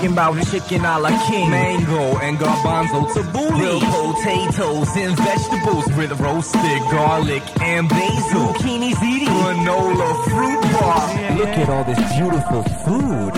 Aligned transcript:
Talking 0.00 0.12
about 0.14 0.46
chicken 0.46 0.82
a 0.86 0.98
la 0.98 1.10
king, 1.28 1.50
mango 1.50 2.16
and 2.20 2.38
garbanzo 2.38 3.04
tabbouleh, 3.12 3.50
grilled 3.50 3.82
potatoes 4.16 4.88
and 4.96 5.14
vegetables 5.14 5.86
with 5.94 6.18
roasted 6.18 6.80
garlic 6.90 7.42
and 7.60 7.86
basil, 7.86 8.54
zucchini 8.54 8.94
ziti, 8.94 9.26
granola 9.26 10.24
fruit 10.24 10.62
bar. 10.72 11.36
Look 11.36 11.48
at 11.48 11.68
all 11.68 11.84
this 11.84 11.98
beautiful 12.16 12.62
food. 12.62 13.34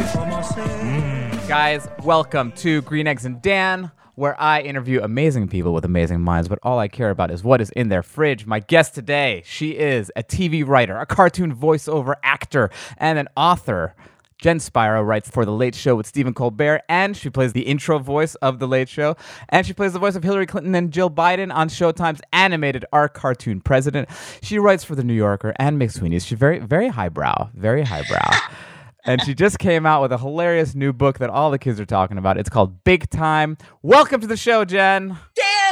Mm. 0.77 1.49
Guys, 1.49 1.89
welcome 2.05 2.53
to 2.53 2.81
Green 2.83 3.09
Eggs 3.09 3.25
and 3.25 3.43
Dan, 3.43 3.91
where 4.15 4.41
I 4.41 4.61
interview 4.61 5.03
amazing 5.03 5.49
people 5.49 5.75
with 5.75 5.85
amazing 5.85 6.21
minds, 6.21 6.49
but 6.49 6.61
all 6.63 6.79
I 6.79 6.87
care 6.87 7.11
about 7.11 7.33
is 7.33 7.43
what 7.43 7.61
is 7.61 7.71
in 7.71 7.89
their 7.89 8.05
fridge. 8.05 8.47
My 8.47 8.61
guest 8.61 8.95
today, 8.95 9.43
she 9.45 9.71
is 9.71 10.13
a 10.15 10.23
TV 10.23 10.65
writer, 10.65 10.97
a 10.97 11.07
cartoon 11.07 11.57
voiceover 11.57 12.15
actor, 12.23 12.71
and 12.99 13.19
an 13.19 13.27
author. 13.37 13.97
Jen 14.43 14.59
Spyra 14.59 15.07
writes 15.07 15.31
for 15.31 15.45
The 15.45 15.53
Late 15.53 15.77
Show 15.77 15.95
with 15.95 16.05
Stephen 16.05 16.35
Colbert, 16.35 16.83
and 16.89 17.17
she 17.17 17.31
plays 17.31 17.53
the 17.53 17.61
intro 17.61 18.01
voice 18.01 18.35
of 18.37 18.59
The 18.59 18.67
Late 18.67 18.89
Show. 18.89 19.15
And 19.49 19.65
she 19.65 19.73
plays 19.73 19.93
the 19.93 20.01
voice 20.01 20.17
of 20.17 20.25
Hillary 20.25 20.47
Clinton 20.47 20.75
and 20.75 20.91
Jill 20.91 21.11
Biden 21.11 21.55
on 21.55 21.69
Showtime's 21.69 22.21
animated 22.33 22.85
Our 22.93 23.09
Cartoon 23.09 23.61
President. 23.61 24.09
She 24.43 24.59
writes 24.59 24.83
for 24.83 24.97
The 24.97 25.05
New 25.05 25.15
Yorker 25.15 25.55
and 25.61 25.81
McSweeney's. 25.81 26.27
She's 26.27 26.37
very, 26.41 26.59
very 26.59 26.89
highbrow, 26.89 27.51
very 27.55 27.85
highbrow. 27.85 28.33
and 29.05 29.23
she 29.23 29.33
just 29.33 29.61
came 29.61 29.87
out 29.87 30.03
with 30.03 30.11
a 30.11 30.19
hilarious 30.19 30.75
new 30.75 30.93
book 30.93 31.21
that 31.21 31.31
all 31.31 31.53
the 31.53 31.59
kids 31.59 31.79
are 31.79 31.87
talking 31.87 32.19
about. 32.19 32.37
It's 32.37 32.51
called 32.51 32.83
Big 32.83 33.09
Time. 33.11 33.57
Welcome 33.81 34.21
to 34.23 34.27
the 34.27 34.37
show, 34.37 34.65
Jen. 34.65 35.19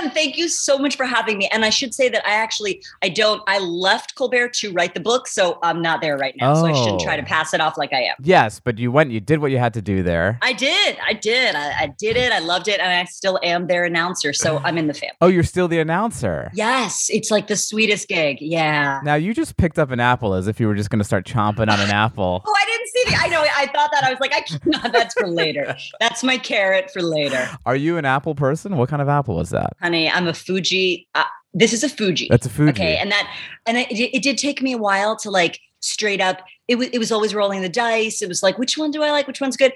Thank 0.08 0.38
you 0.38 0.48
so 0.48 0.78
much 0.78 0.96
for 0.96 1.04
having 1.04 1.36
me. 1.36 1.48
And 1.48 1.64
I 1.64 1.70
should 1.70 1.92
say 1.92 2.08
that 2.08 2.26
I 2.26 2.30
actually 2.30 2.82
I 3.02 3.10
don't 3.10 3.42
I 3.46 3.58
left 3.58 4.14
Colbert 4.14 4.54
to 4.54 4.72
write 4.72 4.94
the 4.94 5.00
book, 5.00 5.28
so 5.28 5.58
I'm 5.62 5.82
not 5.82 6.00
there 6.00 6.16
right 6.16 6.34
now. 6.38 6.54
So 6.54 6.64
I 6.66 6.72
shouldn't 6.72 7.00
try 7.02 7.16
to 7.16 7.22
Oh. 7.22 7.26
pass 7.26 7.52
it 7.52 7.60
off 7.60 7.76
like 7.76 7.92
I 7.92 8.00
am. 8.04 8.14
Yes, 8.22 8.60
but 8.60 8.78
you 8.78 8.90
went, 8.90 9.10
you 9.10 9.20
did 9.20 9.40
what 9.40 9.50
you 9.50 9.58
had 9.58 9.74
to 9.74 9.82
do 9.82 10.02
there. 10.02 10.38
I 10.40 10.54
did. 10.54 10.96
I 11.06 11.12
did. 11.12 11.54
I, 11.54 11.82
I 11.82 11.86
did 11.98 12.16
it. 12.16 12.32
I 12.32 12.38
loved 12.38 12.68
it. 12.68 12.80
And 12.80 12.90
I 12.90 13.04
still 13.04 13.38
am 13.42 13.66
their 13.66 13.84
announcer. 13.84 14.32
So 14.32 14.58
I'm 14.64 14.78
in 14.78 14.86
the 14.86 14.94
family. 14.94 15.16
Oh, 15.20 15.26
you're 15.28 15.42
still 15.42 15.68
the 15.68 15.80
announcer. 15.80 16.50
Yes. 16.54 17.08
It's 17.12 17.30
like 17.30 17.48
the 17.48 17.56
sweetest 17.56 18.08
gig. 18.08 18.38
Yeah. 18.40 19.00
Now 19.04 19.16
you 19.16 19.34
just 19.34 19.56
picked 19.58 19.78
up 19.78 19.90
an 19.90 20.00
apple 20.00 20.32
as 20.34 20.46
if 20.46 20.58
you 20.60 20.66
were 20.68 20.74
just 20.74 20.88
going 20.90 20.98
to 21.00 21.04
start 21.04 21.26
chomping 21.26 21.68
on 21.70 21.80
an 21.80 21.90
apple. 21.90 22.42
Oh, 22.50 22.54
I 22.56 22.64
didn't 22.64 22.88
see 22.88 23.10
the 23.10 23.16
I 23.22 23.28
know. 23.28 23.44
I 23.56 23.66
thought 23.66 23.90
that. 23.92 24.04
I 24.04 24.10
was 24.10 24.20
like, 24.20 24.32
I 24.34 24.40
cannot. 24.40 24.92
That's 24.92 25.14
for 25.14 25.26
later. 25.28 25.76
That's 26.00 26.22
my 26.22 26.36
carrot 26.38 26.90
for 26.92 27.02
later. 27.02 27.48
Are 27.66 27.76
you 27.76 27.96
an 27.98 28.04
apple 28.04 28.34
person? 28.34 28.76
What 28.76 28.88
kind 28.88 29.00
of 29.02 29.08
apple 29.08 29.36
was 29.36 29.50
that? 29.50 29.74
Honey, 29.90 30.08
I'm 30.08 30.28
a 30.28 30.34
Fuji. 30.34 31.08
Uh, 31.16 31.24
this 31.52 31.72
is 31.72 31.82
a 31.82 31.88
Fuji. 31.88 32.28
That's 32.30 32.46
a 32.46 32.48
Fuji. 32.48 32.70
Okay, 32.70 32.96
and 32.96 33.10
that 33.10 33.28
and 33.66 33.76
it, 33.76 33.90
it 33.90 34.22
did 34.22 34.38
take 34.38 34.62
me 34.62 34.72
a 34.72 34.78
while 34.78 35.16
to 35.16 35.32
like 35.32 35.58
straight 35.80 36.20
up. 36.20 36.44
It 36.68 36.76
was 36.76 36.90
it 36.92 36.98
was 36.98 37.10
always 37.10 37.34
rolling 37.34 37.60
the 37.60 37.68
dice. 37.68 38.22
It 38.22 38.28
was 38.28 38.40
like, 38.40 38.56
which 38.56 38.78
one 38.78 38.92
do 38.92 39.02
I 39.02 39.10
like? 39.10 39.26
Which 39.26 39.40
one's 39.40 39.56
good? 39.56 39.72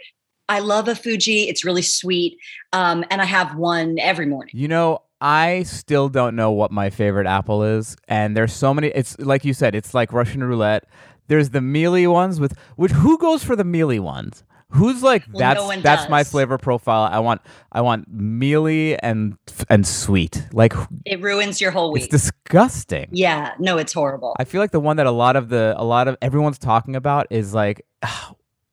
I 0.49 0.61
love 0.61 0.87
a 0.87 0.95
Fuji. 0.95 1.49
It's 1.49 1.65
really 1.65 1.83
sweet, 1.83 2.39
um, 2.73 3.05
and 3.11 3.21
I 3.21 3.25
have 3.25 3.57
one 3.57 3.99
every 3.99 4.27
morning. 4.27 4.53
You 4.55 4.69
know, 4.69 5.03
I 5.21 5.65
still 5.65 6.09
don't 6.09 6.37
know 6.37 6.53
what 6.53 6.71
my 6.71 6.91
favorite 6.91 7.27
apple 7.27 7.65
is, 7.65 7.97
and 8.07 8.37
there's 8.37 8.53
so 8.53 8.73
many. 8.73 8.93
It's 8.95 9.19
like 9.19 9.45
you 9.45 9.53
said, 9.53 9.75
it's 9.75 9.95
like 9.95 10.13
Russian 10.13 10.45
roulette. 10.45 10.85
There's 11.27 11.51
the 11.51 11.61
mealy 11.61 12.07
ones 12.07 12.39
with 12.39 12.57
which 12.77 12.93
who 12.93 13.19
goes 13.19 13.43
for 13.43 13.57
the 13.57 13.65
mealy 13.65 13.99
ones? 13.99 14.45
Who's 14.75 15.03
like 15.03 15.25
Well, 15.33 15.35
no 15.35 15.39
that's 15.39 15.63
one 15.63 15.83
that's 15.83 16.09
my 16.09 16.25
flavor 16.25 16.59
profile. 16.59 17.09
I 17.11 17.19
want 17.21 17.41
I 17.73 17.81
want 17.81 18.07
mealy 18.13 18.99
and 18.99 19.37
and 19.71 19.87
sweet. 19.87 20.47
Like 20.53 20.73
It 21.05 21.21
ruins 21.21 21.61
your 21.61 21.71
whole 21.71 21.93
week. 21.93 22.05
it's 22.05 22.11
disgusting. 22.11 23.09
yeah, 23.13 23.53
no, 23.59 23.79
it's 23.79 23.93
horrible. 23.93 24.35
I 24.39 24.45
feel 24.45 24.61
like 24.61 24.71
the 24.73 24.81
one 24.81 24.97
that 24.97 25.07
a 25.07 25.11
lot 25.11 25.37
of 25.37 25.49
the 25.49 25.75
a 25.77 25.85
lot 25.85 26.09
of 26.09 26.17
everyone's 26.21 26.59
talking 26.59 26.97
about 26.97 27.27
is 27.31 27.55
like 27.55 27.85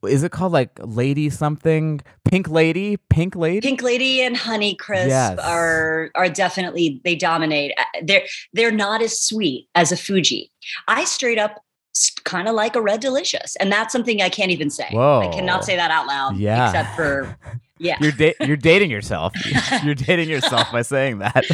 is 0.08 0.24
it 0.24 0.32
called 0.32 0.52
like 0.52 0.72
lady 0.82 1.30
something? 1.30 2.02
Pink 2.26 2.50
lady? 2.50 2.98
Pink 3.12 3.36
lady? 3.36 3.62
Pink 3.62 3.84
Lady 3.84 4.22
and 4.22 4.36
Honey 4.36 4.74
Crisp 4.74 5.10
Yes. 5.10 5.38
are 5.38 6.10
are 6.16 6.28
definitely 6.30 7.00
they 7.04 7.16
dominate. 7.16 7.72
Uh, 7.78 7.84
They're 8.04 8.24
they're 8.54 8.72
not 8.72 9.04
as 9.04 9.22
sweet 9.22 9.68
as 9.76 9.92
a 9.92 9.98
Fuji. 9.98 10.52
I 10.88 11.04
straight 11.06 11.38
up 11.38 11.64
kind 12.24 12.48
of 12.48 12.56
like 12.56 12.76
a 12.76 12.82
Red 12.82 13.00
Delicious, 13.00 13.56
and 13.58 13.72
that's 13.72 13.92
something 13.92 14.22
I 14.22 14.30
can't 14.30 14.52
even 14.52 14.70
say. 14.70 14.88
I 14.88 15.30
cannot 15.34 15.66
say 15.66 15.76
that 15.76 15.92
out 15.92 16.08
loud. 16.08 16.38
Yeah. 16.38 16.68
except 16.68 16.96
for 16.96 17.38
yeah. 17.82 17.98
You're 18.00 18.12
da- 18.12 18.36
you're 18.42 18.58
dating 18.58 18.92
yourself. 18.92 19.34
you're 19.84 19.96
dating 19.96 20.30
yourself 20.30 20.72
by 20.72 20.84
saying 20.84 21.18
that. 21.18 21.46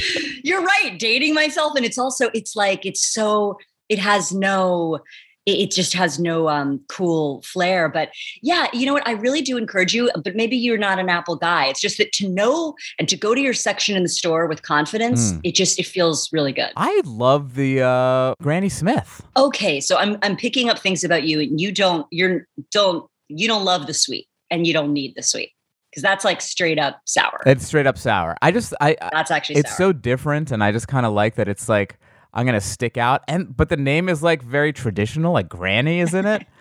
You're 0.43 0.61
right, 0.61 0.97
dating 0.99 1.33
myself, 1.33 1.73
and 1.75 1.85
it's 1.85 1.97
also 1.97 2.29
it's 2.33 2.55
like 2.55 2.85
it's 2.85 3.05
so 3.05 3.57
it 3.89 3.99
has 3.99 4.33
no. 4.33 4.99
It 5.47 5.71
just 5.71 5.93
has 5.93 6.19
no 6.19 6.49
um, 6.49 6.81
cool 6.89 7.41
flair, 7.41 7.87
but 7.87 8.09
yeah, 8.41 8.67
you 8.73 8.85
know 8.85 8.91
what? 8.91 9.07
I 9.07 9.13
really 9.13 9.41
do 9.41 9.55
encourage 9.57 9.93
you. 9.93 10.11
But 10.21 10.35
maybe 10.35 10.57
you're 10.57 10.77
not 10.77 10.99
an 10.99 11.07
Apple 11.07 11.37
guy. 11.37 11.67
It's 11.67 11.79
just 11.79 11.97
that 11.99 12.11
to 12.13 12.27
know 12.27 12.75
and 12.99 13.07
to 13.07 13.15
go 13.15 13.33
to 13.33 13.39
your 13.39 13.53
section 13.53 13.95
in 13.95 14.03
the 14.03 14.09
store 14.09 14.45
with 14.47 14.61
confidence, 14.63 15.31
Mm. 15.31 15.41
it 15.45 15.55
just 15.55 15.79
it 15.79 15.85
feels 15.85 16.29
really 16.33 16.51
good. 16.51 16.71
I 16.75 17.01
love 17.05 17.55
the 17.55 17.81
uh, 17.81 18.35
Granny 18.43 18.67
Smith. 18.67 19.25
Okay, 19.37 19.79
so 19.79 19.95
I'm 19.97 20.17
I'm 20.21 20.35
picking 20.35 20.69
up 20.69 20.79
things 20.79 21.03
about 21.05 21.23
you, 21.23 21.39
and 21.39 21.59
you 21.61 21.71
don't 21.71 22.05
you're 22.11 22.45
don't 22.71 23.09
you 23.29 23.47
don't 23.47 23.63
love 23.63 23.87
the 23.87 23.93
sweet, 23.93 24.27
and 24.51 24.67
you 24.67 24.73
don't 24.73 24.91
need 24.91 25.13
the 25.15 25.23
sweet 25.23 25.51
because 25.91 26.03
that's 26.03 26.25
like 26.25 26.41
straight 26.41 26.77
up 26.77 26.99
sour. 27.05 27.41
It's 27.45 27.65
straight 27.65 27.87
up 27.87 27.97
sour. 27.97 28.35
I 28.41 28.51
just 28.51 28.73
I, 28.81 28.97
I 29.01 29.09
that's 29.13 29.31
actually 29.31 29.61
it's 29.61 29.69
sour. 29.69 29.77
so 29.77 29.93
different, 29.93 30.51
and 30.51 30.61
I 30.61 30.73
just 30.73 30.89
kind 30.89 31.05
of 31.05 31.13
like 31.13 31.35
that. 31.35 31.47
It's 31.47 31.69
like 31.69 31.97
I'm 32.33 32.45
gonna 32.45 32.61
stick 32.61 32.97
out, 32.97 33.23
and 33.27 33.55
but 33.55 33.69
the 33.69 33.77
name 33.77 34.09
is 34.09 34.21
like 34.21 34.41
very 34.41 34.73
traditional. 34.73 35.33
Like 35.33 35.49
Granny 35.49 35.99
is 35.99 36.13
in 36.13 36.25
it. 36.25 36.45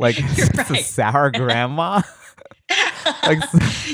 Like 0.00 0.16
it's 0.18 0.70
a 0.70 0.76
sour 0.76 1.30
grandma. 1.30 2.00
like 3.26 3.38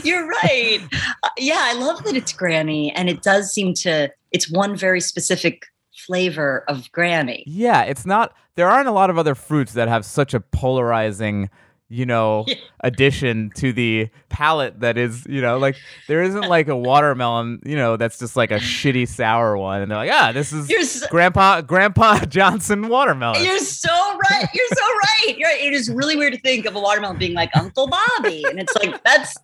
You're 0.05 0.25
right. 0.25 0.79
Uh, 1.25 1.29
yeah, 1.37 1.59
I 1.63 1.73
love 1.75 2.05
that 2.05 2.15
it's 2.15 2.33
Granny, 2.33 2.93
and 2.95 3.11
it 3.11 3.23
does 3.23 3.53
seem 3.53 3.75
to. 3.75 4.13
It's 4.31 4.49
one 4.49 4.77
very 4.77 5.01
specific 5.01 5.67
flavor 6.07 6.65
of 6.69 6.91
Granny. 6.93 7.43
Yeah, 7.45 7.83
it's 7.83 8.07
not. 8.07 8.35
There 8.55 8.69
aren't 8.69 8.89
a 8.89 8.93
lot 8.93 9.11
of 9.11 9.19
other 9.19 9.35
fruits 9.35 9.73
that 9.73 9.89
have 9.89 10.05
such 10.05 10.33
a 10.33 10.39
polarizing, 10.39 11.51
you 11.89 12.05
know, 12.07 12.45
Yeah. 12.49 12.55
addition 12.81 13.51
to 13.57 13.73
the 13.73 14.09
palate 14.29 14.81
that 14.81 14.99
is, 14.99 15.25
you 15.29 15.41
know, 15.41 15.59
like 15.59 15.77
there 16.09 16.23
isn't 16.23 16.49
like 16.49 16.69
a 16.69 16.77
watermelon, 16.77 17.61
you 17.65 17.77
know, 17.77 17.97
that's 17.97 18.19
just 18.19 18.37
like 18.37 18.51
a 18.51 18.59
shitty 18.59 19.09
sour 19.09 19.57
one, 19.57 19.83
and 19.83 19.91
they're 19.91 19.99
like, 19.99 20.11
ah, 20.13 20.33
this 20.33 20.53
is 20.53 20.69
so, 21.01 21.07
Grandpa 21.09 21.61
Grandpa 21.63 22.19
Johnson 22.27 22.89
watermelon. 22.89 23.45
you're 23.45 23.59
so 23.59 23.91
right. 24.31 24.47
You're 24.55 24.67
so 24.75 24.85
right. 24.85 25.39
You're 25.39 25.49
right. 25.49 25.61
It 25.63 25.73
is 25.73 25.91
really 25.91 26.17
weird 26.17 26.33
to 26.35 26.41
think 26.41 26.67
of 26.67 26.75
a 26.77 26.81
watermelon 26.81 27.19
being 27.19 27.35
like 27.35 27.51
Uncle 27.57 27.89
Bobby, 27.89 28.45
and 28.49 28.59
it's 28.61 28.75
like 28.77 29.03
that's 29.05 29.37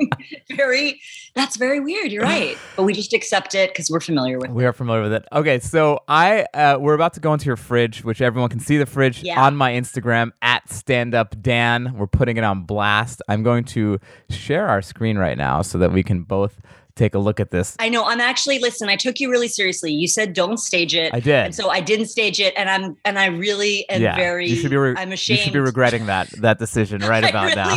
very 0.56 1.00
that's 1.36 1.56
very 1.56 1.78
weird. 1.78 2.10
You're 2.10 2.24
right, 2.24 2.58
but 2.76 2.82
we 2.82 2.92
just 2.92 3.12
accept 3.12 3.54
it 3.54 3.70
because 3.70 3.88
we're 3.88 4.00
familiar 4.00 4.38
with. 4.38 4.50
it. 4.50 4.54
We 4.54 4.64
are 4.64 4.72
familiar 4.72 5.02
with 5.02 5.12
it. 5.12 5.24
Okay, 5.32 5.60
so 5.60 6.00
I 6.08 6.46
uh, 6.52 6.78
we're 6.80 6.94
about 6.94 7.12
to 7.14 7.20
go 7.20 7.32
into 7.32 7.46
your 7.46 7.56
fridge, 7.56 8.02
which 8.02 8.20
everyone 8.20 8.50
can 8.50 8.58
see 8.58 8.78
the 8.78 8.86
fridge 8.86 9.22
Yeah. 9.22 9.40
on 9.44 9.54
my 9.54 9.70
Instagram 9.72 10.32
at 10.42 10.68
Stand 10.72 11.14
Up 11.14 11.40
Dan. 11.40 11.94
We're 11.96 12.08
putting 12.08 12.36
it 12.38 12.42
on 12.44 12.62
blast. 12.64 13.22
I'm 13.28 13.44
going 13.44 13.62
to 13.66 14.00
share 14.30 14.66
our 14.66 14.82
screen 14.82 15.16
right 15.18 15.38
now 15.38 15.62
so 15.62 15.78
that 15.78 15.92
we 15.92 16.02
can 16.02 16.22
both 16.22 16.60
take 16.96 17.14
a 17.14 17.18
look 17.18 17.38
at 17.40 17.50
this. 17.50 17.76
I 17.78 17.90
know. 17.90 18.06
I'm 18.06 18.20
actually 18.22 18.58
listen. 18.58 18.88
I 18.88 18.96
took 18.96 19.20
you 19.20 19.30
really 19.30 19.48
seriously. 19.48 19.92
You 19.92 20.08
said 20.08 20.32
don't 20.32 20.56
stage 20.56 20.94
it. 20.94 21.12
I 21.12 21.20
did. 21.20 21.34
and 21.44 21.54
so 21.54 21.68
I 21.68 21.80
didn't 21.80 22.06
stage 22.06 22.40
it, 22.40 22.54
and 22.56 22.70
I'm 22.70 22.96
and 23.04 23.18
I 23.18 23.26
really 23.26 23.86
am 23.90 24.00
very. 24.16 24.48
you 24.48 24.56
should 24.56 24.70
be. 24.70 24.78
Re- 24.78 24.94
I'm 24.96 25.12
ashamed. 25.12 25.38
you 25.40 25.44
should 25.44 25.52
be 25.52 25.58
regretting 25.58 26.06
that 26.06 26.30
that 26.40 26.58
decision 26.58 27.02
right 27.06 27.22
I 27.22 27.28
about 27.28 27.44
really 27.44 27.56
now. 27.56 27.68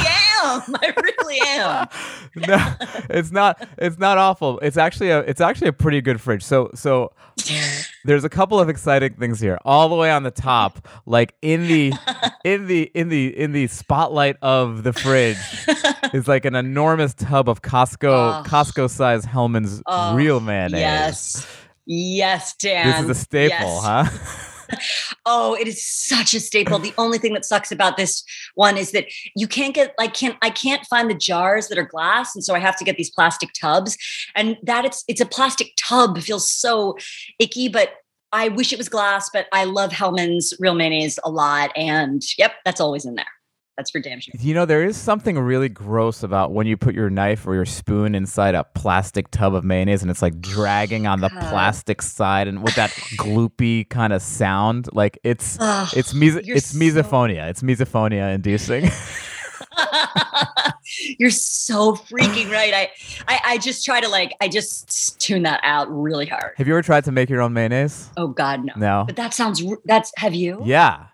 am. 0.66 0.76
I 0.82 0.94
really 0.96 1.19
am. 1.32 1.88
no, 2.48 2.74
it's 3.10 3.32
not. 3.32 3.68
It's 3.78 3.98
not 4.00 4.18
awful. 4.18 4.60
It's 4.60 4.78
actually 4.78 5.10
a. 5.10 5.20
It's 5.20 5.42
actually 5.42 5.68
a 5.70 5.74
pretty 5.74 6.02
good 6.02 6.20
fridge. 6.22 6.44
So 6.44 6.72
so. 6.76 7.12
There's 8.06 8.24
a 8.24 8.30
couple 8.30 8.60
of 8.60 8.70
exciting 8.70 9.14
things 9.14 9.40
here. 9.40 9.58
All 9.66 9.88
the 9.90 9.96
way 9.96 10.12
on 10.12 10.24
the 10.24 10.32
top, 10.32 10.88
like 11.06 11.36
in 11.42 11.68
the 11.68 11.94
in 12.44 12.68
the 12.68 12.84
in 12.94 13.10
the 13.10 13.28
in 13.38 13.52
the 13.54 13.68
spotlight 13.68 14.36
of 14.42 14.84
the 14.84 14.92
fridge 14.94 15.38
is 16.14 16.28
like 16.28 16.46
an 16.46 16.56
enormous 16.56 17.14
tub 17.14 17.48
of 17.50 17.62
Costco 17.62 18.10
Oh. 18.10 18.44
Costco 18.46 18.90
size 18.90 19.26
Hellmann's 19.26 19.82
Oh, 19.86 20.16
real 20.16 20.40
mayonnaise. 20.40 20.80
Yes. 20.82 21.48
Yes, 21.86 22.56
Dan. 22.56 22.86
This 22.88 23.04
is 23.04 23.10
a 23.10 23.16
staple, 23.24 23.58
Yes. 23.58 23.84
huh? 23.84 24.06
Oh, 25.26 25.56
it 25.56 25.68
is 25.68 25.86
such 25.86 26.34
a 26.34 26.40
staple. 26.40 26.80
The 26.80 26.94
only 26.98 27.18
thing 27.18 27.34
that 27.34 27.46
sucks 27.46 27.72
about 27.72 27.98
this 27.98 28.24
one 28.56 28.78
is 28.78 28.92
that 28.92 29.06
you 29.36 29.48
can't 29.48 29.74
get 29.74 29.94
like 29.98 30.14
can't 30.14 30.38
I 30.42 30.50
can't 30.50 30.86
find 30.86 31.10
the 31.10 31.16
jars 31.16 31.68
that 31.68 31.78
are 31.78 31.86
glass, 31.86 32.36
and 32.36 32.44
so 32.44 32.56
I 32.56 32.60
have 32.60 32.78
to 32.78 32.84
get 32.84 32.98
these 32.98 33.10
plastic 33.10 33.50
tubs. 33.60 33.98
And 34.36 34.58
that 34.64 34.86
it's 34.86 35.04
it's 35.08 35.22
a 35.22 35.26
plastic 35.26 35.72
tub 35.78 36.20
feels 36.20 36.52
so 36.52 36.98
icky, 37.40 37.70
but 37.70 37.94
I 38.32 38.50
wish 38.50 38.72
it 38.72 38.78
was 38.78 38.90
glass. 38.90 39.30
But 39.32 39.48
I 39.52 39.64
love 39.64 39.92
Hellmann's 39.92 40.54
real 40.60 40.76
mayonnaise 40.76 41.20
a 41.24 41.30
lot, 41.30 41.72
and 41.76 42.22
yep, 42.38 42.54
that's 42.66 42.82
always 42.82 43.06
in 43.06 43.16
there. 43.16 43.39
That's 43.80 43.92
for 43.92 44.02
damn 44.02 44.20
sure. 44.20 44.34
You 44.38 44.54
know, 44.54 44.66
there 44.66 44.84
is 44.84 44.98
something 44.98 45.40
really 45.40 45.70
gross 45.70 46.22
about 46.22 46.52
when 46.52 46.68
you 46.68 46.76
put 46.76 46.94
your 46.94 47.10
knife 47.10 47.48
or 47.48 47.56
your 47.56 47.64
spoon 47.64 48.14
inside 48.14 48.54
a 48.54 48.66
plastic 48.76 49.32
tub 49.32 49.56
of 49.56 49.64
mayonnaise 49.64 50.02
and 50.02 50.12
it's 50.12 50.22
like 50.22 50.42
dragging 50.42 51.08
on 51.08 51.22
the 51.22 51.30
God. 51.30 51.40
plastic 51.50 52.02
side 52.02 52.50
and 52.50 52.62
with 52.62 52.76
that 52.76 52.90
gloopy 53.18 53.88
kind 53.88 54.12
of 54.12 54.22
sound. 54.22 54.90
Like 54.92 55.18
it's 55.24 55.56
Ugh, 55.62 55.88
it's 55.96 56.14
you're 56.14 56.58
it's 56.58 56.74
so- 56.74 56.78
misophonia. 56.78 57.50
It's 57.50 57.62
misophonia 57.62 58.36
inducing. 58.36 58.92
You're 61.18 61.30
so 61.30 61.96
freaking 61.96 62.52
right. 62.52 62.74
I, 62.74 62.90
I 63.30 63.40
I 63.46 63.58
just 63.60 63.86
try 63.86 64.02
to 64.02 64.10
like 64.10 64.34
I 64.42 64.50
just 64.50 65.22
tune 65.22 65.44
that 65.44 65.62
out 65.64 65.88
really 65.90 66.26
hard. 66.26 66.56
Have 66.58 66.68
you 66.68 66.74
ever 66.74 66.82
tried 66.82 67.06
to 67.06 67.14
make 67.14 67.30
your 67.30 67.42
own 67.42 67.54
mayonnaise? 67.54 68.10
Oh 68.18 68.28
God, 68.28 68.66
no. 68.66 68.74
No. 68.76 69.04
But 69.08 69.16
that 69.16 69.34
sounds. 69.34 69.64
That's 69.86 70.12
have 70.18 70.34
you? 70.34 70.62
Yeah. 70.66 71.06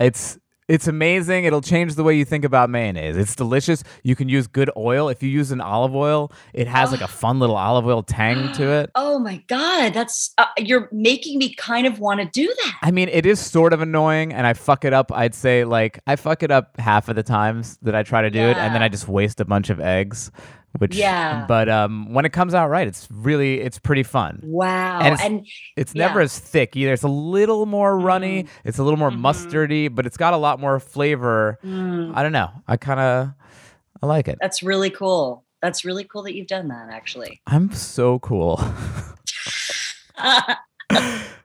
It's 0.00 0.36
it's 0.68 0.86
amazing. 0.86 1.44
It'll 1.44 1.60
change 1.60 1.94
the 1.96 2.04
way 2.04 2.16
you 2.16 2.24
think 2.24 2.44
about 2.44 2.70
mayonnaise. 2.70 3.16
It's 3.16 3.34
delicious. 3.34 3.82
You 4.02 4.14
can 4.14 4.28
use 4.28 4.46
good 4.46 4.70
oil. 4.76 5.08
If 5.08 5.22
you 5.22 5.28
use 5.28 5.50
an 5.50 5.60
olive 5.60 5.94
oil, 5.94 6.32
it 6.54 6.68
has 6.68 6.92
like 6.92 7.00
a 7.00 7.08
fun 7.08 7.38
little 7.40 7.56
olive 7.56 7.86
oil 7.86 8.02
tang 8.02 8.52
to 8.54 8.70
it. 8.70 8.90
Oh 9.04 9.18
my 9.18 9.42
God, 9.46 9.92
that's 9.92 10.32
uh, 10.38 10.46
you're 10.56 10.88
making 10.90 11.38
me 11.38 11.54
kind 11.54 11.86
of 11.86 11.98
want 11.98 12.20
to 12.20 12.26
do 12.26 12.46
that. 12.46 12.78
I 12.82 12.90
mean, 12.90 13.08
it 13.10 13.26
is 13.26 13.38
sort 13.38 13.72
of 13.72 13.82
annoying, 13.82 14.32
and 14.32 14.46
I 14.46 14.54
fuck 14.54 14.84
it 14.84 14.92
up. 14.94 15.12
I'd 15.12 15.34
say 15.34 15.64
like 15.64 15.98
I 16.06 16.16
fuck 16.16 16.42
it 16.42 16.50
up 16.50 16.78
half 16.78 17.08
of 17.08 17.16
the 17.16 17.22
times 17.22 17.78
that 17.82 17.94
I 17.94 18.02
try 18.02 18.22
to 18.22 18.30
do 18.30 18.40
it, 18.40 18.56
and 18.56 18.74
then 18.74 18.82
I 18.82 18.88
just 18.88 19.08
waste 19.08 19.40
a 19.40 19.44
bunch 19.44 19.68
of 19.70 19.80
eggs. 19.80 20.30
Which 20.78 20.96
Yeah. 20.96 21.44
but 21.46 21.68
um, 21.68 22.12
when 22.14 22.24
it 22.24 22.32
comes 22.32 22.54
out 22.54 22.68
right, 22.70 22.86
it's 22.88 23.06
really 23.10 23.60
it's 23.60 23.78
pretty 23.78 24.02
fun. 24.02 24.40
Wow. 24.42 25.00
And 25.00 25.20
And, 25.20 25.34
it's- 25.40 25.52
It's 25.76 25.94
never 25.94 26.20
Yeah. 26.20 26.24
as 26.24 26.38
thick 26.38 26.74
either. 26.76 26.92
It's 26.94 27.02
a 27.02 27.08
little 27.08 27.66
more 27.66 27.98
runny. 27.98 28.46
It's 28.64 28.78
a 28.78 28.82
little 28.82 28.98
more 28.98 29.10
Mhm. 29.10 29.20
mustardy, 29.20 29.94
but 29.94 30.06
it's 30.06 30.16
got 30.16 30.32
a 30.32 30.38
lot 30.38 30.58
more 30.60 30.80
flavor. 30.80 31.58
Mm, 31.64 32.16
I 32.16 32.22
don't 32.22 32.32
know. 32.32 32.48
I 32.66 32.76
kind 32.78 33.00
of 33.00 33.28
I 34.02 34.06
like 34.06 34.28
it. 34.28 34.38
that's 34.40 34.62
really 34.62 34.90
cool. 34.90 35.44
That's 35.60 35.84
really 35.84 36.04
cool 36.04 36.22
that 36.24 36.34
you've 36.34 36.48
done 36.48 36.68
that. 36.68 36.88
Actually. 36.90 37.40
I'm 37.46 37.70
so 37.72 38.18
cool. 38.18 38.58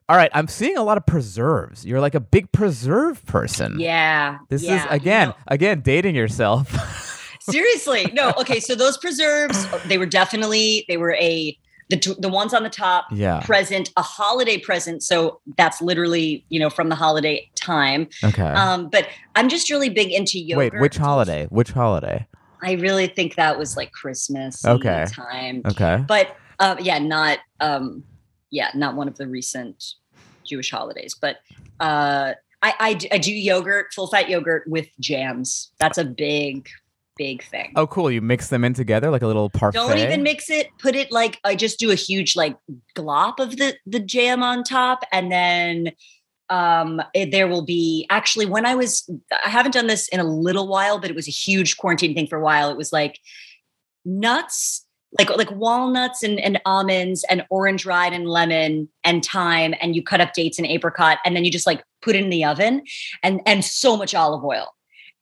All 0.09 0.15
right, 0.15 0.31
I'm 0.33 0.47
seeing 0.47 0.77
a 0.77 0.83
lot 0.83 0.95
of 0.97 1.05
preserves. 1.05 1.85
You're 1.85 1.99
like 1.99 2.15
a 2.15 2.21
big 2.21 2.49
preserve 2.53 3.25
person. 3.25 3.77
yeah. 3.79 4.37
This 4.49 4.63
yeah, 4.63 4.77
is 4.77 4.83
you 4.85 4.89
again, 4.91 5.27
know- 5.29 5.35
again 5.47 5.81
dating 5.81 6.15
yourself. 6.15 6.73
seriously 7.49 8.09
no 8.13 8.31
okay 8.39 8.59
so 8.59 8.75
those 8.75 8.97
preserves 8.97 9.67
they 9.87 9.97
were 9.97 10.05
definitely 10.05 10.85
they 10.87 10.97
were 10.97 11.13
a 11.13 11.57
the 11.89 12.15
the 12.19 12.29
ones 12.29 12.53
on 12.53 12.63
the 12.63 12.69
top 12.69 13.05
yeah. 13.11 13.39
present 13.41 13.91
a 13.95 14.01
holiday 14.01 14.57
present 14.57 15.01
so 15.03 15.39
that's 15.57 15.81
literally 15.81 16.45
you 16.49 16.59
know 16.59 16.69
from 16.69 16.89
the 16.89 16.95
holiday 16.95 17.49
time 17.55 18.07
Okay. 18.23 18.41
um 18.43 18.89
but 18.89 19.07
i'm 19.35 19.49
just 19.49 19.69
really 19.69 19.89
big 19.89 20.11
into 20.11 20.39
yogurt 20.39 20.73
Wait, 20.73 20.81
which 20.81 20.97
holiday? 20.97 21.47
Which 21.49 21.71
holiday? 21.71 22.27
i 22.61 22.73
really 22.73 23.07
think 23.07 23.35
that 23.35 23.57
was 23.57 23.77
like 23.77 23.91
christmas 23.91 24.65
Okay. 24.65 25.05
time 25.09 25.61
Okay. 25.65 26.03
but 26.07 26.35
uh, 26.59 26.75
yeah 26.79 26.99
not 26.99 27.39
um 27.59 28.03
yeah 28.49 28.69
not 28.75 28.95
one 28.95 29.07
of 29.07 29.15
the 29.17 29.27
recent 29.27 29.93
jewish 30.45 30.71
holidays 30.71 31.15
but 31.19 31.37
uh 31.79 32.33
i 32.63 32.97
i 33.11 33.17
do 33.17 33.33
yogurt 33.33 33.93
full 33.93 34.07
fat 34.07 34.27
yogurt 34.29 34.63
with 34.67 34.87
jams 34.99 35.71
that's 35.79 35.97
a 35.97 36.03
big 36.05 36.67
big 37.17 37.43
thing 37.43 37.73
Oh, 37.75 37.87
cool. 37.87 38.09
You 38.09 38.21
mix 38.21 38.49
them 38.49 38.63
in 38.63 38.73
together 38.73 39.09
like 39.11 39.21
a 39.21 39.27
little 39.27 39.49
parfait. 39.49 39.77
Don't 39.77 39.97
even 39.97 40.23
mix 40.23 40.49
it. 40.49 40.67
Put 40.79 40.95
it 40.95 41.11
like 41.11 41.39
I 41.43 41.55
just 41.55 41.79
do 41.79 41.91
a 41.91 41.95
huge 41.95 42.35
like 42.35 42.57
glop 42.95 43.39
of 43.39 43.57
the 43.57 43.75
the 43.85 43.99
jam 43.99 44.43
on 44.43 44.63
top, 44.63 45.03
and 45.11 45.31
then 45.31 45.91
um 46.49 47.01
it, 47.13 47.31
there 47.31 47.47
will 47.47 47.65
be 47.65 48.07
actually 48.09 48.45
when 48.45 48.65
I 48.65 48.75
was 48.75 49.09
I 49.45 49.49
haven't 49.49 49.73
done 49.73 49.87
this 49.87 50.07
in 50.09 50.19
a 50.19 50.23
little 50.23 50.67
while, 50.67 50.99
but 50.99 51.09
it 51.09 51.15
was 51.15 51.27
a 51.27 51.31
huge 51.31 51.77
quarantine 51.77 52.13
thing 52.15 52.27
for 52.27 52.37
a 52.37 52.43
while. 52.43 52.69
It 52.69 52.77
was 52.77 52.91
like 52.91 53.19
nuts. 54.05 54.83
Like 55.17 55.29
like 55.29 55.49
walnuts 55.51 56.21
and, 56.21 56.37
and 56.37 56.59
almonds 56.65 57.23
and 57.29 57.45
orange 57.49 57.85
rind 57.85 58.13
and 58.13 58.27
lemon 58.27 58.89
and 59.05 59.23
thyme 59.23 59.73
and 59.79 59.95
you 59.95 60.03
cut 60.03 60.19
up 60.19 60.33
dates 60.33 60.57
and 60.59 60.67
apricot 60.67 61.19
and 61.23 61.33
then 61.33 61.45
you 61.45 61.49
just 61.49 61.65
like 61.65 61.81
put 62.01 62.15
it 62.17 62.23
in 62.23 62.29
the 62.29 62.43
oven 62.43 62.83
and 63.23 63.39
and 63.45 63.63
so 63.63 63.95
much 63.95 64.13
olive 64.13 64.43
oil 64.43 64.75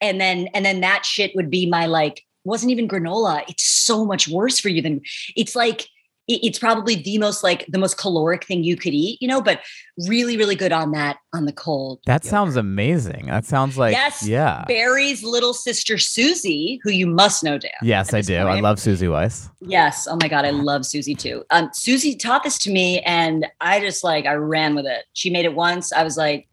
and 0.06 0.20
then 0.22 0.48
and 0.54 0.64
then 0.66 0.82
that 0.82 1.06
shit 1.06 1.32
would 1.36 1.50
be 1.50 1.66
my 1.70 1.86
like 1.86 2.24
wasn't 2.44 2.72
even 2.72 2.88
granola 2.88 3.44
it's 3.48 3.64
so 3.64 4.06
much 4.06 4.28
worse 4.28 4.60
for 4.60 4.70
you 4.70 4.82
than 4.82 5.02
it's 5.36 5.56
like 5.56 5.88
it's 6.28 6.58
probably 6.58 6.96
the 6.96 7.20
most 7.20 7.44
like 7.44 7.66
the 7.68 7.78
most 7.78 8.00
caloric 8.00 8.44
thing 8.46 8.64
you 8.64 8.76
could 8.76 8.96
eat 8.96 9.22
you 9.22 9.28
know 9.28 9.40
but 9.42 9.62
really 10.08 10.38
really 10.38 10.56
good 10.56 10.72
on 10.72 10.90
that 10.92 11.18
on 11.34 11.46
the 11.46 11.54
cold 11.54 12.00
That 12.08 12.24
yogurt. 12.24 12.26
sounds 12.32 12.56
amazing. 12.56 13.28
That 13.28 13.46
sounds 13.46 13.78
like 13.78 13.94
Yes, 13.94 14.28
yeah. 14.28 14.64
bari's 14.68 15.24
little 15.24 15.54
sister 15.54 16.00
susie 16.00 16.80
who 16.84 16.90
you 16.90 17.06
must 17.06 17.44
know 17.44 17.60
dan 17.60 17.70
Yes, 17.84 18.12
I 18.12 18.18
this 18.20 18.28
do. 18.28 18.38
I 18.38 18.60
love 18.60 18.80
Suzy 18.80 19.08
Weiss. 19.08 19.50
yes 19.62 20.08
oh 20.10 20.18
my 20.22 20.28
god 20.28 20.46
i 20.46 20.50
love 20.50 20.84
susie 20.86 21.14
too 21.16 21.44
um 21.52 21.70
susie 21.74 22.16
taught 22.16 22.44
this 22.44 22.58
to 22.60 22.72
me 22.72 23.02
and 23.02 23.46
i 23.62 23.80
just 23.80 24.04
like 24.04 24.26
i 24.26 24.34
ran 24.34 24.74
with 24.74 24.86
it 24.88 25.06
she 25.14 25.30
made 25.30 25.46
it 25.46 25.54
once 25.54 25.94
i 25.94 26.04
was 26.04 26.18
like 26.18 26.48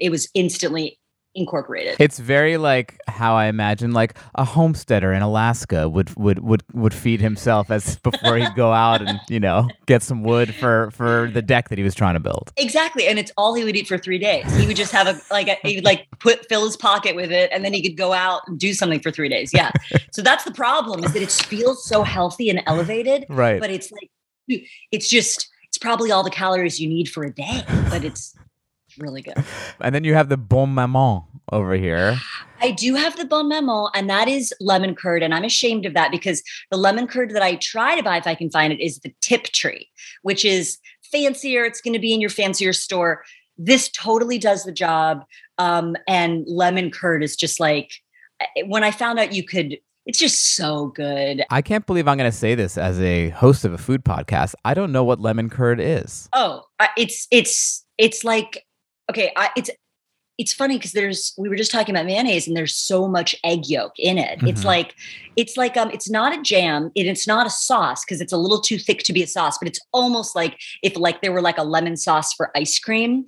it 0.00 0.10
was 0.10 0.28
instantly 0.34 0.98
incorporated 1.36 1.96
It's 2.00 2.18
very 2.18 2.56
like 2.56 2.98
how 3.06 3.34
I 3.36 3.46
imagine 3.46 3.92
like 3.92 4.14
a 4.34 4.44
homesteader 4.44 5.12
in 5.12 5.22
Alaska 5.22 5.88
would 5.88 6.16
would 6.16 6.38
would 6.40 6.62
would 6.72 6.94
feed 6.94 7.20
himself 7.20 7.70
as 7.70 7.96
before 8.02 8.36
he'd 8.36 8.54
go 8.56 8.72
out 8.72 9.02
and 9.02 9.20
you 9.28 9.38
know 9.38 9.68
get 9.86 10.02
some 10.02 10.22
wood 10.24 10.54
for 10.54 10.90
for 10.92 11.30
the 11.32 11.42
deck 11.42 11.68
that 11.68 11.78
he 11.78 11.84
was 11.84 11.94
trying 11.94 12.14
to 12.14 12.20
build. 12.20 12.52
Exactly, 12.56 13.06
and 13.06 13.18
it's 13.18 13.30
all 13.36 13.54
he 13.54 13.62
would 13.64 13.76
eat 13.76 13.86
for 13.86 13.98
three 13.98 14.18
days. 14.18 14.50
He 14.56 14.66
would 14.66 14.76
just 14.76 14.92
have 14.92 15.06
a 15.06 15.20
like 15.30 15.48
a, 15.48 15.56
he 15.62 15.76
would 15.76 15.84
like 15.84 16.06
put 16.18 16.48
fill 16.48 16.64
his 16.64 16.76
pocket 16.76 17.14
with 17.14 17.30
it, 17.30 17.50
and 17.52 17.64
then 17.64 17.72
he 17.74 17.82
could 17.82 17.96
go 17.96 18.12
out 18.12 18.40
and 18.46 18.58
do 18.58 18.72
something 18.72 19.00
for 19.00 19.10
three 19.10 19.28
days. 19.28 19.50
Yeah, 19.52 19.70
so 20.12 20.22
that's 20.22 20.44
the 20.44 20.52
problem 20.52 21.04
is 21.04 21.12
that 21.12 21.22
it 21.22 21.30
feels 21.30 21.84
so 21.84 22.02
healthy 22.02 22.48
and 22.50 22.62
elevated, 22.66 23.26
Right. 23.28 23.60
but 23.60 23.70
it's 23.70 23.92
like 23.92 24.10
it's 24.90 25.08
just 25.08 25.48
it's 25.68 25.78
probably 25.78 26.10
all 26.10 26.22
the 26.22 26.30
calories 26.30 26.80
you 26.80 26.88
need 26.88 27.08
for 27.08 27.24
a 27.24 27.32
day, 27.34 27.62
but 27.90 28.04
it's 28.04 28.34
really 28.98 29.22
good. 29.22 29.34
And 29.80 29.94
then 29.94 30.04
you 30.04 30.14
have 30.14 30.28
the 30.28 30.36
bonne 30.36 30.70
maman 30.70 31.22
over 31.52 31.74
here. 31.74 32.18
I 32.62 32.70
do 32.70 32.94
have 32.94 33.16
the 33.16 33.24
bonne 33.24 33.48
maman, 33.48 33.90
and 33.94 34.08
that 34.08 34.28
is 34.28 34.54
lemon 34.60 34.94
curd, 34.94 35.22
and 35.22 35.34
I'm 35.34 35.44
ashamed 35.44 35.84
of 35.84 35.94
that 35.94 36.10
because 36.10 36.42
the 36.70 36.78
lemon 36.78 37.06
curd 37.06 37.30
that 37.32 37.42
I 37.42 37.56
try 37.56 37.96
to 37.96 38.02
buy 38.02 38.16
if 38.16 38.26
I 38.26 38.34
can 38.34 38.50
find 38.50 38.72
it 38.72 38.80
is 38.80 38.98
the 39.00 39.14
Tiptree, 39.20 39.84
which 40.22 40.44
is 40.44 40.78
fancier. 41.02 41.64
It's 41.64 41.80
going 41.80 41.92
to 41.92 42.00
be 42.00 42.14
in 42.14 42.20
your 42.20 42.30
fancier 42.30 42.72
store. 42.72 43.22
This 43.58 43.90
totally 43.90 44.38
does 44.38 44.64
the 44.64 44.72
job, 44.72 45.24
um, 45.58 45.96
and 46.08 46.44
lemon 46.46 46.90
curd 46.90 47.22
is 47.22 47.36
just 47.36 47.60
like 47.60 47.90
when 48.66 48.84
I 48.84 48.90
found 48.90 49.18
out 49.18 49.32
you 49.32 49.44
could. 49.44 49.78
It's 50.06 50.20
just 50.20 50.54
so 50.54 50.86
good. 50.94 51.44
I 51.50 51.62
can't 51.62 51.84
believe 51.84 52.06
I'm 52.06 52.16
going 52.16 52.30
to 52.30 52.36
say 52.36 52.54
this 52.54 52.78
as 52.78 53.00
a 53.00 53.30
host 53.30 53.64
of 53.64 53.72
a 53.72 53.78
food 53.78 54.04
podcast. 54.04 54.54
I 54.64 54.72
don't 54.72 54.92
know 54.92 55.02
what 55.02 55.18
lemon 55.18 55.50
curd 55.50 55.80
is. 55.80 56.28
Oh, 56.32 56.62
it's 56.96 57.26
it's 57.32 57.84
it's 57.98 58.22
like 58.22 58.65
okay. 59.10 59.32
I, 59.36 59.50
it's 59.56 59.70
it's 60.38 60.52
funny 60.52 60.76
because 60.76 60.92
there's 60.92 61.32
we 61.38 61.48
were 61.48 61.56
just 61.56 61.70
talking 61.70 61.94
about 61.94 62.04
mayonnaise 62.04 62.46
and 62.46 62.54
there's 62.54 62.76
so 62.76 63.08
much 63.08 63.34
egg 63.42 63.66
yolk 63.68 63.92
in 63.98 64.18
it. 64.18 64.38
It's 64.42 64.60
Mhm. 64.62 64.64
like 64.66 64.94
it's 65.34 65.56
like 65.56 65.76
um 65.78 65.90
it's 65.90 66.10
not 66.10 66.38
a 66.38 66.42
jam 66.42 66.84
and 66.94 67.08
it's 67.08 67.26
not 67.26 67.46
a 67.46 67.50
sauce 67.50 68.04
because 68.04 68.20
it's 68.20 68.34
a 68.34 68.36
little 68.36 68.60
too 68.60 68.78
thick 68.78 68.98
to 69.04 69.12
be 69.14 69.22
a 69.22 69.26
sauce, 69.26 69.56
but 69.58 69.66
it's 69.66 69.80
almost 69.94 70.36
like 70.36 70.58
if 70.82 70.96
like 70.96 71.22
there 71.22 71.32
were 71.32 71.40
like 71.40 71.56
a 71.56 71.62
lemon 71.64 71.96
sauce 71.96 72.32
for 72.34 72.50
ice 72.56 72.78
cream. 72.78 73.24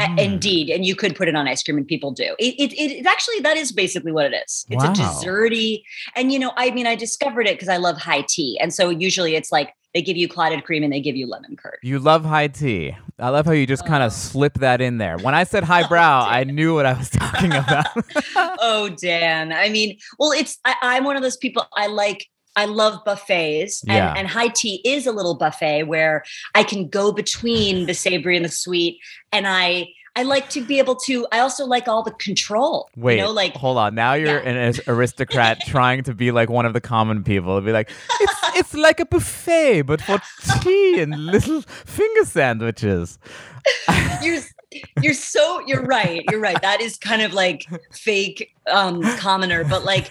A- 0.00 0.06
Mm. 0.06 0.18
Indeed, 0.18 0.70
and 0.70 0.86
you 0.86 0.96
could 0.96 1.14
put 1.14 1.28
it 1.28 1.34
on 1.36 1.46
ice 1.46 1.62
cream, 1.62 1.76
and 1.76 1.86
people 1.86 2.12
do. 2.12 2.34
It, 2.38 2.54
it, 2.58 2.72
it, 2.72 2.90
it 3.00 3.06
actually 3.06 3.40
that 3.40 3.58
is 3.58 3.72
basically 3.72 4.10
what 4.10 4.24
it 4.24 4.32
is. 4.34 4.64
It's 4.70 4.82
Wow. 4.82 4.90
a 4.90 4.94
desserty, 4.94 5.82
and 6.16 6.32
you 6.32 6.38
know, 6.38 6.52
I 6.56 6.70
mean, 6.70 6.86
I 6.86 6.94
discovered 6.94 7.46
it 7.46 7.56
because 7.56 7.68
I 7.68 7.76
love 7.76 7.98
high 7.98 8.24
tea, 8.26 8.58
and 8.58 8.72
so 8.72 8.88
usually 8.88 9.34
it's 9.36 9.52
like 9.52 9.74
they 9.94 10.02
give 10.02 10.16
you 10.16 10.26
clotted 10.28 10.64
cream 10.64 10.82
and 10.82 10.92
they 10.92 11.00
give 11.00 11.16
you 11.16 11.26
lemon 11.26 11.54
curd. 11.56 11.78
You 11.82 11.98
love 11.98 12.24
high 12.24 12.48
tea. 12.48 12.96
I 13.18 13.28
love 13.28 13.44
how 13.46 13.52
you 13.52 13.66
just 13.66 13.84
kind 13.86 14.02
Oh. 14.02 14.06
of 14.06 14.12
slip 14.12 14.54
that 14.54 14.80
in 14.80 14.98
there. 14.98 15.18
When 15.18 15.34
I 15.34 15.44
said 15.44 15.64
highbrow, 15.72 16.24
oh, 16.24 16.28
I 16.30 16.44
knew 16.44 16.74
what 16.74 16.86
I 16.86 16.94
was 16.94 17.10
talking 17.10 17.52
about. 17.52 17.86
oh 18.64 18.88
dan 19.00 19.52
i 19.52 19.68
mean 19.68 19.98
well 20.18 20.30
it's 20.32 20.58
I, 20.64 20.74
i'm 20.82 21.04
one 21.04 21.16
of 21.16 21.22
those 21.22 21.36
people 21.36 21.66
i 21.76 21.86
like 21.88 22.26
i 22.56 22.64
love 22.64 23.04
buffets 23.04 23.82
and, 23.82 23.92
Yeah. 23.92 24.14
and 24.16 24.28
high 24.28 24.48
tea 24.48 24.80
is 24.84 25.06
a 25.06 25.12
little 25.12 25.34
buffet 25.34 25.84
where 25.84 26.22
i 26.54 26.62
can 26.62 26.88
go 26.88 27.12
between 27.12 27.86
the 27.86 27.94
savory 27.94 28.36
and 28.36 28.44
the 28.44 28.50
sweet 28.50 28.98
and 29.32 29.46
i 29.46 29.88
I 30.14 30.24
like 30.24 30.50
to 30.50 30.62
be 30.64 30.78
able 30.78 30.96
to. 31.06 31.26
I 31.32 31.38
also 31.38 31.64
like 31.64 31.88
all 31.88 32.02
the 32.02 32.10
control. 32.12 32.90
Wait, 32.96 33.16
you 33.16 33.22
know, 33.22 33.30
like 33.32 33.54
hold 33.54 33.78
on. 33.78 33.94
Now 33.94 34.12
you're 34.14 34.42
Yeah. 34.42 34.50
an 34.50 34.74
aristocrat 34.86 35.60
trying 35.66 36.02
to 36.04 36.14
be 36.14 36.30
like 36.32 36.50
one 36.50 36.66
of 36.66 36.74
the 36.74 36.80
common 36.82 37.24
people. 37.24 37.52
It'd 37.52 37.64
be 37.64 37.72
like, 37.72 37.90
it's 38.20 38.34
it's 38.56 38.74
like 38.74 39.00
a 39.00 39.06
buffet, 39.06 39.82
but 39.82 40.00
for 40.02 40.20
tea 40.60 41.00
and 41.00 41.16
little 41.26 41.62
finger 41.62 42.24
sandwiches. 42.24 43.18
you're 44.22 44.40
you're 45.02 45.14
so 45.14 45.60
you're 45.66 45.82
right 45.84 46.24
you're 46.30 46.40
right 46.40 46.60
that 46.62 46.80
is 46.80 46.96
kind 46.96 47.20
of 47.20 47.34
like 47.34 47.66
fake 47.92 48.54
um 48.68 49.02
commoner 49.18 49.64
but 49.64 49.84
like 49.84 50.08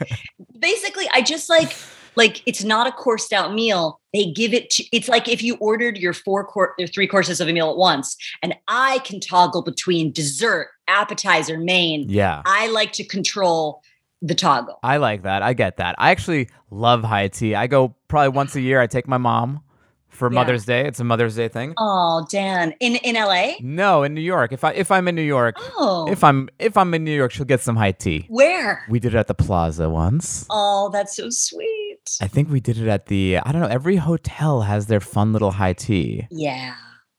basically 0.60 1.10
i 1.13 1.20
just 1.22 1.50
like 1.50 1.75
like 2.15 2.41
it's 2.46 2.63
not 2.63 2.88
a 2.88 2.91
coursed 2.91 3.34
out 3.34 3.53
meal 3.53 4.00
they 4.13 4.32
give 4.32 4.53
it 4.53 4.70
to 4.70 4.84
it's 4.91 5.08
like 5.08 5.27
if 5.30 5.41
you 5.41 5.56
ordered 5.56 5.98
your 5.98 6.13
four 6.13 6.46
cour- 6.46 6.74
your 6.77 6.88
three 6.88 7.08
courses 7.08 7.39
of 7.39 7.48
a 7.48 7.53
meal 7.53 7.70
at 7.70 7.77
once 7.77 8.18
and 8.44 8.53
i 8.68 9.00
can 9.00 9.20
toggle 9.20 9.62
between 9.62 10.12
dessert 10.12 10.70
appetizer 10.88 11.58
main 11.58 12.06
Yeah. 12.10 12.41
i 12.46 12.68
like 12.68 12.91
to 12.94 13.03
control 13.03 13.82
the 14.24 14.36
toggle 14.36 14.77
I 14.84 14.98
like 14.98 15.24
that. 15.24 15.41
I 15.41 15.53
get 15.53 15.77
that. 15.77 15.96
I 15.98 16.12
actually 16.12 16.48
love 16.70 17.03
high 17.03 17.27
tea. 17.27 17.56
I 17.56 17.65
go 17.65 17.96
probably 18.08 18.30
once 18.30 18.56
a 18.56 18.62
year. 18.62 18.80
I 18.80 18.86
take 18.86 19.08
my 19.08 19.18
mom 19.18 19.63
for 20.22 20.30
Yeah. 20.32 20.40
Mother's 20.40 20.66
Day. 20.74 20.82
It's 20.90 21.00
a 21.06 21.08
Mother's 21.12 21.36
Day 21.42 21.50
thing. 21.58 21.70
oh 21.88 22.16
dan 22.36 22.66
in 22.86 22.94
in 23.10 23.16
la 23.32 23.44
No, 23.82 24.04
in 24.06 24.12
New 24.20 24.28
York. 24.36 24.50
If 24.58 24.63
I 24.63 24.72
if 24.84 24.90
I'm 24.96 25.06
in 25.10 25.16
New 25.22 25.30
York, 25.38 25.56
oh 25.82 26.08
if 26.16 26.22
I'm 26.30 26.40
if 26.70 26.74
I'm 26.82 26.92
in 26.98 27.01
New 27.10 27.18
York, 27.22 27.32
she'll 27.34 27.51
get 27.56 27.62
some 27.68 27.78
high 27.84 27.96
tea. 28.06 28.20
where 28.40 28.72
We 28.94 28.98
did 29.04 29.13
it 29.16 29.18
at 29.24 29.28
the 29.34 29.40
Plaza 29.46 29.86
once. 30.06 30.46
oh 30.50 30.90
that's 30.94 31.13
so 31.20 31.25
sweet 31.48 32.06
I 32.25 32.28
think 32.34 32.46
we 32.56 32.60
did 32.68 32.78
it 32.84 32.88
at 32.98 33.04
the 33.12 33.24
I 33.46 33.50
don't 33.51 33.62
know, 33.66 33.74
every 33.80 33.98
hotel 34.10 34.54
has 34.72 34.82
their 34.92 35.04
fun 35.13 35.28
little 35.36 35.51
high 35.62 35.74
tea. 35.88 36.28
yeah 36.48 36.74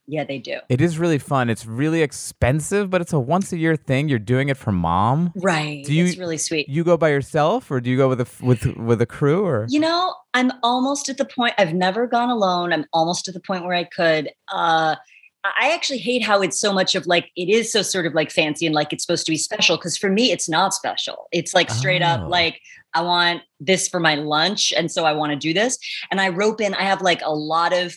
yeah 0.07 0.25
they 0.25 0.39
do 0.39 0.59
It 0.69 0.81
is 0.81 0.99
really 0.99 1.19
fun. 1.19 1.49
It's 1.51 1.65
really 1.67 2.03
expensive, 2.03 2.91
but 2.91 3.01
it's 3.01 3.13
a 3.13 3.21
once 3.21 3.53
a 3.53 3.57
year 3.59 3.77
thing. 3.77 4.09
You're 4.09 4.19
doing 4.19 4.49
it 4.49 4.57
for 4.57 4.73
mom. 4.73 5.33
Right. 5.37 5.85
Do 5.85 5.95
you- 5.95 6.05
it's 6.07 6.19
really 6.19 6.39
sweet. 6.39 6.69
You 6.69 6.85
go 6.85 6.97
by 6.97 7.11
yourself 7.11 7.71
or 7.71 7.81
do 7.81 7.89
you 7.91 7.97
go 7.97 8.09
with 8.09 8.21
a 8.21 8.29
with 8.45 8.67
with 8.77 9.01
a 9.01 9.07
crew 9.07 9.45
or 9.45 9.67
You 9.69 9.81
know, 9.81 10.15
I'm 10.35 10.51
almost 10.63 11.09
at 11.09 11.19
the 11.19 11.25
point 11.25 11.55
I've 11.59 11.75
never 11.75 12.07
gone 12.07 12.31
alone. 12.31 12.73
I'm 12.73 12.87
almost 12.93 13.29
at 13.29 13.35
the 13.35 13.41
point 13.41 13.65
where 13.65 13.75
I 13.75 13.85
could 13.85 14.31
uh 14.53 14.97
I 15.45 15.73
actually 15.75 15.99
hate 15.99 16.23
how 16.23 16.41
it's 16.41 16.61
so 16.61 16.73
much 16.73 16.95
of 16.95 17.05
like 17.07 17.27
it 17.35 17.49
is 17.49 17.73
so 17.73 17.83
sort 17.83 18.07
of 18.07 18.15
like 18.15 18.31
fancy 18.31 18.65
and 18.65 18.75
like 18.77 18.93
it's 18.93 19.05
supposed 19.05 19.27
to 19.27 19.33
be 19.33 19.37
special 19.39 19.77
because 19.77 19.97
for 19.97 20.09
me 20.09 20.31
it's 20.31 20.49
not 20.49 20.73
special. 20.73 21.27
It's 21.33 21.53
like 21.55 21.69
straight 21.71 22.03
Oh. 22.03 22.07
up 22.07 22.29
like 22.31 22.61
I 22.95 23.01
want 23.03 23.43
this 23.59 23.89
for 23.89 23.99
my 24.01 24.15
lunch 24.17 24.73
and 24.77 24.91
so 24.91 25.05
I 25.05 25.13
want 25.13 25.31
to 25.33 25.37
do 25.37 25.53
this 25.55 25.79
and 26.11 26.21
I 26.21 26.29
rope 26.29 26.61
in 26.61 26.75
I 26.75 26.83
have 26.83 27.03
like 27.03 27.23
a 27.25 27.35
lot 27.35 27.73
of 27.73 27.97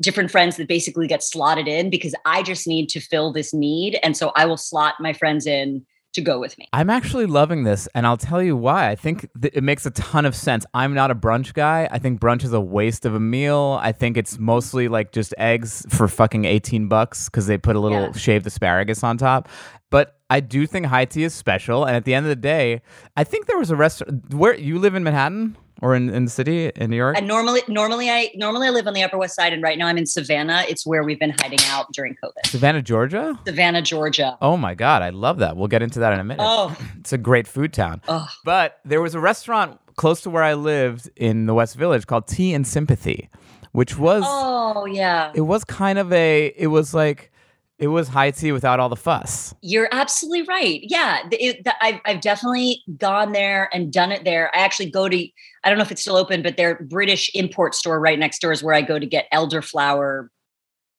different 0.00 0.30
friends 0.30 0.56
that 0.56 0.66
basically 0.68 1.06
get 1.06 1.22
slotted 1.22 1.68
in 1.68 1.90
because 1.90 2.14
I 2.24 2.42
just 2.42 2.66
need 2.66 2.88
to 2.90 3.00
fill 3.00 3.32
this 3.32 3.52
need 3.52 3.98
and 4.02 4.16
so 4.16 4.32
I 4.34 4.46
will 4.46 4.56
slot 4.56 4.94
my 5.00 5.12
friends 5.12 5.46
in 5.46 5.84
to 6.12 6.20
go 6.20 6.40
with 6.40 6.58
me. 6.58 6.66
I'm 6.72 6.90
actually 6.90 7.26
loving 7.26 7.62
this, 7.62 7.86
and 7.94 8.04
I'll 8.04 8.16
tell 8.16 8.42
you 8.42 8.56
why. 8.56 8.88
I 8.90 8.96
think 8.96 9.28
th- 9.40 9.54
it 9.54 9.62
makes 9.62 9.86
a 9.86 9.92
ton 9.92 10.26
of 10.26 10.34
sense. 10.34 10.66
I'm 10.74 10.92
not 10.92 11.12
a 11.12 11.14
brunch 11.14 11.54
guy. 11.54 11.88
I 11.88 12.00
think 12.00 12.20
brunch 12.20 12.42
is 12.42 12.52
a 12.52 12.60
waste 12.60 13.06
of 13.06 13.14
a 13.14 13.20
meal. 13.20 13.78
I 13.80 13.92
think 13.92 14.16
it's 14.16 14.36
mostly 14.36 14.88
like 14.88 15.12
just 15.12 15.32
eggs 15.38 15.86
for 15.88 16.08
fucking 16.08 16.46
18 16.46 16.88
bucks 16.88 17.26
because 17.28 17.46
they 17.46 17.58
put 17.58 17.76
a 17.76 17.78
little 17.78 18.00
Yeah. 18.06 18.12
shaved 18.12 18.44
asparagus 18.44 19.04
on 19.04 19.18
top. 19.18 19.48
But 19.88 20.18
I 20.28 20.40
do 20.40 20.66
think 20.66 20.86
high 20.86 21.04
tea 21.04 21.22
is 21.22 21.32
special, 21.32 21.84
and 21.84 21.94
at 21.94 22.04
the 22.04 22.14
end 22.14 22.26
of 22.26 22.30
the 22.30 22.34
day, 22.34 22.82
I 23.16 23.22
think 23.22 23.46
there 23.46 23.58
was 23.58 23.70
a 23.70 23.76
restaurant 23.76 24.34
where 24.34 24.56
you 24.56 24.80
live 24.80 24.96
in 24.96 25.04
Manhattan 25.04 25.56
or 25.82 25.94
in, 25.94 26.10
in 26.10 26.24
the 26.26 26.30
city 26.30 26.70
in 26.76 26.90
New 26.90 26.96
York. 26.96 27.16
And 27.16 27.26
normally, 27.26 27.62
normally 27.68 28.10
I 28.10 28.30
normally 28.34 28.68
I 28.68 28.70
live 28.70 28.86
on 28.86 28.94
the 28.94 29.02
Upper 29.02 29.18
West 29.18 29.34
Side, 29.36 29.52
and 29.52 29.62
right 29.62 29.78
now 29.78 29.86
I'm 29.86 29.98
in 29.98 30.06
Savannah. 30.06 30.64
It's 30.68 30.86
where 30.86 31.02
we've 31.02 31.18
been 31.18 31.34
hiding 31.40 31.60
out 31.68 31.92
during 31.92 32.16
COVID. 32.22 32.46
Savannah, 32.46 32.82
Georgia. 32.82 33.38
Savannah, 33.46 33.82
Georgia. 33.82 34.36
Oh 34.40 34.56
my 34.56 34.74
god, 34.74 35.02
I 35.02 35.10
love 35.10 35.38
that. 35.38 35.56
We'll 35.56 35.68
get 35.68 35.82
into 35.82 36.00
that 36.00 36.12
in 36.12 36.20
a 36.20 36.24
minute. 36.24 36.42
Oh, 36.46 36.76
It's 37.00 37.12
a 37.12 37.18
great 37.18 37.46
food 37.46 37.72
town. 37.72 38.02
oh, 38.08 38.28
But 38.44 38.80
there 38.84 39.00
was 39.00 39.14
a 39.14 39.20
restaurant 39.20 39.78
close 39.96 40.20
to 40.22 40.30
where 40.30 40.42
I 40.42 40.54
lived 40.54 41.10
in 41.16 41.46
the 41.46 41.54
West 41.54 41.76
Village 41.76 42.06
called 42.06 42.26
Tea 42.26 42.54
and 42.54 42.66
Sympathy, 42.66 43.28
which 43.72 43.98
was 43.98 44.22
oh, 44.26 44.86
yeah. 44.86 45.32
it 45.34 45.42
was 45.42 45.64
kind 45.64 45.98
of 45.98 46.12
a 46.12 46.52
it 46.56 46.68
was 46.68 46.94
like 46.94 47.32
it 47.80 47.88
was 47.88 48.08
high 48.08 48.30
tea 48.30 48.52
without 48.52 48.78
all 48.78 48.90
the 48.90 48.96
fuss. 48.96 49.54
You're 49.62 49.88
absolutely 49.90 50.42
right. 50.42 50.80
Yeah, 50.82 51.20
it, 51.32 51.64
the, 51.64 51.74
I've 51.82 52.00
I've 52.04 52.20
definitely 52.20 52.82
gone 52.98 53.32
there 53.32 53.70
and 53.72 53.90
done 53.90 54.12
it 54.12 54.24
there. 54.24 54.54
I 54.54 54.60
actually 54.60 54.90
go 54.90 55.08
to 55.08 55.28
I 55.64 55.68
don't 55.68 55.78
know 55.78 55.82
if 55.82 55.90
it's 55.90 56.02
still 56.02 56.16
open, 56.16 56.42
but 56.42 56.58
their 56.58 56.76
British 56.82 57.30
import 57.34 57.74
store 57.74 57.98
right 57.98 58.18
next 58.18 58.40
door 58.40 58.52
is 58.52 58.62
where 58.62 58.74
I 58.74 58.82
go 58.82 58.98
to 58.98 59.06
get 59.06 59.26
elderflower 59.32 60.28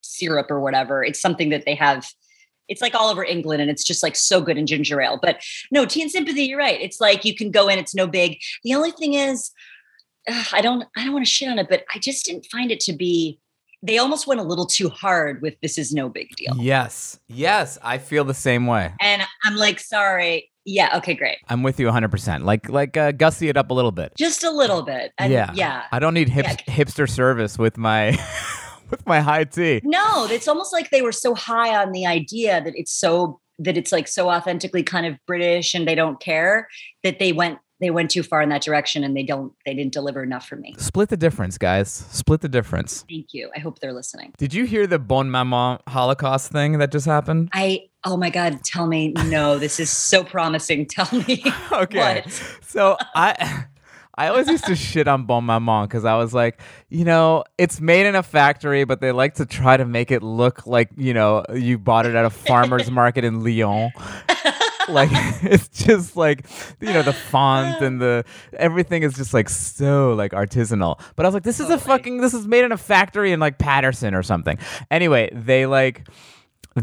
syrup 0.01 0.50
or 0.50 0.59
whatever. 0.59 1.03
It's 1.03 1.21
something 1.21 1.50
that 1.50 1.65
they 1.65 1.75
have. 1.75 2.07
It's 2.67 2.81
like 2.81 2.95
all 2.95 3.09
over 3.09 3.23
England, 3.23 3.61
and 3.61 3.69
it's 3.69 3.83
just 3.83 4.01
like 4.01 4.15
so 4.15 4.41
good 4.41 4.57
in 4.57 4.65
ginger 4.65 5.00
ale. 5.00 5.19
But 5.21 5.43
no, 5.69 5.85
tea 5.85 6.01
and 6.01 6.11
sympathy. 6.11 6.43
You're 6.45 6.57
right. 6.57 6.81
It's 6.81 7.00
like 7.00 7.23
you 7.23 7.35
can 7.35 7.51
go 7.51 7.67
in. 7.67 7.77
It's 7.77 7.93
no 7.93 8.07
big. 8.07 8.39
The 8.63 8.73
only 8.73 8.91
thing 8.91 9.13
is, 9.13 9.51
ugh, 10.27 10.47
I 10.51 10.61
don't. 10.61 10.85
I 10.97 11.03
don't 11.03 11.13
want 11.13 11.25
to 11.25 11.31
shit 11.31 11.50
on 11.50 11.59
it, 11.59 11.69
but 11.69 11.83
I 11.93 12.00
just 12.00 12.25
didn't 12.25 12.47
find 12.47 12.71
it 12.71 12.79
to 12.81 12.93
be. 12.93 13.39
They 13.83 13.97
almost 13.97 14.27
went 14.27 14.39
a 14.39 14.43
little 14.43 14.65
too 14.65 14.89
hard 14.89 15.41
with 15.41 15.55
"this 15.61 15.77
is 15.77 15.91
no 15.91 16.07
big 16.09 16.29
deal," 16.35 16.55
Yes. 16.57 17.19
Yes, 17.27 17.77
I 17.83 17.97
feel 17.97 18.23
the 18.23 18.33
same 18.33 18.67
way. 18.67 18.93
and 19.01 19.23
I'm 19.43 19.55
like, 19.55 19.79
sorry. 19.79 20.50
Yeah. 20.63 20.95
Okay. 20.97 21.15
Great. 21.15 21.38
I'm 21.50 21.63
with 21.63 21.79
you 21.79 21.88
100%. 21.88 22.43
Like 22.43 22.69
like 22.69 22.95
uh, 22.95 23.11
gussy 23.13 23.50
it 23.50 23.57
up 23.57 23.71
a 23.71 23.73
little 23.73 23.91
bit. 23.91 24.13
Just 24.15 24.43
a 24.43 24.51
little 24.51 24.83
bit. 24.83 25.11
And 25.17 25.33
yeah. 25.33 25.51
Yeah. 25.55 25.83
I 25.91 25.97
don't 25.97 26.13
need 26.13 26.29
hip- 26.29 26.45
hipster 26.67 27.09
service 27.09 27.57
with 27.57 27.79
my 27.79 28.11
with 28.91 29.03
my 29.07 29.21
high 29.21 29.45
tea. 29.45 29.81
No, 29.83 30.27
it's 30.29 30.47
almost 30.47 30.71
like 30.71 30.91
they 30.91 31.01
were 31.01 31.11
so 31.11 31.33
high 31.33 31.75
on 31.75 31.91
the 31.93 32.05
idea 32.05 32.61
that 32.63 32.73
it's 32.75 32.93
so 32.93 33.39
that 33.57 33.75
it's 33.75 33.91
like 33.91 34.07
so 34.07 34.29
authentically 34.29 34.83
kind 34.83 35.07
of 35.07 35.15
British 35.25 35.73
and 35.73 35.88
they 35.88 35.95
don't 35.95 36.19
care 36.19 36.67
that 37.03 37.17
they 37.17 37.31
went 37.31 37.57
they 37.81 37.89
went 37.89 38.11
too 38.11 38.23
far 38.23 38.41
in 38.41 38.50
that 38.50 38.61
direction 38.61 39.03
and 39.03 39.17
they 39.17 39.23
don't 39.23 39.51
they 39.65 39.73
didn't 39.73 39.91
deliver 39.91 40.23
enough 40.23 40.47
for 40.47 40.55
me. 40.55 40.75
Split 40.77 41.09
the 41.09 41.17
difference, 41.17 41.57
guys. 41.57 41.91
Split 41.91 42.41
the 42.41 42.50
difference. 42.50 43.03
Thank 43.09 43.33
you. 43.33 43.50
I 43.55 43.59
hope 43.59 43.79
they're 43.79 43.91
listening. 43.91 44.33
Did 44.38 44.53
you 44.53 44.65
hear 44.65 44.88
the 44.88 45.00
Bonne 45.00 45.29
Maman 45.29 45.79
Holocaust 45.88 46.51
thing 46.51 46.77
that 46.77 46.91
just 46.91 47.05
happened? 47.05 47.50
I 47.53 47.89
oh 48.05 48.15
my 48.15 48.29
god, 48.29 48.63
tell 48.63 48.88
me 48.88 49.09
no, 49.25 49.57
this 49.57 49.79
is 49.79 49.89
so 49.89 50.23
promising. 50.23 50.85
Tell 50.85 51.09
me. 51.11 51.43
okay. 51.71 52.21
What? 52.23 52.59
So 52.67 52.97
I 53.15 53.65
I 54.15 54.27
always 54.27 54.47
used 54.47 54.65
to 54.65 54.75
shit 54.75 55.07
on 55.07 55.25
Bonne 55.25 55.45
Maman 55.45 55.88
because 55.88 56.05
I 56.05 56.15
was 56.15 56.33
like, 56.33 56.61
you 56.89 57.05
know, 57.05 57.43
it's 57.57 57.81
made 57.81 58.05
in 58.05 58.13
a 58.13 58.21
factory, 58.21 58.83
but 58.83 59.01
they 59.01 59.11
like 59.11 59.35
to 59.35 59.45
try 59.47 59.77
to 59.77 59.85
make 59.85 60.11
it 60.11 60.21
look 60.21 60.67
like, 60.67 60.89
you 60.95 61.13
know, 61.13 61.43
you 61.53 61.79
bought 61.79 62.05
it 62.05 62.13
at 62.13 62.25
a 62.25 62.29
farmer's 62.29 62.91
market 63.01 63.23
in 63.23 63.43
Lyon. 63.43 63.91
Like 64.91 65.10
it's 65.43 65.67
just 65.86 66.15
like 66.15 66.45
you 66.79 66.93
know 66.93 67.01
the 67.01 67.13
font 67.13 67.81
and 67.81 68.01
the 68.01 68.24
everything 68.53 69.03
is 69.03 69.13
just 69.13 69.33
like 69.33 69.50
so 69.50 70.13
like 70.13 70.31
artisanal. 70.31 71.00
But 71.15 71.25
i 71.25 71.27
was 71.27 71.33
like 71.33 71.43
this 71.43 71.60
is 71.60 71.69
a 71.69 71.77
fucking 71.77 72.17
this 72.21 72.33
is 72.33 72.48
made 72.48 72.63
in 72.63 72.71
a 72.71 72.77
factory 72.77 73.31
in 73.31 73.39
like 73.39 73.57
patterson 73.57 74.13
or 74.13 74.24
something. 74.24 74.57
Anyway 74.89 75.29
they 75.33 75.65
like 75.65 76.07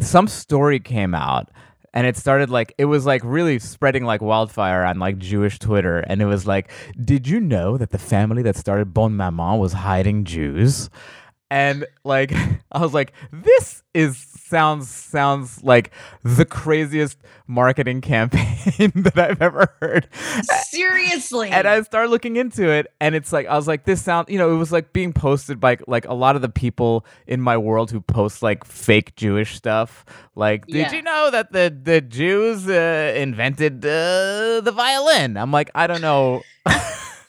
some 0.01 0.29
story 0.29 0.81
came 0.81 1.15
out 1.15 1.51
and 1.95 2.07
it 2.07 2.17
started 2.17 2.51
like 2.51 2.75
it 2.79 2.85
was 2.87 3.07
like 3.07 3.23
really 3.25 3.59
spreading 3.59 4.05
like 4.05 4.21
wildfire 4.21 4.85
on 4.85 4.99
like 4.99 5.19
Jewish 5.19 5.59
Twitter. 5.59 6.01
And 6.01 6.21
it 6.21 6.27
was 6.27 6.47
like 6.47 6.71
did 7.03 7.29
you 7.29 7.41
know 7.41 7.77
that 7.77 7.91
the 7.91 7.99
family 7.99 8.43
that 8.43 8.57
started 8.57 8.93
Bonne 8.95 9.17
Maman 9.17 9.59
was 9.59 9.73
hiding 9.73 10.25
Jews 10.25 10.91
and 11.51 11.87
like 12.05 12.33
I 12.73 12.81
was 12.81 12.93
like 12.95 13.13
this 13.33 13.83
is 13.95 14.17
sounds 14.19 14.89
sounds 14.89 15.63
like 15.63 15.91
the 16.23 16.45
craziest 16.47 17.19
marketing 17.47 18.01
campaign 18.01 18.93
that 18.95 19.19
I've 19.19 19.43
ever 19.43 19.75
heard 19.81 20.09
Seriously. 20.71 21.51
and 21.51 21.67
I 21.67 21.83
started 21.83 22.11
looking 22.11 22.37
into 22.37 22.69
it, 22.71 22.87
and 23.01 23.15
it's 23.15 23.33
like 23.33 23.47
I 23.47 23.57
was 23.57 23.67
like, 23.67 23.85
this 23.85 24.03
sound, 24.03 24.29
you 24.29 24.39
know, 24.39 24.53
it 24.53 24.57
was 24.57 24.73
like 24.73 24.93
being 24.93 25.13
posted 25.13 25.61
by 25.61 25.79
like 25.87 26.07
a 26.07 26.15
lot 26.15 26.37
of 26.37 26.43
the 26.43 26.49
people 26.49 27.05
in 27.27 27.41
my 27.41 27.57
world 27.57 27.91
who 27.91 28.01
post 28.01 28.43
like 28.43 28.65
fake 28.65 29.17
Jewish 29.17 29.55
stuff. 29.57 30.05
Like, 30.35 30.67
did 30.67 30.77
Yeah. 30.77 30.93
you 30.93 31.03
know 31.03 31.31
that 31.31 31.53
the 31.53 31.75
the 31.83 32.01
Jews 32.01 32.69
uh, 32.69 33.13
invented 33.17 33.85
uh, 33.85 34.61
the 34.63 34.73
violin? 34.75 35.37
I'm 35.37 35.51
like, 35.53 35.71
I 35.75 35.87
don't 35.87 36.01
know. 36.03 36.43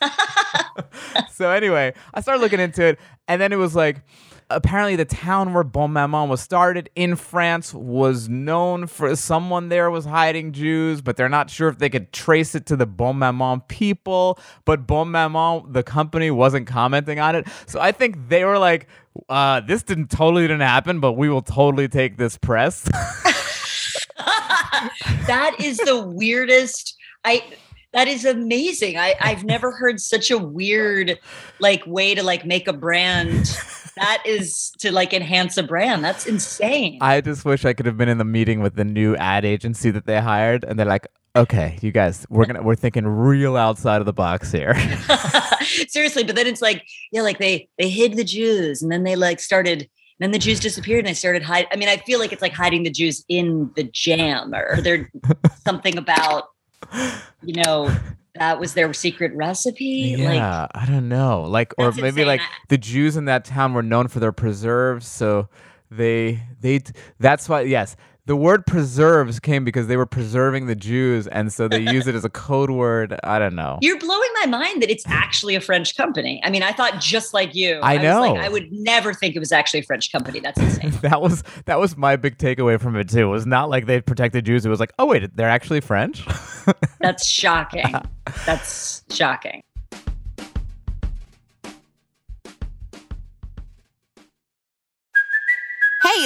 so 1.32 1.52
anyway, 1.52 1.94
I 2.14 2.22
started 2.22 2.42
looking 2.42 2.60
into 2.60 2.86
it, 2.86 3.00
and 3.28 3.42
then 3.42 3.52
it 3.54 3.58
was 3.58 3.76
like. 3.76 4.04
Apparently, 4.52 4.96
the 4.96 5.06
town 5.06 5.54
where 5.54 5.64
Bonne 5.64 5.94
Maman 5.94 6.28
was 6.28 6.42
started 6.42 6.90
in 6.96 7.16
France 7.16 7.72
was 7.72 8.28
known 8.28 8.88
for 8.88 9.16
someone 9.16 9.70
there 9.70 9.92
was 9.92 10.06
hiding 10.06 10.54
Jews, 10.54 11.02
but 11.02 11.18
they're 11.18 11.30
not 11.30 11.52
sure 11.52 11.70
if 11.70 11.78
they 11.78 11.88
could 11.88 12.12
trace 12.12 12.56
it 12.56 12.66
to 12.66 12.76
the 12.76 12.88
Bonne 12.88 13.20
Maman 13.20 13.62
people. 13.68 14.40
But 14.66 14.88
Bonne 14.88 15.12
Maman, 15.12 15.72
the 15.72 15.84
company, 15.84 16.32
wasn't 16.32 16.66
commenting 16.66 17.20
on 17.20 17.36
it. 17.36 17.48
So 17.68 17.80
I 17.80 17.92
think 17.92 18.30
they 18.30 18.44
were 18.44 18.58
like, 18.58 18.88
uh, 19.30 19.60
"This 19.60 19.84
didn't 19.84 20.10
totally 20.10 20.42
didn't 20.46 20.62
happen, 20.62 21.00
but 21.00 21.12
we 21.14 21.30
will 21.30 21.44
totally 21.44 21.88
take 21.88 22.18
this 22.18 22.36
press." 22.36 22.90
that 25.28 25.56
is 25.60 25.78
the 25.78 26.02
weirdest 26.02 26.98
i 27.26 27.44
that 27.94 28.08
is 28.08 28.26
amazing 28.26 28.98
i 28.98 29.16
i've 29.22 29.44
never 29.44 29.72
heard 29.72 30.00
such 30.00 30.32
a 30.32 30.38
weird 30.38 31.18
like 31.60 31.86
way 31.86 32.16
to 32.16 32.24
like 32.24 32.46
make 32.46 32.68
a 32.68 32.74
brand 32.74 33.56
that 34.00 34.24
is 34.26 34.72
to 34.80 34.92
like 34.92 35.14
enhance 35.14 35.58
a 35.58 35.64
brand. 35.64 36.04
That's 36.04 36.26
insane. 36.26 36.98
I 37.02 37.22
just 37.22 37.46
wish 37.46 37.66
I 37.66 37.74
could 37.74 37.86
have 37.86 37.98
been 37.98 38.10
in 38.10 38.18
the 38.18 38.26
meeting 38.26 38.62
with 38.62 38.76
the 38.76 38.86
new 38.86 39.16
ad 39.18 39.46
agency 39.46 39.92
that 39.92 40.06
they 40.06 40.20
hired, 40.20 40.64
and 40.64 40.80
they're 40.80 40.86
like, 40.86 41.08
"Okay, 41.36 41.78
you 41.82 41.92
guys, 41.92 42.26
we're 42.30 42.46
gonna 42.46 42.64
we're 42.64 42.76
thinking 42.76 43.06
real 43.06 43.58
outside 43.58 44.00
of 44.00 44.06
the 44.06 44.14
box 44.14 44.52
here." 44.52 44.74
Seriously, 45.88 46.24
but 46.24 46.36
then 46.36 46.48
it's 46.48 46.62
like, 46.62 46.86
yeah, 47.12 47.22
like 47.22 47.40
they 47.40 47.70
they 47.78 47.90
hid 47.90 48.16
the 48.16 48.24
Jews, 48.24 48.82
and 48.82 48.92
then 48.92 49.04
they 49.04 49.16
like 49.16 49.40
started. 49.40 49.90
And 50.22 50.26
then 50.26 50.32
the 50.32 50.40
Jews 50.40 50.60
disappeared, 50.60 51.00
and 51.00 51.08
they 51.08 51.14
started 51.14 51.44
hide. 51.44 51.68
I 51.72 51.78
mean, 51.78 51.88
I 51.88 51.96
feel 51.96 52.20
like 52.20 52.34
it's 52.34 52.42
like 52.42 52.52
hiding 52.52 52.84
the 52.84 52.90
Jews 52.90 53.24
in 53.30 53.72
the 53.78 53.84
jam, 53.84 54.54
or 54.54 54.82
there's 54.82 55.08
something 55.66 55.98
about, 55.98 56.50
you 57.44 57.62
know, 57.64 57.96
that 58.36 58.60
was 58.60 58.74
their 58.74 58.94
secret 58.94 59.36
recipe. 59.36 60.16
Like, 60.18 60.36
Yeah, 60.36 60.68
I 60.74 60.86
don't 60.86 61.10
know. 61.10 61.44
Like, 61.44 61.74
or 61.78 61.92
maybe 61.92 62.08
insane. 62.08 62.28
like 62.28 62.42
the 62.70 62.78
Jews 62.78 63.18
in 63.18 63.26
that 63.26 63.46
town 63.46 63.74
were 63.74 63.84
known 63.84 64.08
for 64.08 64.20
their 64.20 64.32
preserves, 64.32 65.08
so 65.08 65.50
they 65.92 66.42
they 66.62 66.82
that's 67.20 67.50
why 67.50 67.62
yes, 67.62 67.96
the 68.30 68.36
word 68.36 68.64
preserves 68.68 69.40
came 69.40 69.66
because 69.66 69.88
they 69.88 69.98
were 69.98 70.06
preserving 70.06 70.68
the 70.68 70.76
Jews, 70.76 71.26
and 71.26 71.52
so 71.52 71.68
they 71.68 71.80
use 71.80 72.06
it 72.06 72.14
as 72.14 72.24
a 72.24 72.30
code 72.30 72.70
word. 72.70 73.20
I 73.24 73.40
don't 73.40 73.56
know. 73.56 73.80
You're 73.82 73.98
blowing 73.98 74.30
my 74.42 74.46
mind 74.46 74.84
that 74.84 74.92
it's 74.92 75.04
actually 75.08 75.56
a 75.56 75.60
French 75.60 75.98
company. 75.98 76.40
I 76.44 76.52
mean, 76.52 76.62
I 76.62 76.72
thought 76.72 77.02
just 77.02 77.34
like 77.34 77.56
you. 77.56 77.80
I 77.82 77.96
was 77.96 78.04
know. 78.04 78.22
like, 78.22 78.40
I 78.40 78.48
would 78.48 78.72
never 78.72 79.16
think 79.16 79.36
it 79.36 79.40
was 79.40 79.52
actually 79.52 79.80
a 79.80 79.84
French 79.84 80.12
company. 80.12 80.42
That's 80.42 80.60
insane. 80.60 80.92
that 81.02 81.24
was 81.24 81.44
that 81.66 81.80
was 81.80 81.98
my 81.98 82.18
big 82.18 82.38
takeaway 82.38 82.80
from 82.80 82.96
it 82.98 83.10
too. 83.10 83.22
It 83.22 83.32
was 83.32 83.48
not 83.48 83.72
like 83.72 83.88
they 83.88 84.00
protected 84.00 84.46
Jews. 84.46 84.64
It 84.64 84.70
was 84.70 84.80
like, 84.80 84.94
oh 85.00 85.08
wait, 85.08 85.36
they're 85.36 85.50
actually 85.50 85.82
French. 85.82 86.24
That's 87.00 87.26
shocking. 87.26 87.96
That's 88.46 89.04
shocking. 89.10 89.64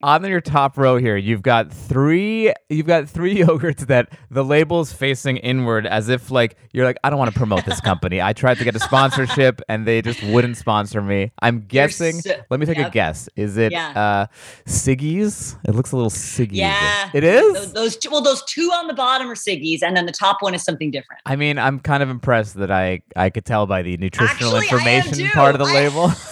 On 0.00 0.24
your 0.24 0.40
top 0.40 0.78
row 0.78 0.96
here, 0.96 1.16
you've 1.16 1.42
got 1.42 1.72
three. 1.72 2.52
You've 2.68 2.86
got 2.86 3.08
three 3.08 3.34
yogurts 3.38 3.86
that 3.88 4.12
the 4.30 4.44
label's 4.44 4.92
facing 4.92 5.38
inward, 5.38 5.88
as 5.88 6.08
if 6.08 6.30
like 6.30 6.56
you're 6.72 6.84
like, 6.84 6.98
I 7.02 7.10
don't 7.10 7.18
want 7.18 7.32
to 7.32 7.36
promote 7.36 7.64
this 7.64 7.80
company. 7.90 8.22
I 8.22 8.32
tried 8.32 8.58
to 8.58 8.64
get 8.64 8.76
a 8.76 8.78
sponsorship, 8.78 9.60
and 9.68 9.84
they 9.88 10.00
just 10.00 10.22
wouldn't 10.22 10.56
sponsor 10.56 11.02
me. 11.02 11.32
I'm 11.42 11.62
guessing. 11.62 12.20
so- 12.20 12.36
let 12.48 12.60
me 12.60 12.66
take 12.66 12.78
a 12.78 12.90
guess. 12.90 13.28
Is 13.34 13.56
it 13.56 13.72
Yeah. 13.72 13.90
uh, 13.90 14.26
Siggi's? 14.70 15.56
It 15.66 15.74
looks 15.74 15.90
a 15.90 15.96
little 15.96 16.12
Siggi. 16.12 16.50
Yeah. 16.52 17.10
it 17.12 17.24
is. 17.24 17.54
Those, 17.54 17.72
those 17.72 17.96
two, 17.96 18.10
well, 18.10 18.22
those 18.22 18.44
two 18.44 18.70
on 18.74 18.86
the 18.86 18.94
bottom 18.94 19.28
are 19.28 19.34
Siggi's, 19.34 19.82
and 19.82 19.96
then 19.96 20.06
the 20.06 20.12
top 20.12 20.42
one 20.42 20.54
is 20.54 20.62
something 20.62 20.92
different. 20.92 21.22
I 21.26 21.34
mean, 21.34 21.58
I'm 21.58 21.80
kind 21.80 22.04
of 22.04 22.08
impressed 22.08 22.54
that 22.54 22.70
I 22.70 23.02
I 23.16 23.30
could 23.30 23.44
tell 23.44 23.66
by 23.66 23.82
the 23.82 23.96
nutritional 23.96 24.56
Actually, 24.58 24.76
information 24.78 25.28
part 25.30 25.56
of 25.56 25.58
the 25.58 25.64
I- 25.66 25.74
label. 25.74 26.12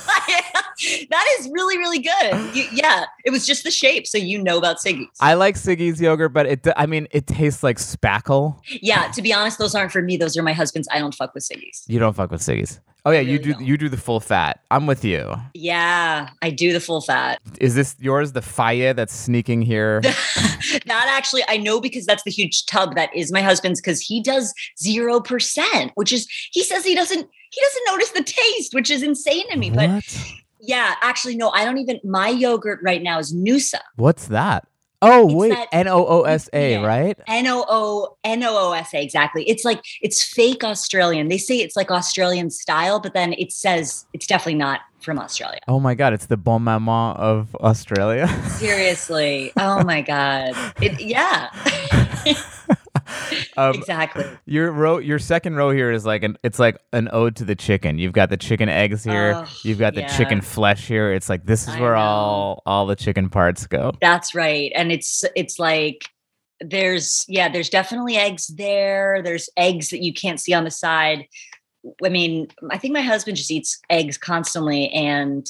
that 1.11 1.37
is 1.39 1.49
really, 1.53 1.79
really 1.79 1.99
good. 1.99 2.55
You, 2.55 2.65
yeah, 2.73 3.07
it 3.25 3.31
was 3.31 3.47
just 3.47 3.65
the 3.65 3.71
shape, 3.71 4.07
so 4.07 4.19
you 4.19 4.43
know 4.43 4.59
about 4.59 4.79
Siggi's. 4.79 5.09
I 5.21 5.35
like 5.35 5.57
Siggi's 5.57 6.01
yogurt, 6.01 6.33
but 6.33 6.47
it 6.47 6.67
I 6.77 6.87
mean, 6.87 7.09
it 7.11 7.27
tastes 7.27 7.63
like 7.63 7.79
spackle. 7.79 8.61
yeah, 8.67 9.11
to 9.13 9.23
be 9.23 9.33
honest, 9.33 9.59
those 9.59 9.75
aren't 9.75 9.93
for 9.93 10.03
me. 10.03 10.17
Those 10.17 10.37
are 10.37 10.43
my 10.43 10.53
husband's. 10.53 10.89
I 10.91 10.99
don't 10.99 11.15
fuck 11.15 11.35
with 11.35 11.45
Siggi's. 11.45 11.85
You 11.87 11.99
don't 11.99 12.15
fuck 12.15 12.31
with 12.31 12.41
Siggi's. 12.41 12.81
Oh 13.07 13.13
yeah, 13.13 13.21
you 13.21 13.39
do 13.39 13.53
don't. 13.53 13.65
you 13.65 13.79
do 13.79 13.89
the 13.89 13.97
full 13.97 14.19
fat. 14.19 14.61
I'm 14.69 14.87
with 14.87 15.05
you. 15.05 15.33
Yeah, 15.55 16.29
I 16.43 16.51
do 16.51 16.73
the 16.73 16.81
full 16.81 17.01
fat. 17.01 17.41
Is 17.61 17.77
this 17.77 17.95
yours, 18.01 18.33
the 18.33 18.41
Fage 18.41 18.97
that's 18.97 19.15
sneaking 19.15 19.63
here? 19.63 20.01
that 20.03 21.07
actually, 21.09 21.45
I 21.47 21.57
know 21.57 21.81
because 21.81 22.05
that's 22.05 22.25
the 22.25 22.33
huge 22.33 22.67
tub 22.67 22.97
that 22.97 23.15
is 23.15 23.31
my 23.31 23.43
husband's 23.43 23.81
because 23.81 24.01
he 24.01 24.21
does 24.21 24.53
zero 24.83 25.21
percent, 25.21 25.93
which 25.95 26.13
is 26.13 26.27
he 26.51 26.65
says 26.65 26.85
he 26.85 26.97
doesn't 26.97 27.29
he 27.51 27.61
doesn't 27.61 27.85
notice 27.87 28.11
the 28.11 28.25
taste, 28.25 28.75
which 28.75 28.91
is 28.91 29.05
insane 29.05 29.49
to 29.53 29.57
me. 29.57 29.71
But 29.71 29.89
what? 29.89 30.33
Yeah, 30.67 30.95
actually, 31.03 31.37
no, 31.37 31.51
I 31.51 31.65
don't 31.65 31.79
even. 31.79 32.01
My 32.05 32.29
yogurt 32.29 32.81
right 32.83 33.03
now 33.03 33.19
is 33.19 33.35
Noosa. 33.35 33.81
What's 33.97 34.29
that? 34.29 34.67
Oh 35.03 35.27
It's 35.27 35.35
wait, 35.35 35.69
N 35.73 35.89
O 35.89 36.07
O 36.07 36.23
S 36.23 36.49
A, 36.55 36.73
Yeah. 36.73 36.85
right? 36.87 37.19
N 37.29 37.47
O 37.47 37.65
O 37.69 38.17
N 38.25 38.43
O 38.43 38.69
O 38.71 38.73
S 38.73 38.95
A 38.95 39.03
exactly. 39.03 39.49
It's 39.49 39.63
like 39.65 39.83
it's 40.01 40.23
fake 40.25 40.65
Australian. 40.65 41.29
They 41.29 41.37
say 41.39 41.59
it's 41.59 41.77
like 41.77 41.91
Australian 41.91 42.51
style, 42.51 42.99
but 42.99 43.13
then 43.13 43.35
it 43.35 43.53
says 43.53 44.07
it's 44.15 44.27
definitely 44.27 44.55
not 44.55 44.81
from 45.01 45.19
Australia. 45.19 45.61
Oh 45.69 45.79
my 45.81 45.95
god, 45.95 46.15
it's 46.15 46.27
the 46.27 46.39
Bonne 46.39 46.65
Maman 46.65 47.15
of 47.19 47.55
Australia. 47.57 48.27
Seriously. 48.57 49.53
Oh 49.59 49.85
my 49.85 50.01
god. 50.01 50.53
It, 50.81 50.99
yeah. 50.99 51.51
um, 53.57 53.75
exactly. 53.75 54.25
Your 54.47 54.73
row, 54.73 54.99
your 54.99 55.19
second 55.19 55.57
row 55.57 55.71
here 55.71 55.91
is 55.91 56.05
like 56.05 56.23
an, 56.23 56.37
it's 56.43 56.59
like 56.59 56.79
an 56.93 57.09
ode 57.13 57.37
to 57.37 57.45
the 57.45 57.55
chicken. 57.55 57.99
You've 57.99 58.13
got 58.13 58.31
the 58.31 58.37
chicken 58.37 58.69
eggs 58.69 59.05
here. 59.05 59.35
Oh, 59.37 59.49
You've 59.63 59.79
got 59.79 59.95
the 59.95 60.03
yeah. 60.03 60.17
chicken 60.17 60.41
flesh 60.41 60.87
here. 60.87 61.13
It's 61.13 61.29
like 61.29 61.47
this 61.47 61.63
is 61.63 61.75
I 61.75 61.81
where 61.81 61.95
know. 61.95 62.01
all 62.01 62.63
all 62.67 62.87
the 62.87 62.97
chicken 62.97 63.29
parts 63.29 63.67
go. 63.67 63.93
That's 64.01 64.35
right. 64.35 64.73
And 64.75 64.93
it's 64.93 65.25
it's 65.35 65.59
like 65.59 66.09
there's 66.61 67.25
yeah, 67.29 67.49
there's 67.49 67.69
definitely 67.69 68.17
eggs 68.17 68.49
there. 68.49 69.23
There's 69.23 69.49
eggs 69.57 69.91
that 69.91 70.03
you 70.03 70.13
can't 70.13 70.41
see 70.41 70.55
on 70.55 70.65
the 70.65 70.71
side. 70.71 71.27
I 72.05 72.09
mean, 72.09 72.49
I 72.71 72.79
think 72.79 72.95
my 72.95 73.03
husband 73.03 73.37
just 73.37 73.51
eats 73.51 73.81
eggs 73.91 74.19
constantly 74.19 74.89
and 74.91 75.47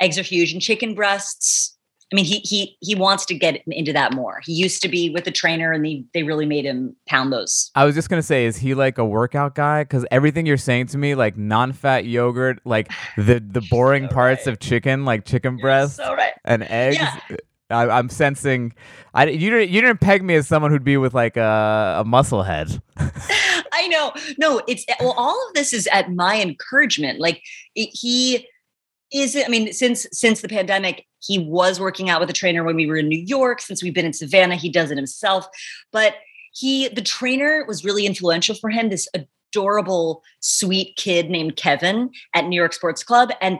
eggs 0.00 0.18
are 0.18 0.22
huge 0.22 0.52
and 0.52 0.60
chicken 0.60 0.94
breasts. 0.94 1.75
I 2.12 2.16
mean, 2.16 2.24
he 2.24 2.38
he 2.38 2.76
he 2.80 2.94
wants 2.94 3.26
to 3.26 3.34
get 3.34 3.62
into 3.66 3.92
that 3.92 4.12
more. 4.12 4.40
He 4.44 4.52
used 4.52 4.80
to 4.82 4.88
be 4.88 5.10
with 5.10 5.26
a 5.26 5.32
trainer 5.32 5.72
and 5.72 5.84
they 5.84 6.04
they 6.14 6.22
really 6.22 6.46
made 6.46 6.64
him 6.64 6.94
pound 7.08 7.32
those. 7.32 7.70
I 7.74 7.84
was 7.84 7.96
just 7.96 8.08
gonna 8.08 8.22
say, 8.22 8.46
is 8.46 8.56
he 8.56 8.74
like 8.74 8.98
a 8.98 9.04
workout 9.04 9.56
guy? 9.56 9.82
Because 9.82 10.06
everything 10.12 10.46
you're 10.46 10.56
saying 10.56 10.86
to 10.88 10.98
me, 10.98 11.16
like 11.16 11.36
non-fat 11.36 12.04
yogurt, 12.04 12.60
like 12.64 12.92
the 13.16 13.40
the 13.40 13.60
boring 13.70 14.04
so 14.04 14.14
parts 14.14 14.46
right. 14.46 14.52
of 14.52 14.60
chicken, 14.60 15.04
like 15.04 15.24
chicken 15.24 15.56
breast 15.56 15.96
So 15.96 16.14
right. 16.14 16.34
and 16.44 16.62
eggs. 16.62 16.98
Yeah. 16.98 17.36
I, 17.70 17.88
I'm 17.88 18.08
sensing. 18.08 18.74
I 19.14 19.26
you 19.26 19.50
didn't 19.50 19.70
you 19.70 19.80
didn't 19.80 20.00
peg 20.00 20.22
me 20.22 20.36
as 20.36 20.46
someone 20.46 20.70
who'd 20.70 20.84
be 20.84 20.96
with 20.96 21.14
like 21.14 21.36
a, 21.36 21.96
a 22.00 22.04
muscle 22.04 22.44
head. 22.44 22.80
I 22.96 23.88
know. 23.88 24.12
No, 24.38 24.62
it's 24.68 24.84
well, 25.00 25.14
all 25.16 25.48
of 25.48 25.54
this 25.54 25.72
is 25.72 25.88
at 25.88 26.12
my 26.12 26.40
encouragement. 26.40 27.18
Like 27.18 27.42
it, 27.74 27.88
he 27.92 28.46
is. 29.12 29.36
I 29.36 29.48
mean, 29.48 29.72
since 29.72 30.06
since 30.12 30.40
the 30.40 30.48
pandemic, 30.48 31.06
he 31.26 31.38
was 31.38 31.80
working 31.80 32.08
out 32.08 32.20
with 32.20 32.30
a 32.30 32.34
trainer 32.34 32.64
when 32.64 32.76
we 32.76 32.86
were 32.86 32.96
in 32.96 33.08
New 33.08 33.18
York. 33.18 33.60
Since 33.60 33.82
we've 33.82 33.94
been 33.94 34.06
in 34.06 34.12
Savannah, 34.12 34.56
he 34.56 34.70
does 34.70 34.90
it 34.90 34.96
himself. 34.96 35.46
But 35.92 36.14
he, 36.52 36.88
the 36.88 37.02
trainer, 37.02 37.64
was 37.66 37.84
really 37.84 38.06
influential 38.06 38.54
for 38.54 38.70
him. 38.70 38.88
This 38.88 39.08
adorable, 39.14 40.22
sweet 40.40 40.96
kid 40.96 41.30
named 41.30 41.56
Kevin 41.56 42.10
at 42.34 42.46
New 42.46 42.56
York 42.56 42.72
Sports 42.72 43.02
Club, 43.02 43.30
and 43.40 43.58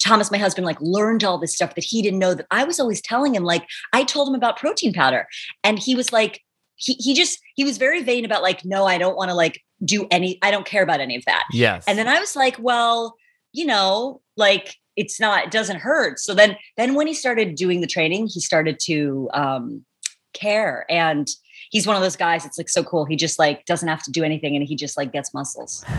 Thomas, 0.00 0.30
my 0.30 0.38
husband, 0.38 0.66
like 0.66 0.80
learned 0.80 1.24
all 1.24 1.38
this 1.38 1.54
stuff 1.54 1.74
that 1.76 1.84
he 1.84 2.02
didn't 2.02 2.18
know 2.18 2.34
that 2.34 2.46
I 2.50 2.64
was 2.64 2.80
always 2.80 3.00
telling 3.00 3.34
him. 3.34 3.44
Like 3.44 3.66
I 3.92 4.04
told 4.04 4.28
him 4.28 4.34
about 4.34 4.58
protein 4.58 4.92
powder, 4.92 5.26
and 5.62 5.78
he 5.78 5.94
was 5.94 6.12
like, 6.12 6.42
he 6.76 6.94
he 6.94 7.14
just 7.14 7.38
he 7.54 7.64
was 7.64 7.78
very 7.78 8.02
vain 8.02 8.24
about 8.24 8.42
like, 8.42 8.64
no, 8.64 8.84
I 8.84 8.98
don't 8.98 9.16
want 9.16 9.30
to 9.30 9.34
like 9.34 9.62
do 9.84 10.06
any, 10.10 10.38
I 10.42 10.50
don't 10.50 10.66
care 10.66 10.82
about 10.82 11.00
any 11.00 11.16
of 11.16 11.24
that. 11.26 11.44
Yes. 11.52 11.84
And 11.86 11.98
then 11.98 12.08
I 12.08 12.18
was 12.18 12.34
like, 12.36 12.56
well, 12.58 13.16
you 13.52 13.64
know, 13.64 14.20
like 14.36 14.76
it's 14.96 15.18
not, 15.20 15.44
it 15.44 15.50
doesn't 15.50 15.78
hurt. 15.80 16.18
So 16.18 16.34
then 16.34 16.56
then 16.76 16.94
when 16.94 17.06
he 17.06 17.14
started 17.14 17.54
doing 17.54 17.80
the 17.80 17.86
training, 17.86 18.26
he 18.26 18.40
started 18.40 18.78
to 18.84 19.28
um 19.32 19.84
care. 20.32 20.84
And 20.88 21.28
he's 21.70 21.86
one 21.86 21.96
of 21.96 22.02
those 22.02 22.16
guys, 22.16 22.44
it's 22.44 22.58
like 22.58 22.68
so 22.68 22.82
cool. 22.84 23.04
He 23.04 23.16
just 23.16 23.38
like 23.38 23.64
doesn't 23.66 23.88
have 23.88 24.02
to 24.04 24.10
do 24.10 24.22
anything 24.24 24.56
and 24.56 24.64
he 24.66 24.76
just 24.76 24.96
like 24.96 25.12
gets 25.12 25.32
muscles. 25.32 25.84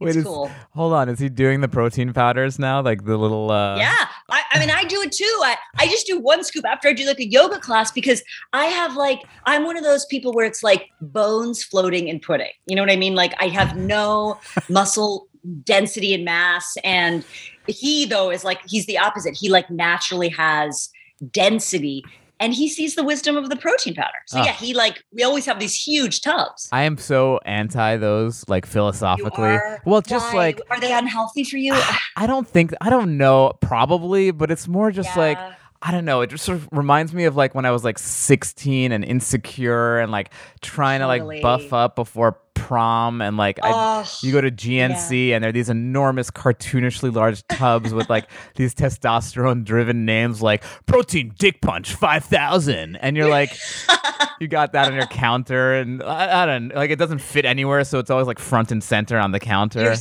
Wait, 0.00 0.16
is- 0.16 0.24
cool. 0.24 0.50
hold 0.74 0.92
on. 0.94 1.08
Is 1.08 1.20
he 1.20 1.28
doing 1.28 1.60
the 1.60 1.68
protein 1.68 2.12
powders 2.12 2.58
now? 2.58 2.80
Like 2.82 3.04
the 3.04 3.16
little. 3.16 3.50
uh 3.50 3.76
yeah. 3.76 4.06
I, 4.30 4.42
I 4.52 4.58
mean, 4.58 4.70
I 4.70 4.84
do 4.84 5.00
it 5.02 5.12
too. 5.12 5.40
I, 5.44 5.56
I 5.78 5.86
just 5.86 6.06
do 6.06 6.18
one 6.18 6.42
scoop 6.42 6.64
after 6.66 6.88
I 6.88 6.92
do 6.94 7.06
like 7.06 7.20
a 7.20 7.26
yoga 7.28 7.58
class 7.58 7.92
because 7.92 8.22
I 8.52 8.66
have 8.66 8.96
like, 8.96 9.20
I'm 9.44 9.64
one 9.64 9.76
of 9.76 9.84
those 9.84 10.06
people 10.06 10.32
where 10.32 10.46
it's 10.46 10.62
like 10.62 10.88
bones 11.02 11.62
floating 11.62 12.08
in 12.08 12.18
pudding. 12.18 12.50
You 12.66 12.74
know 12.76 12.82
what 12.82 12.90
I 12.90 12.96
mean? 12.96 13.14
Like 13.14 13.34
I 13.40 13.48
have 13.48 13.76
no 13.76 14.40
muscle 14.70 15.28
density 15.64 16.14
and 16.14 16.24
mass. 16.24 16.76
And 16.84 17.24
he, 17.66 18.04
though, 18.04 18.30
is 18.30 18.44
like, 18.44 18.60
he's 18.68 18.86
the 18.86 18.98
opposite. 18.98 19.36
He 19.36 19.48
like 19.48 19.70
naturally 19.70 20.28
has 20.30 20.88
density 21.30 22.04
and 22.40 22.52
he 22.52 22.68
sees 22.68 22.96
the 22.96 23.04
wisdom 23.04 23.36
of 23.36 23.48
the 23.50 23.56
protein 23.56 23.94
powder. 23.94 24.08
So 24.26 24.40
Ah. 24.40 24.44
yeah, 24.46 24.52
he 24.52 24.74
like 24.74 25.04
we 25.12 25.22
always 25.22 25.46
have 25.46 25.60
these 25.60 25.74
huge 25.80 26.22
tubs. 26.22 26.68
I 26.72 26.82
am 26.82 26.98
so 26.98 27.38
anti 27.46 27.96
those, 27.98 28.44
like 28.48 28.66
philosophically. 28.66 29.44
are- 29.50 29.80
Well, 29.86 30.00
just 30.02 30.32
why? 30.32 30.38
like 30.38 30.60
are 30.68 30.80
they 30.80 30.92
unhealthy 30.92 31.44
for 31.44 31.56
you? 31.56 31.72
I 32.16 32.26
don't 32.26 32.48
think 32.48 32.74
I 32.80 32.90
don't 32.90 33.16
know, 33.16 33.52
probably, 33.60 34.32
but 34.32 34.50
it's 34.50 34.66
more 34.66 34.90
just 34.90 35.16
like 35.16 35.38
I 35.84 35.90
don't 35.92 36.04
know. 36.04 36.20
It 36.20 36.30
just 36.30 36.44
sort 36.44 36.58
of 36.58 36.68
reminds 36.72 37.12
me 37.12 37.24
of 37.24 37.34
like 37.36 37.54
when 37.56 37.64
I 37.64 37.70
was 37.72 37.82
like 37.84 37.98
16 37.98 38.90
and 38.92 39.04
insecure 39.04 39.98
and 39.98 40.10
like 40.12 40.30
trying 40.60 41.00
to 41.00 41.06
like 41.06 41.42
buff 41.42 41.72
up 41.72 41.94
before 41.96 42.38
prom 42.62 43.20
and 43.20 43.36
like 43.36 43.58
I, 43.62 43.70
Oh, 43.74 44.18
you 44.22 44.32
go 44.32 44.40
to 44.40 44.50
GNC 44.50 45.30
and 45.30 45.42
there 45.42 45.48
are 45.48 45.52
these 45.52 45.68
enormous 45.68 46.30
cartoonishly 46.30 47.12
large 47.12 47.46
tubs 47.48 47.92
with 47.92 48.08
like 48.08 48.28
these 48.56 48.74
testosterone 48.74 49.64
driven 49.64 50.04
names 50.04 50.40
like 50.40 50.62
protein 50.86 51.34
dick 51.38 51.60
punch 51.60 51.94
5000 51.94 52.96
and 52.96 53.16
you're 53.16 53.28
like 53.28 53.50
you 54.40 54.46
got 54.46 54.72
that 54.72 54.86
on 54.86 54.94
your 54.94 55.06
counter 55.06 55.74
and 55.74 56.02
I, 56.02 56.42
I 56.42 56.46
don't 56.46 56.74
like 56.74 56.90
it 56.90 56.98
doesn't 56.98 57.20
fit 57.20 57.44
anywhere 57.44 57.82
so 57.84 57.98
it's 57.98 58.10
always 58.10 58.26
like 58.26 58.38
front 58.38 58.70
and 58.70 58.82
center 58.82 59.18
on 59.18 59.32
the 59.32 59.40
counter. 59.40 59.82
You're, 59.82 59.96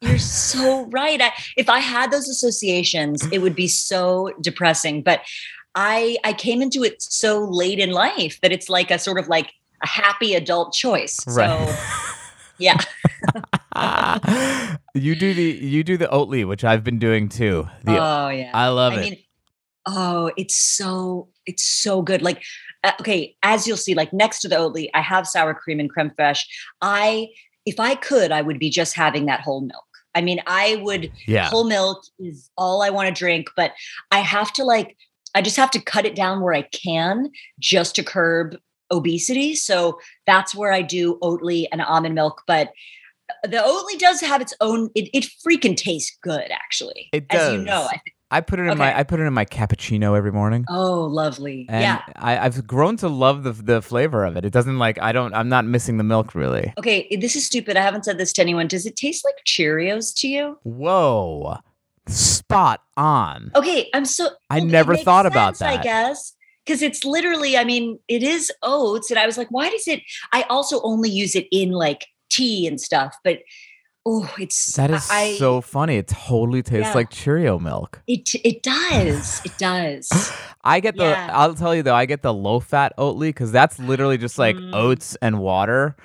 you're 0.00 0.18
so 0.18 0.86
right. 0.86 1.20
I, 1.20 1.32
if 1.56 1.68
I 1.68 1.78
had 1.78 2.10
those 2.10 2.28
associations, 2.28 3.26
it 3.30 3.38
would 3.38 3.54
be 3.54 3.68
so 3.68 4.32
depressing. 4.40 5.02
But 5.02 5.20
I 5.74 6.16
I 6.24 6.32
came 6.32 6.60
into 6.62 6.82
it 6.82 7.00
so 7.00 7.44
late 7.44 7.78
in 7.78 7.90
life 7.90 8.40
that 8.42 8.52
it's 8.52 8.68
like 8.68 8.90
a 8.90 8.98
sort 8.98 9.18
of 9.18 9.28
like 9.28 9.52
a 9.82 9.86
happy 9.86 10.34
adult 10.34 10.72
choice. 10.72 11.18
Right. 11.26 11.68
So 11.68 11.76
yeah. 12.58 12.78
you 14.94 15.14
do 15.14 15.34
the 15.34 15.42
you 15.42 15.84
do 15.84 15.96
the 15.96 16.06
Oatly, 16.08 16.46
which 16.46 16.64
I've 16.64 16.84
been 16.84 16.98
doing 16.98 17.28
too. 17.28 17.68
The, 17.84 17.92
oh 17.92 18.28
yeah. 18.28 18.50
I 18.54 18.68
love 18.68 18.94
I 18.94 18.96
it. 18.96 19.00
mean, 19.00 19.18
oh, 19.86 20.30
it's 20.36 20.56
so 20.56 21.28
it's 21.46 21.64
so 21.64 22.02
good. 22.02 22.22
Like, 22.22 22.42
uh, 22.84 22.92
okay, 23.00 23.36
as 23.42 23.66
you'll 23.66 23.76
see, 23.76 23.94
like 23.94 24.12
next 24.12 24.40
to 24.40 24.48
the 24.48 24.56
Oatly, 24.56 24.88
I 24.94 25.00
have 25.00 25.26
sour 25.26 25.54
cream 25.54 25.80
and 25.80 25.90
creme 25.90 26.10
fraiche. 26.10 26.44
I, 26.80 27.28
if 27.66 27.78
I 27.80 27.94
could, 27.94 28.32
I 28.32 28.42
would 28.42 28.58
be 28.58 28.70
just 28.70 28.94
having 28.94 29.26
that 29.26 29.40
whole 29.40 29.60
milk. 29.60 29.84
I 30.14 30.20
mean, 30.20 30.40
I 30.46 30.76
would. 30.82 31.10
yeah. 31.26 31.48
Whole 31.48 31.64
milk 31.64 32.04
is 32.18 32.50
all 32.56 32.82
I 32.82 32.90
want 32.90 33.08
to 33.08 33.18
drink, 33.18 33.48
but 33.56 33.72
I 34.10 34.18
have 34.18 34.52
to 34.54 34.64
like, 34.64 34.96
I 35.34 35.40
just 35.40 35.56
have 35.56 35.70
to 35.72 35.80
cut 35.80 36.04
it 36.04 36.14
down 36.14 36.42
where 36.42 36.54
I 36.54 36.62
can, 36.62 37.30
just 37.58 37.94
to 37.96 38.02
curb 38.02 38.56
obesity. 38.92 39.54
So 39.54 39.98
that's 40.26 40.54
where 40.54 40.72
I 40.72 40.82
do 40.82 41.18
Oatly 41.22 41.66
and 41.72 41.80
almond 41.82 42.14
milk, 42.14 42.42
but. 42.46 42.72
Uh, 43.30 43.46
the 43.46 43.56
Oatly 43.56 43.98
does 43.98 44.20
have 44.20 44.42
its 44.42 44.52
own. 44.60 44.90
It, 44.94 45.08
it 45.14 45.24
freaking 45.46 45.76
tastes 45.76 46.18
good, 46.22 46.50
actually. 46.50 47.08
It 47.12 47.24
as 47.30 47.52
you 47.52 47.58
know. 47.58 47.64
does. 47.64 47.86
I 47.86 47.98
think. 47.98 48.16
I 48.32 48.40
put 48.40 48.58
it 48.58 48.62
in 48.62 48.78
my 48.78 48.98
I 48.98 49.02
put 49.02 49.20
it 49.20 49.24
in 49.24 49.32
my 49.34 49.44
cappuccino 49.44 50.16
every 50.16 50.32
morning. 50.32 50.64
Oh, 50.68 51.02
lovely. 51.04 51.66
And 51.68 51.82
yeah. 51.82 52.02
I, 52.16 52.38
I've 52.38 52.66
grown 52.66 52.96
to 52.98 53.08
love 53.08 53.42
the 53.42 53.52
the 53.52 53.82
flavor 53.82 54.24
of 54.24 54.38
it. 54.38 54.46
It 54.46 54.54
doesn't 54.54 54.78
like 54.78 54.98
I 55.02 55.12
don't 55.12 55.34
I'm 55.34 55.50
not 55.50 55.66
missing 55.66 55.98
the 55.98 56.04
milk 56.04 56.34
really. 56.34 56.72
Okay, 56.78 57.06
eh, 57.10 57.18
this 57.20 57.36
is 57.36 57.44
stupid. 57.44 57.76
I 57.76 57.82
haven't 57.82 58.06
said 58.06 58.16
this 58.16 58.32
to 58.34 58.40
anyone. 58.42 58.68
Does 58.68 58.86
it 58.86 58.96
taste 58.96 59.22
like 59.22 59.34
Cheerios 59.46 60.18
to 60.20 60.28
you? 60.28 60.58
Whoa. 60.62 61.58
Spot 62.06 62.80
on. 62.96 63.52
Okay, 63.54 63.90
I'm 63.92 64.06
so. 64.06 64.30
I 64.48 64.60
never 64.60 64.96
thought 64.96 65.26
about 65.26 65.58
that. 65.58 65.80
I 65.80 65.82
guess 65.82 66.32
because 66.64 66.82
it's 66.82 67.04
literally. 67.04 67.56
I 67.56 67.64
mean, 67.64 67.98
it 68.08 68.22
is 68.22 68.50
oats, 68.62 69.10
and 69.10 69.18
I 69.18 69.26
was 69.26 69.36
like, 69.38 69.48
why 69.50 69.70
does 69.70 69.86
it? 69.88 70.00
I 70.32 70.42
also 70.50 70.80
only 70.82 71.10
use 71.10 71.34
it 71.34 71.46
in 71.50 71.70
like 71.72 72.06
tea 72.30 72.66
and 72.66 72.80
stuff, 72.80 73.14
but 73.24 73.38
oh, 74.04 74.28
it's 74.38 74.74
That 74.76 74.90
is 74.90 75.08
I, 75.10 75.34
so 75.38 75.60
funny. 75.60 75.96
It 75.96 76.08
totally 76.08 76.62
tastes 76.62 76.88
Yeah. 76.88 76.94
like 76.94 77.10
Cheerio 77.10 77.58
milk. 77.58 78.02
It 78.06 78.34
it 78.44 78.62
does. 78.62 79.40
It 79.44 79.56
does. 79.58 80.08
I 80.64 80.80
get 80.80 80.96
the 80.96 81.04
Yeah. 81.04 81.30
I'll 81.32 81.54
tell 81.54 81.74
you 81.74 81.82
though, 81.82 81.94
I 81.94 82.06
get 82.06 82.22
the 82.22 82.32
low 82.34 82.58
fat 82.60 82.92
Oatly 82.98 83.28
because 83.28 83.52
that's 83.52 83.78
literally 83.78 84.18
just 84.18 84.38
like 84.38 84.56
Mm. 84.56 84.74
oats 84.74 85.16
and 85.22 85.38
water. 85.40 85.96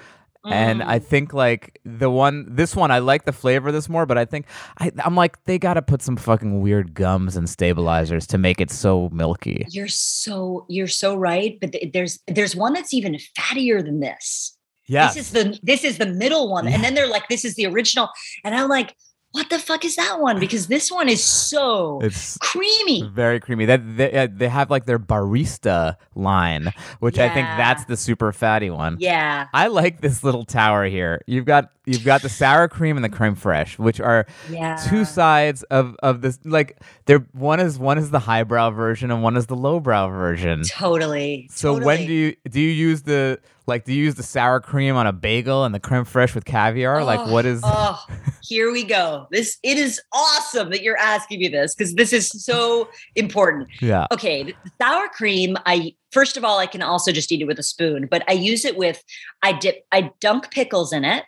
And 0.52 0.82
I 0.84 1.00
Mm. 1.00 1.04
think 1.04 1.34
like 1.34 1.80
the 1.86 2.10
one, 2.10 2.46
this 2.56 2.76
one, 2.76 2.92
I 2.92 3.00
like 3.00 3.26
the 3.26 3.32
flavor 3.34 3.70
of 3.70 3.74
this 3.74 3.90
more, 3.90 4.06
but 4.06 4.18
I 4.18 4.26
think 4.26 4.46
I, 4.80 4.92
I'm 5.04 5.16
like 5.16 5.44
they 5.46 5.58
gotta 5.60 5.82
put 5.82 6.02
some 6.02 6.16
fucking 6.18 6.62
weird 6.62 6.94
gums 6.94 7.36
and 7.36 7.50
stabilizers 7.50 8.26
to 8.28 8.38
make 8.38 8.62
it 8.62 8.72
so 8.72 9.10
milky. 9.12 9.66
You're 9.70 9.88
so 9.88 10.66
you're 10.70 10.88
so 10.88 11.16
right, 11.16 11.58
but 11.60 11.72
th- 11.74 11.92
there's 11.94 12.20
there's 12.28 12.56
one 12.56 12.74
that's 12.74 12.94
even 12.94 13.18
fattier 13.38 13.84
than 13.84 14.00
this. 14.00 14.58
Yeah, 14.90 15.08
This 15.08 15.18
is 15.18 15.32
the 15.32 15.60
this 15.64 15.84
is 15.84 15.98
the 15.98 16.06
middle 16.06 16.50
one, 16.50 16.66
Yeah. 16.66 16.76
and 16.76 16.84
then 16.84 16.94
they're 16.94 17.10
like, 17.10 17.28
"This 17.28 17.44
is 17.44 17.56
the 17.56 17.66
original," 17.66 18.08
and 18.46 18.56
I'm 18.56 18.70
like, 18.70 18.96
"What 19.38 19.50
the 19.50 19.60
fuck 19.60 19.86
is 19.86 19.96
that 19.96 20.20
one?" 20.20 20.40
Because 20.40 20.68
this 20.68 20.92
one 20.92 21.10
is 21.10 21.24
so 21.24 22.00
it's 22.04 22.38
creamy. 22.40 23.04
very 23.14 23.40
creamy. 23.40 23.66
That 23.66 23.98
they, 23.98 24.12
uh, 24.12 24.28
they 24.32 24.50
have 24.50 24.70
like 24.70 24.86
their 24.86 25.00
barista 25.00 25.96
line, 26.16 26.74
which 27.00 27.20
I 27.20 27.30
think 27.30 27.48
that's 27.48 27.86
the 27.86 27.96
super 27.98 28.32
fatty 28.32 28.70
one. 28.70 28.98
Yeah, 29.00 29.48
I 29.54 29.68
like 29.68 30.02
this 30.02 30.24
little 30.24 30.46
tower 30.46 30.86
here. 30.86 31.22
You've 31.28 31.46
got 31.46 31.72
you've 31.86 32.04
got 32.04 32.22
the 32.22 32.30
sour 32.30 32.68
cream 32.68 32.98
and 32.98 33.04
the 33.04 33.10
creme 33.10 33.36
fraiche, 33.36 33.80
which 33.80 34.00
are 34.00 34.28
yeah. 34.50 34.76
two 34.76 35.06
sides 35.06 35.64
of 35.64 35.96
of 36.04 36.22
this 36.22 36.40
like 36.44 36.80
they're 37.06 37.26
one 37.32 37.60
is 37.60 37.80
one 37.80 37.98
is 37.98 38.12
the 38.12 38.20
highbrow 38.20 38.72
version 38.72 39.10
and 39.10 39.24
one 39.24 39.38
is 39.38 39.48
the 39.48 39.56
lowbrow 39.56 40.10
version. 40.10 40.64
Totally. 40.64 41.48
So 41.52 41.80
when 41.80 42.06
do 42.06 42.14
you 42.14 42.36
do 42.50 42.60
you 42.60 42.70
use 42.70 43.04
the 43.04 43.40
like 43.66 43.86
do 43.86 43.94
you 43.94 44.04
use 44.04 44.16
the 44.16 44.24
sour 44.24 44.60
cream 44.60 44.96
on 44.96 45.08
a 45.08 45.14
bagel 45.14 45.64
and 45.64 45.74
the 45.74 45.80
creme 45.80 46.06
fraiche 46.06 46.36
with 46.36 46.46
caviar? 46.46 47.04
like 47.04 47.20
Oh, 47.22 47.32
what 47.32 47.46
is 47.46 47.62
Oh, 47.64 48.06
here 48.48 48.72
we 48.72 48.84
go. 48.84 49.28
This 49.32 49.58
it 49.64 49.78
is 49.78 50.00
awesome 50.14 50.70
that 50.72 50.82
you're 50.82 50.98
asking 50.98 51.40
me 51.40 51.48
this 51.50 51.76
because 51.76 51.94
this 51.96 52.14
is 52.14 52.30
so 52.30 52.90
important. 53.16 53.68
yeah. 53.82 54.08
Okay, 54.12 54.44
the 54.44 54.54
sour 54.82 55.08
cream. 55.10 55.58
I 55.66 55.94
first 56.12 56.38
of 56.38 56.44
all, 56.44 56.60
I 56.60 56.66
can 56.68 56.82
also 56.82 57.12
just 57.12 57.32
eat 57.32 57.42
it 57.42 57.46
with 57.46 57.60
a 57.60 57.64
spoon, 57.64 58.08
but 58.10 58.24
I 58.30 58.34
use 58.34 58.66
it 58.66 58.78
with. 58.78 59.04
I 59.44 59.54
dip. 59.54 59.86
I 59.92 60.12
dunk 60.20 60.52
pickles 60.52 60.94
in 60.94 61.04
it. 61.06 61.24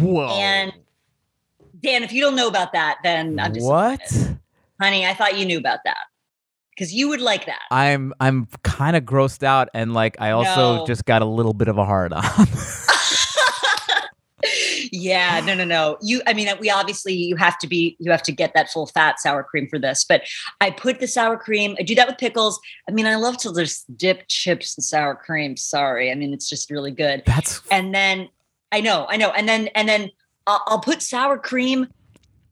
Whoa. 0.00 0.28
And 0.38 0.72
Dan, 1.82 2.02
if 2.04 2.12
you 2.12 2.20
don't 2.20 2.36
know 2.36 2.48
about 2.48 2.72
that, 2.74 2.98
then 3.02 3.38
I'm 3.40 3.52
just 3.54 3.66
what? 3.66 4.00
honey. 4.80 5.04
I 5.06 5.14
thought 5.14 5.38
you 5.38 5.44
knew 5.44 5.58
about 5.58 5.80
that 5.84 5.96
because 6.70 6.92
you 6.94 7.08
would 7.08 7.20
like 7.20 7.46
that. 7.46 7.60
I'm 7.70 8.12
I'm 8.20 8.46
kind 8.62 8.96
of 8.96 9.04
grossed 9.04 9.42
out 9.42 9.68
and 9.74 9.92
like 9.94 10.16
I 10.20 10.30
also 10.30 10.76
No. 10.76 10.86
just 10.86 11.04
got 11.04 11.22
a 11.22 11.26
little 11.26 11.54
bit 11.54 11.68
of 11.68 11.78
a 11.78 11.84
hard 11.84 12.12
on. 12.12 12.22
yeah, 14.92 15.40
no, 15.44 15.54
no, 15.54 15.64
no. 15.64 15.96
You, 16.02 16.20
I 16.26 16.34
mean, 16.34 16.48
we 16.60 16.70
obviously 16.70 17.14
you 17.14 17.34
have 17.36 17.58
to 17.60 17.66
be, 17.66 17.96
you 17.98 18.10
have 18.12 18.22
to 18.24 18.30
get 18.32 18.52
that 18.54 18.70
full 18.70 18.86
fat 18.86 19.18
sour 19.18 19.42
cream 19.42 19.66
for 19.68 19.78
this. 19.78 20.04
But 20.04 20.22
I 20.60 20.70
put 20.70 21.00
the 21.00 21.08
sour 21.08 21.36
cream. 21.36 21.74
I 21.80 21.82
do 21.82 21.94
that 21.96 22.06
with 22.06 22.18
pickles. 22.18 22.60
I 22.88 22.92
mean, 22.92 23.06
I 23.06 23.16
love 23.16 23.38
to 23.38 23.52
just 23.54 23.84
dip 23.96 24.24
chips 24.28 24.76
in 24.76 24.82
sour 24.82 25.14
cream. 25.16 25.56
Sorry, 25.56 26.12
I 26.12 26.14
mean, 26.14 26.32
it's 26.32 26.48
just 26.48 26.70
really 26.70 26.90
good. 26.92 27.22
That's 27.26 27.62
And 27.70 27.94
then 27.94 28.28
I 28.70 28.80
know, 28.80 29.06
I 29.08 29.16
know, 29.16 29.30
and 29.30 29.48
then 29.48 29.68
and 29.74 29.88
then 29.88 30.10
I'll, 30.46 30.62
I'll 30.66 30.80
put 30.80 31.02
sour 31.02 31.38
cream 31.38 31.88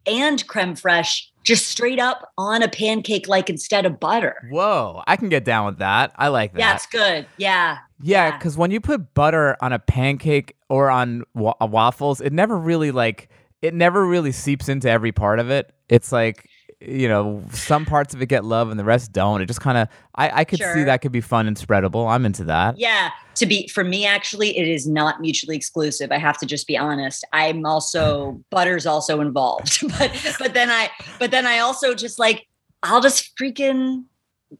and 0.06 0.46
creme 0.48 0.74
fraiche 0.74 1.26
just 1.44 1.68
straight 1.68 1.98
up 1.98 2.30
on 2.38 2.62
a 2.62 2.68
pancake, 2.68 3.26
like 3.28 3.48
instead 3.50 3.86
of 3.86 3.98
butter. 4.00 4.36
whoa. 4.50 5.02
I 5.06 5.16
can 5.16 5.28
get 5.28 5.44
down 5.44 5.66
with 5.66 5.78
that. 5.78 6.12
I 6.16 6.28
like 6.28 6.52
that. 6.52 6.58
Yeah, 6.58 6.74
it's 6.74 6.86
good. 6.86 7.26
Yeah, 7.38 7.78
Yeah, 8.02 8.28
Yeah. 8.28 8.36
because 8.38 8.56
when 8.58 8.70
you 8.70 8.80
put 8.80 9.14
butter 9.14 9.56
on 9.62 9.72
a 9.72 9.78
pancake 9.78 10.54
or 10.70 10.88
on 10.88 11.24
wa- 11.34 11.56
uh, 11.60 11.66
waffles, 11.66 12.22
it 12.22 12.32
never 12.32 12.56
really 12.56 12.92
like 12.92 13.28
it 13.60 13.74
never 13.74 14.06
really 14.06 14.32
seeps 14.32 14.70
into 14.70 14.88
every 14.88 15.12
part 15.12 15.38
of 15.38 15.50
it. 15.50 15.74
It's 15.90 16.12
like 16.12 16.48
you 16.80 17.08
know 17.08 17.44
some 17.52 17.84
parts 17.84 18.14
of 18.14 18.22
it 18.22 18.26
get 18.26 18.42
love 18.42 18.70
and 18.70 18.80
the 18.80 18.84
rest 18.84 19.12
don't. 19.12 19.42
It 19.42 19.46
just 19.46 19.60
kind 19.60 19.76
of 19.76 19.88
I 20.14 20.40
I 20.40 20.44
could 20.44 20.60
see 20.60 20.84
that 20.84 21.02
could 21.02 21.12
be 21.12 21.20
fun 21.20 21.46
and 21.46 21.56
spreadable. 21.56 22.10
I'm 22.10 22.24
into 22.24 22.44
that. 22.44 22.78
Yeah, 22.78 23.10
to 23.34 23.44
be 23.44 23.68
for 23.68 23.84
me 23.84 24.06
actually 24.06 24.56
it 24.56 24.66
is 24.66 24.86
not 24.86 25.20
mutually 25.20 25.56
exclusive. 25.56 26.10
I 26.12 26.18
have 26.18 26.38
to 26.38 26.46
just 26.46 26.66
be 26.66 26.78
honest. 26.78 27.26
I'm 27.32 27.66
also 27.66 28.40
butter's 28.50 28.86
also 28.86 29.20
involved. 29.20 29.80
but 29.98 30.36
but 30.38 30.54
then 30.54 30.70
I 30.70 30.88
but 31.18 31.32
then 31.32 31.46
I 31.46 31.58
also 31.58 31.94
just 31.94 32.18
like 32.18 32.46
I'll 32.82 33.02
just 33.02 33.36
freaking 33.36 34.04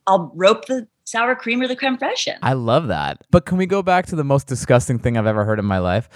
I'll 0.07 0.31
rope 0.35 0.67
the 0.67 0.87
sour 1.11 1.35
cream 1.35 1.61
or 1.61 1.69
the 1.69 1.77
creme 1.77 1.97
fraiche 1.97 2.29
in. 2.29 2.37
I 2.43 2.53
love 2.53 2.89
that. 2.89 3.23
But 3.31 3.47
can 3.47 3.59
we 3.59 3.67
go 3.67 3.83
back 3.83 4.07
to 4.07 4.17
the 4.17 4.25
most 4.25 4.47
disgusting 4.47 4.99
thing 4.99 5.17
I've 5.17 5.27
ever 5.27 5.45
heard 5.45 5.59
in 5.59 5.65
my 5.65 5.79
life? 5.79 6.09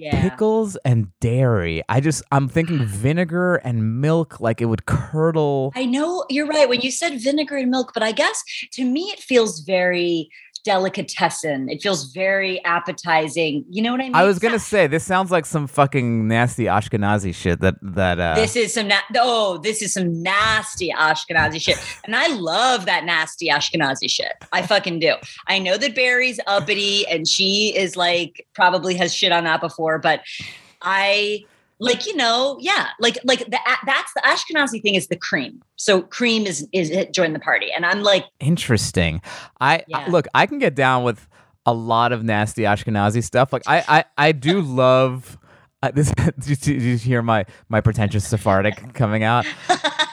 yeah. 0.00 0.22
Pickles 0.22 0.76
and 0.76 1.08
dairy. 1.20 1.82
I 1.88 2.00
just 2.00 2.22
I'm 2.32 2.48
thinking 2.48 2.84
vinegar 2.86 3.56
and 3.56 4.00
milk 4.00 4.40
like 4.40 4.60
it 4.62 4.64
would 4.66 4.86
curdle. 4.86 5.72
I 5.76 5.84
know 5.84 6.24
you're 6.30 6.46
right 6.46 6.68
when 6.68 6.80
you 6.80 6.90
said 6.90 7.20
vinegar 7.20 7.56
and 7.56 7.70
milk, 7.70 7.92
but 7.92 8.02
I 8.02 8.12
guess 8.12 8.42
to 8.72 8.84
me 8.84 9.10
it 9.12 9.18
feels 9.20 9.60
very 9.60 10.30
delicatessen. 10.66 11.70
It 11.70 11.82
feels 11.82 12.12
very 12.12 12.62
appetizing. 12.64 13.64
You 13.68 13.82
know 13.82 13.92
what 13.92 14.00
I 14.00 14.04
mean? 14.04 14.14
I 14.14 14.24
was 14.24 14.38
gonna 14.38 14.58
say 14.58 14.86
this 14.86 15.04
sounds 15.04 15.30
like 15.30 15.46
some 15.46 15.66
fucking 15.66 16.28
nasty 16.28 16.64
Ashkenazi 16.64 17.34
shit 17.34 17.60
that 17.60 17.76
that 17.82 18.20
uh 18.20 18.34
This 18.34 18.56
is 18.56 18.74
some 18.74 18.88
na- 18.88 19.00
oh, 19.16 19.58
this 19.58 19.82
is 19.82 19.92
some 19.92 20.22
nasty 20.22 20.90
Ashkenazi 20.90 21.60
shit, 21.60 21.78
and 22.04 22.14
I 22.14 22.28
love 22.28 22.86
that 22.86 23.04
nasty 23.04 23.48
Ashkenazi 23.48 24.10
shit. 24.10 24.32
I 24.52 24.62
fucking 24.62 25.00
do. 25.00 25.14
I 25.46 25.58
know 25.58 25.76
that 25.76 25.94
Bari's 25.94 26.40
uppity, 26.46 27.06
and 27.08 27.26
she 27.26 27.74
is 27.76 27.96
like 27.96 28.46
probably 28.54 28.94
has 28.94 29.14
shit 29.14 29.32
on 29.32 29.44
that 29.44 29.60
before, 29.60 29.98
but 29.98 30.20
I 30.82 31.44
like 31.80 32.06
you 32.06 32.14
know, 32.14 32.58
yeah, 32.60 32.88
like 32.98 33.18
like 33.24 33.40
the 33.40 33.58
that's 33.86 34.12
the 34.14 34.22
Ashkenazi 34.24 34.82
thing 34.82 34.94
is 34.94 35.08
the 35.08 35.16
cream. 35.16 35.62
So 35.76 36.02
cream 36.02 36.46
is 36.46 36.68
is 36.72 36.90
it 36.90 37.12
join 37.12 37.32
the 37.32 37.40
party, 37.40 37.72
and 37.72 37.86
I'm 37.86 38.02
like, 38.02 38.26
Interesting. 38.38 39.22
I, 39.60 39.84
I 39.92 40.08
look. 40.08 40.26
I 40.34 40.46
can 40.46 40.58
get 40.58 40.74
down 40.74 41.04
with 41.04 41.26
a 41.66 41.72
lot 41.72 42.12
of 42.12 42.22
nasty 42.22 42.62
Ashkenazi 42.62 43.24
stuff. 43.24 43.52
Like 43.52 43.62
I, 43.66 43.84
I, 43.88 44.04
I 44.16 44.32
do 44.32 44.60
love. 44.60 45.38
Uh, 45.82 45.90
this, 45.92 46.12
did, 46.38 46.46
you, 46.48 46.56
did 46.56 46.82
you 46.82 46.96
hear 46.96 47.22
my 47.22 47.44
my 47.68 47.80
pretentious 47.80 48.26
Sephardic 48.26 48.94
coming 48.94 49.22
out? 49.22 49.46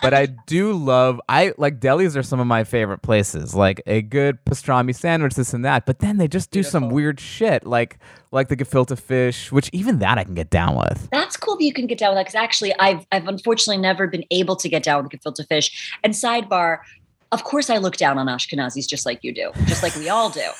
But 0.02 0.14
I 0.14 0.28
do 0.28 0.74
love. 0.74 1.20
I 1.28 1.54
like 1.58 1.80
delis 1.80 2.16
are 2.16 2.24
some 2.24 2.40
of 2.40 2.48
my 2.48 2.64
favorite 2.64 3.02
places. 3.02 3.54
Like 3.54 3.82
a 3.86 4.02
good 4.02 4.44
pastrami 4.46 4.96
sandwich, 4.96 5.34
this 5.34 5.54
and 5.54 5.66
that. 5.66 5.86
But 5.86 6.00
then 6.00 6.18
they 6.18 6.28
just 6.28 6.52
do 6.52 6.64
some 6.64 6.90
weird 6.90 7.20
shit, 7.20 7.66
like 7.66 7.98
like 8.32 8.48
the 8.48 8.56
gefilte 8.56 8.98
fish, 8.98 9.52
which 9.52 9.70
even 9.74 10.00
that 10.00 10.18
I 10.18 10.24
can 10.24 10.36
get 10.36 10.50
down 10.50 10.76
with. 10.76 11.10
that's 11.12 11.36
cool 11.36 11.58
that 11.58 11.64
you 11.64 11.74
can 11.74 11.88
get 11.88 11.98
down 11.98 12.12
with 12.12 12.18
that 12.18 12.26
because 12.28 12.36
actually 12.36 12.74
I've 12.80 13.06
I've 13.12 13.28
unfortunately 13.28 13.82
never 13.82 14.08
been 14.08 14.26
able 14.32 14.56
to 14.58 14.70
get 14.70 14.84
down 14.84 15.04
with 15.04 15.12
gefilte 15.12 15.46
fish. 15.48 15.92
And 16.04 16.14
sidebar, 16.14 16.80
of 17.32 17.44
course 17.44 17.70
I 17.70 17.78
look 17.78 17.98
down 17.98 18.18
on 18.18 18.28
Ashkenazis 18.28 18.88
just 18.88 19.06
like 19.06 19.24
you 19.24 19.34
do, 19.34 19.52
just 19.66 19.84
like 19.84 19.96
we 19.96 20.08
all 20.08 20.30
do. 20.30 20.42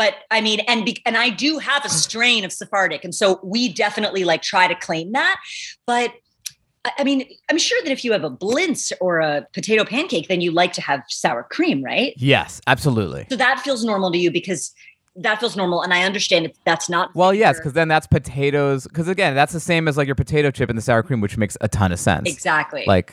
But 0.00 0.14
I 0.30 0.40
mean, 0.40 0.60
and 0.60 0.86
be, 0.86 0.96
and 1.04 1.14
I 1.14 1.28
do 1.28 1.58
have 1.58 1.84
a 1.84 1.90
strain 1.90 2.42
of 2.42 2.52
Sephardic, 2.54 3.04
and 3.04 3.14
so 3.14 3.38
we 3.44 3.70
definitely 3.70 4.24
like 4.24 4.40
try 4.40 4.66
to 4.66 4.74
claim 4.74 5.12
that. 5.12 5.38
But 5.86 6.14
I 6.86 6.92
I 7.00 7.04
mean, 7.04 7.28
I'm 7.50 7.58
sure 7.58 7.78
that 7.82 7.92
if 7.92 8.02
you 8.02 8.12
have 8.12 8.24
a 8.24 8.30
blintz 8.30 8.94
or 9.02 9.18
a 9.20 9.46
potato 9.52 9.84
pancake, 9.84 10.28
then 10.28 10.40
you 10.40 10.52
like 10.52 10.72
to 10.72 10.80
have 10.80 11.02
sour 11.08 11.42
cream, 11.42 11.84
right? 11.84 12.14
Yes, 12.16 12.62
absolutely. 12.66 13.26
So 13.28 13.36
that 13.36 13.60
feels 13.60 13.84
normal 13.84 14.10
to 14.12 14.16
you 14.16 14.30
because 14.30 14.72
that 15.16 15.38
feels 15.38 15.54
normal, 15.54 15.82
and 15.82 15.92
I 15.92 16.04
understand 16.04 16.46
if 16.46 16.56
that's 16.64 16.88
not. 16.88 17.14
Well, 17.14 17.34
yes, 17.34 17.58
because 17.58 17.74
then 17.74 17.88
that's 17.88 18.06
potatoes. 18.06 18.84
Because 18.86 19.06
again, 19.06 19.34
that's 19.34 19.52
the 19.52 19.60
same 19.60 19.86
as 19.86 19.98
like 19.98 20.06
your 20.06 20.14
potato 20.14 20.50
chip 20.50 20.70
and 20.70 20.78
the 20.78 20.82
sour 20.82 21.02
cream, 21.02 21.20
which 21.20 21.36
makes 21.36 21.58
a 21.60 21.68
ton 21.68 21.92
of 21.92 21.98
sense. 22.00 22.26
exactly. 22.26 22.84
Like 22.86 23.12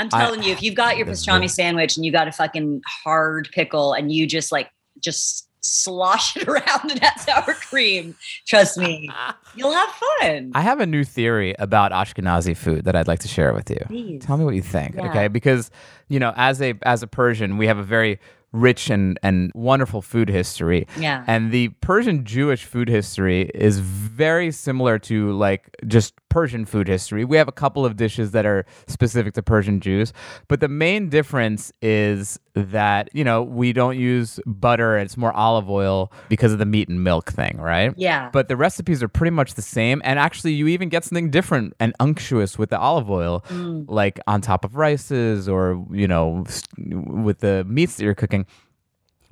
I'm 0.00 0.08
I- 0.12 0.24
telling 0.24 0.42
you, 0.42 0.50
if 0.50 0.60
you've 0.60 0.74
got 0.74 0.96
your 0.96 1.06
pastrami 1.06 1.48
sandwich 1.48 1.96
and 1.96 2.04
you 2.04 2.10
got 2.10 2.26
a 2.26 2.32
fucking 2.32 2.82
hard 3.04 3.48
pickle 3.52 3.92
and 3.92 4.10
you 4.10 4.26
just 4.26 4.50
like 4.50 4.70
just 4.98 5.45
slosh 5.66 6.36
it 6.36 6.48
around 6.48 6.90
in 6.90 6.98
that 6.98 7.20
sour 7.20 7.54
cream, 7.54 8.14
trust 8.46 8.78
me, 8.78 9.10
you'll 9.56 9.72
have 9.72 9.90
fun. 10.20 10.52
I 10.54 10.60
have 10.60 10.80
a 10.80 10.86
new 10.86 11.04
theory 11.04 11.54
about 11.58 11.92
Ashkenazi 11.92 12.56
food 12.56 12.84
that 12.84 12.94
I'd 12.96 13.08
like 13.08 13.20
to 13.20 13.28
share 13.28 13.52
with 13.52 13.68
you. 13.70 13.80
Please. 13.86 14.22
Tell 14.24 14.36
me 14.36 14.44
what 14.44 14.54
you 14.54 14.62
think, 14.62 14.94
Yeah. 14.96 15.08
okay? 15.10 15.28
Because 15.28 15.70
you 16.08 16.20
know, 16.20 16.32
as 16.36 16.62
a 16.62 16.74
as 16.82 17.02
a 17.02 17.06
Persian, 17.06 17.56
we 17.58 17.66
have 17.66 17.78
a 17.78 17.82
very 17.82 18.20
rich 18.56 18.90
and 18.90 19.18
and 19.22 19.52
wonderful 19.54 20.02
food 20.02 20.28
history. 20.28 20.86
Yeah. 20.98 21.24
And 21.26 21.52
the 21.52 21.68
Persian 21.80 22.24
Jewish 22.24 22.64
food 22.64 22.88
history 22.88 23.50
is 23.54 23.78
very 23.78 24.50
similar 24.50 24.98
to 25.00 25.32
like 25.32 25.70
just 25.86 26.14
Persian 26.28 26.64
food 26.66 26.88
history. 26.88 27.24
We 27.24 27.36
have 27.36 27.48
a 27.48 27.52
couple 27.52 27.84
of 27.86 27.96
dishes 27.96 28.30
that 28.32 28.44
are 28.46 28.64
specific 28.86 29.34
to 29.34 29.42
Persian 29.42 29.80
Jews, 29.80 30.12
but 30.48 30.60
the 30.60 30.68
main 30.68 31.08
difference 31.08 31.72
is 31.82 32.38
that, 32.54 33.08
you 33.12 33.22
know, 33.24 33.42
we 33.42 33.72
don't 33.72 33.98
use 33.98 34.40
butter, 34.46 34.96
it's 34.98 35.16
more 35.16 35.32
olive 35.32 35.68
oil 35.70 36.10
because 36.28 36.52
of 36.52 36.58
the 36.58 36.64
meat 36.66 36.88
and 36.88 37.02
milk 37.04 37.30
thing, 37.30 37.56
right? 37.58 37.92
yeah. 37.96 38.30
But 38.32 38.48
the 38.48 38.56
recipes 38.56 39.02
are 39.02 39.08
pretty 39.08 39.30
much 39.30 39.54
the 39.54 39.62
same. 39.62 40.00
And 40.04 40.18
actually, 40.18 40.52
you 40.54 40.66
even 40.68 40.88
get 40.88 41.04
something 41.04 41.30
different 41.30 41.74
and 41.80 41.92
unctuous 42.00 42.58
with 42.58 42.70
the 42.70 42.78
olive 42.78 43.10
oil, 43.10 43.44
Mm. 43.50 43.84
like 43.88 44.18
on 44.26 44.40
top 44.40 44.64
of 44.64 44.76
rices 44.76 45.48
or, 45.48 45.84
you 45.92 46.08
know, 46.08 46.44
with 46.78 47.40
the 47.40 47.64
meats 47.68 47.96
that 47.96 48.04
you're 48.04 48.14
cooking, 48.14 48.45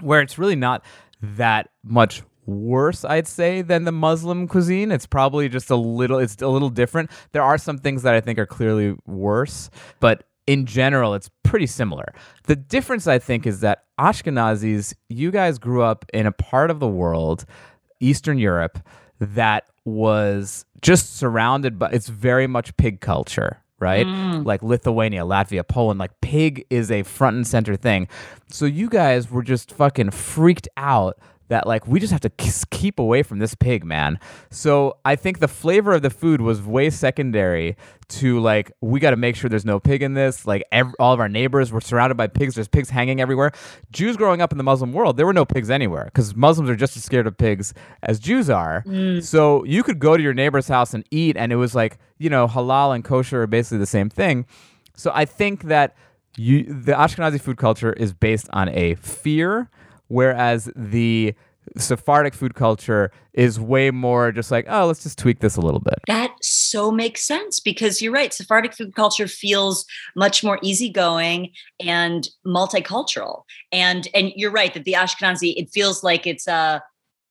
where 0.00 0.20
it's 0.20 0.38
really 0.38 0.56
not 0.56 0.84
that 1.20 1.70
much 1.82 2.22
worse 2.46 3.06
i'd 3.06 3.26
say 3.26 3.62
than 3.62 3.84
the 3.84 3.92
muslim 3.92 4.46
cuisine. 4.46 4.92
It's 4.92 5.06
probably 5.06 5.48
just 5.48 5.70
a 5.70 5.76
little 5.76 6.18
it's 6.18 6.42
a 6.42 6.48
little 6.48 6.68
different. 6.68 7.10
There 7.32 7.42
are 7.42 7.56
some 7.58 7.78
things 7.78 8.02
that 8.02 8.14
i 8.14 8.20
think 8.20 8.38
are 8.38 8.46
clearly 8.46 8.96
worse 9.06 9.70
but 10.00 10.24
in 10.46 10.66
general 10.66 11.14
it's 11.14 11.30
pretty 11.42 11.66
similar. 11.66 12.12
The 12.44 12.56
difference 12.56 13.06
i 13.06 13.18
think 13.18 13.46
is 13.46 13.60
that 13.60 13.84
ashkenazis 13.98 14.94
you 15.08 15.30
guys 15.30 15.58
grew 15.58 15.82
up 15.82 16.04
in 16.12 16.26
a 16.26 16.32
part 16.32 16.70
of 16.70 16.80
the 16.80 16.88
world 16.88 17.46
eastern 18.00 18.38
europe 18.38 18.78
that 19.20 19.64
was 19.84 20.64
just 20.82 21.16
surrounded 21.16 21.78
by 21.78 21.90
it's 21.90 22.08
very 22.08 22.46
much 22.46 22.76
pig 22.76 23.00
culture 23.00 23.63
right? 23.84 24.06
Mm. 24.06 24.46
Like 24.46 24.62
lithuania 24.62 25.24
latvia 25.24 25.66
poland 25.68 25.98
like 26.00 26.18
pig 26.22 26.64
is 26.70 26.90
a 26.90 27.02
front 27.02 27.36
and 27.36 27.46
center 27.46 27.76
thing. 27.76 28.08
So 28.48 28.64
you 28.64 28.88
guys 28.88 29.30
were 29.30 29.42
just 29.42 29.70
fucking 29.72 30.10
freaked 30.10 30.68
out 30.78 31.18
that 31.48 31.66
like 31.66 31.86
we 31.86 32.00
just 32.00 32.12
have 32.12 32.20
to 32.20 32.30
keep 32.70 32.98
away 32.98 33.22
from 33.22 33.38
this 33.38 33.54
pig 33.54 33.84
man. 33.84 34.18
So 34.50 34.98
i 35.04 35.16
think 35.16 35.40
the 35.40 35.48
flavor 35.48 35.92
of 35.92 36.02
the 36.02 36.10
food 36.10 36.40
was 36.40 36.62
way 36.62 36.90
secondary 36.90 37.76
to 38.06 38.40
like 38.40 38.72
we 38.80 39.00
got 39.00 39.10
to 39.10 39.16
make 39.16 39.36
sure 39.36 39.48
there's 39.48 39.64
no 39.64 39.80
pig 39.80 40.02
in 40.02 40.14
this. 40.14 40.46
Like 40.46 40.64
ev- 40.72 40.94
all 40.98 41.12
of 41.12 41.20
our 41.20 41.28
neighbors 41.28 41.72
were 41.72 41.80
surrounded 41.80 42.16
by 42.16 42.26
pigs. 42.26 42.54
There's 42.54 42.68
pigs 42.68 42.90
hanging 42.90 43.20
everywhere. 43.20 43.52
Jews 43.90 44.16
growing 44.16 44.40
up 44.42 44.52
in 44.52 44.58
the 44.58 44.64
muslim 44.64 44.92
world 44.92 45.16
there 45.16 45.26
were 45.26 45.32
no 45.32 45.44
pigs 45.44 45.70
anywhere 45.70 46.04
because 46.06 46.34
muslims 46.34 46.70
are 46.70 46.76
just 46.76 46.96
as 46.96 47.04
scared 47.04 47.26
of 47.26 47.36
pigs 47.36 47.74
as 48.02 48.18
jews 48.18 48.50
are. 48.50 48.82
Mm. 48.86 49.22
So 49.22 49.64
you 49.64 49.82
could 49.82 49.98
go 49.98 50.16
to 50.16 50.22
your 50.22 50.34
neighbor's 50.34 50.68
house 50.68 50.94
and 50.94 51.04
eat 51.10 51.36
and 51.36 51.52
it 51.52 51.56
was 51.56 51.74
like 51.74 51.98
you 52.18 52.30
know 52.30 52.46
halal 52.46 52.94
and 52.94 53.04
kosher 53.04 53.42
are 53.42 53.46
basically 53.46 53.78
the 53.78 53.86
same 53.86 54.10
thing. 54.10 54.46
So 54.96 55.10
i 55.14 55.24
think 55.24 55.64
that 55.64 55.96
you 56.36 56.64
the 56.64 56.92
ashkenazi 56.92 57.40
food 57.40 57.56
culture 57.56 57.92
is 57.92 58.12
based 58.12 58.48
on 58.52 58.68
a 58.70 58.94
fear 58.96 59.70
whereas 60.08 60.70
the 60.76 61.34
Sephardic 61.76 62.34
food 62.34 62.54
culture 62.54 63.10
is 63.32 63.58
way 63.58 63.90
more 63.90 64.30
just 64.32 64.50
like, 64.50 64.66
oh, 64.68 64.86
let's 64.86 65.02
just 65.02 65.18
tweak 65.18 65.40
this 65.40 65.56
a 65.56 65.60
little 65.60 65.80
bit. 65.80 65.94
That 66.06 66.32
so 66.42 66.90
makes 66.90 67.22
sense 67.22 67.58
because 67.58 68.02
you're 68.02 68.12
right. 68.12 68.32
Sephardic 68.32 68.74
food 68.74 68.94
culture 68.94 69.26
feels 69.26 69.86
much 70.14 70.44
more 70.44 70.58
easygoing 70.62 71.52
and 71.80 72.28
multicultural. 72.46 73.42
And 73.72 74.08
and 74.14 74.32
you're 74.36 74.50
right 74.50 74.74
that 74.74 74.84
the 74.84 74.92
Ashkenazi 74.92 75.54
it 75.56 75.70
feels 75.70 76.04
like 76.04 76.26
it's 76.26 76.46
uh 76.46 76.80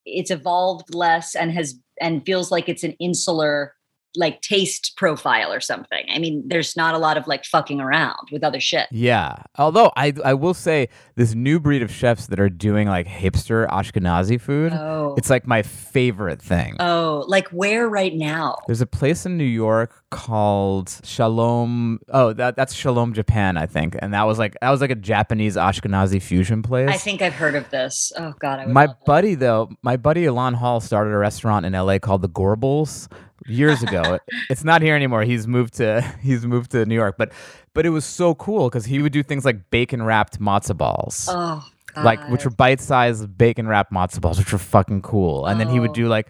it's 0.06 0.32
evolved 0.32 0.94
less 0.94 1.36
and 1.36 1.52
has 1.52 1.76
and 2.02 2.26
feels 2.26 2.52
like 2.52 2.68
it's 2.68 2.84
an 2.84 2.94
insular 3.00 3.76
like 4.16 4.42
taste 4.42 4.94
profile 4.98 5.52
or 5.52 5.60
something. 5.60 6.06
I 6.14 6.20
mean, 6.20 6.44
there's 6.48 6.76
not 6.78 6.94
a 6.96 6.98
lot 6.98 7.18
of 7.18 7.28
like 7.28 7.46
fucking 7.46 7.82
around 7.82 8.28
with 8.32 8.44
other 8.44 8.60
shit. 8.60 8.88
Yeah. 8.92 9.36
Although 9.58 9.92
I 9.96 10.14
I 10.24 10.34
will 10.34 10.54
say 10.54 10.90
this 11.16 11.34
new 11.34 11.60
breed 11.60 11.82
of 11.82 11.92
chefs 11.92 12.28
that 12.28 12.40
are 12.40 12.50
doing 12.50 12.88
like 12.88 13.08
hipster 13.08 13.68
Ashkenazi 13.70 14.40
food, 14.40 14.74
Oh. 14.74 15.16
it's 15.18 15.30
like 15.30 15.48
my 15.48 15.62
favorite 15.64 16.42
thing. 16.42 16.76
Oh, 16.80 17.24
like 17.28 17.48
where 17.50 17.88
right 17.90 18.14
now? 18.14 18.58
There's 18.68 18.82
a 18.82 18.86
place 18.86 19.26
in 19.26 19.38
New 19.38 19.44
York 19.44 20.04
called 20.12 21.00
Shalom. 21.04 22.00
Oh, 22.10 22.34
that 22.34 22.56
that's 22.56 22.74
Shalom 22.74 23.14
Japan, 23.14 23.58
I 23.58 23.66
think. 23.66 23.96
And 24.00 24.14
that 24.14 24.24
was 24.24 24.38
like 24.40 24.56
that 24.62 24.70
was 24.70 24.82
like 24.82 24.92
a 24.92 24.96
Japanese 24.96 25.56
Ashkenazi 25.56 26.22
fusion 26.22 26.62
place. 26.62 26.90
I 26.90 26.98
think 26.98 27.22
I've 27.22 27.34
heard 27.34 27.56
of 27.56 27.70
this. 27.70 28.12
Oh 28.18 28.34
God, 28.40 28.68
My 28.68 28.88
buddy 29.06 29.36
though, 29.36 29.70
my 29.82 29.98
buddy 29.98 30.24
Ilan 30.26 30.54
Hall 30.56 30.80
started 30.80 31.12
a 31.12 31.18
restaurant 31.18 31.66
in 31.66 31.74
LA 31.74 31.98
called 32.00 32.22
the 32.22 32.30
Gorbals 32.30 33.08
years 33.48 33.84
ago. 33.84 34.20
it's 34.50 34.64
not 34.64 34.82
here 34.82 34.96
anymore. 34.96 35.24
He's 35.24 35.48
moved 35.48 35.76
to 35.76 36.02
he's 36.22 36.46
moved 36.46 36.72
to 36.72 36.86
New 36.86 36.96
York, 36.96 37.16
but 37.18 37.32
but 37.74 37.86
it 37.86 37.90
was 37.90 38.06
so 38.06 38.36
cool 38.36 38.70
because 38.70 38.86
he 38.86 39.02
would 39.02 39.12
do 39.14 39.24
things 39.24 39.46
like 39.46 39.70
bacon 39.70 40.04
wrapped 40.04 40.40
matzo 40.40 40.76
balls. 40.78 41.28
Oh, 41.30 41.66
God. 41.94 42.06
like 42.06 42.30
which 42.30 42.46
were 42.46 42.52
bite-sized 42.52 43.38
bacon 43.38 43.68
wrapped 43.68 43.92
matzo 43.92 44.22
balls, 44.22 44.38
which 44.40 44.52
were 44.52 44.60
fucking 44.60 45.02
cool. 45.02 45.46
And 45.46 45.60
then 45.60 45.70
he 45.70 45.80
would 45.80 45.92
Oh. 45.92 45.94
do 45.94 46.08
like 46.08 46.28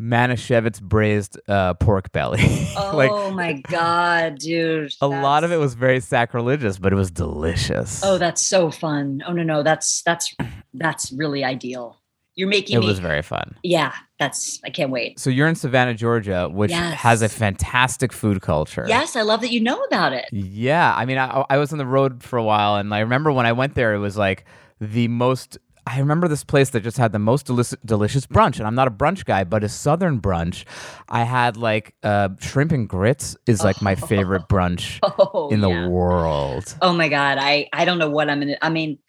Manischewitz 0.00 0.80
braised 0.82 1.38
uh, 1.48 1.74
pork 1.74 2.10
belly. 2.12 2.42
like 2.74 3.10
oh 3.10 3.30
my 3.30 3.52
god, 3.68 4.38
dude! 4.38 4.92
a 5.00 5.06
lot 5.06 5.44
of 5.44 5.52
it 5.52 5.58
was 5.58 5.74
very 5.74 6.00
sacrilegious, 6.00 6.78
but 6.78 6.92
it 6.92 6.96
was 6.96 7.10
delicious. 7.10 8.02
Oh, 8.02 8.18
that's 8.18 8.44
so 8.44 8.70
fun. 8.70 9.22
Oh 9.26 9.32
no, 9.32 9.42
no, 9.42 9.62
that's 9.62 10.02
that's 10.02 10.34
that's 10.74 11.12
really 11.12 11.44
ideal. 11.44 11.98
You're 12.34 12.48
making 12.48 12.76
it 12.76 12.80
me. 12.80 12.86
was 12.86 12.98
very 12.98 13.20
fun. 13.22 13.56
yeah, 13.62 13.92
that's. 14.18 14.58
I 14.64 14.70
can't 14.70 14.90
wait. 14.90 15.18
So 15.20 15.28
you're 15.28 15.48
in 15.48 15.54
Savannah, 15.54 15.94
Georgia, 15.94 16.48
which 16.50 16.70
Yes. 16.70 16.94
has 17.00 17.20
a 17.22 17.28
fantastic 17.28 18.12
food 18.12 18.40
culture. 18.40 18.86
Yes, 18.88 19.16
I 19.16 19.22
love 19.22 19.42
that 19.42 19.50
you 19.50 19.60
know 19.60 19.82
about 19.84 20.12
it. 20.14 20.26
Yeah, 20.32 20.94
I 20.96 21.04
mean, 21.04 21.18
I, 21.18 21.44
I 21.50 21.58
was 21.58 21.72
on 21.72 21.78
the 21.78 21.86
road 21.86 22.22
for 22.22 22.38
a 22.38 22.42
while, 22.42 22.76
and 22.76 22.94
I 22.94 23.00
remember 23.00 23.30
when 23.32 23.44
I 23.44 23.52
went 23.52 23.74
there, 23.74 23.92
it 23.94 23.98
was 23.98 24.16
like 24.16 24.44
the 24.80 25.08
most. 25.08 25.58
I 25.84 25.98
remember 25.98 26.28
this 26.28 26.44
place 26.44 26.70
that 26.70 26.84
just 26.84 26.96
had 26.96 27.10
the 27.10 27.18
most 27.18 27.44
delicious, 27.46 27.76
delicious 27.84 28.24
brunch, 28.24 28.58
and 28.58 28.66
I'm 28.68 28.76
not 28.76 28.86
a 28.86 28.90
brunch 28.92 29.24
guy, 29.24 29.42
but 29.44 29.64
a 29.64 29.68
southern 29.68 30.20
brunch. 30.20 30.64
I 31.08 31.24
had 31.24 31.56
like 31.56 31.96
uh, 32.04 32.28
shrimp 32.38 32.70
and 32.72 32.88
grits 32.88 33.36
is 33.46 33.64
like 33.64 33.82
my 33.82 33.94
favorite 34.12 34.48
brunch 34.48 35.00
Oh, 35.02 35.48
in 35.50 35.60
the 35.60 35.68
yeah. 35.68 35.88
world. 35.88 36.72
Oh 36.80 36.92
my 36.92 37.08
god, 37.08 37.36
I 37.40 37.68
I 37.72 37.84
don't 37.84 37.98
know 37.98 38.08
what 38.10 38.30
I'm 38.30 38.38
gonna. 38.40 38.56
I 38.62 38.70
mean, 38.70 39.00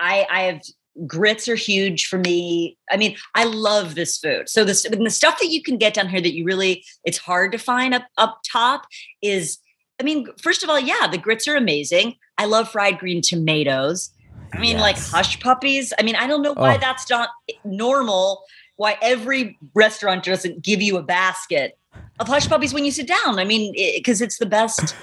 I 0.00 0.26
I 0.30 0.40
have 0.44 0.62
grits 1.06 1.48
are 1.48 1.56
huge 1.56 2.06
for 2.06 2.18
me. 2.18 2.78
I 2.90 2.96
mean, 2.96 3.16
I 3.34 3.44
love 3.44 3.94
this 3.94 4.18
food. 4.18 4.48
So 4.48 4.64
this 4.64 4.82
the 4.88 5.10
stuff 5.10 5.38
that 5.40 5.48
you 5.48 5.62
can 5.62 5.76
get 5.76 5.94
down 5.94 6.08
here 6.08 6.20
that 6.20 6.34
you 6.34 6.44
really 6.44 6.84
it's 7.04 7.18
hard 7.18 7.52
to 7.52 7.58
find 7.58 7.94
up 7.94 8.04
up 8.16 8.40
top 8.50 8.86
is. 9.22 9.58
I 9.98 10.02
mean, 10.02 10.26
first 10.42 10.62
of 10.62 10.68
all, 10.68 10.78
yeah, 10.78 11.06
the 11.10 11.16
grits 11.16 11.48
are 11.48 11.56
amazing. 11.56 12.16
I 12.36 12.44
love 12.44 12.70
fried 12.70 12.98
green 12.98 13.22
tomatoes. 13.22 14.10
I 14.52 14.58
mean, 14.58 14.78
like 14.78 14.98
hush 14.98 15.40
puppies. 15.40 15.92
I 15.98 16.02
mean, 16.02 16.16
I 16.16 16.26
don't 16.26 16.42
know 16.42 16.52
why 16.52 16.74
Oh. 16.76 16.78
that's 16.78 17.08
not 17.08 17.30
normal. 17.64 18.42
Why 18.76 18.98
every 19.00 19.58
restaurant 19.74 20.22
doesn't 20.24 20.60
give 20.62 20.82
you 20.82 20.98
a 20.98 21.02
basket 21.02 21.78
of 22.20 22.28
hush 22.28 22.46
puppies 22.46 22.74
when 22.74 22.84
you 22.84 22.90
sit 22.90 23.08
down. 23.08 23.38
I 23.38 23.44
mean, 23.44 23.72
because 23.96 24.20
it's 24.20 24.36
the 24.36 24.44
best. 24.44 24.94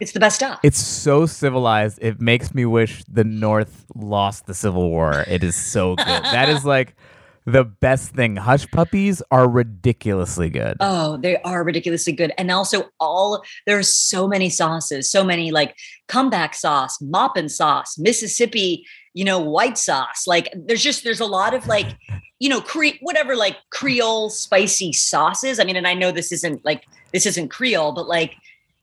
It's 0.00 0.12
the 0.12 0.20
best 0.20 0.36
stuff. 0.36 0.60
It's 0.62 0.78
so 0.78 1.26
civilized. 1.26 1.98
It 2.00 2.20
makes 2.20 2.54
me 2.54 2.64
wish 2.64 3.04
the 3.04 3.24
North 3.24 3.86
lost 3.94 4.46
the 4.46 4.54
Civil 4.54 4.90
War. 4.90 5.24
It 5.26 5.44
is 5.44 5.54
so 5.54 5.94
good. 5.96 6.06
that 6.06 6.48
is 6.48 6.64
like 6.76 6.94
the 7.46 7.64
best 7.64 8.14
thing. 8.14 8.36
Hush 8.36 8.66
puppies 8.70 9.22
are 9.30 9.48
ridiculously 9.48 10.50
good. 10.50 10.76
Oh, 10.80 11.16
they 11.16 11.36
are 11.42 11.64
ridiculously 11.64 12.12
good. 12.12 12.32
And 12.38 12.50
also 12.50 12.88
all 12.98 13.42
there's 13.66 13.94
so 13.94 14.26
many 14.28 14.50
sauces, 14.50 15.10
so 15.10 15.24
many 15.24 15.50
like 15.50 15.76
comeback 16.08 16.54
sauce, 16.54 16.98
moppin 17.00 17.48
sauce, 17.48 17.98
Mississippi, 17.98 18.86
you 19.14 19.24
know, 19.24 19.38
white 19.38 19.78
sauce. 19.78 20.26
Like 20.26 20.52
there's 20.54 20.82
just 20.82 21.04
there's 21.04 21.20
a 21.20 21.26
lot 21.26 21.54
of 21.54 21.66
like, 21.66 21.88
you 22.38 22.48
know, 22.48 22.60
cre- 22.60 22.98
whatever 23.00 23.36
like 23.36 23.56
Creole 23.70 24.30
spicy 24.30 24.92
sauces. 24.92 25.58
I 25.58 25.64
mean, 25.64 25.76
and 25.76 25.86
I 25.86 25.94
know 25.94 26.12
this 26.12 26.32
isn't 26.32 26.64
like 26.64 26.84
this 27.12 27.26
isn't 27.26 27.48
Creole, 27.48 27.92
but 27.92 28.08
like 28.08 28.36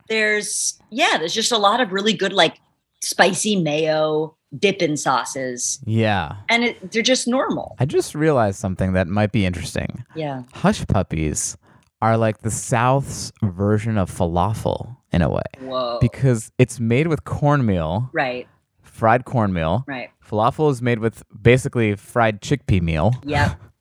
there's 0.07 0.79
yeah, 0.89 1.17
there's 1.17 1.33
just 1.33 1.51
a 1.51 1.57
lot 1.57 1.81
of 1.81 1.91
really 1.91 2.13
good 2.13 2.33
like 2.33 2.59
spicy 3.01 3.55
mayo 3.55 4.35
dipping 4.57 4.95
sauces. 4.95 5.79
Yeah. 5.85 6.35
And 6.49 6.63
it, 6.63 6.91
they're 6.91 7.01
just 7.01 7.27
normal. 7.27 7.75
I 7.79 7.85
just 7.85 8.15
realized 8.15 8.59
something 8.59 8.93
that 8.93 9.07
might 9.07 9.31
be 9.31 9.45
interesting. 9.45 10.05
Yeah. 10.15 10.43
Hush 10.53 10.85
puppies 10.87 11.57
are 12.01 12.17
like 12.17 12.39
the 12.39 12.51
South's 12.51 13.31
version 13.41 13.97
of 13.97 14.09
falafel 14.11 14.95
in 15.11 15.21
a 15.21 15.29
way 15.29 15.41
Whoa. 15.61 15.97
because 15.99 16.51
it's 16.57 16.79
made 16.79 17.07
with 17.07 17.23
cornmeal, 17.23 18.09
right. 18.13 18.47
fried 18.83 19.25
cornmeal. 19.25 19.83
Right. 19.87 20.09
Falafel 20.25 20.71
is 20.71 20.81
made 20.81 20.99
with 20.99 21.23
basically 21.41 21.95
fried 21.95 22.41
chickpea 22.41 22.81
meal. 22.81 23.13
Yep. 23.23 23.61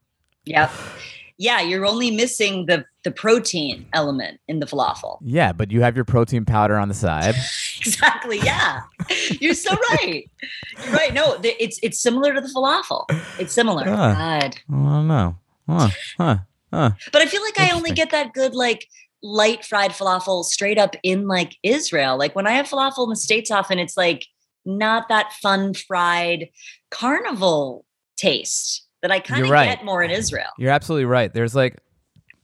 Yep. 0.48 0.70
Yeah, 1.38 1.60
you're 1.60 1.84
only 1.84 2.12
missing 2.12 2.66
the 2.66 2.84
the 3.06 3.12
protein 3.12 3.86
element 3.92 4.40
in 4.48 4.58
the 4.58 4.66
falafel. 4.66 5.18
Yeah, 5.22 5.52
but 5.52 5.70
you 5.70 5.80
have 5.80 5.94
your 5.94 6.04
protein 6.04 6.44
powder 6.44 6.76
on 6.76 6.88
the 6.88 6.94
side. 6.94 7.36
Exactly. 7.86 8.40
Yeah. 8.40 8.80
You're 9.38 9.54
so 9.54 9.70
right. 9.90 10.28
You're 10.84 10.92
right. 10.92 11.14
No, 11.14 11.36
th- 11.36 11.54
it's 11.60 11.78
it's 11.84 12.00
similar 12.00 12.34
to 12.34 12.40
the 12.40 12.48
falafel. 12.48 13.04
It's 13.38 13.52
similar. 13.52 13.84
God. 13.84 14.16
I 14.16 14.50
don't 14.68 15.06
know. 15.06 15.36
Huh. 15.68 15.90
Huh. 16.16 16.38
Huh. 16.72 16.90
But 17.12 17.22
I 17.22 17.26
feel 17.26 17.42
like 17.42 17.60
I 17.60 17.70
only 17.70 17.92
get 17.92 18.10
that 18.10 18.32
good 18.32 18.56
like 18.56 18.88
light 19.22 19.64
fried 19.64 19.92
falafel 19.92 20.42
straight 20.42 20.78
up 20.78 20.96
in 21.04 21.28
like 21.28 21.54
Israel. 21.62 22.18
Like 22.18 22.34
when 22.34 22.48
I 22.48 22.52
have 22.52 22.66
falafel 22.66 23.04
in 23.04 23.10
the 23.10 23.16
States 23.16 23.52
often 23.52 23.78
it's 23.78 23.96
like 23.96 24.26
not 24.64 25.08
that 25.08 25.32
fun 25.34 25.74
fried 25.74 26.48
carnival 26.90 27.84
taste 28.16 28.84
that 29.02 29.12
I 29.12 29.20
kind 29.20 29.44
of 29.44 29.50
right. 29.50 29.66
get 29.66 29.84
more 29.84 30.02
in 30.02 30.10
Israel. 30.10 30.48
You're 30.58 30.72
absolutely 30.72 31.04
right. 31.04 31.32
There's 31.32 31.54
like, 31.54 31.78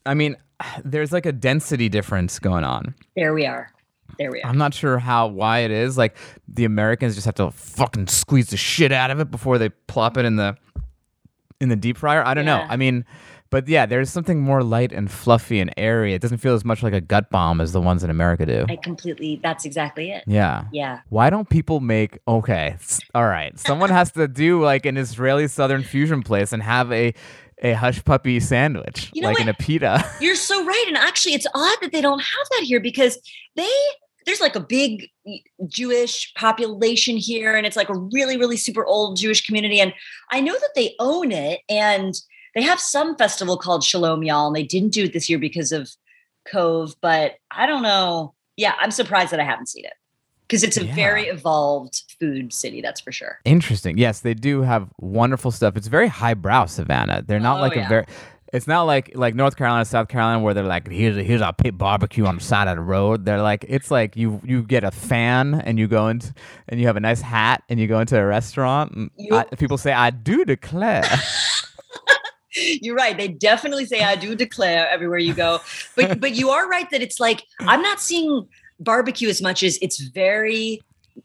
I 0.06 0.14
mean, 0.14 0.36
there's 0.84 1.12
like 1.12 1.26
a 1.26 1.32
density 1.32 1.88
difference 1.88 2.38
going 2.38 2.64
on. 2.64 2.94
There 3.16 3.34
we 3.34 3.46
are. 3.46 3.70
There 4.18 4.30
we 4.30 4.42
are. 4.42 4.48
I'm 4.48 4.58
not 4.58 4.74
sure 4.74 4.98
how 4.98 5.28
why 5.28 5.60
it 5.60 5.70
is. 5.70 5.96
Like 5.96 6.16
the 6.48 6.64
Americans 6.64 7.14
just 7.14 7.24
have 7.24 7.34
to 7.36 7.50
fucking 7.50 8.08
squeeze 8.08 8.48
the 8.48 8.56
shit 8.56 8.92
out 8.92 9.10
of 9.10 9.20
it 9.20 9.30
before 9.30 9.58
they 9.58 9.70
plop 9.70 10.16
it 10.16 10.24
in 10.24 10.36
the 10.36 10.56
in 11.60 11.68
the 11.68 11.76
deep 11.76 11.96
fryer. 11.96 12.24
I 12.26 12.34
don't 12.34 12.44
know. 12.44 12.66
I 12.68 12.76
mean, 12.76 13.04
but 13.52 13.68
yeah, 13.68 13.84
there's 13.86 14.10
something 14.10 14.40
more 14.40 14.62
light 14.62 14.92
and 14.92 15.10
fluffy 15.10 15.60
and 15.60 15.72
airy. 15.76 16.14
It 16.14 16.22
doesn't 16.22 16.38
feel 16.38 16.54
as 16.54 16.64
much 16.64 16.82
like 16.82 16.94
a 16.94 17.00
gut 17.00 17.30
bomb 17.30 17.60
as 17.60 17.72
the 17.72 17.80
ones 17.80 18.02
in 18.02 18.08
America 18.10 18.46
do. 18.46 18.64
I 18.68 18.76
completely 18.76 19.40
that's 19.42 19.64
exactly 19.64 20.10
it. 20.10 20.24
Yeah. 20.26 20.64
Yeah. 20.72 21.00
Why 21.10 21.30
don't 21.30 21.48
people 21.48 21.80
make 21.80 22.18
okay? 22.26 22.76
All 23.14 23.26
right. 23.26 23.56
Someone 23.58 23.90
has 23.90 24.10
to 24.12 24.26
do 24.26 24.62
like 24.62 24.86
an 24.86 24.96
Israeli 24.96 25.48
southern 25.48 25.82
fusion 25.82 26.22
place 26.22 26.52
and 26.52 26.62
have 26.62 26.90
a 26.92 27.14
a 27.62 27.72
hush 27.72 28.04
puppy 28.04 28.40
sandwich, 28.40 29.10
You 29.14 29.22
know 29.22 29.28
like 29.28 29.40
in 29.40 29.48
a 29.48 29.54
pita. 29.54 30.04
You're 30.20 30.36
so 30.36 30.64
right. 30.64 30.84
And 30.88 30.96
actually, 30.96 31.34
it's 31.34 31.46
odd 31.54 31.78
that 31.80 31.92
they 31.92 32.00
don't 32.00 32.20
have 32.20 32.48
that 32.50 32.64
here 32.64 32.80
because 32.80 33.18
they 33.56 33.70
there's 34.26 34.40
like 34.40 34.54
a 34.54 34.60
big 34.60 35.08
Jewish 35.66 36.32
population 36.34 37.16
here, 37.16 37.56
and 37.56 37.66
it's 37.66 37.76
like 37.76 37.88
a 37.88 37.98
really, 38.12 38.36
really 38.36 38.56
super 38.56 38.84
old 38.84 39.16
Jewish 39.16 39.44
community. 39.44 39.80
And 39.80 39.92
I 40.30 40.40
know 40.40 40.52
that 40.52 40.72
they 40.74 40.94
own 40.98 41.32
it, 41.32 41.60
and 41.68 42.14
they 42.54 42.62
have 42.62 42.80
some 42.80 43.16
festival 43.16 43.56
called 43.56 43.84
Shalom 43.84 44.22
Y'all, 44.22 44.48
and 44.48 44.56
they 44.56 44.64
didn't 44.64 44.92
do 44.92 45.04
it 45.04 45.12
this 45.12 45.28
year 45.28 45.38
because 45.38 45.72
of 45.72 45.90
Cove. 46.50 46.94
But 47.00 47.36
I 47.50 47.66
don't 47.66 47.82
know. 47.82 48.34
Yeah, 48.56 48.74
I'm 48.78 48.90
surprised 48.90 49.32
that 49.32 49.40
I 49.40 49.44
haven't 49.44 49.68
seen 49.68 49.84
it 49.84 49.94
because 50.52 50.62
it's 50.62 50.76
a 50.76 50.84
Yeah. 50.84 50.94
very 50.94 51.28
evolved 51.28 52.02
food 52.20 52.52
city. 52.52 52.82
That's 52.82 53.00
for 53.00 53.10
sure. 53.10 53.38
Interesting. 53.46 53.96
Yes, 53.96 54.20
they 54.20 54.34
do 54.34 54.60
have 54.60 54.86
wonderful 55.00 55.50
stuff. 55.50 55.78
It's 55.78 55.86
very 55.86 56.08
highbrow 56.08 56.66
Savannah. 56.66 57.22
They're 57.26 57.40
not 57.40 57.56
Oh, 57.56 57.62
like 57.62 57.76
a 57.76 57.86
very. 57.88 58.04
It's 58.52 58.66
not 58.66 58.82
like 58.82 59.12
like 59.14 59.34
North 59.34 59.56
Carolina, 59.56 59.86
South 59.86 60.08
Carolina, 60.08 60.40
where 60.40 60.52
they're 60.52 60.62
like, 60.62 60.86
here's 60.86 61.16
a, 61.16 61.22
here's 61.22 61.40
our 61.40 61.54
pit 61.54 61.78
barbecue 61.78 62.26
on 62.26 62.34
the 62.36 62.42
side 62.42 62.68
of 62.68 62.76
the 62.76 62.82
road. 62.82 63.24
They're 63.24 63.40
like, 63.40 63.64
it's 63.66 63.90
like 63.90 64.14
you 64.14 64.42
you 64.44 64.62
get 64.62 64.84
a 64.84 64.90
fan 64.90 65.54
and 65.54 65.78
you 65.78 65.88
go 65.88 66.08
into 66.08 66.34
and 66.68 66.78
you 66.78 66.86
have 66.86 66.98
a 66.98 67.00
nice 67.00 67.22
hat 67.22 67.62
and 67.70 67.80
you 67.80 67.86
go 67.86 67.98
into 68.00 68.18
a 68.20 68.26
restaurant. 68.26 68.92
And 68.92 69.10
I, 69.32 69.44
people 69.56 69.78
say, 69.78 69.92
I 69.94 70.10
do 70.10 70.44
declare. 70.44 71.02
You're 72.54 72.94
right. 72.94 73.16
They 73.16 73.28
definitely 73.28 73.86
say 73.86 74.02
I 74.02 74.16
do 74.16 74.34
declare 74.34 74.86
everywhere 74.90 75.18
you 75.18 75.32
go. 75.32 75.60
But 75.96 76.20
but 76.20 76.34
you 76.34 76.50
are 76.50 76.68
right 76.68 76.90
that 76.90 77.00
it's 77.00 77.18
like 77.18 77.44
I'm 77.60 77.80
not 77.80 78.00
seeing 78.00 78.46
barbecue 78.82 79.28
as 79.28 79.42
much 79.42 79.62
as 79.62 79.78
it's 79.82 80.00
very 80.00 80.80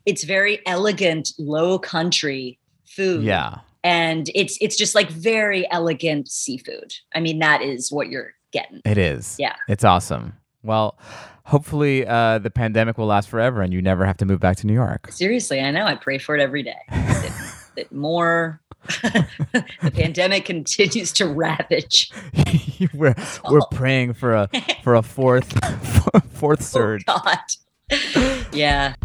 it's 0.05 0.23
very 0.23 0.65
elegant 0.65 1.31
low 1.37 1.79
country 1.79 2.59
food. 2.85 3.23
yeah. 3.23 3.59
And 3.83 4.29
it's 4.35 4.57
it's 4.59 4.75
just 4.75 4.95
like 4.95 5.09
very 5.09 5.69
elegant 5.71 6.29
seafood. 6.29 6.93
I 7.15 7.19
mean 7.19 7.39
that 7.39 7.61
is 7.61 7.91
what 7.91 8.09
you're 8.09 8.33
getting. 8.51 8.81
It 8.85 8.97
is. 8.97 9.35
Yeah. 9.39 9.55
It's 9.67 9.83
awesome. 9.83 10.33
Well, 10.63 10.97
hopefully 11.45 12.05
uh, 12.05 12.39
the 12.39 12.49
pandemic 12.49 12.97
will 12.97 13.05
last 13.05 13.29
forever 13.29 13.61
and 13.61 13.71
you 13.71 13.81
never 13.81 14.05
have 14.05 14.17
to 14.17 14.25
move 14.25 14.39
back 14.39 14.57
to 14.57 14.67
New 14.67 14.73
York. 14.73 15.11
Seriously, 15.11 15.61
I 15.61 15.71
know. 15.71 15.85
I 15.85 15.95
pray 15.95 16.17
for 16.17 16.35
it 16.35 16.41
every 16.41 16.63
day. 16.63 16.75
that, 16.89 17.55
that 17.77 17.91
more 17.91 18.59
the 18.87 19.91
pandemic 19.93 20.45
continues 20.45 21.11
to 21.13 21.27
ravage. 21.27 22.11
we're 22.93 23.15
we're 23.49 23.61
praying 23.71 24.13
for 24.13 24.33
a 24.33 24.49
for 24.83 24.95
a 24.95 25.01
fourth 25.01 25.53
fourth 26.33 26.61
oh, 26.61 26.63
surge. 26.63 27.03
Oh 27.07 27.21
God. 27.23 28.47
yeah. 28.53 28.95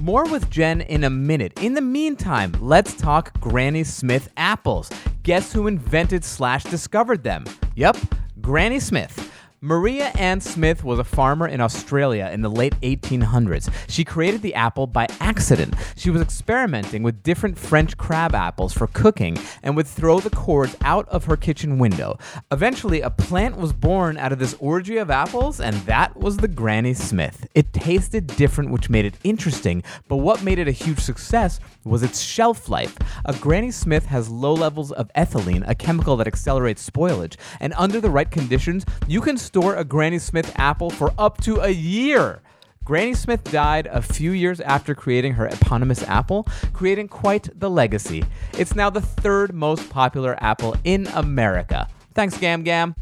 More 0.00 0.24
with 0.26 0.48
Jen 0.48 0.80
in 0.82 1.02
a 1.02 1.10
minute. 1.10 1.60
In 1.60 1.74
the 1.74 1.80
meantime, 1.80 2.52
let's 2.60 2.94
talk 2.94 3.38
Granny 3.40 3.82
Smith 3.82 4.30
apples. 4.36 4.90
Guess 5.24 5.52
who 5.52 5.66
invented 5.66 6.24
slash 6.24 6.62
discovered 6.64 7.24
them? 7.24 7.44
Yep, 7.74 7.96
Granny 8.40 8.78
Smith. 8.78 9.32
Maria 9.60 10.12
Ann 10.16 10.40
Smith 10.40 10.84
was 10.84 11.00
a 11.00 11.04
farmer 11.04 11.48
in 11.48 11.60
Australia 11.60 12.30
in 12.32 12.42
the 12.42 12.48
late 12.48 12.78
1800s. 12.80 13.68
She 13.88 14.04
created 14.04 14.40
the 14.40 14.54
apple 14.54 14.86
by 14.86 15.08
accident. 15.18 15.74
She 15.96 16.10
was 16.10 16.22
experimenting 16.22 17.02
with 17.02 17.24
different 17.24 17.58
French 17.58 17.96
crab 17.96 18.36
apples 18.36 18.72
for 18.72 18.86
cooking 18.86 19.36
and 19.64 19.74
would 19.74 19.88
throw 19.88 20.20
the 20.20 20.30
cores 20.30 20.76
out 20.82 21.08
of 21.08 21.24
her 21.24 21.36
kitchen 21.36 21.76
window. 21.76 22.20
Eventually, 22.52 23.00
a 23.00 23.10
plant 23.10 23.56
was 23.56 23.72
born 23.72 24.16
out 24.16 24.30
of 24.30 24.38
this 24.38 24.54
orgy 24.60 24.96
of 24.96 25.10
apples, 25.10 25.60
and 25.60 25.74
that 25.86 26.16
was 26.16 26.36
the 26.36 26.46
Granny 26.46 26.94
Smith. 26.94 27.48
It 27.56 27.72
tasted 27.72 28.28
different, 28.28 28.70
which 28.70 28.88
made 28.88 29.06
it 29.06 29.18
interesting, 29.24 29.82
but 30.06 30.18
what 30.18 30.44
made 30.44 30.60
it 30.60 30.68
a 30.68 30.72
huge 30.72 31.00
success 31.00 31.58
was 31.82 32.04
its 32.04 32.20
shelf 32.20 32.68
life. 32.68 32.96
A 33.24 33.34
Granny 33.34 33.72
Smith 33.72 34.06
has 34.06 34.28
low 34.28 34.54
levels 34.54 34.92
of 34.92 35.12
ethylene, 35.14 35.68
a 35.68 35.74
chemical 35.74 36.16
that 36.18 36.28
accelerates 36.28 36.88
spoilage, 36.88 37.34
and 37.58 37.74
under 37.76 38.00
the 38.00 38.10
right 38.10 38.30
conditions, 38.30 38.84
you 39.08 39.20
can 39.20 39.36
store 39.48 39.74
a 39.76 39.82
Granny 39.82 40.18
Smith 40.18 40.52
apple 40.56 40.90
for 40.90 41.14
up 41.16 41.40
to 41.40 41.60
a 41.60 41.70
year. 41.70 42.42
Granny 42.84 43.14
Smith 43.14 43.42
died 43.44 43.86
a 43.86 44.02
few 44.02 44.32
years 44.32 44.60
after 44.60 44.94
creating 44.94 45.32
her 45.32 45.46
eponymous 45.46 46.02
apple, 46.02 46.46
creating 46.74 47.08
quite 47.08 47.48
the 47.58 47.70
legacy. 47.70 48.24
It's 48.58 48.74
now 48.74 48.90
the 48.90 49.00
third 49.00 49.54
most 49.54 49.88
popular 49.88 50.36
apple 50.40 50.76
in 50.84 51.06
America. 51.08 51.88
Thanks, 52.12 52.36
Gam 52.36 52.62
Gam. 52.62 52.94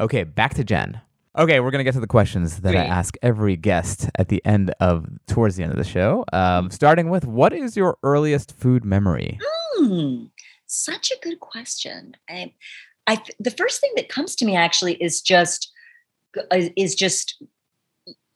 Okay, 0.00 0.24
back 0.24 0.54
to 0.54 0.64
Jen. 0.64 1.00
Okay, 1.36 1.60
we're 1.60 1.70
gonna 1.70 1.84
get 1.84 1.94
to 1.94 2.00
the 2.00 2.08
questions 2.08 2.62
that 2.62 2.74
I 2.74 2.84
ask 2.84 3.14
every 3.22 3.54
guest 3.54 4.10
at 4.16 4.26
the 4.26 4.44
end 4.44 4.74
of 4.80 5.06
towards 5.28 5.54
the 5.54 5.62
end 5.62 5.70
of 5.70 5.78
the 5.78 5.84
show. 5.84 6.24
Um, 6.32 6.68
starting 6.72 7.10
with, 7.10 7.24
what 7.24 7.52
is 7.52 7.76
your 7.76 7.96
earliest 8.02 8.58
food 8.58 8.84
memory? 8.84 9.38
Hmm, 9.76 10.24
such 10.68 11.10
a 11.10 11.18
good 11.22 11.40
question. 11.40 12.16
I, 12.28 12.52
I, 13.06 13.22
the 13.40 13.50
first 13.50 13.80
thing 13.80 13.92
that 13.96 14.08
comes 14.08 14.36
to 14.36 14.44
me 14.44 14.56
actually 14.56 14.94
is 14.94 15.20
just 15.20 15.72
is- 16.52 16.94
just 16.94 17.42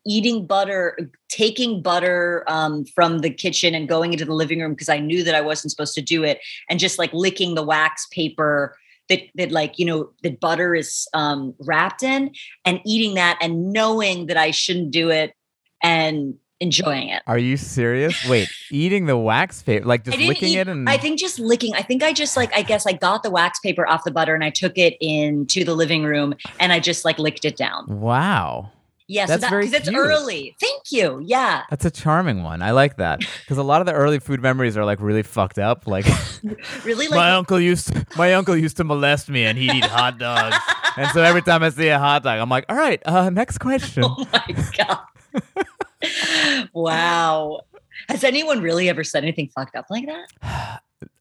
eating 0.04 0.46
butter, 0.46 0.98
taking 1.28 1.80
butter 1.80 2.44
um, 2.48 2.84
from 2.86 3.20
the 3.20 3.30
kitchen 3.30 3.74
and 3.74 3.88
going 3.88 4.12
into 4.12 4.24
the 4.24 4.34
living 4.34 4.60
room 4.60 4.72
because 4.72 4.88
I 4.88 4.98
knew 4.98 5.22
that 5.22 5.34
I 5.34 5.40
wasn't 5.40 5.70
supposed 5.70 5.94
to 5.94 6.02
do 6.02 6.24
it, 6.24 6.40
and 6.68 6.80
just 6.80 6.98
like 6.98 7.12
licking 7.12 7.54
the 7.54 7.62
wax 7.62 8.06
paper 8.10 8.76
that 9.08 9.22
that 9.36 9.52
like 9.52 9.78
you 9.78 9.84
know 9.84 10.10
that 10.22 10.40
butter 10.40 10.74
is 10.74 11.06
um, 11.14 11.54
wrapped 11.60 12.02
in, 12.02 12.32
and 12.64 12.80
eating 12.84 13.14
that, 13.14 13.38
and 13.40 13.72
knowing 13.72 14.26
that 14.26 14.36
I 14.36 14.50
shouldn't 14.50 14.90
do 14.90 15.10
it, 15.10 15.34
and 15.82 16.34
enjoying 16.62 17.08
it. 17.08 17.22
Are 17.26 17.38
you 17.38 17.56
serious? 17.56 18.26
Wait, 18.28 18.48
eating 18.70 19.06
the 19.06 19.16
wax 19.16 19.62
paper, 19.62 19.84
like 19.84 20.04
just 20.04 20.16
licking 20.18 20.48
eat- 20.50 20.58
it 20.58 20.68
and 20.68 20.88
I 20.88 20.96
think 20.96 21.18
just 21.18 21.38
licking. 21.38 21.74
I 21.74 21.82
think 21.82 22.02
I 22.02 22.12
just 22.12 22.36
like 22.36 22.54
I 22.54 22.62
guess 22.62 22.86
I 22.86 22.92
got 22.92 23.22
the 23.22 23.30
wax 23.30 23.58
paper 23.60 23.86
off 23.86 24.04
the 24.04 24.10
butter 24.12 24.34
and 24.34 24.42
I 24.44 24.50
took 24.50 24.78
it 24.78 24.96
into 25.00 25.64
the 25.64 25.74
living 25.74 26.04
room 26.04 26.34
and 26.60 26.72
I 26.72 26.80
just 26.80 27.04
like 27.04 27.18
licked 27.18 27.44
it 27.44 27.56
down. 27.56 27.86
wow. 27.88 28.70
Yeah, 29.08 29.26
That's 29.26 29.42
so 29.42 29.46
that 29.46 29.50
very 29.50 29.64
because 29.66 29.80
it's 29.80 29.88
cute. 29.90 30.00
early. 30.00 30.56
Thank 30.58 30.84
you. 30.90 31.20
Yeah. 31.22 31.64
That's 31.68 31.84
a 31.84 31.90
charming 31.90 32.44
one. 32.44 32.62
I 32.62 32.70
like 32.70 32.96
that 32.96 33.18
because 33.18 33.58
a 33.58 33.62
lot 33.62 33.82
of 33.82 33.86
the 33.86 33.92
early 33.92 34.18
food 34.20 34.40
memories 34.40 34.74
are 34.76 34.86
like 34.86 35.00
really 35.02 35.24
fucked 35.24 35.58
up. 35.58 35.86
Like 35.86 36.06
Really 36.84 37.08
my 37.08 37.32
uncle 37.32 37.60
used 37.60 37.92
my 38.16 38.32
uncle 38.32 38.56
used 38.56 38.78
to 38.78 38.84
molest 38.84 39.28
me 39.28 39.44
and 39.44 39.58
he'd 39.58 39.72
eat 39.74 39.84
hot 39.84 40.18
dogs. 40.18 40.56
and 40.96 41.10
so 41.10 41.20
every 41.20 41.42
time 41.42 41.62
I 41.62 41.68
see 41.70 41.88
a 41.88 41.98
hot 41.98 42.22
dog, 42.22 42.38
I'm 42.38 42.48
like, 42.48 42.64
all 42.70 42.76
right, 42.76 43.02
uh, 43.04 43.28
next 43.28 43.58
question. 43.58 44.04
Oh 44.06 44.26
my 44.32 44.46
god. 44.78 45.00
wow. 46.72 47.60
Has 48.08 48.24
anyone 48.24 48.60
really 48.60 48.88
ever 48.88 49.04
said 49.04 49.22
anything 49.22 49.48
fucked 49.48 49.76
up 49.76 49.86
like 49.90 50.06
that? 50.06 50.80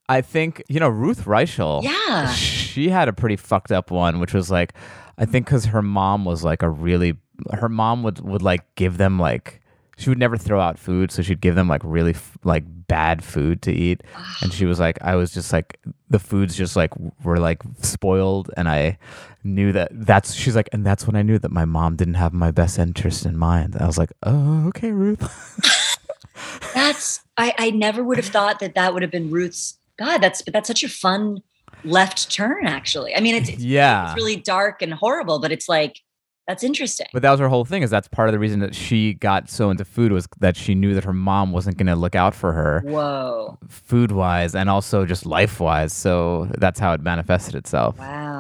I 0.09 0.21
think 0.21 0.63
you 0.67 0.79
know 0.79 0.89
Ruth 0.89 1.25
Reichl. 1.25 1.84
Yeah. 1.84 2.32
she 2.34 2.89
had 2.89 3.07
a 3.07 3.13
pretty 3.13 3.36
fucked 3.38 3.71
up 3.71 3.91
one, 3.91 4.19
which 4.19 4.34
was 4.34 4.51
like, 4.51 4.73
I 5.17 5.25
think 5.25 5.45
because 5.45 5.65
her 5.65 5.82
mom 5.82 6.25
was 6.25 6.43
like 6.43 6.63
a 6.63 6.69
really, 6.69 7.15
her 7.53 7.69
mom 7.69 8.03
would 8.03 8.19
would 8.21 8.41
like 8.41 8.63
give 8.75 8.97
them 8.97 9.19
like, 9.19 9.61
she 9.97 10.09
would 10.09 10.19
never 10.19 10.38
throw 10.38 10.59
out 10.59 10.79
food, 10.79 11.11
so 11.11 11.21
she'd 11.21 11.41
give 11.41 11.55
them 11.55 11.67
like 11.67 11.82
really 11.84 12.11
f- 12.11 12.38
like 12.43 12.63
bad 12.88 13.23
food 13.23 13.61
to 13.61 13.71
eat, 13.71 14.01
and 14.41 14.51
she 14.51 14.65
was 14.65 14.79
like, 14.79 14.97
I 15.01 15.15
was 15.15 15.32
just 15.34 15.53
like, 15.53 15.79
the 16.09 16.19
foods 16.19 16.55
just 16.57 16.75
like 16.75 16.91
were 17.23 17.38
like 17.39 17.61
spoiled, 17.82 18.49
and 18.57 18.67
I 18.67 18.97
knew 19.44 19.72
that 19.72 19.89
that's 19.92 20.34
she's 20.34 20.56
like, 20.56 20.70
and 20.72 20.86
that's 20.86 21.08
when 21.08 21.16
I 21.16 21.22
knew 21.22 21.39
that 21.39 21.52
my 21.52 21.66
mom 21.66 21.96
didn't 21.96 22.16
have 22.16 22.34
my 22.34 22.52
best 22.52 22.80
interest 22.80 23.26
in 23.26 23.38
mind. 23.38 23.76
I 23.80 23.86
was 23.86 23.98
like, 23.98 24.12
oh, 24.24 24.68
okay, 24.70 24.92
Ruth. 24.92 25.98
That's 26.74 27.22
I 27.38 27.54
I 27.58 27.70
never 27.72 28.04
would 28.04 28.18
have 28.18 28.26
thought 28.26 28.60
that 28.60 28.76
that 28.76 28.94
would 28.94 29.02
have 29.02 29.12
been 29.12 29.30
Ruth's 29.30 29.78
God, 29.98 30.20
that's 30.20 30.42
but 30.42 30.54
that's 30.54 30.68
such 30.68 30.84
a 30.84 30.89
fun 30.89 31.44
left 31.84 32.32
turn 32.32 32.66
actually. 32.66 33.16
I 33.16 33.20
mean 33.20 33.36
it's 33.36 33.50
it's, 33.50 33.62
yeah. 33.62 34.08
it's 34.08 34.16
really 34.16 34.38
dark 34.38 34.82
and 34.82 34.94
horrible, 34.94 35.39
but 35.39 35.52
it's 35.52 35.70
like 35.70 36.00
that's 36.48 36.64
interesting. 36.64 37.08
But 37.14 37.22
that 37.22 37.32
was 37.32 37.39
her 37.39 37.48
whole 37.48 37.66
thing. 37.66 37.84
Is 37.84 37.89
that's 37.89 38.08
part 38.08 38.28
of 38.28 38.34
the 38.34 38.39
reason 38.39 38.60
that 38.60 38.76
she 38.76 39.14
got 39.14 39.50
so 39.50 39.70
into 39.70 39.86
food 39.86 40.12
was 40.12 40.28
that 40.39 40.58
she 40.58 40.76
knew 40.76 40.94
that 40.96 41.04
her 41.04 41.14
mom 41.14 41.52
wasn't 41.52 41.78
going 41.78 41.88
to 41.88 41.96
look 41.96 42.16
out 42.16 42.34
for 42.34 42.52
her 42.52 42.82
Whoa. 42.84 43.58
food 43.70 44.12
wise 44.12 44.56
and 44.56 44.70
also 44.70 45.06
just 45.06 45.26
life 45.26 45.60
wise. 45.60 45.94
So 45.94 46.50
that's 46.58 46.80
how 46.80 46.94
it 46.94 47.02
manifested 47.02 47.56
itself. 47.56 48.00
Wow. 48.00 48.30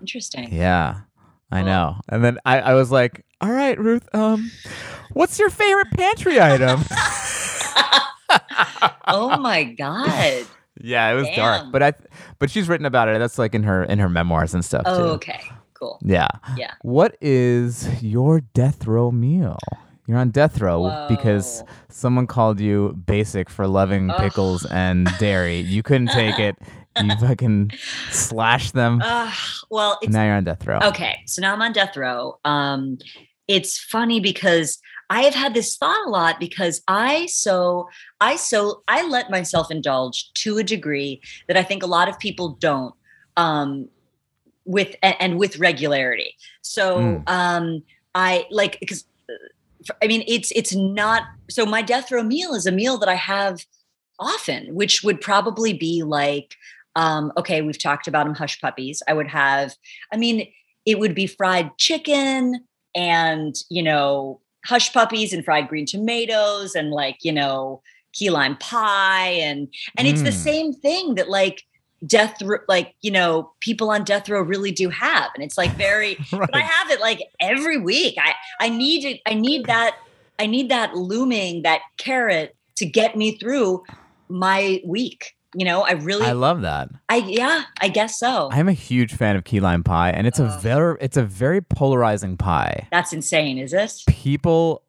Interesting. 0.00 0.52
Yeah, 0.52 1.00
I 1.52 1.62
know. 1.62 1.96
And 2.08 2.24
then 2.24 2.38
I, 2.44 2.60
I 2.60 2.74
was 2.74 2.90
like, 2.90 3.24
"All 3.40 3.50
right, 3.50 3.78
Ruth. 3.78 4.08
Um, 4.14 4.50
what's 5.12 5.38
your 5.38 5.50
favorite 5.50 5.90
pantry 5.92 6.40
item?" 6.40 6.80
oh 9.08 9.36
my 9.40 9.64
God. 9.64 10.46
yeah, 10.80 11.10
it 11.10 11.14
was 11.14 11.28
dark. 11.34 11.66
But 11.72 11.82
I, 11.82 11.92
but 12.38 12.50
she's 12.50 12.68
written 12.68 12.86
about 12.86 13.08
it. 13.08 13.18
That's 13.18 13.38
like 13.38 13.54
in 13.54 13.62
her 13.64 13.84
in 13.84 13.98
her 13.98 14.08
memoirs 14.08 14.54
and 14.54 14.64
stuff 14.64 14.82
Oh, 14.86 14.98
too. 14.98 15.04
okay. 15.14 15.40
Cool. 15.74 15.98
Yeah. 16.02 16.28
Yeah. 16.56 16.72
What 16.82 17.16
is 17.22 17.88
your 18.02 18.40
death 18.40 18.86
row 18.86 19.10
meal? 19.10 19.58
You're 20.06 20.18
on 20.18 20.30
death 20.30 20.60
row 20.60 21.06
because 21.08 21.62
someone 21.88 22.26
called 22.26 22.60
you 22.60 22.92
basic 23.06 23.48
for 23.48 23.66
loving 23.66 24.10
pickles 24.18 24.66
and 24.66 25.08
dairy. 25.18 25.60
You 25.60 25.82
couldn't 25.82 26.08
take 26.08 26.38
it. 26.38 26.56
You 27.02 27.16
fucking 27.16 27.70
slash 28.10 28.72
them. 28.72 29.00
Uh, 29.02 29.32
well, 29.70 29.98
it's 30.02 30.12
now 30.12 30.24
you're 30.24 30.34
on 30.34 30.44
death 30.44 30.66
row. 30.66 30.78
Okay, 30.82 31.20
so 31.26 31.40
now 31.40 31.52
I'm 31.52 31.62
on 31.62 31.72
death 31.72 31.96
row. 31.96 32.38
Um, 32.44 32.98
it's 33.48 33.78
funny 33.78 34.20
because 34.20 34.78
I 35.08 35.22
have 35.22 35.34
had 35.34 35.54
this 35.54 35.76
thought 35.76 36.06
a 36.06 36.10
lot 36.10 36.38
because 36.40 36.82
I 36.88 37.26
so 37.26 37.88
I 38.20 38.36
so 38.36 38.82
I 38.88 39.06
let 39.06 39.30
myself 39.30 39.70
indulge 39.70 40.32
to 40.34 40.58
a 40.58 40.64
degree 40.64 41.20
that 41.48 41.56
I 41.56 41.62
think 41.62 41.82
a 41.82 41.86
lot 41.86 42.08
of 42.08 42.18
people 42.18 42.50
don't. 42.60 42.94
Um, 43.36 43.88
with 44.66 44.94
and, 45.02 45.16
and 45.20 45.38
with 45.38 45.58
regularity. 45.58 46.36
So 46.62 46.98
Mm. 46.98 47.22
um, 47.28 47.82
I 48.14 48.46
like 48.50 48.78
because 48.78 49.04
I 50.02 50.06
mean 50.06 50.22
it's 50.28 50.52
it's 50.52 50.74
not 50.74 51.22
so 51.48 51.64
my 51.66 51.82
death 51.82 52.12
row 52.12 52.22
meal 52.22 52.54
is 52.54 52.66
a 52.66 52.72
meal 52.72 52.98
that 52.98 53.08
I 53.08 53.14
have 53.14 53.64
often, 54.18 54.74
which 54.74 55.02
would 55.02 55.20
probably 55.20 55.72
be 55.72 56.02
like 56.02 56.54
um, 56.96 57.32
okay, 57.36 57.62
we've 57.62 57.78
talked 57.80 58.08
about 58.08 58.26
them 58.26 58.34
hush 58.34 58.60
puppies. 58.60 59.02
I 59.08 59.12
would 59.12 59.28
have, 59.28 59.74
I 60.12 60.16
mean, 60.16 60.50
it 60.86 60.98
would 60.98 61.14
be 61.14 61.26
fried 61.26 61.70
chicken 61.78 62.64
and, 62.94 63.54
you 63.68 63.82
know, 63.82 64.40
hush 64.64 64.92
puppies 64.92 65.32
and 65.32 65.44
fried 65.44 65.68
green 65.68 65.86
tomatoes 65.86 66.74
and 66.74 66.90
like, 66.90 67.18
you 67.22 67.32
know, 67.32 67.82
key 68.12 68.30
lime 68.30 68.56
pie. 68.56 69.28
And, 69.28 69.68
and 69.96 70.08
it's 70.08 70.22
the 70.22 70.30
Mm. 70.30 70.34
same 70.34 70.72
thing 70.72 71.14
that 71.14 71.28
like 71.30 71.62
death, 72.06 72.40
ro- 72.42 72.58
like, 72.68 72.94
you 73.02 73.10
know, 73.10 73.52
people 73.60 73.90
on 73.90 74.04
death 74.04 74.28
row 74.28 74.40
really 74.42 74.72
do 74.72 74.88
have. 74.88 75.30
And 75.34 75.44
it's 75.44 75.56
like 75.56 75.76
very, 75.78 76.18
but 76.30 76.54
I 76.54 76.60
have 76.60 76.90
it 76.90 77.00
like 77.00 77.20
every 77.40 77.78
week. 77.78 78.16
I, 78.18 78.34
I 78.60 78.68
need 78.68 79.04
it. 79.04 79.20
I 79.26 79.34
need 79.34 79.66
that. 79.66 79.94
I 80.38 80.46
need 80.46 80.70
that 80.70 80.94
looming, 80.94 81.62
that 81.62 81.82
carrot 81.98 82.56
to 82.76 82.86
get 82.86 83.14
me 83.14 83.36
through 83.38 83.82
my 84.30 84.80
week. 84.86 85.34
You 85.54 85.64
know, 85.64 85.82
I 85.82 85.92
really, 85.92 86.26
I 86.26 86.32
love 86.32 86.60
that. 86.62 86.90
I 87.08 87.16
yeah, 87.16 87.64
I 87.80 87.88
guess 87.88 88.18
so. 88.18 88.48
I'm 88.52 88.68
a 88.68 88.72
huge 88.72 89.14
fan 89.14 89.34
of 89.34 89.44
key 89.44 89.58
lime 89.58 89.82
pie, 89.82 90.10
and 90.10 90.26
it's 90.26 90.38
a 90.38 90.44
oh. 90.44 90.58
very 90.60 90.96
it's 91.00 91.16
a 91.16 91.24
very 91.24 91.60
polarizing 91.60 92.36
pie. 92.36 92.86
That's 92.92 93.12
insane, 93.12 93.58
is 93.58 93.72
this 93.72 94.04
People 94.06 94.82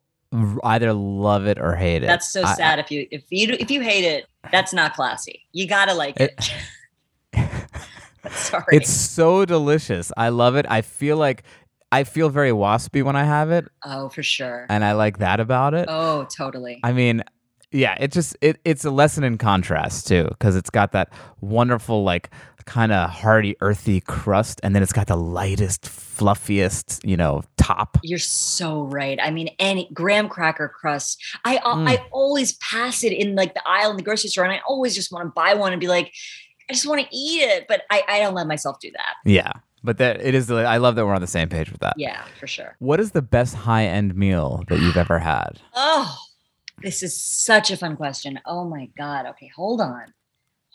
either 0.63 0.93
love 0.93 1.47
it 1.47 1.59
or 1.59 1.75
hate 1.75 2.03
it. 2.03 2.07
That's 2.07 2.31
so 2.31 2.43
I- 2.43 2.53
sad. 2.53 2.79
If 2.79 2.91
you 2.91 3.07
if 3.11 3.23
you 3.29 3.55
if 3.59 3.71
you 3.71 3.81
hate 3.81 4.03
it, 4.03 4.27
that's 4.51 4.73
not 4.73 4.93
classy. 4.93 5.45
You 5.51 5.67
gotta 5.67 5.93
like 5.93 6.19
it. 6.19 6.53
Sorry. 8.29 8.63
It's 8.71 8.91
so 8.91 9.45
delicious. 9.45 10.11
I 10.15 10.29
love 10.29 10.55
it. 10.55 10.67
I 10.69 10.81
feel 10.81 11.17
like 11.17 11.43
I 11.91 12.03
feel 12.03 12.29
very 12.29 12.51
waspy 12.51 13.03
when 13.03 13.15
I 13.15 13.23
have 13.23 13.51
it, 13.51 13.65
oh 13.83 14.09
for 14.09 14.23
sure. 14.23 14.65
and 14.69 14.85
I 14.85 14.93
like 14.93 15.17
that 15.17 15.39
about 15.39 15.73
it. 15.73 15.87
Oh 15.89 16.25
totally. 16.25 16.79
I 16.83 16.93
mean, 16.93 17.23
yeah, 17.71 17.95
it 17.99 18.11
just 18.11 18.35
it 18.41 18.59
it's 18.65 18.85
a 18.85 18.91
lesson 18.91 19.23
in 19.23 19.37
contrast 19.37 20.07
too, 20.07 20.25
because 20.29 20.55
it's 20.55 20.69
got 20.69 20.91
that 20.91 21.11
wonderful 21.39 22.03
like 22.03 22.29
kind 22.65 22.91
of 22.91 23.09
hearty, 23.09 23.55
earthy 23.61 24.01
crust, 24.01 24.59
and 24.63 24.75
then 24.75 24.83
it's 24.83 24.93
got 24.93 25.07
the 25.07 25.15
lightest, 25.17 25.83
fluffiest, 25.83 27.03
you 27.03 27.17
know, 27.17 27.41
top. 27.57 27.97
You're 28.03 28.19
so 28.19 28.83
right. 28.83 29.17
I 29.21 29.31
mean, 29.31 29.49
any 29.57 29.89
graham 29.93 30.29
cracker 30.29 30.69
crust. 30.69 31.21
I 31.45 31.57
Mm. 31.57 31.89
I 31.89 32.05
always 32.11 32.53
pass 32.57 33.03
it 33.03 33.13
in 33.13 33.35
like 33.35 33.53
the 33.53 33.63
aisle 33.67 33.91
in 33.91 33.97
the 33.97 34.03
grocery 34.03 34.29
store, 34.29 34.43
and 34.43 34.53
I 34.53 34.61
always 34.67 34.93
just 34.95 35.11
want 35.11 35.25
to 35.25 35.31
buy 35.35 35.53
one 35.53 35.71
and 35.73 35.79
be 35.79 35.87
like, 35.87 36.11
I 36.69 36.73
just 36.73 36.85
want 36.85 37.01
to 37.01 37.07
eat 37.15 37.41
it, 37.41 37.65
but 37.67 37.83
I 37.89 38.03
I 38.07 38.19
don't 38.19 38.35
let 38.35 38.47
myself 38.47 38.79
do 38.79 38.91
that. 38.91 39.15
Yeah, 39.25 39.51
but 39.83 39.97
that 39.97 40.21
it 40.21 40.35
is. 40.35 40.51
I 40.51 40.77
love 40.77 40.95
that 40.95 41.05
we're 41.05 41.15
on 41.15 41.21
the 41.21 41.27
same 41.27 41.49
page 41.49 41.71
with 41.71 41.79
that. 41.81 41.93
Yeah, 41.97 42.23
for 42.39 42.47
sure. 42.47 42.75
What 42.79 42.99
is 42.99 43.11
the 43.11 43.21
best 43.21 43.55
high 43.55 43.85
end 43.85 44.15
meal 44.15 44.63
that 44.67 44.79
you've 44.79 44.97
ever 44.97 45.19
had? 45.19 45.59
Oh, 45.73 46.15
this 46.83 47.03
is 47.03 47.19
such 47.19 47.71
a 47.71 47.77
fun 47.77 47.95
question. 47.95 48.39
Oh 48.45 48.65
my 48.67 48.89
God. 48.97 49.25
Okay, 49.27 49.49
hold 49.55 49.81
on. 49.81 50.05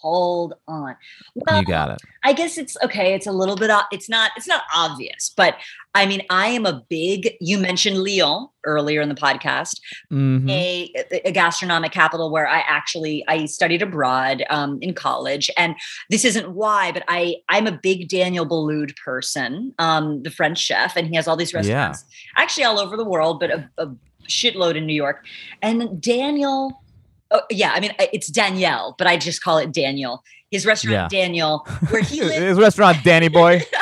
Hold 0.01 0.53
on. 0.69 0.95
Well, 1.35 1.59
You 1.61 1.65
got 1.65 1.91
it. 1.91 1.99
I 2.23 2.35
guess 2.35 2.59
it's 2.59 2.77
okay. 2.85 3.15
It's 3.15 3.27
a 3.27 3.33
little 3.33 3.57
bit, 3.57 3.71
it's 3.91 4.11
not, 4.11 4.31
it's 4.37 4.47
not 4.47 4.63
obvious, 4.75 5.33
but 5.35 5.57
I 5.95 6.05
mean, 6.05 6.21
I 6.29 6.49
am 6.49 6.67
a 6.67 6.83
big, 6.91 7.35
you 7.41 7.57
mentioned 7.57 7.97
Lyon 8.05 8.49
earlier 8.65 9.01
in 9.01 9.09
the 9.09 9.15
podcast, 9.15 9.81
Mhm. 10.13 10.51
a, 10.51 10.93
a 11.25 11.33
gastronomic 11.33 11.93
capital 11.93 12.31
where 12.31 12.47
I 12.47 12.59
actually, 12.69 13.25
I 13.27 13.47
studied 13.47 13.81
abroad 13.81 14.45
um, 14.51 14.79
in 14.83 14.93
college. 14.93 15.51
And 15.57 15.75
this 16.11 16.27
isn't 16.27 16.51
why, 16.51 16.93
but 16.93 17.03
I, 17.09 17.37
I'm 17.49 17.67
a 17.67 17.73
big 17.83 18.09
Daniel 18.11 18.47
Boulud 18.47 18.95
person, 19.03 19.73
um, 19.79 20.23
the 20.23 20.31
French 20.31 20.59
chef, 20.59 20.95
and 20.97 21.09
he 21.09 21.17
has 21.17 21.27
all 21.27 21.37
these 21.37 21.55
Yeah. 21.55 21.61
restaurants 21.61 22.05
actually 22.37 22.65
all 22.65 22.79
over 22.79 22.99
the 22.99 23.05
world, 23.05 23.41
but 23.41 23.51
a, 23.51 23.71
a 23.79 23.89
shitload 24.29 24.77
in 24.77 24.87
New 24.87 24.95
York. 24.95 25.24
And 25.62 26.01
Daniel, 26.01 26.83
oh, 27.31 27.43
yeah, 27.51 27.72
I 27.74 27.81
mean, 27.81 27.93
it's 27.99 28.29
Danielle, 28.29 28.95
but 28.99 29.07
I 29.07 29.16
just 29.16 29.43
call 29.43 29.59
it 29.59 29.72
Daniel. 29.72 30.22
His 30.51 30.64
restaurant, 30.64 31.11
Daniel, 31.11 31.66
where 31.91 32.03
he 32.03 32.22
lives. 32.22 32.37
His 32.45 32.59
restaurant, 32.59 32.99
Danny 33.05 33.29
Boy. 33.29 33.62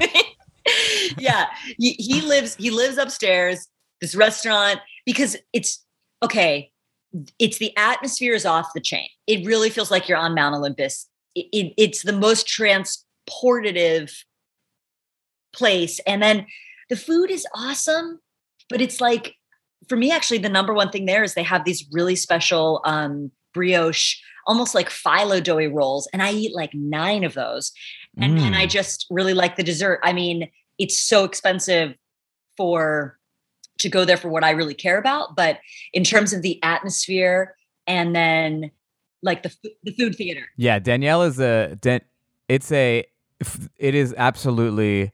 Yeah, 1.18 1.46
he, 1.78 1.92
he 1.94 2.20
lives. 2.20 2.54
He 2.56 2.70
lives 2.70 2.96
upstairs. 2.96 3.66
This 4.00 4.14
restaurant 4.14 4.78
because 5.04 5.36
it's 5.52 5.84
okay. 6.22 6.70
It's 7.38 7.58
the 7.58 7.76
atmosphere 7.76 8.34
is 8.34 8.46
off 8.46 8.72
the 8.74 8.80
chain. 8.80 9.08
It 9.26 9.44
really 9.44 9.68
feels 9.70 9.90
like 9.90 10.08
you're 10.08 10.16
on 10.18 10.34
Mount 10.34 10.54
Olympus. 10.54 11.08
It, 11.34 11.46
it- 11.52 11.74
it's 11.76 12.02
the 12.02 12.12
most 12.12 12.46
transportative 12.46 14.12
place, 15.52 15.98
and 16.06 16.22
then 16.22 16.46
the 16.88 16.96
food 16.96 17.30
is 17.30 17.46
awesome. 17.54 18.20
But 18.68 18.80
it's 18.80 19.00
like 19.00 19.34
for 19.88 19.96
me, 19.96 20.10
actually, 20.10 20.38
the 20.38 20.48
number 20.48 20.72
one 20.74 20.90
thing 20.90 21.06
there 21.06 21.22
is 21.24 21.34
they 21.34 21.42
have 21.42 21.64
these 21.64 21.86
really 21.92 22.16
special 22.16 22.80
um, 22.84 23.30
brioche, 23.54 24.16
almost 24.46 24.74
like 24.74 24.88
phyllo 24.90 25.42
doughy 25.42 25.66
rolls, 25.66 26.08
and 26.12 26.22
I 26.22 26.32
eat 26.32 26.54
like 26.54 26.72
nine 26.74 27.24
of 27.24 27.34
those 27.34 27.72
and, 28.16 28.38
and 28.40 28.56
I 28.56 28.66
Mm. 28.66 28.70
just 28.70 29.06
really 29.10 29.34
like 29.34 29.56
the 29.56 29.62
dessert. 29.62 30.00
I 30.02 30.12
mean, 30.12 30.50
it's 30.78 30.98
so 31.00 31.24
expensive 31.24 31.94
for 32.56 33.18
to 33.78 33.88
go 33.88 34.04
there 34.04 34.16
for 34.16 34.28
what 34.28 34.44
I 34.44 34.50
really 34.50 34.74
care 34.74 34.98
about. 34.98 35.36
But 35.36 35.58
in 35.92 36.04
terms 36.04 36.32
of 36.32 36.42
the 36.42 36.62
atmosphere 36.62 37.56
and 37.86 38.14
then 38.14 38.70
like 39.22 39.42
the 39.42 39.54
the 39.84 39.92
food 39.92 40.14
theater, 40.16 40.46
Yeah, 40.56 40.78
Danielle 40.78 41.22
is 41.22 41.40
a 41.40 41.78
it's 42.48 42.72
a 42.72 43.04
it 43.78 43.94
is 43.94 44.14
absolutely 44.18 45.12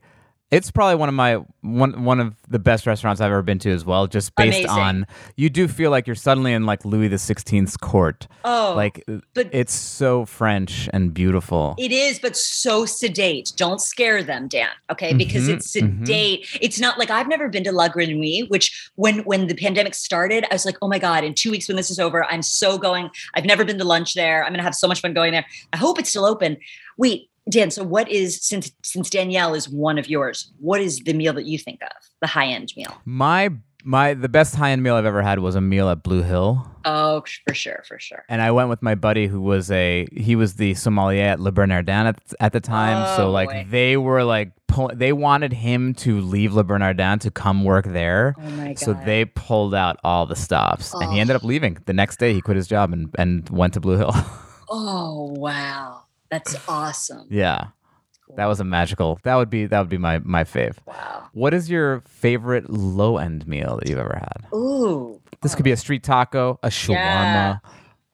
it's 0.49 0.71
probably 0.71 0.95
one 0.95 1.09
of 1.09 1.15
my 1.15 1.35
one 1.61 2.05
one 2.05 2.19
of 2.21 2.33
the 2.47 2.59
best 2.59 2.87
restaurants 2.87 3.19
I've 3.19 3.31
ever 3.31 3.41
been 3.41 3.59
to 3.59 3.71
as 3.71 3.83
well. 3.83 4.07
Just 4.07 4.33
based 4.35 4.59
Amazing. 4.59 4.69
on 4.69 5.07
you 5.35 5.49
do 5.49 5.67
feel 5.67 5.91
like 5.91 6.07
you're 6.07 6.15
suddenly 6.15 6.53
in 6.53 6.65
like 6.65 6.85
Louis 6.85 7.09
the 7.09 7.17
Sixteenth's 7.17 7.75
court. 7.75 8.27
oh, 8.45 8.73
like 8.75 9.03
but- 9.33 9.49
it's 9.51 9.73
so 9.73 10.25
French 10.25 10.89
and 10.93 11.13
beautiful. 11.13 11.75
It 11.77 11.91
is, 11.91 12.19
but 12.19 12.37
so 12.37 12.85
sedate. 12.85 13.51
Don't 13.57 13.81
scare 13.81 14.23
them, 14.23 14.47
Dan. 14.47 14.69
Okay, 14.89 15.13
because 15.13 15.47
Mhm, 15.49 15.53
it's 15.55 15.69
sedate. 15.69 16.47
It's 16.61 16.79
not 16.79 16.97
like 16.97 17.09
I've 17.09 17.27
never 17.27 17.49
been 17.49 17.65
to 17.65 17.71
La 17.73 17.89
Grenouille, 17.89 18.49
which 18.49 18.89
when 18.95 19.19
when 19.25 19.47
the 19.47 19.55
pandemic 19.55 19.95
started, 19.95 20.45
I 20.49 20.53
was 20.55 20.65
like, 20.65 20.77
oh 20.81 20.87
my 20.87 20.99
god! 20.99 21.23
In 21.25 21.33
two 21.33 21.51
weeks 21.51 21.67
when 21.67 21.75
this 21.75 21.89
is 21.91 21.99
over, 21.99 22.23
I'm 22.23 22.41
so 22.41 22.77
going. 22.77 23.09
I've 23.33 23.45
never 23.45 23.65
been 23.65 23.77
to 23.79 23.83
lunch 23.85 24.13
there. 24.13 24.45
I'm 24.45 24.53
gonna 24.53 24.63
have 24.63 24.75
so 24.75 24.87
much 24.87 25.01
fun 25.01 25.13
going 25.13 25.33
there. 25.33 25.45
I 25.73 25.77
hope 25.77 25.99
it's 25.99 26.09
still 26.09 26.25
open. 26.25 26.55
Wait, 26.97 27.29
Dan. 27.49 27.71
So 27.71 27.83
what 27.83 28.09
is 28.09 28.41
since 28.43 28.71
since 28.83 29.09
Danielle 29.09 29.53
is 29.53 29.69
one 29.69 29.97
of 29.97 30.09
yours? 30.09 30.51
What 30.59 30.81
is 30.81 30.99
the 30.99 31.13
meal 31.13 31.33
that 31.33 31.45
you 31.45 31.57
think 31.57 31.81
of? 31.81 31.91
The 32.21 32.27
high 32.27 32.47
end 32.47 32.73
meal? 32.75 32.93
My 33.05 33.51
my 33.83 34.13
the 34.15 34.27
best 34.29 34.55
high 34.55 34.71
end 34.71 34.83
meal 34.83 34.95
I've 34.95 35.05
ever 35.05 35.21
had 35.21 35.39
was 35.39 35.55
a 35.55 35.61
meal 35.61 35.89
at 35.89 36.03
Blue 36.03 36.21
Hill. 36.23 36.69
Oh, 36.83 37.23
for 37.47 37.53
sure, 37.53 37.83
for 37.87 37.99
sure. 37.99 38.25
And 38.29 38.41
I 38.41 38.51
went 38.51 38.69
with 38.69 38.81
my 38.81 38.95
buddy 38.95 39.27
who 39.27 39.39
was 39.41 39.69
a 39.71 40.07
he 40.11 40.35
was 40.35 40.55
the 40.55 40.73
sommelier 40.73 41.23
at 41.23 41.39
Le 41.39 41.51
Bernardin 41.51 42.07
at, 42.07 42.19
at 42.39 42.53
the 42.53 42.59
time. 42.59 43.15
so 43.17 43.27
Oh, 43.27 43.31
like 43.31 43.49
boy. 43.49 43.67
they 43.69 43.95
were 43.97 44.23
like 44.23 44.51
pull, 44.67 44.89
they 44.93 45.13
wanted 45.13 45.53
him 45.53 45.93
to 45.95 46.19
leave 46.19 46.53
Le 46.53 46.63
Bernardin 46.63 47.19
to 47.19 47.31
come 47.31 47.63
work 47.63 47.85
there. 47.85 48.35
Oh 48.37 48.41
my 48.51 48.67
god. 48.69 48.79
So 48.79 48.93
they 49.05 49.25
pulled 49.25 49.73
out 49.75 49.97
all 50.03 50.25
the 50.25 50.35
stops, 50.35 50.93
and 50.93 51.03
he 51.11 51.17
Oh. 51.19 51.21
ended 51.21 51.35
up 51.37 51.43
oh. 51.43 51.47
leaving 51.47 51.77
the 51.85 51.93
next 51.93 52.19
day. 52.19 52.33
He 52.33 52.41
quit 52.41 52.57
his 52.57 52.67
job 52.67 52.91
and 52.93 53.13
and 53.17 53.49
went 53.49 53.73
to 53.75 53.79
Blue 53.79 53.95
Hill. 53.97 54.13
Oh 54.69 55.33
wow, 55.37 56.03
that's 56.29 56.55
awesome. 56.67 57.27
yeah, 57.29 57.67
that 58.35 58.45
was 58.45 58.59
a 58.59 58.63
magical. 58.63 59.19
That 59.23 59.35
would 59.35 59.49
be 59.49 59.65
that 59.65 59.79
would 59.79 59.89
be 59.89 59.97
my 59.97 60.19
my 60.19 60.43
fave. 60.43 60.75
Wow. 60.85 61.27
What 61.33 61.53
is 61.53 61.69
your 61.69 62.01
favorite 62.07 62.69
low 62.69 63.17
end 63.17 63.47
meal 63.47 63.77
that 63.79 63.89
you've 63.89 63.99
ever 63.99 64.15
had? 64.19 64.53
Ooh. 64.53 65.21
This 65.41 65.55
could 65.55 65.63
be 65.65 65.71
a 65.71 65.77
street 65.77 66.03
taco, 66.03 66.59
a 66.63 66.69
shawarma. 66.69 67.61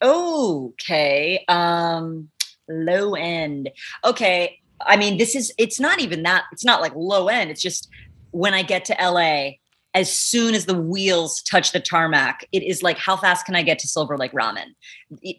Yeah. 0.02 0.08
Okay. 0.08 1.44
Um 1.48 2.30
low 2.68 3.16
end. 3.16 3.70
Okay. 4.04 4.60
I 4.86 4.98
mean, 4.98 5.18
this 5.18 5.36
is 5.36 5.54
it's 5.58 5.80
not 5.80 6.00
even 6.00 6.24
that 6.24 6.44
it's 6.52 6.66
not 6.66 6.82
like 6.82 6.94
low 6.96 7.28
end. 7.28 7.50
It's 7.52 7.62
just 7.62 7.90
when 8.32 8.54
I 8.54 8.64
get 8.64 8.86
to 8.86 8.96
LA, 9.00 9.52
as 9.96 10.14
soon 10.14 10.56
as 10.56 10.66
the 10.66 10.74
wheels 10.74 11.42
touch 11.44 11.72
the 11.72 11.80
tarmac, 11.80 12.46
it 12.52 12.64
is 12.64 12.82
like 12.82 12.98
how 12.98 13.16
fast 13.16 13.46
can 13.46 13.56
I 13.56 13.62
get 13.62 13.78
to 13.80 13.88
Silver 13.88 14.18
Lake 14.18 14.32
Ramen? 14.32 14.66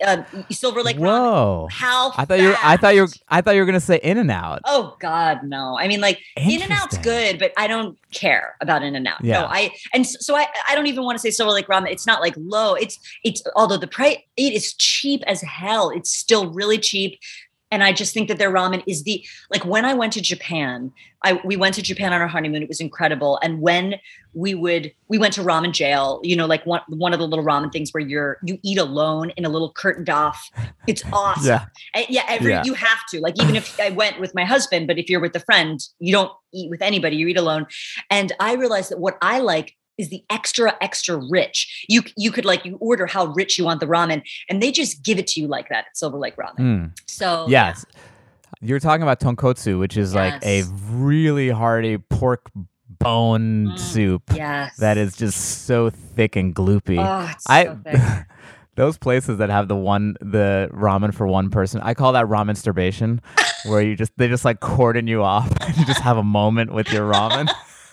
Uh, 0.06 0.22
Silver 0.50 0.82
Lake 0.82 0.96
Ramen. 0.96 1.00
Whoa! 1.00 1.68
How 1.72 2.12
I 2.16 2.24
thought 2.24 2.38
you 2.40 2.48
were, 2.48 2.56
I 2.62 2.76
thought 2.76 2.94
you 2.94 3.02
were. 3.02 3.08
I 3.28 3.40
thought 3.40 3.54
you 3.56 3.60
were 3.60 3.66
gonna 3.66 3.80
say 3.80 3.98
In 4.02 4.18
and 4.18 4.30
Out. 4.30 4.60
Oh 4.64 4.96
God, 5.00 5.40
no! 5.42 5.76
I 5.78 5.88
mean, 5.88 6.00
like 6.00 6.20
In 6.36 6.62
and 6.62 6.70
Out's 6.70 6.98
good, 6.98 7.38
but 7.40 7.52
I 7.56 7.66
don't 7.66 7.98
care 8.12 8.54
about 8.60 8.82
In 8.84 8.94
and 8.94 9.08
Out. 9.08 9.24
Yeah. 9.24 9.40
No, 9.40 9.46
I 9.46 9.72
and 9.92 10.04
s- 10.04 10.24
so 10.24 10.36
I 10.36 10.46
I 10.68 10.76
don't 10.76 10.86
even 10.86 11.02
want 11.04 11.16
to 11.16 11.20
say 11.20 11.30
Silver 11.30 11.50
Lake 11.52 11.66
Ramen. 11.66 11.90
It's 11.90 12.06
not 12.06 12.20
like 12.20 12.34
low. 12.36 12.74
It's 12.74 12.98
it's 13.24 13.42
although 13.56 13.76
the 13.78 13.88
price 13.88 14.18
it 14.36 14.52
is 14.52 14.74
cheap 14.74 15.22
as 15.26 15.40
hell. 15.42 15.90
It's 15.90 16.14
still 16.14 16.52
really 16.52 16.78
cheap. 16.78 17.18
And 17.74 17.82
I 17.82 17.92
just 17.92 18.14
think 18.14 18.28
that 18.28 18.38
their 18.38 18.52
ramen 18.52 18.84
is 18.86 19.02
the 19.02 19.26
like 19.50 19.64
when 19.64 19.84
I 19.84 19.94
went 19.94 20.12
to 20.12 20.20
Japan, 20.20 20.92
I 21.24 21.40
we 21.44 21.56
went 21.56 21.74
to 21.74 21.82
Japan 21.82 22.12
on 22.12 22.20
our 22.20 22.28
honeymoon. 22.28 22.62
It 22.62 22.68
was 22.68 22.80
incredible. 22.80 23.40
And 23.42 23.60
when 23.60 23.96
we 24.32 24.54
would 24.54 24.92
we 25.08 25.18
went 25.18 25.34
to 25.34 25.40
ramen 25.40 25.72
jail, 25.72 26.20
you 26.22 26.36
know, 26.36 26.46
like 26.46 26.64
one 26.66 26.82
one 26.88 27.12
of 27.12 27.18
the 27.18 27.26
little 27.26 27.44
ramen 27.44 27.72
things 27.72 27.90
where 27.90 28.00
you're 28.00 28.38
you 28.44 28.60
eat 28.62 28.78
alone 28.78 29.30
in 29.30 29.44
a 29.44 29.48
little 29.48 29.72
curtained 29.72 30.08
off. 30.08 30.50
It's 30.86 31.02
awesome. 31.12 31.46
Yeah. 31.46 31.66
Uh, 31.96 32.04
yeah, 32.08 32.22
every 32.28 32.52
Yeah. 32.52 32.62
you 32.64 32.74
have 32.74 33.04
to. 33.10 33.20
Like 33.20 33.42
even 33.42 33.56
if 33.56 33.78
I 33.80 33.90
went 33.90 34.20
with 34.20 34.36
my 34.36 34.44
husband, 34.44 34.86
but 34.86 34.96
if 34.96 35.10
you're 35.10 35.20
with 35.20 35.34
a 35.34 35.40
friend, 35.40 35.80
you 35.98 36.12
don't 36.12 36.30
eat 36.52 36.70
with 36.70 36.80
anybody. 36.80 37.16
You 37.16 37.26
eat 37.26 37.36
alone. 37.36 37.66
And 38.08 38.30
I 38.38 38.54
realized 38.54 38.92
that 38.92 39.00
what 39.00 39.18
I 39.20 39.40
like 39.40 39.74
is 39.98 40.08
the 40.10 40.24
extra 40.30 40.76
extra 40.80 41.16
rich. 41.30 41.84
You 41.88 42.02
you 42.16 42.30
could 42.32 42.44
like 42.44 42.64
you 42.64 42.76
order 42.80 43.06
how 43.06 43.26
rich 43.26 43.58
you 43.58 43.64
want 43.64 43.80
the 43.80 43.86
ramen, 43.86 44.22
and 44.48 44.62
they 44.62 44.70
just 44.72 45.02
give 45.02 45.18
it 45.18 45.26
to 45.28 45.40
you 45.40 45.46
like 45.46 45.68
that 45.68 45.86
at 45.86 45.96
Silver 45.96 46.18
Lake 46.18 46.36
Ramen. 46.36 46.58
Mm. 46.58 46.90
So 47.06 47.46
Yes. 47.48 47.84
You're 48.60 48.80
talking 48.80 49.02
about 49.02 49.20
tonkotsu, 49.20 49.78
which 49.78 49.96
is 49.96 50.14
like 50.14 50.42
a 50.44 50.62
really 50.90 51.50
hearty 51.50 51.98
pork 51.98 52.50
bone 52.98 53.66
Mm. 53.68 53.78
soup 53.78 54.22
yes, 54.34 54.76
that 54.78 54.96
is 54.96 55.14
just 55.16 55.66
so 55.66 55.90
thick 55.90 56.36
and 56.36 56.54
gloopy. 56.54 56.96
Oh, 56.98 57.30
I 57.48 57.64
so 57.64 57.78
those 58.76 58.96
places 58.96 59.38
that 59.38 59.50
have 59.50 59.68
the 59.68 59.76
one 59.76 60.16
the 60.20 60.70
ramen 60.72 61.12
for 61.12 61.26
one 61.26 61.50
person, 61.50 61.80
I 61.82 61.92
call 61.94 62.12
that 62.12 62.26
ramen 62.26 62.56
sturbation, 62.56 63.20
where 63.70 63.82
you 63.82 63.96
just 63.96 64.12
they 64.16 64.28
just 64.28 64.44
like 64.44 64.60
cordon 64.60 65.06
you 65.06 65.22
off 65.22 65.52
and 65.60 65.76
you 65.76 65.84
just 65.84 66.00
have 66.00 66.16
a 66.16 66.22
moment 66.22 66.72
with 66.72 66.90
your 66.90 67.10
ramen. 67.12 67.48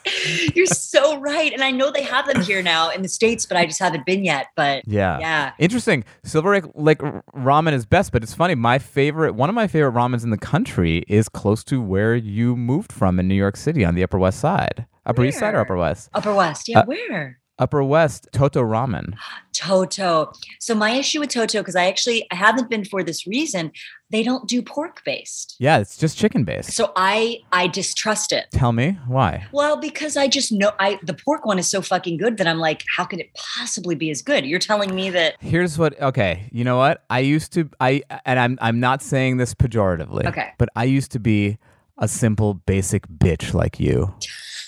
You're 0.56 0.66
so 0.66 1.20
right, 1.20 1.52
and 1.54 1.64
I 1.64 1.72
know 1.72 1.91
they 1.91 2.04
have 2.04 2.26
them 2.28 2.41
here 2.41 2.62
now 2.62 2.89
in 2.89 3.02
the 3.02 3.08
states, 3.10 3.45
but 3.45 3.58
I 3.58 3.66
just 3.66 3.80
haven't 3.80 4.06
been 4.06 4.24
yet. 4.24 4.47
But 4.56 4.84
Yeah. 4.88 5.20
yeah, 5.20 5.52
Interesting. 5.60 6.04
Silver 6.24 6.54
Lake, 6.54 6.66
Lake 6.76 6.99
ramen 6.99 7.74
is 7.74 7.86
best, 7.86 8.12
but 8.12 8.24
it's 8.24 8.34
funny. 8.34 8.56
My 8.56 8.80
favorite, 8.80 9.36
one 9.36 9.49
of 9.49 9.56
my 9.56 9.68
favorite 9.68 9.93
ramens 9.93 10.24
in 10.24 10.30
the 10.30 10.38
country 10.38 11.04
is 11.08 11.30
close 11.30 11.64
to 11.66 11.82
where 11.82 12.16
you 12.16 12.56
moved 12.56 12.91
from 12.91 13.20
in 13.20 13.28
New 13.28 13.36
York 13.36 13.58
City 13.58 13.84
on 13.86 13.95
the 13.95 14.04
Upper 14.04 14.18
West 14.20 14.39
Side. 14.39 14.86
Upper 15.06 15.26
East 15.26 15.39
Side 15.39 15.56
or 15.56 15.60
Upper 15.62 15.76
West? 15.78 16.10
Upper 16.14 16.34
West. 16.34 16.68
Yeah, 16.70 16.80
Uh, 16.80 16.86
where? 16.86 17.39
Upper 17.62 17.84
West, 17.84 18.28
Toto 18.32 18.62
Ramen. 18.64 19.14
Toto. 19.53 20.34
So 20.59 20.74
my 20.74 20.89
issue 20.91 21.20
with 21.20 21.30
Toto, 21.30 21.59
because 21.59 21.76
I 21.76 21.86
actually 21.86 22.26
I 22.32 22.36
haven't 22.36 22.72
been 22.72 22.84
for 22.84 23.03
this 23.03 23.28
reason, 23.28 23.72
they 24.09 24.24
don't 24.24 24.47
do 24.47 24.64
pork 24.64 25.03
based. 25.05 25.57
Yeah, 25.59 25.78
it's 25.78 25.95
just 25.95 26.18
chicken 26.18 26.43
based. 26.43 26.72
So 26.72 26.91
I 26.95 27.43
I 27.51 27.68
distrust 27.68 28.32
it. 28.32 28.47
Tell 28.51 28.72
me 28.72 28.97
why. 29.05 29.45
Well, 29.51 29.78
because 29.78 30.18
I 30.18 30.28
just 30.28 30.51
know 30.51 30.72
I 30.80 30.99
the 31.03 31.14
pork 31.14 31.45
one 31.45 31.59
is 31.59 31.70
so 31.70 31.84
fucking 31.84 32.18
good 32.18 32.38
that 32.38 32.47
I'm 32.47 32.57
like, 32.57 32.84
how 32.97 33.05
could 33.05 33.20
it 33.20 33.32
possibly 33.36 33.93
be 33.93 34.09
as 34.09 34.24
good? 34.24 34.43
You're 34.43 34.59
telling 34.59 34.95
me 34.95 35.12
that 35.12 35.36
Here's 35.39 35.78
what. 35.78 35.99
Okay, 36.01 36.49
you 36.51 36.64
know 36.64 36.78
what? 36.78 37.03
I 37.12 37.20
used 37.20 37.53
to. 37.53 37.70
I 37.80 38.01
and 38.26 38.39
I'm. 38.39 38.57
I'm 38.59 38.80
not 38.80 39.03
saying 39.03 39.38
this 39.38 39.53
pejoratively. 39.53 40.26
Okay. 40.26 40.49
But 40.57 40.70
I 40.76 40.86
used 40.86 41.12
to 41.12 41.20
be 41.20 41.59
a 41.99 42.07
simple, 42.07 42.55
basic 42.55 43.07
bitch 43.07 43.53
like 43.53 43.80
you. 43.80 44.16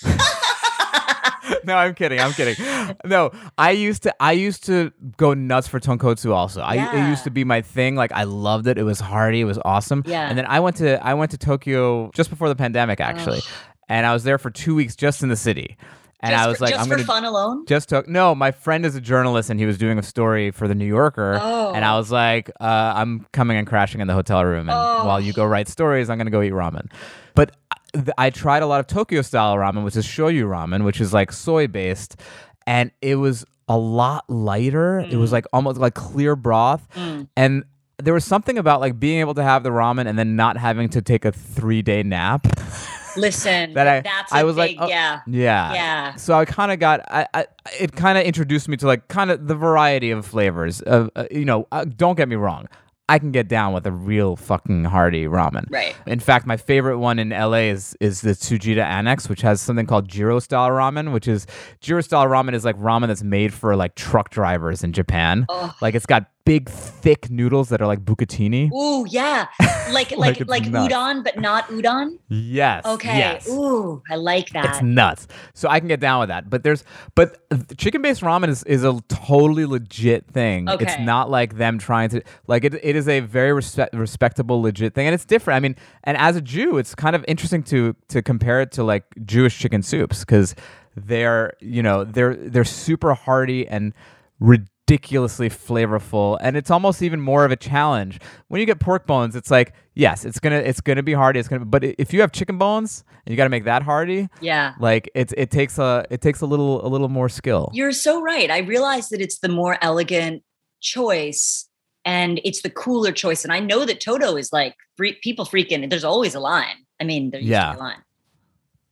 no, 1.66 1.76
I'm 1.76 1.94
kidding. 1.94 2.20
I'm 2.20 2.32
kidding. 2.32 2.56
No, 3.04 3.30
I 3.58 3.70
used 3.72 4.02
to. 4.04 4.14
I 4.20 4.32
used 4.32 4.64
to 4.66 4.92
go 5.16 5.34
nuts 5.34 5.68
for 5.68 5.80
tonkotsu. 5.80 6.32
Also, 6.32 6.60
I 6.60 6.74
it 6.94 7.08
used 7.08 7.24
to 7.24 7.30
be 7.30 7.44
my 7.44 7.62
thing. 7.62 7.96
Like 7.96 8.12
I 8.12 8.24
loved 8.24 8.66
it. 8.66 8.78
It 8.78 8.82
was 8.84 9.00
hearty. 9.00 9.40
It 9.40 9.44
was 9.44 9.58
awesome. 9.64 10.02
Yeah. 10.06 10.28
And 10.28 10.36
then 10.38 10.46
I 10.46 10.60
went 10.60 10.76
to. 10.76 11.04
I 11.04 11.14
went 11.14 11.30
to 11.32 11.38
Tokyo 11.38 12.10
just 12.14 12.30
before 12.30 12.48
the 12.48 12.56
pandemic, 12.56 13.00
actually, 13.00 13.40
and 13.88 14.06
I 14.06 14.12
was 14.12 14.24
there 14.24 14.38
for 14.38 14.50
two 14.50 14.74
weeks 14.74 14.96
just 14.96 15.22
in 15.22 15.28
the 15.28 15.36
city. 15.36 15.76
And 16.20 16.30
just 16.32 16.42
I 16.44 16.48
was 16.48 16.58
for, 16.58 16.64
like, 16.64 16.74
just 16.74 16.82
I'm 16.84 16.88
for 16.88 16.94
gonna 16.96 17.06
fun 17.06 17.24
alone. 17.26 17.66
just 17.66 17.88
took 17.90 18.08
no 18.08 18.34
my 18.34 18.50
friend 18.50 18.86
is 18.86 18.94
a 18.96 19.00
journalist 19.00 19.50
and 19.50 19.60
he 19.60 19.66
was 19.66 19.76
doing 19.76 19.98
a 19.98 20.02
story 20.02 20.50
for 20.52 20.66
the 20.66 20.74
new 20.74 20.86
yorker 20.86 21.38
Oh. 21.38 21.72
and 21.74 21.84
i 21.84 21.92
Oh. 21.92 21.98
was 21.98 22.10
like 22.10 22.48
uh, 22.60 22.92
i'm 22.96 23.26
coming 23.34 23.58
and 23.58 23.66
crashing 23.66 24.00
in 24.00 24.06
the 24.06 24.14
hotel 24.14 24.42
room 24.42 24.70
and 24.70 24.78
Oh. 24.78 25.04
while 25.04 25.20
you 25.20 25.34
go 25.34 25.44
write 25.44 25.68
stories 25.68 26.08
i'm 26.08 26.16
going 26.16 26.24
to 26.26 26.30
go 26.30 26.40
eat 26.40 26.52
ramen 26.54 26.90
but 27.34 27.54
th- 27.94 28.08
i 28.18 28.28
tried 28.30 28.62
a 28.62 28.66
lot 28.66 28.80
of 28.80 28.86
tokyo 28.86 29.22
style 29.22 29.56
ramen 29.56 29.84
which 29.84 29.96
is 29.96 30.06
shoyu 30.06 30.44
ramen 30.46 30.84
which 30.84 31.00
is 31.00 31.12
like 31.12 31.32
soy 31.32 31.66
based 31.66 32.20
and 32.66 32.90
it 33.00 33.14
was 33.16 33.44
a 33.68 33.78
lot 33.78 34.28
lighter 34.28 35.00
it 35.00 35.16
was 35.16 35.32
like 35.32 35.46
almost 35.52 35.78
like 35.78 35.94
clear 35.94 36.36
broth 36.36 36.86
Mm. 36.94 37.28
and 37.36 37.64
there 38.02 38.12
was 38.12 38.24
something 38.24 38.58
about 38.58 38.80
like 38.80 38.98
being 38.98 39.20
able 39.20 39.34
to 39.34 39.42
have 39.42 39.62
the 39.62 39.70
ramen 39.70 40.06
and 40.08 40.18
then 40.18 40.34
not 40.36 40.56
having 40.56 40.88
to 40.90 41.00
take 41.00 41.24
a 41.24 41.32
three 41.32 41.80
day 41.80 42.02
nap 42.02 42.46
Listen, 43.16 43.72
that 43.74 43.86
I 43.86 44.00
that's 44.00 44.32
I 44.32 44.42
was 44.42 44.56
like 44.56 44.76
oh, 44.80 44.88
yeah. 44.88 45.20
yeah 45.28 45.72
Yeah. 45.72 46.14
so 46.16 46.34
I 46.34 46.44
kind 46.44 46.72
of 46.72 46.80
got 46.80 47.00
I, 47.08 47.26
I 47.32 47.46
it 47.80 47.92
kind 47.92 48.18
of 48.18 48.24
introduced 48.24 48.68
me 48.68 48.76
to 48.78 48.86
like 48.86 49.06
kind 49.08 49.30
of 49.30 49.46
the 49.46 49.54
variety 49.54 50.10
of 50.10 50.26
flavors 50.26 50.80
of 50.82 51.10
uh, 51.14 51.26
you 51.30 51.44
know 51.44 51.68
uh, 51.70 51.84
don't 51.84 52.16
get 52.16 52.28
me 52.28 52.34
wrong 52.36 52.66
I 53.08 53.18
can 53.18 53.32
get 53.32 53.48
down 53.48 53.74
with 53.74 53.86
a 53.86 53.92
real 53.92 54.34
fucking 54.36 54.84
hearty 54.84 55.26
ramen 55.26 55.66
Right. 55.70 55.94
in 56.06 56.20
fact 56.20 56.46
my 56.46 56.56
favorite 56.56 56.98
one 56.98 57.18
in 57.18 57.30
LA 57.30 57.68
is 57.70 57.94
is 58.00 58.22
the 58.22 58.30
Tsujita 58.30 58.82
Annex 58.82 59.28
which 59.28 59.42
has 59.42 59.60
something 59.60 59.86
called 59.86 60.08
Jiro 60.08 60.38
style 60.38 60.70
ramen 60.70 61.12
which 61.12 61.28
is 61.28 61.46
Jiro 61.80 62.00
style 62.00 62.26
ramen 62.26 62.54
is 62.54 62.64
like 62.64 62.78
ramen 62.78 63.08
that's 63.08 63.22
made 63.22 63.52
for 63.52 63.76
like 63.76 63.94
truck 63.94 64.30
drivers 64.30 64.82
in 64.82 64.92
Japan 64.94 65.44
Oh. 65.50 65.74
like 65.82 65.94
it's 65.94 66.06
got 66.06 66.30
big 66.44 66.68
thick 66.68 67.30
noodles 67.30 67.70
that 67.70 67.80
are 67.80 67.86
like 67.86 68.04
bucatini 68.04 68.70
Ooh, 68.72 69.06
yeah. 69.08 69.46
Like 69.92 70.10
Like 70.16 70.40
like 70.46 70.48
like, 70.48 70.62
udon, 70.64 71.22
but 71.22 71.38
not 71.38 71.68
udon. 71.68 72.18
yes 72.28 72.84
Okay. 72.86 73.18
yes 73.18 73.48
Ooh, 73.48 74.02
I 74.10 74.16
like 74.16 74.50
that. 74.50 74.64
It's 74.66 74.82
nuts. 74.82 75.26
So 75.52 75.68
I 75.68 75.78
can 75.78 75.88
get 75.88 76.00
down 76.00 76.20
with 76.20 76.28
that. 76.30 76.48
But 76.48 76.62
there's 76.62 76.84
but 77.14 77.36
chicken 77.76 78.00
based 78.00 78.22
ramen 78.22 78.48
is, 78.48 78.62
is 78.64 78.82
a 78.82 78.98
totally 79.08 79.66
legit 79.66 80.26
thing. 80.30 80.68
Okay. 80.68 80.84
It's 80.84 80.98
not 81.00 81.30
like 81.30 81.56
them 81.58 81.78
trying 81.78 82.08
to 82.10 82.22
like 82.46 82.64
it 82.64 82.74
it 82.82 82.96
is 82.96 83.08
a 83.08 83.20
very 83.20 83.52
respect, 83.52 83.94
respectable 83.94 84.60
legit 84.62 84.94
thing 84.94 85.06
and 85.06 85.14
it's 85.14 85.26
different. 85.26 85.56
I 85.56 85.60
mean, 85.60 85.76
and 86.04 86.16
as 86.16 86.36
a 86.36 86.40
Jew, 86.40 86.78
it's 86.78 86.94
kind 86.94 87.14
of 87.14 87.24
interesting 87.28 87.62
to 87.64 87.94
to 88.08 88.22
compare 88.22 88.60
it 88.62 88.72
to 88.72 88.84
like 88.84 89.04
Jewish 89.24 89.58
chicken 89.58 89.82
soups 89.82 90.24
cuz 90.24 90.54
they're 90.96 91.52
you 91.60 91.82
know 91.82 92.04
they're 92.04 92.34
they're 92.36 92.64
super 92.64 93.12
hearty 93.14 93.66
and 93.68 93.92
ridiculously 94.88 95.48
flavorful 95.48 96.36
and 96.42 96.56
it's 96.58 96.70
almost 96.70 97.00
even 97.02 97.18
more 97.18 97.44
of 97.46 97.50
a 97.50 97.56
challenge 97.56 98.20
when 98.48 98.60
you 98.60 98.66
get 98.66 98.78
pork 98.80 99.06
bones 99.06 99.34
it's 99.34 99.50
like 99.50 99.72
yes 99.94 100.26
it's 100.26 100.38
gonna 100.38 100.56
it's 100.58 100.80
gonna 100.82 101.02
be 101.02 101.14
hearty 101.14 101.40
it's 101.40 101.48
gonna 101.48 101.64
but 101.64 101.82
if 101.82 102.12
you 102.12 102.20
have 102.20 102.30
chicken 102.32 102.58
bones 102.58 103.02
and 103.24 103.32
you 103.32 103.36
got 103.36 103.44
to 103.44 103.48
make 103.50 103.64
that 103.64 103.82
hardy 103.82 104.28
Yeah. 104.42 104.74
like 104.78 105.10
it's 105.14 105.32
it 105.38 105.50
takes 105.50 105.78
a 105.78 106.04
it 106.10 106.20
takes 106.20 106.42
a 106.42 106.46
little 106.46 106.84
a 106.86 106.88
little 106.88 107.08
more 107.08 107.30
skill 107.30 107.70
You're 107.72 107.92
so 107.92 108.20
right. 108.20 108.50
I 108.50 108.58
realize 108.58 109.08
that 109.08 109.22
it's 109.22 109.38
the 109.38 109.48
more 109.48 109.78
elegant 109.80 110.42
choice 110.82 111.66
and 112.04 112.38
it's 112.44 112.60
the 112.60 112.68
cooler 112.70 113.10
choice. 113.12 113.42
And 113.44 113.52
I 113.54 113.60
know 113.60 113.86
that 113.86 114.00
Toto 114.00 114.36
is 114.36 114.52
like 114.52 114.74
free, 114.98 115.16
people 115.22 115.46
freaking, 115.46 115.88
there's 115.88 116.04
always 116.04 116.34
a 116.34 116.40
line. 116.40 116.76
I 117.00 117.04
mean, 117.04 117.30
there 117.30 117.40
used 117.40 117.50
Yeah. 117.50 117.74
a 117.74 117.78
line. 117.78 118.02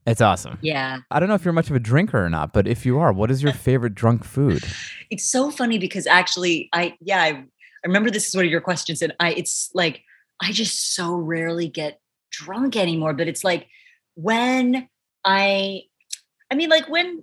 It's 0.06 0.20
awesome 0.20 0.58
Yeah. 0.62 0.98
i 1.10 1.20
don't 1.20 1.28
know 1.28 1.34
if 1.34 1.44
you're 1.44 1.52
much 1.52 1.70
of 1.70 1.76
a 1.76 1.80
drinker 1.80 2.24
or 2.24 2.28
not 2.30 2.52
but 2.52 2.66
if 2.66 2.84
you 2.84 2.98
are 2.98 3.12
what 3.12 3.30
is 3.30 3.42
your 3.42 3.52
favorite 3.68 3.94
drunk 3.94 4.24
food 4.24 4.64
It's 5.10 5.24
so 5.28 5.50
funny 5.50 5.78
because 5.78 6.06
actually 6.06 6.68
I 6.72 6.96
yeah, 7.00 7.22
I, 7.22 7.28
I 7.28 7.44
remember 7.86 8.10
this 8.10 8.28
is 8.28 8.34
one 8.34 8.44
of 8.44 8.50
your 8.50 8.60
questions 8.62 9.02
and 9.02 9.12
I 9.20 9.32
it's 9.34 9.70
like 9.74 10.02
I 10.40 10.50
just 10.52 10.94
so 10.96 11.14
rarely 11.14 11.68
get 11.68 12.00
drunk 12.32 12.76
anymore, 12.76 13.12
but 13.14 13.28
it's 13.28 13.44
like 13.44 13.66
when 14.14 14.88
I 15.24 15.82
I 16.50 16.54
mean 16.54 16.68
like 16.70 16.88
when 16.88 17.22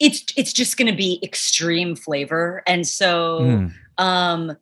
it's 0.00 0.24
it's 0.36 0.52
just 0.52 0.76
going 0.76 0.90
to 0.90 0.96
be 0.96 1.18
extreme 1.22 1.96
flavor 1.96 2.62
and 2.66 2.86
so 2.86 3.40
Mm. 3.40 3.72
um 3.98 4.56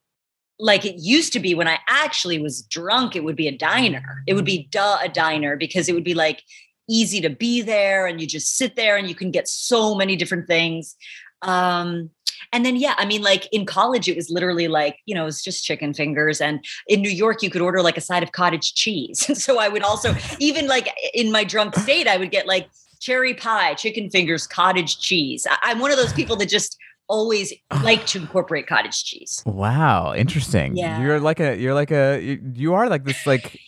like 0.59 0.87
it 0.87 0.97
used 0.99 1.35
to 1.35 1.41
be 1.41 1.55
when 1.55 1.69
I 1.69 1.79
actually 1.87 2.39
was 2.39 2.63
drunk, 2.63 3.15
it 3.15 3.23
would 3.25 3.37
be 3.37 3.47
a 3.47 3.53
diner. 3.57 4.23
It 4.27 4.33
would 4.33 4.47
be 4.47 4.69
duh 4.71 4.97
a 5.03 5.09
diner 5.09 5.55
because 5.55 5.87
it 5.91 5.93
would 5.93 6.05
be 6.05 6.15
like 6.15 6.43
easy 6.89 7.21
to 7.21 7.31
be 7.31 7.63
there 7.63 8.07
and 8.07 8.21
you 8.21 8.27
just 8.27 8.57
sit 8.57 8.77
there 8.77 8.97
and 8.97 9.09
you 9.09 9.15
can 9.15 9.31
get 9.31 9.49
so 9.49 9.95
many 9.95 10.17
different 10.17 10.47
things. 10.47 10.97
Um 11.43 12.11
and 12.53 12.65
then 12.65 12.77
yeah, 12.77 12.95
I 12.97 13.07
mean 13.07 13.23
like 13.23 13.49
in 13.53 13.67
college 13.67 14.09
it 14.09 14.17
was 14.17 14.31
literally 14.31 14.69
like, 14.69 14.99
you 15.07 15.15
know, 15.15 15.27
it's 15.27 15.43
just 15.43 15.65
chicken 15.65 15.95
fingers 15.95 16.41
and 16.41 16.65
in 16.87 17.01
New 17.01 17.11
York 17.11 17.43
you 17.43 17.51
could 17.51 17.63
order 17.63 17.83
like 17.83 17.97
a 17.97 18.01
side 18.01 18.23
of 18.23 18.33
cottage 18.33 18.75
cheese. 18.75 19.27
So 19.47 19.59
I 19.59 19.69
would 19.69 19.83
also 19.83 20.15
even 20.39 20.67
like 20.67 20.89
in 21.15 21.33
my 21.33 21.45
drunk 21.45 21.77
state 21.77 22.09
I 22.09 22.17
would 22.17 22.31
get 22.31 22.47
like 22.47 22.69
cherry 23.01 23.35
pie, 23.35 23.75
chicken 23.75 24.11
fingers, 24.11 24.47
cottage 24.47 24.99
cheese. 25.01 25.47
I- 25.49 25.59
I'm 25.63 25.79
one 25.79 25.91
of 25.91 25.99
those 25.99 26.13
people 26.13 26.37
that 26.37 26.49
just 26.49 26.79
always 27.09 27.53
like 27.83 28.07
to 28.07 28.19
incorporate 28.19 28.67
cottage 28.67 29.05
cheese. 29.05 29.43
Wow, 29.47 30.15
interesting. 30.15 30.77
Yeah. 30.77 31.01
You're 31.01 31.21
like 31.21 31.41
a 31.41 31.57
you're 31.57 31.75
like 31.75 31.91
a 31.91 32.21
you, 32.21 32.53
you 32.55 32.75
are 32.75 32.89
like 32.89 33.05
this 33.05 33.27
like 33.27 33.59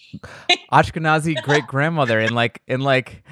Ashkenazi 0.73 1.41
great 1.43 1.67
grandmother 1.67 2.21
in 2.21 2.35
like 2.35 2.63
in 2.67 2.81
like 2.81 3.23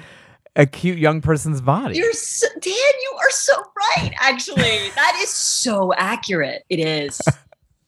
a 0.55 0.65
cute 0.65 0.97
young 0.97 1.21
person's 1.21 1.61
body. 1.61 1.97
You're 1.97 2.13
so, 2.13 2.47
Dan, 2.59 2.73
you 2.73 3.17
are 3.19 3.29
so 3.29 3.53
right. 3.95 4.11
Actually, 4.19 4.89
that 4.95 5.19
is 5.21 5.29
so 5.29 5.93
accurate. 5.93 6.63
It 6.69 6.79
is. 6.79 7.21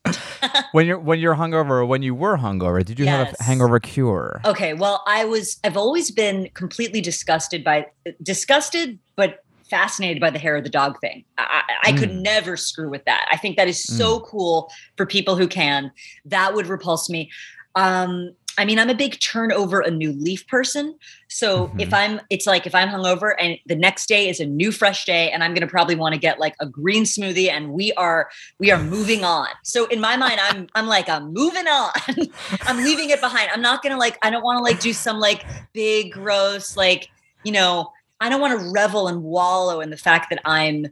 when 0.71 0.85
you're 0.85 0.99
when 0.99 1.19
you're 1.19 1.35
hungover 1.35 1.71
or 1.71 1.85
when 1.85 2.01
you 2.01 2.15
were 2.15 2.37
hungover, 2.37 2.83
did 2.85 2.99
you 2.99 3.07
have 3.07 3.35
a 3.39 3.43
hangover 3.43 3.79
cure? 3.79 4.39
Okay, 4.45 4.73
well, 4.73 5.03
I 5.07 5.25
was. 5.25 5.59
I've 5.63 5.77
always 5.77 6.11
been 6.11 6.49
completely 6.53 7.01
disgusted 7.01 7.63
by 7.63 7.87
disgusted, 8.21 8.99
but 9.15 9.43
fascinated 9.69 10.19
by 10.21 10.29
the 10.29 10.39
hair 10.39 10.55
of 10.55 10.63
the 10.63 10.69
dog 10.69 10.99
thing. 10.99 11.23
I, 11.37 11.63
I, 11.83 11.89
I 11.89 11.91
could 11.93 12.09
Mm. 12.09 12.21
never 12.21 12.57
screw 12.57 12.89
with 12.89 13.05
that. 13.05 13.27
I 13.31 13.37
think 13.37 13.57
that 13.57 13.67
is 13.67 13.83
so 13.83 14.21
cool 14.21 14.71
for 14.97 15.05
people 15.05 15.35
who 15.35 15.47
can. 15.47 15.91
That 16.25 16.53
would 16.53 16.67
repulse 16.67 17.09
me. 17.09 17.29
Um, 17.75 18.31
I 18.57 18.65
mean, 18.65 18.77
I'm 18.77 18.89
a 18.89 18.95
big 18.95 19.17
turn 19.21 19.53
over 19.53 19.79
a 19.79 19.89
new 19.89 20.11
leaf 20.11 20.45
person. 20.47 20.97
So 21.29 21.73
if 21.79 21.93
I'm, 21.93 22.19
it's 22.29 22.45
like 22.45 22.67
if 22.67 22.75
I'm 22.75 22.89
hungover 22.89 23.33
and 23.39 23.57
the 23.67 23.75
next 23.75 24.07
day 24.07 24.27
is 24.27 24.41
a 24.41 24.45
new 24.45 24.73
fresh 24.73 25.05
day, 25.05 25.31
and 25.31 25.43
I'm 25.45 25.51
going 25.53 25.61
to 25.61 25.67
probably 25.67 25.95
want 25.95 26.13
to 26.13 26.19
get 26.19 26.39
like 26.39 26.55
a 26.59 26.65
green 26.65 27.03
smoothie, 27.05 27.49
and 27.49 27.71
we 27.71 27.93
are 27.93 28.29
we 28.59 28.69
are 28.71 28.83
moving 28.83 29.23
on. 29.37 29.47
So 29.63 29.85
in 29.85 30.01
my 30.01 30.17
mind, 30.17 30.39
I'm 30.41 30.67
I'm 30.75 30.87
like 30.87 31.07
I'm 31.07 31.31
moving 31.31 31.67
on. 31.67 31.91
I'm 32.67 32.83
leaving 32.83 33.11
it 33.11 33.21
behind. 33.21 33.49
I'm 33.53 33.61
not 33.61 33.81
going 33.81 33.93
to 33.93 33.99
like 33.99 34.17
I 34.23 34.29
don't 34.29 34.43
want 34.43 34.57
to 34.57 34.63
like 34.63 34.79
do 34.81 34.91
some 34.91 35.19
like 35.19 35.45
big 35.73 36.11
gross 36.11 36.75
like 36.75 37.07
you 37.43 37.53
know 37.53 37.89
I 38.21 38.29
don't 38.29 38.41
want 38.41 38.59
to 38.59 38.71
revel 38.71 39.07
and 39.07 39.23
wallow 39.23 39.81
in 39.81 39.89
the 39.89 39.97
fact 39.97 40.29
that 40.29 40.41
I'm 40.45 40.87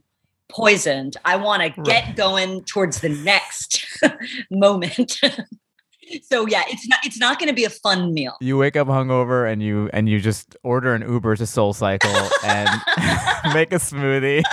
poisoned. 0.50 1.18
I 1.26 1.36
want 1.36 1.62
to 1.64 1.82
get 1.82 2.16
going 2.16 2.64
towards 2.64 3.02
the 3.02 3.10
next 3.10 3.86
moment. 4.52 5.20
so 6.24 6.48
yeah, 6.48 6.64
it's 6.68 6.88
not 6.88 7.00
it's 7.04 7.20
not 7.20 7.40
going 7.40 7.50
to 7.50 7.56
be 7.56 7.66
a 7.66 7.70
fun 7.70 8.14
meal. 8.14 8.36
You 8.40 8.58
wake 8.58 8.76
up 8.76 8.88
hungover 8.88 9.52
and 9.52 9.62
you 9.62 9.90
and 9.94 10.08
you 10.08 10.20
just 10.20 10.56
order 10.64 10.94
an 10.94 11.02
Uber 11.02 11.36
to 11.36 11.46
Soul 11.46 11.74
Cycle 11.74 12.16
and 12.44 12.70
make 13.54 13.74
a 13.74 13.78
smoothie. 13.78 14.44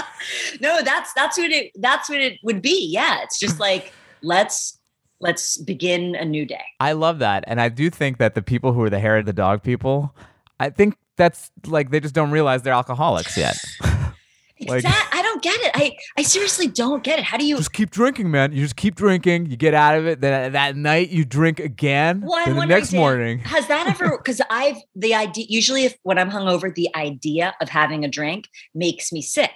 no, 0.61 0.83
that's 0.83 1.13
that's 1.15 1.39
what 1.39 1.51
it 1.51 1.73
that's 1.77 2.09
what 2.09 2.21
it 2.21 2.39
would 2.43 2.63
be. 2.63 2.89
Yeah, 2.91 3.23
it's 3.23 3.39
just 3.39 3.61
like 3.61 3.93
let's 4.23 4.79
let's 5.21 5.57
begin 5.59 6.15
a 6.17 6.25
new 6.25 6.45
day. 6.45 6.65
I 6.81 6.93
love 6.93 7.19
that. 7.21 7.45
And 7.47 7.61
I 7.61 7.69
do 7.69 7.89
think 7.91 8.19
that 8.19 8.35
the 8.35 8.43
people 8.43 8.73
who 8.73 8.83
are 8.83 8.91
the 8.91 8.99
hair 8.99 9.19
of 9.19 9.27
the 9.27 9.33
dog 9.33 9.63
people, 9.63 10.15
I 10.61 10.71
think 10.71 10.97
that's 11.17 11.51
like 11.67 11.91
they 11.91 12.01
just 12.01 12.15
don't 12.15 12.31
realize 12.31 12.63
they're 12.63 12.73
alcoholics 12.75 13.37
yet. 13.37 13.57
Like- 14.69 14.85
Exact- 14.85 15.13
I 15.15 15.21
don't 15.21 15.43
get 15.43 15.61
it. 15.63 15.73
I 15.75 15.97
I 16.17 16.23
seriously 16.23 16.69
don't 16.69 17.03
get 17.03 17.19
it. 17.19 17.25
How 17.25 17.37
do 17.37 17.45
you? 17.45 17.57
just 17.57 17.73
keep 17.73 17.91
drinking, 17.91 18.31
man. 18.31 18.53
You 18.53 18.63
just 18.63 18.77
keep 18.77 18.95
drinking. 18.95 19.47
You 19.47 19.57
get 19.57 19.75
out 19.75 19.99
of 19.99 20.07
it. 20.07 20.21
Then 20.21 20.33
uh, 20.33 20.49
that 20.51 20.77
night 20.77 21.11
you 21.11 21.25
drink 21.25 21.59
again. 21.59 22.21
Well, 22.25 22.35
I'm 22.39 22.55
then 22.55 22.57
the 22.57 22.67
next 22.67 22.91
Dan, 22.91 23.01
morning. 23.01 23.39
has 23.41 23.67
that 23.67 23.89
ever? 23.89 24.17
Because 24.25 24.41
I've 24.51 24.77
the 24.95 25.13
idea. 25.13 25.47
Usually, 25.49 25.85
if 25.87 25.97
when 26.05 26.19
I'm 26.19 26.31
hungover, 26.31 26.73
the 26.73 26.89
idea 26.95 27.53
of 27.61 27.69
having 27.69 28.05
a 28.05 28.09
drink 28.09 28.49
makes 28.77 29.11
me 29.13 29.21
sick. 29.23 29.51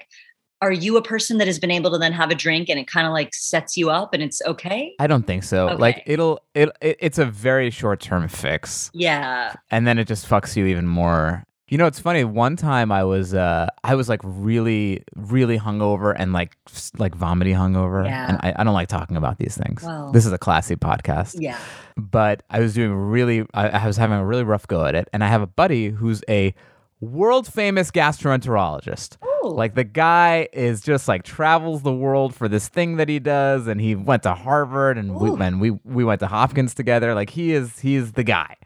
Are 0.61 0.73
you 0.73 0.97
a 0.97 1.03
person 1.03 1.39
that 1.39 1.47
has 1.47 1.61
been 1.61 1.71
able 1.71 1.93
to 1.93 1.99
then 1.99 2.13
have 2.13 2.31
a 2.33 2.35
drink 2.35 2.69
and 2.69 2.81
it 2.81 2.89
kind 2.89 3.07
of 3.07 3.13
like 3.13 3.33
sets 3.33 3.77
you 3.77 3.91
up 3.91 4.13
and 4.13 4.23
it's 4.23 4.43
okay? 4.43 4.95
I 4.99 5.07
don't 5.07 5.25
think 5.29 5.45
so. 5.45 5.77
Like 5.79 6.03
it'll 6.07 6.41
it, 6.57 6.71
it 6.83 6.97
it's 6.99 7.19
a 7.19 7.25
very 7.25 7.71
short 7.71 8.01
term 8.01 8.27
fix, 8.27 8.91
Yeah. 8.93 9.55
and 9.71 9.87
then 9.87 9.97
it 10.01 10.09
just 10.09 10.29
fucks 10.29 10.57
you 10.57 10.67
even 10.67 10.89
more. 10.89 11.45
You 11.69 11.77
know, 11.79 11.87
it's 11.87 11.99
funny. 12.01 12.25
One 12.25 12.57
time 12.57 12.91
I 12.91 13.05
was 13.05 13.35
uh 13.35 13.69
I 13.85 13.95
was 13.95 14.09
like 14.09 14.21
really 14.25 15.05
really 15.17 15.59
hungover 15.59 16.15
and 16.17 16.33
like 16.33 16.57
like 16.99 17.15
vomity 17.15 17.53
hungover, 17.53 18.05
Yeah. 18.07 18.29
and 18.29 18.39
I, 18.43 18.55
I 18.61 18.65
don't 18.65 18.75
like 18.75 18.89
talking 18.89 19.17
about 19.17 19.39
these 19.39 19.57
things. 19.57 19.83
Well. 19.83 20.11
This 20.13 20.25
is 20.27 20.33
a 20.33 20.39
classy 20.39 20.77
podcast. 20.77 21.37
Yeah. 21.39 21.59
but 21.97 22.43
I 22.49 22.61
was 22.61 22.75
doing 22.75 22.93
really, 22.95 23.45
I, 23.55 23.69
I 23.69 23.87
was 23.87 23.97
having 23.97 24.19
a 24.19 24.25
really 24.25 24.45
rough 24.45 24.67
go 24.67 24.85
at 24.87 24.95
it. 24.95 25.09
And 25.13 25.23
I 25.25 25.29
have 25.29 25.43
a 25.43 25.47
buddy 25.47 25.91
who's 25.91 26.23
a 26.29 26.55
world 27.01 27.47
famous 27.53 27.91
gastroenterologist. 27.91 29.17
Ooh. 29.25 29.49
Like 29.51 29.75
the 29.75 29.85
guy 29.85 30.49
is 30.53 30.81
just 30.81 31.07
like 31.09 31.23
travels 31.23 31.83
the 31.83 31.93
world 31.93 32.35
for 32.35 32.49
this 32.49 32.69
thing 32.69 32.97
that 32.97 33.09
he 33.09 33.19
does, 33.19 33.67
and 33.67 33.81
he 33.81 33.95
went 33.95 34.23
to 34.25 34.35
Harvard, 34.35 34.99
and 34.99 35.15
we 35.15 35.31
and 35.45 35.61
we 35.61 35.71
we 35.85 36.03
went 36.05 36.21
to 36.21 36.27
Hopkins 36.27 36.75
together. 36.75 37.15
Like 37.15 37.31
he 37.31 37.53
is 37.53 37.79
he 37.79 37.95
is 37.95 38.13
the 38.13 38.25
guy. 38.25 38.57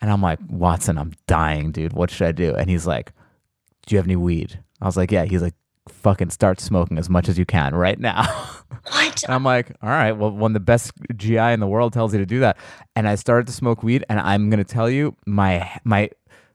And 0.00 0.10
I'm 0.10 0.22
like 0.22 0.38
Watson, 0.48 0.98
I'm 0.98 1.12
dying, 1.26 1.72
dude. 1.72 1.92
What 1.92 2.10
should 2.10 2.28
I 2.28 2.32
do? 2.32 2.54
And 2.54 2.70
he's 2.70 2.86
like, 2.86 3.12
Do 3.86 3.94
you 3.94 3.98
have 3.98 4.06
any 4.06 4.16
weed? 4.16 4.62
I 4.80 4.86
was 4.86 4.96
like, 4.96 5.10
Yeah. 5.10 5.24
He's 5.24 5.42
like, 5.42 5.54
Fucking 5.88 6.30
start 6.30 6.60
smoking 6.60 6.98
as 6.98 7.08
much 7.08 7.28
as 7.28 7.38
you 7.38 7.46
can 7.46 7.74
right 7.74 7.98
now. 7.98 8.24
What? 8.90 9.22
And 9.24 9.34
I'm 9.34 9.44
like, 9.44 9.72
all 9.82 9.88
right, 9.90 10.12
well, 10.12 10.30
when 10.30 10.52
the 10.54 10.60
best 10.60 10.92
GI 11.14 11.36
in 11.36 11.60
the 11.60 11.66
world 11.66 11.92
tells 11.92 12.12
you 12.14 12.20
to 12.20 12.26
do 12.26 12.40
that, 12.40 12.56
and 12.96 13.06
I 13.08 13.16
started 13.16 13.46
to 13.48 13.52
smoke 13.52 13.82
weed, 13.82 14.04
and 14.08 14.18
I'm 14.18 14.48
gonna 14.48 14.64
tell 14.64 14.88
you, 14.88 15.14
my 15.26 15.68
my 15.84 16.08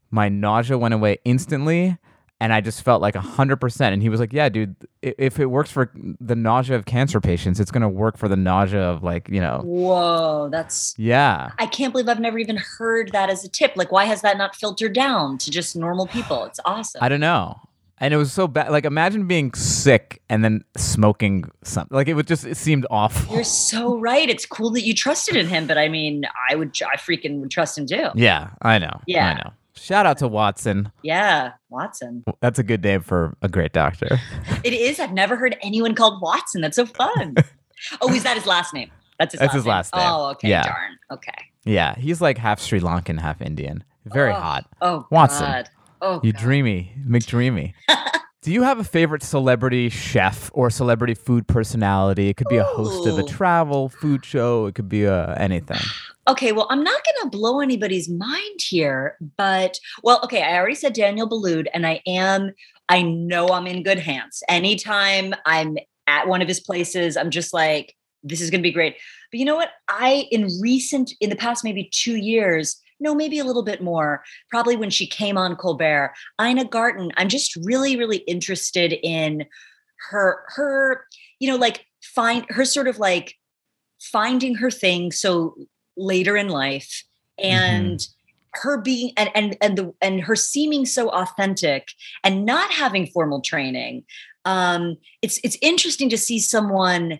my 0.10 0.30
nausea 0.30 0.78
went 0.78 0.94
away 0.96 1.18
instantly, 1.26 1.98
and 2.44 2.52
I 2.52 2.60
just 2.60 2.82
felt 2.84 3.02
like 3.02 3.16
hundred 3.16 3.56
percent. 3.62 3.94
And 3.94 4.02
he 4.04 4.10
was 4.10 4.20
like, 4.20 4.34
yeah, 4.34 4.50
dude, 4.50 4.76
if 5.02 5.40
it 5.40 5.46
works 5.46 5.72
for 5.72 5.90
the 6.20 6.36
nausea 6.36 6.76
of 6.76 6.84
cancer 6.84 7.22
patients, 7.22 7.58
it's 7.58 7.72
gonna 7.72 7.88
work 7.88 8.18
for 8.18 8.28
the 8.28 8.36
nausea 8.36 8.82
of 8.82 9.02
like, 9.02 9.30
you 9.30 9.40
know, 9.40 9.62
Whoa, 9.64 10.50
that's. 10.52 10.94
yeah. 10.98 11.52
I 11.58 11.68
can't 11.68 11.94
believe 11.94 12.10
I've 12.10 12.20
never 12.20 12.38
even 12.38 12.58
heard 12.58 13.14
that 13.14 13.30
as 13.30 13.46
a 13.46 13.50
tip. 13.50 13.72
Like, 13.78 13.94
why 13.94 14.04
has 14.04 14.22
that 14.24 14.38
not 14.38 14.58
filtered 14.58 14.92
down 14.94 15.38
to 15.38 15.52
just 15.52 15.74
normal 15.78 16.06
people? 16.06 16.44
It's 16.44 16.60
awesome. 16.66 17.00
I 17.02 17.08
don't 17.08 17.22
know. 17.22 17.62
And 18.00 18.14
it 18.14 18.18
was 18.18 18.34
so 18.34 18.50
bad. 18.50 18.70
Like, 18.72 18.84
imagine 18.84 19.26
being 19.28 19.54
sick 19.54 20.22
and 20.28 20.44
then 20.44 20.66
smoking 20.76 21.50
something. 21.64 21.96
Like, 21.96 22.10
it 22.10 22.16
would 22.16 22.28
just, 22.28 22.44
it 22.46 22.58
seemed 22.58 22.86
awful. 22.92 23.34
You're 23.34 23.46
so 23.46 23.98
right. 23.98 24.30
It's 24.30 24.46
cool 24.46 24.72
that 24.72 24.82
you 24.82 24.94
trusted 24.94 25.38
in 25.38 25.48
him, 25.48 25.68
but 25.68 25.78
I 25.78 25.88
mean, 25.88 26.26
I 26.50 26.56
would, 26.56 26.78
I 26.82 26.98
freaking 26.98 27.40
would 27.40 27.52
trust 27.52 27.78
him 27.78 27.86
too. 27.86 28.10
yeah, 28.16 28.50
I 28.62 28.80
know. 28.80 29.00
Yeah. 29.08 29.28
I 29.30 29.34
know. 29.36 29.54
Shout 29.76 30.06
out 30.06 30.18
to 30.20 30.28
Watson. 30.28 30.92
Yeah, 31.02 31.54
Watson. 31.70 32.24
That's 32.42 32.60
a 32.60 32.64
good 32.64 32.84
name 32.84 33.02
for 33.02 33.36
a 33.42 33.50
great 33.50 33.74
doctor. 33.74 34.20
It 34.64 34.74
is. 34.74 35.00
I've 35.00 35.12
never 35.14 35.36
heard 35.36 35.58
anyone 35.62 35.94
called 35.96 36.22
Watson. 36.22 36.62
That's 36.62 36.76
so 36.78 36.86
fun. 36.86 37.36
oh, 38.02 38.14
is 38.14 38.24
that 38.24 38.38
his 38.38 38.46
last 38.46 38.74
name? 38.74 38.90
That's 39.20 39.34
his. 39.34 39.40
That's 39.40 39.54
last 39.54 39.56
his 39.56 39.66
name. 39.66 39.70
last 39.72 39.96
name. 39.96 40.04
Oh, 40.08 40.30
okay. 40.32 40.50
Yeah. 40.50 40.64
Darn. 40.64 40.98
Okay. 41.12 41.32
Yeah, 41.66 41.96
he's 41.96 42.22
like 42.22 42.38
half 42.38 42.60
Sri 42.62 42.80
Lankan, 42.80 43.20
half 43.20 43.42
Indian. 43.42 43.84
Very 44.06 44.32
Oh, 44.32 44.36
hot. 44.36 44.66
Oh, 44.82 45.08
Watson. 45.12 45.46
God. 45.46 45.70
Oh, 46.02 46.20
You 46.24 46.34
God. 46.34 46.42
dreamy, 46.42 46.94
McDreamy. 47.08 47.74
Do 48.44 48.52
you 48.52 48.64
have 48.64 48.78
a 48.78 48.84
favorite 48.84 49.24
celebrity 49.24 49.88
chef 49.88 50.52
or 50.54 50.70
celebrity 50.70 51.14
food 51.14 51.48
personality? 51.48 52.28
It 52.28 52.36
could 52.36 52.50
be 52.50 52.58
a 52.58 52.66
host 52.66 53.08
of 53.08 53.18
a 53.18 53.24
travel 53.24 53.88
food 53.88 54.26
show. 54.26 54.66
It 54.66 54.76
could 54.76 54.90
be 54.90 55.08
uh, 55.08 55.34
anything. 55.36 55.80
Okay, 56.28 56.52
well, 56.52 56.68
I'm 56.70 56.84
not 56.84 57.02
going 57.06 57.32
to 57.32 57.38
blow 57.38 57.62
anybody's 57.62 58.10
mind 58.10 58.60
here, 58.60 59.18
but 59.38 59.80
well, 60.04 60.20
okay, 60.26 60.42
I 60.42 60.58
already 60.58 60.76
said 60.76 60.92
Daniel 60.92 61.30
Boulud, 61.30 61.68
and 61.74 61.88
I 61.88 62.02
am 62.06 62.52
I 62.90 63.02
know 63.02 63.48
I'm 63.48 63.66
in 63.66 63.82
good 63.82 64.00
hands. 64.00 64.44
Anytime 64.50 65.34
I'm 65.46 65.78
at 66.08 66.28
one 66.28 66.42
of 66.42 66.50
his 66.50 66.60
places, 66.60 67.16
I'm 67.16 67.30
just 67.30 67.54
like, 67.54 67.96
this 68.24 68.42
is 68.42 68.50
going 68.50 68.60
to 68.60 68.68
be 68.68 68.74
great. 68.74 68.98
But 69.32 69.40
you 69.40 69.46
know 69.46 69.56
what? 69.56 69.70
I, 69.88 70.28
in 70.32 70.50
recent, 70.60 71.14
in 71.22 71.30
the 71.30 71.38
past 71.38 71.64
maybe 71.64 71.90
two 71.94 72.18
years, 72.18 72.82
no, 73.00 73.14
maybe 73.16 73.40
a 73.40 73.44
little 73.44 73.64
bit 73.64 73.82
more, 73.82 74.24
probably 74.50 74.76
when 74.76 74.90
she 74.90 75.08
came 75.08 75.38
on 75.38 75.56
Colbert, 75.56 76.14
Ina 76.42 76.66
Garten, 76.66 77.12
I'm 77.18 77.30
just 77.30 77.56
really, 77.58 77.96
really 77.98 78.18
interested 78.18 78.94
in 79.04 79.46
her, 80.10 80.44
her, 80.56 81.06
you 81.40 81.50
know, 81.50 81.58
like 81.58 81.86
find 82.02 82.46
her 82.50 82.66
sort 82.66 82.88
of 82.88 83.00
like 83.00 83.36
finding 84.02 84.56
her 84.56 84.70
thing 84.70 85.12
so 85.12 85.56
later 85.96 86.36
in 86.36 86.50
life 86.50 87.04
and 87.38 88.00
mm-hmm. 88.00 88.68
her 88.68 88.82
being 88.82 89.12
and 89.16 89.30
and 89.34 89.58
and 89.62 89.78
the 89.78 89.94
and 90.02 90.22
her 90.22 90.36
seeming 90.36 90.86
so 90.86 91.10
authentic 91.10 91.88
and 92.24 92.46
not 92.46 92.70
having 92.72 93.08
formal 93.08 93.42
training 93.42 94.04
um 94.46 94.98
it's 95.22 95.40
it's 95.44 95.58
interesting 95.62 96.10
to 96.10 96.18
see 96.18 96.40
someone 96.40 97.20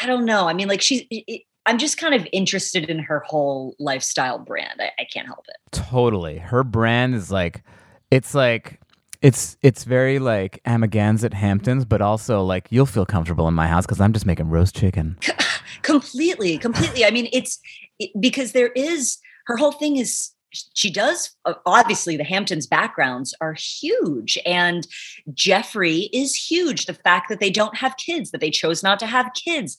i 0.00 0.06
don't 0.06 0.24
know 0.24 0.48
i 0.48 0.54
mean 0.54 0.68
like 0.68 0.80
she's 0.80 1.02
it, 1.10 1.42
i'm 1.66 1.78
just 1.78 1.98
kind 1.98 2.14
of 2.14 2.26
interested 2.32 2.88
in 2.88 2.98
her 2.98 3.20
whole 3.20 3.74
lifestyle 3.78 4.38
brand. 4.38 4.80
I, 4.80 4.90
I 4.98 5.04
can't 5.04 5.26
help 5.26 5.46
it. 5.48 5.56
Totally. 5.72 6.38
Her 6.38 6.64
brand 6.64 7.14
is 7.14 7.30
like 7.30 7.62
it's 8.10 8.34
like 8.34 8.80
it's 9.22 9.56
it's 9.62 9.84
very 9.84 10.18
like 10.18 10.60
Amagansett 10.64 11.34
Hamptons, 11.34 11.84
but 11.84 12.00
also 12.00 12.42
like 12.42 12.68
you'll 12.70 12.86
feel 12.86 13.06
comfortable 13.06 13.48
in 13.48 13.54
my 13.54 13.66
house 13.66 13.86
because 13.86 14.00
I'm 14.00 14.12
just 14.12 14.26
making 14.26 14.48
roast 14.48 14.76
chicken. 14.76 15.18
completely, 15.82 16.58
completely. 16.58 17.04
I 17.04 17.10
mean, 17.10 17.28
it's 17.32 17.58
it, 17.98 18.10
because 18.20 18.52
there 18.52 18.68
is 18.68 19.18
her 19.46 19.56
whole 19.56 19.72
thing 19.72 19.96
is 19.96 20.30
she 20.74 20.90
does 20.90 21.34
obviously 21.66 22.16
the 22.16 22.24
hamptons 22.24 22.66
backgrounds 22.66 23.34
are 23.40 23.54
huge 23.54 24.38
and 24.46 24.86
jeffrey 25.34 26.08
is 26.12 26.34
huge. 26.34 26.86
The 26.86 26.94
fact 26.94 27.28
that 27.28 27.40
they 27.40 27.50
don't 27.50 27.76
have 27.76 27.96
kids 27.96 28.30
that 28.30 28.40
they 28.40 28.50
chose 28.50 28.82
not 28.82 28.98
to 29.00 29.06
have 29.06 29.32
kids 29.34 29.76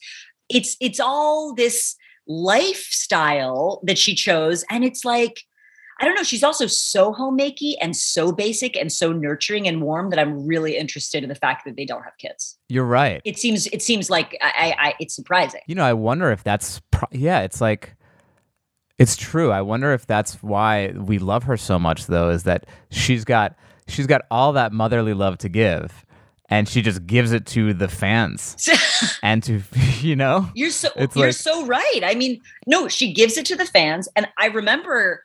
it's 0.50 0.78
it's 0.80 1.00
all 1.00 1.54
this 1.54 1.96
lifestyle 2.28 3.82
that 3.84 3.98
she 3.98 4.14
chose 4.14 4.66
and 4.70 4.84
it's 4.84 5.06
like 5.06 5.44
i 6.02 6.06
don't 6.06 6.14
know 6.14 6.24
she's 6.24 6.44
also 6.44 6.68
so 6.68 7.14
homemakey 7.14 7.76
and 7.80 7.96
so 7.96 8.34
basic 8.34 8.76
and 8.76 8.92
so 8.92 9.14
nurturing 9.14 9.66
and 9.68 9.82
warm 9.82 10.10
that 10.10 10.20
i'm 10.20 10.46
really 10.46 10.76
interested 10.76 11.24
in 11.24 11.30
the 11.30 11.36
fact 11.36 11.64
that 11.66 11.76
they 11.78 11.86
don't 11.86 12.04
have 12.04 12.18
kids. 12.18 12.58
You're 12.70 12.86
right. 12.86 13.22
It 13.24 13.40
seems 13.40 13.68
it 13.68 13.82
seems 13.82 14.10
like 14.10 14.38
i 14.42 14.76
i 14.78 14.94
it's 15.00 15.16
surprising. 15.16 15.62
You 15.68 15.76
know 15.76 15.86
i 15.86 15.94
wonder 15.94 16.32
if 16.32 16.44
that's 16.44 16.82
pro- 16.92 17.10
yeah 17.12 17.42
it's 17.42 17.62
like 17.62 17.96
it's 18.98 19.16
true. 19.16 19.52
I 19.52 19.62
wonder 19.62 19.94
if 19.94 20.08
that's 20.08 20.42
why 20.42 20.92
we 20.96 21.20
love 21.20 21.44
her 21.44 21.56
so 21.56 21.78
much 21.78 22.08
though 22.08 22.30
is 22.30 22.44
that 22.44 22.66
she's 22.90 23.26
got 23.26 23.56
she's 23.88 24.08
got 24.08 24.24
all 24.32 24.54
that 24.54 24.74
motherly 24.74 25.14
love 25.14 25.38
to 25.40 25.50
give 25.50 26.06
and 26.50 26.70
she 26.70 26.82
just 26.82 27.06
gives 27.06 27.32
it 27.32 27.46
to 27.46 27.74
the 27.74 27.88
fans 27.88 28.56
and 29.24 29.44
to 29.44 29.62
you 30.02 30.16
know 30.16 30.50
you're 30.54 30.70
so 30.70 30.90
you're 30.98 31.28
like, 31.28 31.34
so 31.34 31.66
right 31.66 32.02
i 32.04 32.14
mean 32.16 32.42
no 32.66 32.88
she 32.88 33.14
gives 33.14 33.38
it 33.38 33.46
to 33.46 33.56
the 33.56 33.66
fans 33.66 34.08
and 34.16 34.28
i 34.38 34.48
remember 34.48 35.24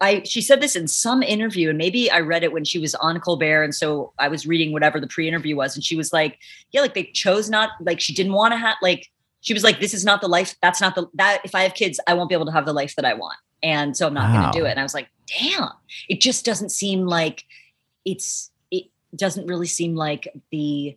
i 0.00 0.22
she 0.24 0.40
said 0.40 0.60
this 0.60 0.76
in 0.76 0.86
some 0.86 1.22
interview 1.22 1.68
and 1.70 1.78
maybe 1.78 2.10
i 2.10 2.20
read 2.20 2.44
it 2.44 2.52
when 2.52 2.64
she 2.64 2.78
was 2.78 2.94
on 2.96 3.18
colbert 3.20 3.64
and 3.64 3.74
so 3.74 4.12
i 4.18 4.28
was 4.28 4.46
reading 4.46 4.72
whatever 4.72 5.00
the 5.00 5.08
pre-interview 5.08 5.56
was 5.56 5.74
and 5.74 5.84
she 5.84 5.96
was 5.96 6.12
like 6.12 6.38
yeah 6.72 6.80
like 6.80 6.94
they 6.94 7.04
chose 7.04 7.50
not 7.50 7.70
like 7.80 8.00
she 8.00 8.14
didn't 8.14 8.32
want 8.32 8.52
to 8.52 8.58
have 8.58 8.76
like 8.80 9.10
she 9.40 9.54
was 9.54 9.64
like, 9.64 9.80
this 9.80 9.94
is 9.94 10.04
not 10.04 10.20
the 10.20 10.28
life. 10.28 10.54
That's 10.62 10.80
not 10.80 10.94
the, 10.94 11.06
that 11.14 11.40
if 11.44 11.54
I 11.54 11.62
have 11.62 11.74
kids, 11.74 11.98
I 12.06 12.14
won't 12.14 12.28
be 12.28 12.34
able 12.34 12.46
to 12.46 12.52
have 12.52 12.66
the 12.66 12.72
life 12.72 12.94
that 12.96 13.04
I 13.04 13.14
want. 13.14 13.38
And 13.62 13.96
so 13.96 14.06
I'm 14.06 14.14
not 14.14 14.30
wow. 14.30 14.40
going 14.40 14.52
to 14.52 14.58
do 14.58 14.64
it. 14.66 14.70
And 14.70 14.80
I 14.80 14.82
was 14.82 14.94
like, 14.94 15.08
damn, 15.38 15.70
it 16.08 16.20
just 16.20 16.44
doesn't 16.44 16.70
seem 16.70 17.06
like 17.06 17.44
it's, 18.04 18.50
it 18.58 18.59
doesn't 19.16 19.46
really 19.46 19.66
seem 19.66 19.94
like 19.94 20.28
the, 20.50 20.96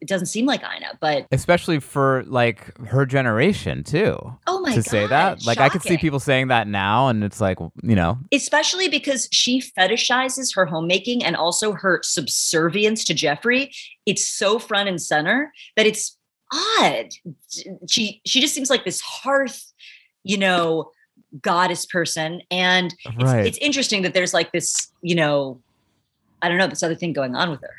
it 0.00 0.08
doesn't 0.08 0.28
seem 0.28 0.46
like 0.46 0.62
Ina, 0.62 0.98
but 1.00 1.26
especially 1.30 1.78
for 1.78 2.24
like 2.26 2.76
her 2.86 3.04
generation 3.04 3.84
too. 3.84 4.16
Oh 4.46 4.60
my 4.60 4.70
to 4.70 4.76
God, 4.76 4.86
say 4.86 5.06
that, 5.06 5.44
like 5.44 5.58
shocking. 5.58 5.62
I 5.62 5.68
could 5.68 5.82
see 5.82 5.98
people 5.98 6.18
saying 6.18 6.48
that 6.48 6.66
now, 6.66 7.08
and 7.08 7.22
it's 7.22 7.38
like 7.38 7.58
you 7.58 7.94
know, 7.94 8.18
especially 8.32 8.88
because 8.88 9.28
she 9.30 9.60
fetishizes 9.60 10.54
her 10.54 10.64
homemaking 10.64 11.22
and 11.22 11.36
also 11.36 11.72
her 11.72 12.00
subservience 12.02 13.04
to 13.04 13.14
Jeffrey. 13.14 13.72
It's 14.06 14.24
so 14.24 14.58
front 14.58 14.88
and 14.88 15.02
center 15.02 15.52
that 15.76 15.84
it's 15.84 16.16
odd. 16.50 17.10
She 17.86 18.22
she 18.24 18.40
just 18.40 18.54
seems 18.54 18.70
like 18.70 18.86
this 18.86 19.02
hearth, 19.02 19.70
you 20.24 20.38
know, 20.38 20.92
goddess 21.42 21.86
person. 21.86 22.42
And 22.50 22.94
right. 23.18 23.40
it's, 23.40 23.56
it's 23.56 23.58
interesting 23.58 24.02
that 24.02 24.14
there's 24.14 24.34
like 24.34 24.52
this, 24.52 24.90
you 25.02 25.14
know, 25.14 25.60
I 26.42 26.48
don't 26.48 26.58
know, 26.58 26.66
this 26.66 26.82
other 26.82 26.94
thing 26.94 27.12
going 27.12 27.34
on 27.34 27.50
with 27.50 27.60
her. 27.60 27.74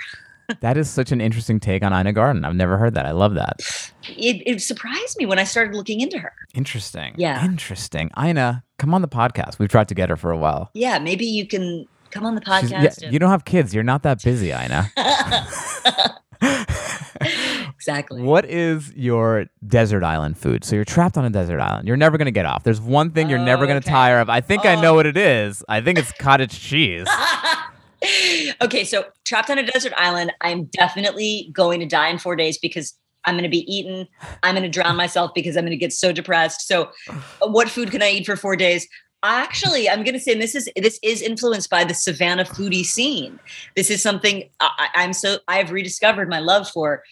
that 0.61 0.77
is 0.77 0.89
such 0.89 1.11
an 1.11 1.21
interesting 1.21 1.59
take 1.59 1.83
on 1.83 1.93
Ina 1.93 2.13
Garten. 2.13 2.45
I've 2.45 2.55
never 2.55 2.77
heard 2.77 2.93
that. 2.95 3.05
I 3.05 3.11
love 3.11 3.35
that. 3.35 3.59
It, 4.03 4.43
it, 4.45 4.61
surprised 4.61 5.17
me 5.17 5.25
when 5.25 5.39
I 5.39 5.43
started 5.43 5.75
looking 5.75 6.01
into 6.01 6.19
her. 6.19 6.33
Interesting. 6.53 7.13
Yeah. 7.17 7.43
Interesting. 7.43 8.11
Ina, 8.21 8.63
come 8.77 8.93
on 8.93 9.01
the 9.01 9.07
podcast. 9.07 9.59
We've 9.59 9.69
tried 9.69 9.87
to 9.89 9.95
get 9.95 10.09
her 10.09 10.15
for 10.15 10.31
a 10.31 10.37
while. 10.37 10.69
Yeah, 10.73 10.99
maybe 10.99 11.25
you 11.25 11.47
can 11.47 11.87
come 12.11 12.25
on 12.25 12.35
the 12.35 12.41
podcast. 12.41 12.71
Yeah, 12.71 12.93
and... 13.03 13.13
You 13.13 13.19
don't 13.19 13.29
have 13.29 13.45
kids. 13.45 13.73
You're 13.73 13.83
not 13.83 14.03
that 14.03 14.21
busy, 14.23 14.51
Ina. 14.51 14.91
exactly. 17.75 18.21
What 18.21 18.45
is 18.45 18.93
your 18.95 19.47
desert 19.65 20.03
island 20.03 20.37
food? 20.37 20.63
So 20.63 20.75
you're 20.75 20.85
trapped 20.85 21.17
on 21.17 21.25
a 21.25 21.29
desert 21.29 21.59
island. 21.59 21.87
You're 21.87 21.97
never 21.97 22.17
going 22.17 22.25
to 22.25 22.31
get 22.31 22.45
off. 22.45 22.63
There's 22.63 22.81
one 22.81 23.11
thing 23.11 23.29
you're 23.29 23.39
oh, 23.39 23.45
never 23.45 23.65
going 23.65 23.81
to 23.81 23.87
okay. 23.87 23.93
tire 23.93 24.19
of. 24.19 24.29
I 24.29 24.41
think 24.41 24.65
oh. 24.65 24.69
I 24.69 24.81
know 24.81 24.93
oh. 24.93 24.95
what 24.95 25.05
it 25.05 25.17
is. 25.17 25.63
I 25.69 25.81
think 25.81 25.99
it's 25.99 26.11
cottage 26.13 26.59
cheese. 26.59 27.07
Okay, 28.61 28.83
so 28.83 29.05
trapped 29.25 29.49
on 29.49 29.57
a 29.57 29.63
desert 29.63 29.93
island, 29.95 30.33
I'm 30.41 30.65
definitely 30.65 31.49
going 31.53 31.79
to 31.79 31.85
die 31.85 32.09
in 32.09 32.17
4 32.17 32.35
days 32.35 32.57
because 32.57 32.93
I'm 33.25 33.35
going 33.35 33.43
to 33.43 33.49
be 33.49 33.71
eaten. 33.71 34.07
I'm 34.41 34.55
going 34.55 34.63
to 34.63 34.69
drown 34.69 34.95
myself 34.95 35.31
because 35.35 35.55
I'm 35.55 35.63
going 35.63 35.71
to 35.71 35.77
get 35.77 35.93
so 35.93 36.11
depressed. 36.11 36.67
So, 36.67 36.89
uh, 37.09 37.47
what 37.47 37.69
food 37.69 37.91
can 37.91 38.01
I 38.01 38.09
eat 38.09 38.25
for 38.25 38.35
4 38.35 38.55
days? 38.55 38.87
actually 39.23 39.87
i'm 39.87 40.03
going 40.03 40.15
to 40.15 40.19
say 40.19 40.33
this 40.33 40.55
is 40.55 40.67
this 40.75 40.99
is 41.03 41.21
influenced 41.21 41.69
by 41.69 41.83
the 41.83 41.93
savannah 41.93 42.43
foodie 42.43 42.83
scene 42.83 43.39
this 43.75 43.91
is 43.91 44.01
something 44.01 44.49
I, 44.59 44.89
am 44.95 45.13
so 45.13 45.37
i've 45.47 45.69
rediscovered 45.69 46.27
my 46.27 46.39
love 46.39 46.67
for 46.67 47.03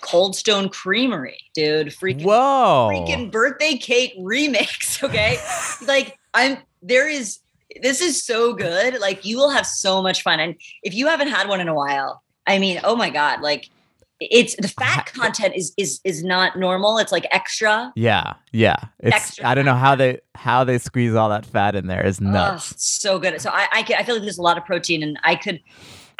Cold 0.00 0.36
Stone 0.36 0.68
Creamery, 0.68 1.38
dude. 1.54 1.88
Freaking, 1.88 2.22
Whoa. 2.22 2.90
freaking 2.92 3.30
birthday 3.30 3.76
cake 3.76 4.16
remix. 4.18 5.02
Okay. 5.08 5.38
like, 5.86 6.18
I'm, 6.34 6.58
there 6.82 7.08
is, 7.08 7.38
this 7.82 8.00
is 8.00 8.22
so 8.22 8.54
good. 8.54 9.00
Like, 9.00 9.24
you 9.24 9.36
will 9.36 9.50
have 9.50 9.66
so 9.66 10.02
much 10.02 10.22
fun. 10.22 10.40
And 10.40 10.56
if 10.82 10.94
you 10.94 11.06
haven't 11.08 11.28
had 11.28 11.48
one 11.48 11.60
in 11.60 11.68
a 11.68 11.74
while, 11.74 12.22
I 12.46 12.58
mean, 12.58 12.80
oh 12.84 12.96
my 12.96 13.10
God, 13.10 13.40
like, 13.40 13.68
it's 14.20 14.56
the 14.56 14.68
fat 14.68 15.06
content 15.14 15.54
is 15.54 15.72
is 15.76 16.00
is 16.02 16.24
not 16.24 16.58
normal. 16.58 16.98
It's 16.98 17.12
like 17.12 17.26
extra. 17.30 17.92
Yeah, 17.94 18.34
yeah. 18.52 18.76
It's 18.98 19.14
extra 19.14 19.46
I 19.46 19.54
don't 19.54 19.64
know 19.64 19.76
how 19.76 19.94
they 19.94 20.18
how 20.34 20.64
they 20.64 20.78
squeeze 20.78 21.14
all 21.14 21.28
that 21.28 21.46
fat 21.46 21.76
in 21.76 21.86
there. 21.86 22.04
Is 22.04 22.20
nuts. 22.20 22.72
Oh, 22.72 22.74
so 22.78 23.18
good. 23.20 23.40
So 23.40 23.50
I 23.50 23.68
I, 23.70 23.94
I 23.98 24.02
feel 24.02 24.16
like 24.16 24.22
there's 24.22 24.38
a 24.38 24.42
lot 24.42 24.58
of 24.58 24.64
protein, 24.64 25.04
and 25.04 25.20
I 25.22 25.36
could 25.36 25.60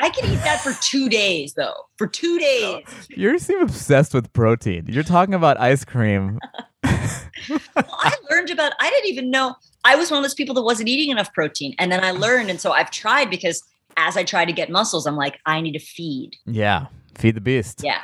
I 0.00 0.10
could 0.10 0.24
eat 0.26 0.36
that 0.44 0.60
for 0.60 0.72
two 0.80 1.08
days, 1.08 1.54
though. 1.54 1.74
For 1.96 2.06
two 2.06 2.38
days. 2.38 2.84
You 3.10 3.38
seem 3.38 3.60
obsessed 3.60 4.14
with 4.14 4.32
protein. 4.32 4.86
You're 4.88 5.02
talking 5.02 5.34
about 5.34 5.58
ice 5.58 5.84
cream. 5.84 6.38
well, 6.84 7.60
I 7.76 8.14
learned 8.30 8.50
about. 8.50 8.72
I 8.78 8.90
didn't 8.90 9.10
even 9.10 9.30
know. 9.30 9.56
I 9.88 9.96
was 9.96 10.10
one 10.10 10.18
of 10.18 10.24
those 10.24 10.34
people 10.34 10.54
that 10.56 10.62
wasn't 10.62 10.90
eating 10.90 11.10
enough 11.10 11.32
protein, 11.32 11.74
and 11.78 11.90
then 11.90 12.04
I 12.04 12.10
learned, 12.10 12.50
and 12.50 12.60
so 12.60 12.72
I've 12.72 12.90
tried 12.90 13.30
because 13.30 13.62
as 13.96 14.18
I 14.18 14.22
try 14.22 14.44
to 14.44 14.52
get 14.52 14.68
muscles, 14.68 15.06
I'm 15.06 15.16
like, 15.16 15.40
I 15.46 15.62
need 15.62 15.72
to 15.72 15.78
feed. 15.78 16.36
Yeah, 16.44 16.88
feed 17.16 17.34
the 17.34 17.40
beast. 17.40 17.80
Yeah. 17.82 18.02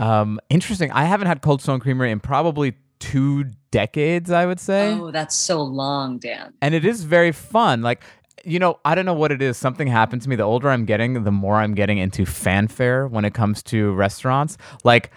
Um, 0.00 0.40
interesting. 0.50 0.90
I 0.90 1.04
haven't 1.04 1.28
had 1.28 1.42
Cold 1.42 1.62
Stone 1.62 1.78
Creamery 1.78 2.10
in 2.10 2.18
probably 2.18 2.74
two 2.98 3.52
decades. 3.70 4.32
I 4.32 4.46
would 4.46 4.58
say. 4.58 4.92
Oh, 4.92 5.12
that's 5.12 5.36
so 5.36 5.62
long, 5.62 6.18
Dan. 6.18 6.54
And 6.60 6.74
it 6.74 6.84
is 6.84 7.04
very 7.04 7.30
fun. 7.30 7.82
Like 7.82 8.02
you 8.44 8.58
know, 8.58 8.80
I 8.84 8.94
don't 8.94 9.06
know 9.06 9.14
what 9.14 9.30
it 9.30 9.42
is. 9.42 9.56
Something 9.56 9.86
happened 9.86 10.22
to 10.22 10.28
me. 10.28 10.34
The 10.34 10.42
older 10.42 10.70
I'm 10.70 10.86
getting, 10.86 11.24
the 11.24 11.30
more 11.30 11.56
I'm 11.56 11.74
getting 11.74 11.98
into 11.98 12.24
fanfare 12.26 13.06
when 13.06 13.24
it 13.24 13.34
comes 13.34 13.62
to 13.64 13.92
restaurants. 13.92 14.56
Like, 14.82 15.12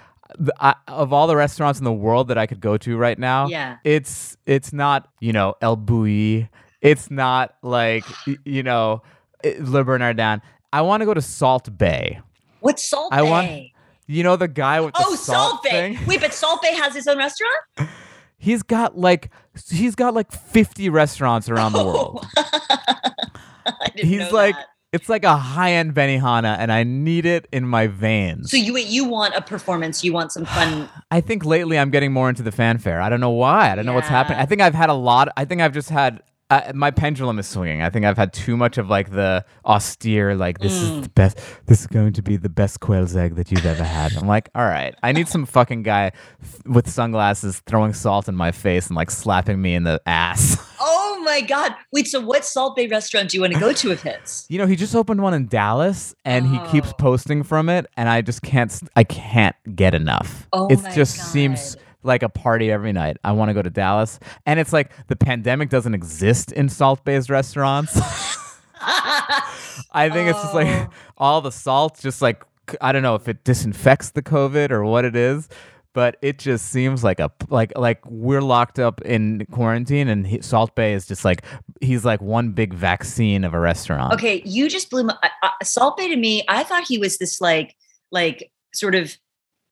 I, 0.59 0.75
of 0.87 1.13
all 1.13 1.27
the 1.27 1.35
restaurants 1.35 1.79
in 1.79 1.85
the 1.85 1.93
world 1.93 2.27
that 2.29 2.37
I 2.37 2.47
could 2.47 2.59
go 2.59 2.77
to 2.77 2.97
right 2.97 3.17
now, 3.17 3.47
yeah, 3.47 3.77
it's 3.83 4.37
it's 4.45 4.73
not 4.73 5.09
you 5.19 5.33
know 5.33 5.55
El 5.61 5.77
Bulli. 5.77 6.49
It's 6.81 7.09
not 7.09 7.55
like 7.61 8.03
you 8.45 8.63
know 8.63 9.01
eh, 9.43 9.55
Le 9.59 9.83
Bernardin. 9.83 10.41
I 10.71 10.81
want 10.81 11.01
to 11.01 11.05
go 11.05 11.13
to 11.13 11.21
Salt 11.21 11.77
Bae. 11.77 12.21
What's 12.59 12.87
Salt 12.87 13.13
I 13.13 13.21
Bay? 13.21 13.29
Want, 13.29 13.61
you 14.07 14.23
know 14.23 14.35
the 14.35 14.47
guy 14.47 14.81
with 14.81 14.93
the 14.93 15.03
oh 15.05 15.15
Salt, 15.15 15.19
Salt 15.19 15.63
Bae. 15.63 15.69
Thing? 15.69 15.99
Wait, 16.07 16.21
but 16.21 16.33
Salt 16.33 16.61
Bae 16.61 16.69
has 16.69 16.93
his 16.93 17.07
own 17.07 17.17
restaurant. 17.17 17.53
He's 18.37 18.61
got 18.61 18.97
like 18.97 19.29
he's 19.69 19.95
got 19.95 20.13
like 20.13 20.29
50 20.29 20.89
restaurants 20.89 21.47
around 21.47 21.71
the 21.71 21.79
oh. 21.81 21.85
world. 21.85 22.25
he's 23.95 24.29
like 24.33 24.53
that. 24.53 24.67
It's 24.93 25.09
like 25.09 25.23
a 25.25 25.35
high-end 25.35 25.93
Benihana 25.93 26.55
and 26.59 26.71
I 26.71 26.83
need 26.83 27.25
it 27.25 27.47
in 27.51 27.67
my 27.67 27.87
veins. 27.87 28.51
So 28.51 28.57
you 28.57 28.77
you 28.77 29.03
want 29.05 29.35
a 29.35 29.41
performance, 29.41 30.03
you 30.03 30.13
want 30.13 30.31
some 30.31 30.45
fun. 30.45 30.87
I 31.11 31.19
think 31.19 31.43
lately 31.43 31.77
I'm 31.77 31.89
getting 31.89 32.13
more 32.13 32.29
into 32.29 32.43
the 32.43 32.51
fanfare. 32.51 33.01
I 33.01 33.09
don't 33.09 33.19
know 33.19 33.31
why. 33.31 33.71
I 33.71 33.75
don't 33.75 33.83
yeah. 33.85 33.91
know 33.91 33.95
what's 33.95 34.07
happening. 34.07 34.39
I 34.39 34.45
think 34.45 34.61
I've 34.61 34.75
had 34.75 34.89
a 34.89 34.93
lot 34.93 35.27
I 35.35 35.45
think 35.45 35.61
I've 35.61 35.73
just 35.73 35.89
had 35.89 36.21
uh, 36.49 36.71
my 36.75 36.91
pendulum 36.91 37.39
is 37.39 37.47
swinging. 37.47 37.81
I 37.81 37.89
think 37.89 38.05
I've 38.05 38.17
had 38.17 38.31
too 38.31 38.55
much 38.55 38.77
of 38.77 38.87
like 38.87 39.09
the 39.09 39.43
austere, 39.65 40.35
like 40.35 40.59
this 40.59 40.73
Mm. 40.77 40.83
is 40.97 41.01
the 41.03 41.09
best. 41.09 41.39
This 41.65 41.81
is 41.81 41.87
going 41.87 42.13
to 42.13 42.21
be 42.21 42.37
the 42.37 42.49
best 42.49 42.79
quail's 42.79 43.15
egg 43.15 43.35
that 43.35 43.49
you've 43.49 43.65
ever 43.65 43.83
had. 43.83 44.15
I'm 44.15 44.27
like, 44.27 44.49
all 44.53 44.65
right, 44.65 44.93
I 45.01 45.13
need 45.13 45.27
some 45.27 45.45
fucking 45.47 45.81
guy 45.81 46.11
th- 46.11 46.61
with 46.65 46.87
sunglasses 46.89 47.63
throwing 47.65 47.93
salt 47.93 48.27
in 48.29 48.35
my 48.35 48.51
face 48.51 48.85
and 48.87 48.95
like 48.95 49.09
slapping 49.09 49.59
me 49.59 49.73
in 49.73 49.83
the 49.83 49.99
ass. 50.05 50.57
Oh 50.79 51.02
my 51.23 51.41
God. 51.41 51.73
Wait, 51.91 52.07
so 52.07 52.19
what 52.21 52.45
Salt 52.45 52.75
Bae 52.75 52.87
restaurant 52.89 53.29
do 53.31 53.37
you 53.37 53.41
want 53.41 53.53
to 53.53 53.59
go 53.59 53.73
to 53.73 53.91
of 53.91 54.01
his? 54.03 54.45
You 54.49 54.57
know, 54.59 54.67
he 54.67 54.75
just 54.75 54.95
opened 54.95 55.21
one 55.21 55.33
in 55.33 55.47
Dallas, 55.47 56.13
and 56.25 56.45
he 56.45 56.59
keeps 56.69 56.89
Oh. 56.91 56.95
posting 56.99 57.43
from 57.43 57.69
it, 57.69 57.87
and 57.97 58.07
I 58.09 58.21
just 58.21 58.41
can't. 58.43 58.71
I 58.95 59.03
can't 59.03 59.55
get 59.75 59.93
enough. 59.95 60.47
Oh 60.53 60.67
it 60.67 60.79
just 60.93 61.31
seems 61.31 61.75
like 62.03 62.21
a 62.21 62.29
party 62.29 62.69
every 62.71 62.91
night. 62.91 63.17
I 63.23 63.31
want 63.31 63.49
to 63.49 63.53
go 63.53 63.61
to 63.61 63.69
Dallas, 63.69 64.19
and 64.45 64.59
it's 64.59 64.73
like 64.73 64.91
the 65.07 65.15
pandemic 65.15 65.69
doesn't 65.69 65.93
exist 65.93 66.51
in 66.51 66.67
Salt 66.69 67.03
Bae's 67.05 67.29
restaurants. 67.29 67.97
I 68.85 70.09
think 70.11 70.29
it's 70.29 70.41
just 70.41 70.53
like 70.53 70.67
Oh. 70.67 70.89
all 71.17 71.41
the 71.41 71.51
salt, 71.51 71.99
just 72.01 72.21
like 72.21 72.43
I 72.81 72.91
don't 72.91 73.03
know 73.03 73.15
if 73.15 73.27
it 73.27 73.43
disinfects 73.43 74.11
the 74.11 74.21
COVID 74.21 74.71
or 74.71 74.83
what 74.85 75.05
it 75.05 75.15
is, 75.15 75.49
but 75.93 76.17
it 76.21 76.39
just 76.39 76.69
seems 76.69 77.03
like 77.03 77.19
a 77.19 77.31
like 77.49 77.71
like 77.77 78.03
we're 78.05 78.41
locked 78.41 78.79
up 78.79 79.01
in 79.01 79.45
quarantine, 79.51 80.07
and 80.07 80.27
he, 80.27 80.41
Salt 80.41 80.75
Bae 80.75 80.89
is 80.89 81.07
just 81.07 81.23
like 81.23 81.43
he's 81.81 82.03
like 82.03 82.21
one 82.21 82.51
big 82.51 82.73
vaccine 82.73 83.43
of 83.43 83.53
a 83.53 83.59
restaurant. 83.59 84.13
Okay, 84.13 84.41
you 84.45 84.69
just 84.69 84.89
blew 84.89 85.03
my 85.03 85.17
uh, 85.43 85.49
Salt 85.63 85.97
Bae 85.97 86.07
to 86.07 86.15
me. 86.15 86.43
I 86.47 86.63
thought 86.63 86.87
he 86.87 86.97
was 86.97 87.17
this 87.17 87.39
like 87.39 87.75
like 88.11 88.51
sort 88.73 88.95
of 88.95 89.15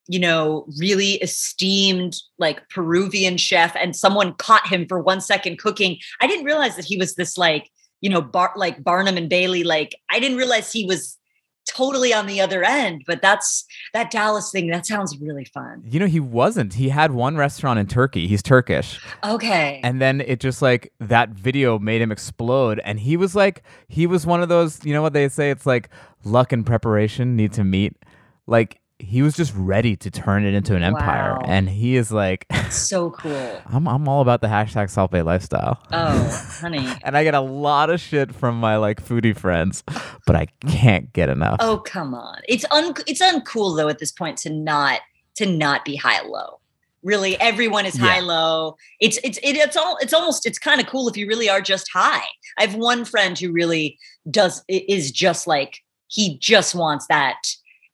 you 0.07 0.19
know 0.19 0.65
really 0.80 1.13
esteemed 1.15 2.15
like 2.38 2.69
Peruvian 2.69 3.38
chef, 3.38 3.76
and 3.76 3.95
someone 3.95 4.34
caught 4.36 4.67
him 4.67 4.88
for 4.88 4.99
one 4.99 5.22
second 5.22 5.57
cooking. 5.57 5.97
I 6.22 6.28
didn't 6.28 6.45
realize 6.45 6.76
that 6.76 6.86
he 6.86 6.97
was 6.97 7.15
this 7.15 7.38
like 7.38 7.69
you 8.01 8.09
know 8.09 8.22
bar 8.22 8.53
like 8.55 8.84
Barnum 8.84 9.17
and 9.17 9.30
Bailey. 9.30 9.63
Like 9.63 9.95
I 10.11 10.19
didn't 10.19 10.38
realize 10.38 10.72
he 10.72 10.86
was 10.86 11.17
totally 11.74 12.13
on 12.13 12.28
the 12.28 12.41
other 12.41 12.63
end. 12.63 13.03
But 13.07 13.22
that's 13.22 13.65
that 13.93 14.11
Dallas 14.11 14.51
thing. 14.51 14.67
That 14.67 14.86
sounds 14.86 15.17
really 15.19 15.45
fun. 15.45 15.84
You 15.86 15.99
know, 15.99 16.07
he 16.07 16.19
wasn't. 16.19 16.74
He 16.74 16.89
had 16.89 17.11
one 17.11 17.38
restaurant 17.38 17.80
in 17.80 17.88
Turkey. 17.88 18.28
He's 18.28 18.43
Turkish. 18.43 18.99
Okay. 19.24 19.80
And 19.84 20.01
then 20.01 20.22
it 20.22 20.39
just 20.39 20.61
like 20.61 20.91
that 20.99 21.30
video 21.30 21.80
made 21.80 22.01
him 22.01 22.11
explode. 22.11 22.82
And 22.84 22.99
he 22.99 23.17
was 23.17 23.36
like, 23.36 23.63
he 23.88 24.07
was 24.07 24.26
one 24.26 24.41
of 24.41 24.49
those, 24.49 24.84
you 24.86 24.93
know 24.93 25.01
what 25.01 25.13
they 25.13 25.30
say? 25.30 25.49
It's 25.49 25.65
like 25.65 25.89
luck 26.24 26.51
and 26.51 26.65
preparation 26.65 27.36
need 27.36 27.53
to 27.53 27.63
meet. 27.63 27.95
Like 28.47 28.80
he 29.01 29.21
was 29.21 29.35
just 29.35 29.53
ready 29.55 29.95
to 29.97 30.11
turn 30.11 30.45
it 30.45 30.53
into 30.53 30.75
an 30.75 30.83
empire. 30.83 31.33
Wow. 31.33 31.45
And 31.45 31.69
he 31.69 31.95
is 31.95 32.11
like, 32.11 32.45
so 32.69 33.11
cool. 33.11 33.61
I'm, 33.65 33.87
I'm 33.87 34.07
all 34.07 34.21
about 34.21 34.41
the 34.41 34.47
hashtag 34.47 34.89
Salt 34.89 35.11
Bae 35.11 35.21
lifestyle. 35.21 35.81
Oh, 35.91 36.57
honey. 36.61 36.87
And 37.03 37.17
I 37.17 37.23
get 37.23 37.33
a 37.33 37.41
lot 37.41 37.89
of 37.89 37.99
shit 37.99 38.33
from 38.33 38.59
my 38.59 38.77
like 38.77 39.03
foodie 39.03 39.35
friends, 39.37 39.83
but 40.25 40.35
I 40.35 40.47
can't 40.67 41.11
get 41.13 41.29
enough. 41.29 41.57
Oh 41.59 41.77
come 41.79 42.13
on! 42.13 42.39
It's 42.47 42.63
un 42.71 42.93
it's 43.07 43.21
uncool 43.21 43.75
though 43.75 43.89
at 43.89 43.99
this 43.99 44.11
point 44.11 44.37
to 44.39 44.49
not 44.49 44.99
to 45.35 45.45
not 45.45 45.83
be 45.83 45.95
high 45.95 46.21
low. 46.21 46.59
Really, 47.03 47.39
everyone 47.41 47.85
is 47.87 47.97
high 47.97 48.17
Yeah. 48.19 48.25
low. 48.25 48.77
It's 48.99 49.17
it's 49.23 49.39
it, 49.39 49.55
it's 49.55 49.75
all 49.75 49.97
it's 50.01 50.13
almost 50.13 50.45
it's 50.45 50.59
kind 50.59 50.79
of 50.79 50.85
cool 50.87 51.09
if 51.09 51.17
you 51.17 51.27
really 51.27 51.49
are 51.49 51.61
just 51.61 51.89
high. 51.91 52.23
I 52.59 52.61
have 52.61 52.75
one 52.75 53.03
friend 53.05 53.37
who 53.37 53.51
really 53.51 53.97
does 54.29 54.63
is 54.67 55.11
just 55.11 55.47
like 55.47 55.79
he 56.07 56.37
just 56.37 56.75
wants 56.75 57.07
that 57.07 57.37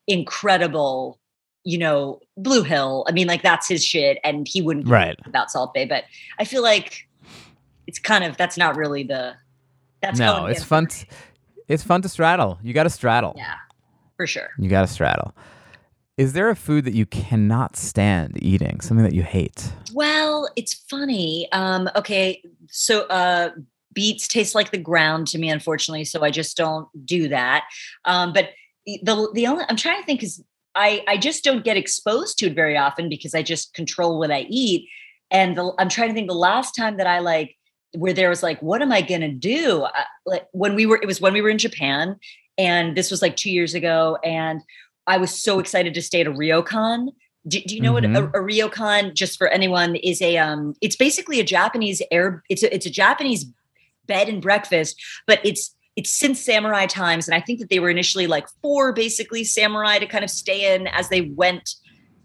incredible, 0.07 1.19
you 1.63 1.77
know, 1.77 2.19
Blue 2.37 2.63
Hill. 2.63 3.05
I 3.07 3.11
mean, 3.11 3.27
like 3.27 3.41
that's 3.41 3.67
his 3.67 3.85
shit, 3.85 4.17
and 4.23 4.47
he 4.47 4.61
wouldn't 4.61 4.87
Right. 4.87 5.17
about 5.25 5.51
Salt 5.51 5.73
Bae. 5.73 5.85
But 5.85 6.03
I 6.39 6.45
feel 6.45 6.61
like 6.63 7.07
it's 7.85 7.99
kind 7.99 8.23
of 8.23 8.37
that's 8.37 8.57
not 8.57 8.75
really 8.75 9.03
the 9.03 9.35
that's 10.01 10.19
no, 10.19 10.45
it's 10.45 10.63
fun. 10.63 10.85
the 10.85 10.89
t- 10.91 11.07
it's 11.67 11.83
fun 11.83 12.01
to 12.01 12.09
straddle. 12.09 12.59
You 12.63 12.73
got 12.73 12.83
to 12.83 12.89
straddle. 12.89 13.33
yeah, 13.37 13.55
for 14.15 14.27
sure. 14.27 14.49
You 14.57 14.69
got 14.69 14.81
to 14.81 14.87
straddle. 14.87 15.35
Is 16.17 16.33
there 16.33 16.49
a 16.49 16.55
food 16.55 16.85
that 16.85 16.93
you 16.95 17.05
cannot 17.05 17.75
stand 17.75 18.41
eating? 18.41 18.81
Something 18.81 19.03
that 19.03 19.13
you 19.13 19.21
hate? 19.21 19.71
Well, 19.93 20.49
it's 20.55 20.73
funny. 20.73 21.47
Um, 21.51 21.89
okay, 21.95 22.41
so 22.69 23.01
uh, 23.07 23.51
beets 23.93 24.27
taste 24.27 24.55
like 24.55 24.71
the 24.71 24.79
ground 24.79 25.27
to 25.27 25.37
me, 25.37 25.49
unfortunately. 25.49 26.05
So 26.05 26.23
I 26.23 26.31
just 26.31 26.57
don't 26.57 26.87
do 27.05 27.27
that. 27.29 27.65
Um, 28.05 28.33
but 28.33 28.49
the 28.87 29.29
the 29.33 29.47
only 29.47 29.65
I'm 29.67 29.75
trying 29.75 29.99
to 29.99 30.05
think 30.05 30.23
is 30.23 30.43
I 30.75 31.03
I 31.07 31.17
just 31.17 31.43
don't 31.43 31.63
get 31.63 31.77
exposed 31.77 32.37
to 32.39 32.47
it 32.47 32.55
very 32.55 32.77
often 32.77 33.09
because 33.09 33.35
I 33.35 33.43
just 33.43 33.73
control 33.73 34.19
what 34.19 34.31
I 34.31 34.41
eat. 34.49 34.87
And 35.29 35.57
the, 35.57 35.73
I'm 35.77 35.89
trying 35.89 36.07
to 36.09 36.13
think 36.13 36.29
the 36.29 36.35
last 36.35 36.73
time 36.73 36.97
that 36.97 37.07
I 37.07 37.19
like 37.19 37.57
where 37.93 38.13
there 38.13 38.29
was 38.29 38.43
like, 38.43 38.61
what 38.61 38.81
am 38.81 38.91
I 38.91 39.01
gonna 39.01 39.31
do? 39.31 39.83
I, 39.83 40.05
like 40.25 40.47
when 40.51 40.75
we 40.75 40.85
were, 40.85 40.99
it 41.01 41.05
was 41.05 41.19
when 41.19 41.33
we 41.33 41.41
were 41.41 41.49
in 41.49 41.57
Japan, 41.57 42.17
and 42.57 42.95
this 42.95 43.11
was 43.11 43.21
like 43.21 43.35
two 43.35 43.51
years 43.51 43.73
ago, 43.73 44.17
and 44.23 44.61
I 45.05 45.17
was 45.17 45.31
so 45.31 45.59
excited 45.59 45.93
to 45.93 46.01
stay 46.01 46.21
at 46.21 46.27
a 46.27 46.31
Ryokan. 46.31 47.09
Do, 47.47 47.61
do 47.61 47.75
you 47.75 47.81
know 47.81 47.93
what 47.93 48.03
a, 48.03 48.07
Mhm. 48.09 49.09
a? 49.09 49.13
Just 49.13 49.37
for 49.37 49.47
anyone, 49.47 49.95
is 49.97 50.21
a 50.21 50.37
um. 50.37 50.75
It's 50.81 50.95
basically 50.95 51.39
a 51.39 51.45
Japanese 51.45 52.01
air. 52.11 52.43
It's 52.49 52.63
a, 52.63 52.73
it's 52.73 52.85
a 52.85 52.89
Japanese 52.91 53.45
bed 54.05 54.29
and 54.29 54.41
breakfast, 54.41 55.01
but 55.25 55.39
it's 55.43 55.75
it's 55.97 56.11
since 56.11 56.39
samurai 56.39 56.85
times, 56.85 57.27
and 57.27 57.33
I 57.33 57.41
think 57.41 57.59
that 57.59 57.69
they 57.69 57.79
were 57.79 57.89
initially 57.89 58.27
like 58.27 58.47
four 58.61 58.93
basically 58.93 59.43
samurai 59.43 59.97
to 59.97 60.05
kind 60.05 60.23
of 60.23 60.29
stay 60.29 60.73
in 60.73 60.85
as 60.87 61.09
they 61.09 61.21
went 61.21 61.71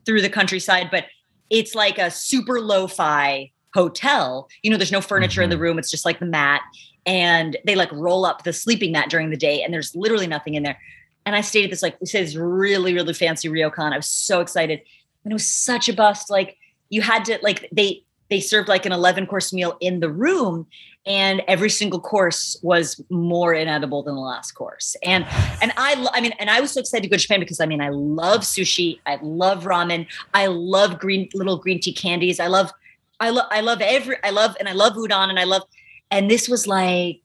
through 0.05 0.21
the 0.21 0.29
countryside. 0.29 0.89
But 0.91 1.07
it's 1.49 1.75
like 1.75 1.99
a 1.99 2.11
super 2.11 2.61
lo-fi 2.61 3.51
hotel. 3.75 4.49
You 4.63 4.71
know, 4.71 4.77
there's 4.77 4.93
no 4.93 5.01
furniture 5.01 5.41
in 5.41 5.49
the 5.49 5.57
mm-hmm. 5.57 5.63
room; 5.63 5.79
it's 5.79 5.91
just 5.91 6.05
like 6.05 6.21
the 6.21 6.27
mat, 6.27 6.61
and 7.07 7.57
they 7.65 7.75
like 7.75 7.91
roll 7.93 8.27
up 8.27 8.45
the 8.45 8.53
sleeping 8.53 8.93
mat 8.93 9.09
during 9.09 9.31
the 9.31 9.39
day, 9.39 9.63
and 9.63 9.73
there's 9.73 9.97
literally 9.97 10.27
nothing 10.27 10.55
in 10.55 10.63
there. 10.63 10.79
And 11.25 11.35
I 11.35 11.41
stayed 11.41 11.65
at 11.65 11.71
this 11.71 11.83
like 11.83 11.99
we 11.99 12.07
said 12.07 12.27
this 12.27 12.37
really 12.37 12.93
really 12.93 13.15
fancy 13.15 13.49
ryokan. 13.49 13.93
I 13.93 13.97
was 13.97 14.09
so 14.09 14.41
excited, 14.41 14.83
and 15.25 15.33
it 15.33 15.35
was 15.35 15.47
such 15.47 15.89
a 15.89 15.95
bust. 15.95 16.29
Like 16.29 16.59
you 16.91 17.01
had 17.01 17.25
to 17.25 17.39
like 17.43 17.71
they 17.73 18.05
they 18.29 18.41
served 18.41 18.69
like 18.69 18.85
an 18.87 18.93
11 18.93 19.27
course 19.27 19.53
meal 19.53 19.77
in 19.81 20.01
the 20.01 20.11
room 20.11 20.67
and 21.05 21.43
every 21.49 21.71
single 21.71 22.01
course 22.01 22.57
was 22.63 23.03
more 23.11 23.53
inedible 23.53 24.03
than 24.03 24.15
the 24.15 24.21
last 24.21 24.53
course. 24.53 24.95
And 25.03 25.25
and 25.61 25.73
i 25.77 26.07
i 26.13 26.21
mean 26.21 26.33
and 26.39 26.51
i 26.51 26.61
was 26.61 26.73
so 26.73 26.81
excited 26.81 27.03
to 27.03 27.09
go 27.09 27.17
to 27.17 27.23
japan 27.23 27.41
because 27.41 27.61
i 27.61 27.67
mean 27.67 27.81
i 27.81 27.89
love 27.89 28.41
sushi 28.41 28.99
i 29.07 29.19
love 29.23 29.65
ramen 29.65 30.07
i 30.35 30.47
love 30.47 30.99
green 30.99 31.29
little 31.35 31.59
green 31.59 31.81
tea 31.81 31.93
candies 31.93 32.41
i 32.41 32.47
love 32.47 32.73
i 33.21 33.31
love 33.31 33.47
i 33.51 33.61
love 33.61 33.81
every 33.81 34.17
i 34.25 34.31
love 34.31 34.57
and 34.59 34.69
i 34.69 34.73
love 34.73 34.95
udon 34.95 35.29
and 35.29 35.39
i 35.39 35.45
love 35.45 35.63
and 36.11 36.31
this 36.31 36.49
was 36.49 36.67
like 36.67 37.21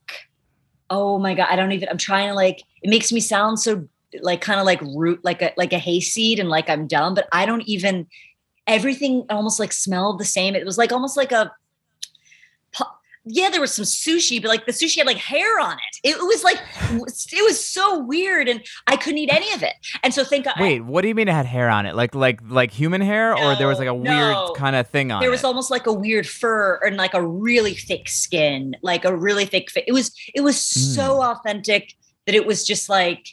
oh 0.90 1.18
my 1.18 1.34
god 1.34 1.48
i 1.50 1.56
don't 1.56 1.72
even 1.72 1.88
i'm 1.88 1.98
trying 1.98 2.28
to 2.28 2.34
like 2.34 2.62
it 2.82 2.90
makes 2.90 3.12
me 3.12 3.20
sound 3.20 3.58
so 3.58 3.86
like 4.22 4.40
kind 4.40 4.58
of 4.58 4.66
like 4.66 4.80
root 4.82 5.20
like 5.24 5.42
a 5.42 5.52
like 5.56 5.72
a 5.72 5.78
hayseed 5.78 6.38
and 6.38 6.48
like 6.48 6.70
i'm 6.70 6.86
dumb 6.86 7.14
but 7.14 7.28
i 7.32 7.44
don't 7.44 7.62
even 7.68 8.06
everything 8.68 9.24
almost 9.30 9.58
like 9.58 9.72
smelled 9.72 10.20
the 10.20 10.24
same. 10.24 10.54
It 10.54 10.64
was 10.64 10.78
like 10.78 10.92
almost 10.92 11.16
like 11.16 11.32
a 11.32 11.50
yeah 13.30 13.50
there 13.50 13.60
was 13.60 13.72
some 13.72 13.84
sushi 13.84 14.40
but 14.40 14.48
like 14.48 14.66
the 14.66 14.72
sushi 14.72 14.96
had 14.98 15.06
like 15.06 15.16
hair 15.16 15.60
on 15.60 15.72
it 15.72 16.00
it 16.02 16.18
was 16.18 16.42
like 16.44 16.58
it 16.90 17.44
was 17.44 17.64
so 17.64 17.98
weird 17.98 18.48
and 18.48 18.62
i 18.86 18.96
couldn't 18.96 19.18
eat 19.18 19.30
any 19.32 19.52
of 19.52 19.62
it 19.62 19.74
and 20.02 20.12
so 20.14 20.24
think 20.24 20.46
I- 20.46 20.60
Wait, 20.60 20.84
what 20.84 21.02
do 21.02 21.08
you 21.08 21.14
mean 21.14 21.28
it 21.28 21.32
had 21.32 21.46
hair 21.46 21.68
on 21.68 21.86
it? 21.86 21.94
Like 21.94 22.14
like 22.14 22.40
like 22.48 22.70
human 22.70 23.00
hair, 23.00 23.36
or 23.36 23.54
there 23.56 23.68
was 23.68 23.78
like 23.78 23.88
a 23.88 23.92
No, 23.92 24.02
no. 24.02 24.44
weird 24.46 24.56
kind 24.56 24.76
of 24.76 24.88
thing 24.88 25.10
on 25.12 25.20
there 25.20 25.28
it? 25.28 25.32
was 25.32 25.44
almost 25.44 25.70
like 25.70 25.86
a 25.86 25.92
weird 25.92 26.26
fur 26.26 26.80
and 26.84 26.96
like 26.96 27.14
a 27.14 27.24
really 27.24 27.74
thick 27.74 28.08
skin 28.08 28.74
like 28.82 29.04
a 29.04 29.14
really 29.14 29.44
thick 29.44 29.70
fi- 29.70 29.84
it 29.86 29.92
was 29.92 30.12
it 30.34 30.40
was 30.40 30.58
so 30.58 31.16
hmm. 31.16 31.20
authentic 31.22 31.94
that 32.26 32.34
it 32.34 32.46
was 32.46 32.64
just 32.64 32.88
like 32.88 33.28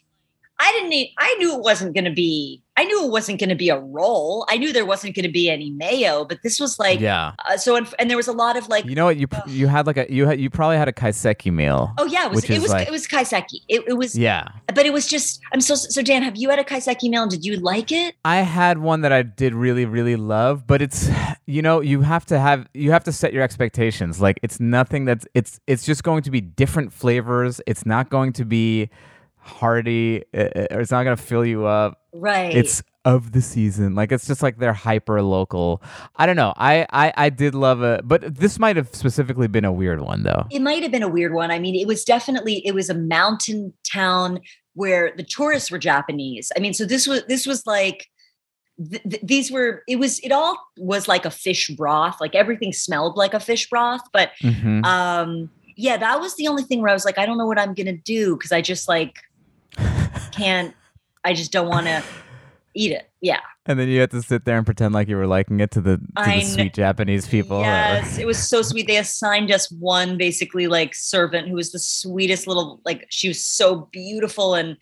i 0.59 0.71
didn't 0.73 0.89
need 0.89 1.13
i 1.17 1.33
knew 1.35 1.55
it 1.55 1.61
wasn't 1.61 1.93
going 1.93 2.05
to 2.05 2.11
be 2.13 2.61
i 2.77 2.83
knew 2.83 3.05
it 3.05 3.11
wasn't 3.11 3.39
going 3.39 3.49
to 3.49 3.55
be 3.55 3.69
a 3.69 3.77
roll 3.79 4.45
i 4.49 4.57
knew 4.57 4.71
there 4.73 4.85
wasn't 4.85 5.13
going 5.15 5.25
to 5.25 5.31
be 5.31 5.49
any 5.49 5.71
mayo 5.71 6.25
but 6.25 6.41
this 6.43 6.59
was 6.59 6.77
like 6.79 6.99
yeah. 6.99 7.33
uh, 7.45 7.57
so 7.57 7.75
and, 7.75 7.87
and 7.99 8.09
there 8.09 8.17
was 8.17 8.27
a 8.27 8.33
lot 8.33 8.57
of 8.57 8.67
like 8.69 8.85
You 8.85 8.95
know 8.95 9.05
what? 9.05 9.17
You 9.17 9.27
pr- 9.27 9.47
you 9.49 9.67
had 9.67 9.87
like 9.87 9.97
a 9.97 10.05
you 10.11 10.25
had 10.25 10.39
you 10.39 10.49
probably 10.49 10.77
had 10.77 10.87
a 10.87 10.93
kaiseki 10.93 11.51
meal. 11.51 11.91
oh 11.97 12.05
yeah 12.05 12.25
it 12.25 12.31
was 12.31 12.49
it 12.49 12.61
was 12.61 12.71
like- 12.71 12.87
it 12.87 12.91
was 12.91 13.07
kaiseki 13.07 13.61
it, 13.67 13.83
it 13.87 13.93
was 13.97 14.17
Yeah, 14.17 14.47
but 14.67 14.85
it 14.85 14.93
was 14.93 15.07
just 15.07 15.41
i'm 15.53 15.61
so 15.61 15.75
so 15.75 16.01
dan 16.01 16.23
have 16.23 16.35
you 16.35 16.49
had 16.49 16.59
a 16.59 16.63
kaiseki 16.63 17.09
meal 17.09 17.23
and 17.23 17.31
did 17.31 17.45
you 17.45 17.57
like 17.57 17.91
it 17.91 18.15
I 18.25 18.37
had 18.37 18.77
one 18.79 19.01
that 19.01 19.11
I 19.11 19.21
did 19.23 19.53
really 19.53 19.85
really 19.85 20.15
love, 20.15 20.65
but 20.67 20.81
it's 20.81 21.09
you 21.45 21.61
know 21.61 21.81
you 21.81 22.01
have 22.01 22.25
to 22.27 22.39
have 22.39 22.67
you 22.73 22.91
have 22.91 23.03
to 23.05 23.11
set 23.11 23.33
your 23.33 23.43
expectations. 23.43 24.21
Like 24.21 24.39
it's 24.43 24.59
nothing 24.59 25.05
that's 25.05 25.25
it's 25.33 25.59
it's 25.67 25.85
just 25.85 26.03
going 26.03 26.23
to 26.23 26.31
be 26.31 26.41
different 26.41 26.91
flavors. 26.93 27.61
It's 27.67 27.85
not 27.85 28.09
going 28.09 28.33
to 28.33 28.45
be 28.45 28.89
hearty 29.45 30.23
or 30.33 30.79
it's 30.81 30.91
not 30.91 31.03
going 31.03 31.15
to 31.15 31.21
fill 31.21 31.45
you 31.45 31.65
up. 31.65 32.01
right 32.13 32.53
It's 32.55 32.81
of 33.05 33.31
the 33.33 33.41
season. 33.41 33.93
Like 33.93 34.11
it's 34.11 34.25
just 34.25 34.41
like 34.41 34.57
they're 34.57 34.73
hyper 34.73 35.21
local. 35.21 35.83
I 36.15 36.25
don't 36.25 36.35
know. 36.35 36.53
I 36.57 36.87
I 36.91 37.13
I 37.15 37.29
did 37.29 37.53
love 37.53 37.83
it, 37.83 38.01
but 38.07 38.33
this 38.35 38.57
might 38.57 38.75
have 38.77 38.89
specifically 38.95 39.47
been 39.47 39.63
a 39.65 39.71
weird 39.71 40.01
one 40.01 40.23
though. 40.23 40.47
it 40.49 40.61
might 40.61 40.81
have 40.81 40.91
been 40.91 41.03
a 41.03 41.07
weird 41.07 41.33
one. 41.33 41.51
I 41.51 41.59
mean, 41.59 41.75
it 41.75 41.85
was 41.85 42.03
definitely 42.03 42.65
it 42.65 42.73
was 42.73 42.89
a 42.89 42.95
mountain 42.95 43.73
town 43.91 44.39
where 44.73 45.13
the 45.15 45.23
tourists 45.23 45.69
were 45.69 45.77
Japanese. 45.77 46.51
I 46.57 46.59
mean, 46.59 46.73
so 46.73 46.83
this 46.83 47.05
was 47.05 47.23
this 47.27 47.45
was 47.45 47.67
like 47.67 48.07
th- 48.89 49.03
th- 49.03 49.21
these 49.23 49.51
were 49.51 49.83
it 49.87 49.97
was 49.97 50.17
it 50.21 50.31
all 50.31 50.57
was 50.77 51.07
like 51.07 51.25
a 51.25 51.31
fish 51.31 51.69
broth. 51.77 52.17
Like 52.19 52.33
everything 52.33 52.73
smelled 52.73 53.17
like 53.17 53.35
a 53.35 53.39
fish 53.39 53.69
broth, 53.69 54.01
but 54.13 54.31
Mhm. 54.41 54.83
um 54.83 55.51
yeah, 55.77 55.97
that 55.97 56.19
was 56.21 56.35
the 56.37 56.47
only 56.47 56.63
thing 56.63 56.81
where 56.81 56.89
I 56.89 56.93
was 56.93 57.05
like, 57.05 57.19
I 57.19 57.25
don't 57.27 57.37
know 57.37 57.45
what 57.45 57.59
I'm 57.59 57.75
gonna 57.75 57.95
do 57.97 58.35
because 58.35 58.51
I 58.51 58.61
just 58.61 58.87
like 58.87 59.17
can't. 60.31 60.73
I 61.23 61.33
just 61.33 61.51
don't 61.51 61.67
want 61.67 61.87
to 61.87 62.03
eat 62.75 62.91
it. 62.91 63.09
Yeah. 63.21 63.39
And 63.65 63.79
then 63.79 63.87
you 63.87 63.99
had 63.99 64.11
to 64.11 64.21
sit 64.21 64.45
there 64.45 64.57
and 64.57 64.65
pretend 64.65 64.93
like 64.93 65.07
you 65.07 65.15
were 65.15 65.25
liking 65.25 65.59
it 65.59 65.71
to 65.71 65.81
the, 65.81 65.97
to 65.97 66.23
the 66.23 66.41
sweet 66.41 66.73
Japanese 66.73 67.27
people. 67.27 67.61
Yes, 67.61 68.17
it 68.19 68.27
was 68.27 68.37
so 68.37 68.61
sweet. 68.61 68.85
They 68.85 68.97
assigned 68.97 69.51
us 69.51 69.71
one 69.71 70.17
basically 70.17 70.67
like 70.67 70.93
servant 70.93 71.47
who 71.47 71.55
was 71.55 71.71
the 71.71 71.79
sweetest 71.79 72.45
little 72.45 72.79
like 72.85 73.07
she 73.09 73.27
was 73.27 73.43
so 73.43 73.89
beautiful 73.91 74.53
and 74.53 74.77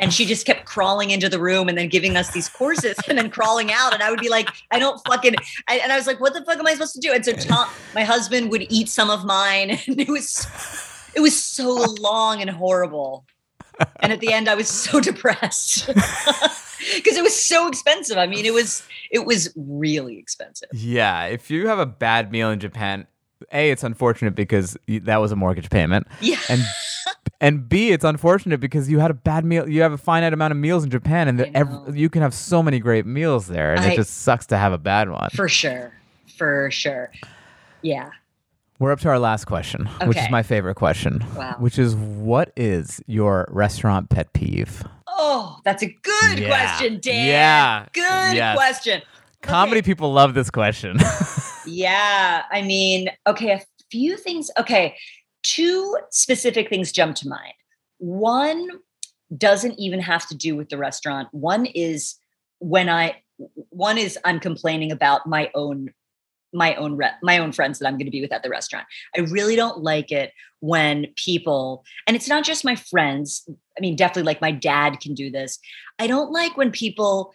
and 0.00 0.12
she 0.12 0.24
just 0.24 0.46
kept 0.46 0.64
crawling 0.64 1.10
into 1.10 1.28
the 1.28 1.38
room 1.38 1.68
and 1.68 1.76
then 1.76 1.88
giving 1.88 2.16
us 2.16 2.32
these 2.32 2.48
courses 2.48 2.96
and 3.06 3.18
then 3.18 3.28
crawling 3.28 3.70
out 3.70 3.92
and 3.92 4.02
I 4.02 4.10
would 4.10 4.20
be 4.20 4.30
like 4.30 4.48
I 4.70 4.78
don't 4.78 4.98
fucking 5.06 5.34
I, 5.68 5.76
and 5.76 5.92
I 5.92 5.96
was 5.96 6.06
like 6.06 6.18
what 6.18 6.32
the 6.32 6.42
fuck 6.44 6.58
am 6.58 6.66
I 6.66 6.72
supposed 6.72 6.94
to 6.94 7.00
do? 7.00 7.12
And 7.12 7.24
so 7.24 7.32
Tom, 7.32 7.68
my 7.94 8.04
husband 8.04 8.50
would 8.50 8.66
eat 8.70 8.88
some 8.88 9.10
of 9.10 9.26
mine 9.26 9.78
and 9.86 10.00
it 10.00 10.08
was 10.08 10.46
it 11.14 11.20
was 11.20 11.40
so 11.40 11.84
long 12.00 12.40
and 12.40 12.48
horrible. 12.48 13.26
And 14.00 14.12
at 14.12 14.20
the 14.20 14.32
end 14.32 14.48
I 14.48 14.54
was 14.54 14.68
so 14.84 15.00
depressed. 15.00 15.88
Because 16.96 17.16
it 17.16 17.22
was 17.22 17.40
so 17.40 17.68
expensive. 17.68 18.18
I 18.18 18.26
mean, 18.26 18.44
it 18.44 18.52
was 18.52 18.82
it 19.12 19.24
was 19.24 19.52
really 19.56 20.18
expensive. 20.18 20.68
Yeah, 20.72 21.26
if 21.26 21.48
you 21.48 21.68
have 21.68 21.78
a 21.78 21.86
bad 21.86 22.32
meal 22.32 22.50
in 22.50 22.58
Japan, 22.58 23.06
A, 23.52 23.70
it's 23.70 23.84
unfortunate 23.84 24.34
because 24.34 24.76
that 24.88 25.18
was 25.18 25.30
a 25.30 25.36
mortgage 25.36 25.70
payment. 25.70 26.08
Yeah. 26.20 26.40
And 26.48 26.60
and 27.40 27.68
B, 27.68 27.92
it's 27.92 28.02
unfortunate 28.04 28.58
because 28.58 28.90
you 28.90 28.98
had 28.98 29.12
a 29.12 29.14
bad 29.14 29.44
meal. 29.44 29.68
You 29.68 29.82
have 29.82 29.92
a 29.92 29.96
finite 29.96 30.32
amount 30.32 30.50
of 30.50 30.56
meals 30.58 30.82
in 30.82 30.90
Japan, 30.90 31.28
and 31.28 31.40
I 31.40 31.44
the, 31.44 31.56
ev- 31.56 31.70
know. 31.70 31.88
you 31.94 32.10
can 32.10 32.20
have 32.20 32.34
so 32.34 32.64
many 32.64 32.80
great 32.80 33.06
meals 33.06 33.46
there, 33.46 33.74
and 33.74 33.80
I- 33.82 33.92
it 33.92 33.96
just 33.96 34.22
sucks 34.22 34.46
to 34.46 34.58
have 34.58 34.72
a 34.72 34.78
bad 34.78 35.08
one. 35.08 35.30
For 35.30 35.48
sure. 35.48 35.92
For 36.36 36.68
sure. 36.72 37.12
Yeah. 37.82 38.10
We're 38.82 38.90
up 38.90 38.98
to 39.02 39.10
our 39.10 39.18
last 39.20 39.44
question, 39.44 39.86
which 40.06 40.16
is 40.18 40.28
my 40.28 40.42
favorite 40.42 40.74
question, 40.74 41.24
Wow. 41.36 41.54
which 41.60 41.78
is 41.78 41.94
what 41.94 42.52
is 42.56 43.00
your 43.06 43.46
restaurant 43.48 44.08
pet 44.10 44.32
peeve? 44.32 44.82
Oh, 45.06 45.60
that's 45.64 45.84
a 45.84 45.86
good 46.02 46.40
Yeah. 46.40 46.48
question, 46.48 46.98
Dan. 47.00 47.28
Yeah. 47.28 47.86
Good 47.92 48.34
Yes. 48.34 48.56
question. 48.56 49.02
Comedy 49.40 49.78
Okay. 49.78 49.86
people 49.86 50.12
love 50.12 50.34
this 50.34 50.50
question. 50.50 50.98
Yeah. 51.64 52.42
I 52.50 52.62
mean, 52.62 53.08
okay, 53.24 53.52
a 53.52 53.60
few 53.88 54.16
things. 54.16 54.50
Okay. 54.58 54.96
Two 55.44 55.96
specific 56.10 56.68
things 56.68 56.90
jump 56.90 57.14
to 57.18 57.28
mind. 57.28 57.52
One 57.98 58.66
doesn't 59.38 59.78
even 59.78 60.00
have 60.00 60.26
to 60.26 60.34
do 60.34 60.56
with 60.56 60.70
the 60.70 60.76
restaurant. 60.76 61.28
One 61.30 61.66
is 61.66 62.16
when 62.58 62.88
I, 62.88 63.22
one 63.68 63.96
is 63.96 64.18
I'm 64.24 64.40
complaining 64.40 64.90
about 64.90 65.24
my 65.28 65.52
own 65.54 65.90
my 66.52 66.74
own 66.74 66.96
re- 66.96 67.10
my 67.22 67.38
own 67.38 67.52
friends 67.52 67.78
that 67.78 67.86
I'm 67.86 67.94
going 67.94 68.06
to 68.06 68.10
be 68.10 68.20
with 68.20 68.32
at 68.32 68.42
the 68.42 68.50
restaurant. 68.50 68.86
I 69.16 69.20
really 69.20 69.56
don't 69.56 69.82
like 69.82 70.12
it 70.12 70.32
when 70.60 71.06
people 71.16 71.84
and 72.06 72.16
it's 72.16 72.28
not 72.28 72.44
just 72.44 72.64
my 72.64 72.76
friends. 72.76 73.48
I 73.76 73.80
mean 73.80 73.96
definitely 73.96 74.24
like 74.24 74.40
my 74.40 74.52
dad 74.52 75.00
can 75.00 75.14
do 75.14 75.30
this. 75.30 75.58
I 75.98 76.06
don't 76.06 76.32
like 76.32 76.56
when 76.56 76.70
people 76.70 77.34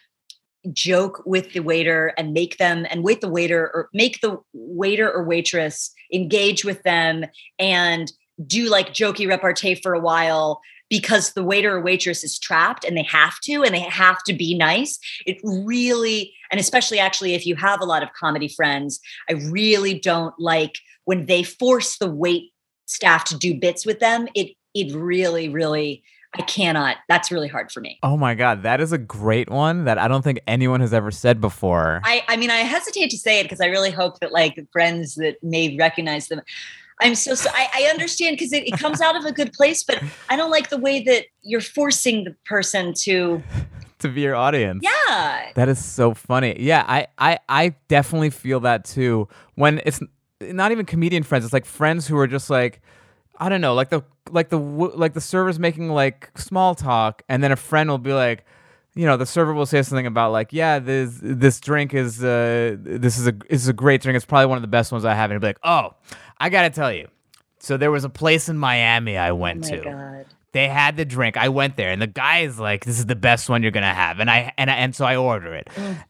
joke 0.74 1.24
with 1.26 1.54
the 1.54 1.62
waiter 1.62 2.14
and 2.18 2.34
make 2.34 2.58
them 2.58 2.86
and 2.90 3.04
wait 3.04 3.22
the 3.22 3.30
waiter 3.30 3.72
or 3.74 3.90
make 3.94 4.22
the 4.22 4.38
waiter 4.54 5.12
or 5.12 5.24
waitress 5.24 5.94
engage 6.14 6.66
with 6.66 6.84
them 6.84 7.26
and 7.60 8.12
do 8.46 8.70
like 8.70 8.94
jokey 8.94 9.28
repartee 9.28 9.76
for 9.76 9.94
a 9.94 10.00
while 10.00 10.62
because 10.90 11.34
the 11.34 11.44
waiter 11.44 11.76
or 11.76 11.82
waitress 11.82 12.24
is 12.24 12.40
trapped 12.40 12.86
and 12.86 12.96
they 12.96 13.04
have 13.04 13.40
to 13.42 13.64
and 13.64 13.74
they 13.74 13.80
have 13.80 14.22
to 14.24 14.34
be 14.34 14.56
nice 14.56 15.00
it 15.26 15.38
really 15.44 16.34
and 16.52 16.60
especially 16.60 17.00
actually 17.00 17.34
if 17.34 17.46
you 17.46 17.56
have 17.56 17.82
a 17.82 17.86
lot 17.86 18.04
of 18.04 18.14
comedy 18.14 18.48
friends 18.48 19.00
i 19.30 19.34
really 19.34 20.00
don't 20.00 20.36
like 20.40 20.80
when 21.06 21.26
they 21.26 21.44
force 21.44 21.98
the 21.98 22.10
wait 22.10 22.52
staff 22.86 23.24
to 23.24 23.38
do 23.38 23.60
bits 23.60 23.86
with 23.86 24.00
them 24.00 24.28
it 24.36 24.56
it 24.74 24.94
really 24.96 25.50
really 25.50 26.04
i 26.36 26.42
cannot 26.44 26.98
that's 27.10 27.32
really 27.32 27.48
hard 27.48 27.72
for 27.72 27.82
me 27.82 27.98
oh 28.04 28.18
my 28.18 28.36
god, 28.36 28.64
that 28.64 28.80
is 28.80 28.92
a 28.92 28.98
great 28.98 29.50
one 29.50 29.86
that 29.86 29.98
I 29.98 30.08
don't 30.08 30.22
think 30.22 30.40
anyone 30.48 30.82
has 30.82 30.94
ever 30.94 31.12
said 31.12 31.42
before. 31.42 32.02
I, 32.04 32.24
I 32.28 32.36
mean, 32.38 32.50
I 32.50 32.58
hesitate 32.58 33.10
to 33.10 33.18
say 33.18 33.40
it 33.40 33.44
because 33.44 33.62
I 33.62 33.68
really 33.68 33.92
hope 33.92 34.20
that 34.20 34.32
like 34.32 34.60
friends 34.72 35.16
that 35.16 35.38
may 35.44 35.76
recognize 35.78 36.28
them. 36.28 36.42
I'm 37.00 37.16
so, 37.16 37.36
so 37.36 37.50
I, 37.54 37.68
I 37.76 37.82
understand 37.90 38.38
because 38.38 38.54
it, 38.54 38.68
it 38.68 38.80
comes 38.80 39.02
out 39.02 39.16
of 39.16 39.26
a 39.26 39.32
good 39.32 39.54
place, 39.54 39.84
but 39.84 40.02
I 40.30 40.36
don't 40.36 40.50
like 40.50 40.70
the 40.70 40.78
way 40.78 41.04
that 41.04 41.26
you're 41.44 41.62
forcing 41.62 42.24
the 42.24 42.36
person 42.46 42.94
to, 43.02 43.44
to 44.00 44.10
be 44.10 44.22
your 44.22 44.36
audience. 44.36 44.84
yeah. 44.84 45.52
That 45.56 45.70
is 45.70 45.84
so 45.84 46.14
funny. 46.14 46.56
Yeah, 46.60 46.84
I, 46.88 47.08
I, 47.18 47.40
I 47.48 47.76
definitely 47.88 48.32
feel 48.32 48.60
that 48.62 48.86
too. 48.86 49.28
When 49.56 49.82
it's 49.86 50.00
not 50.42 50.72
even 50.72 50.86
comedian 50.86 51.24
friends, 51.24 51.46
it's 51.46 51.54
like 51.54 51.66
friends 51.66 52.08
who 52.08 52.18
are 52.18 52.28
just 52.28 52.50
like, 52.50 52.82
I 53.38 53.50
don't 53.50 53.62
know, 53.62 53.76
like 53.76 53.90
the 53.90 54.04
like 54.32 54.50
the 54.50 54.58
like 54.58 55.14
the 55.14 55.22
server's 55.22 55.60
making 55.60 55.90
like 55.90 56.32
small 56.36 56.76
talk, 56.76 57.22
and 57.30 57.44
then 57.44 57.52
a 57.52 57.56
friend 57.56 57.90
will 57.90 57.98
be 58.00 58.14
like, 58.14 58.46
you 58.98 59.06
know, 59.06 59.16
the 59.16 59.26
server 59.26 59.54
will 59.54 59.66
say 59.66 59.82
something 59.84 60.06
about 60.08 60.32
like, 60.32 60.52
yeah, 60.52 60.80
this 60.80 61.18
this 61.22 61.60
drink 61.60 61.94
is 61.94 62.24
uh 62.24 62.76
this 62.80 63.18
is 63.18 63.28
a 63.28 63.32
this 63.32 63.62
is 63.62 63.68
a 63.68 63.74
great 63.74 64.02
drink. 64.02 64.16
It's 64.18 64.26
probably 64.26 64.48
one 64.48 64.58
of 64.58 64.62
the 64.64 64.68
best 64.68 64.92
ones 64.92 65.06
I 65.06 65.14
have, 65.14 65.32
and 65.32 65.36
he'll 65.36 65.42
be 65.42 65.48
like, 65.48 65.60
oh, 65.64 65.94
I 66.40 66.50
gotta 66.50 66.70
tell 66.70 66.92
you. 66.92 67.08
So 67.60 67.78
there 67.78 67.92
was 67.92 68.04
a 68.04 68.10
place 68.10 68.50
in 68.50 68.58
Miami 68.58 69.18
I 69.18 69.32
Oh 69.32 69.36
went 69.36 69.62
my 69.62 69.70
to 69.70 69.84
God. 69.84 70.26
they 70.54 70.68
had 70.68 70.96
the 70.98 71.06
drink. 71.06 71.38
I 71.38 71.50
went 71.50 71.76
there, 71.76 71.90
and 71.92 72.02
the 72.02 72.08
guy 72.08 72.40
is 72.40 72.60
like, 72.60 72.86
"This 72.86 73.00
is 73.00 73.06
the 73.06 73.16
best 73.16 73.50
one 73.50 73.62
you're 73.64 73.72
gonna 73.72 73.94
have," 73.94 74.20
and 74.20 74.30
I 74.30 74.54
and 74.58 74.70
I, 74.70 74.76
and 74.76 74.96
so 74.96 75.06
I 75.06 75.16
order 75.16 75.54
it, 75.56 75.68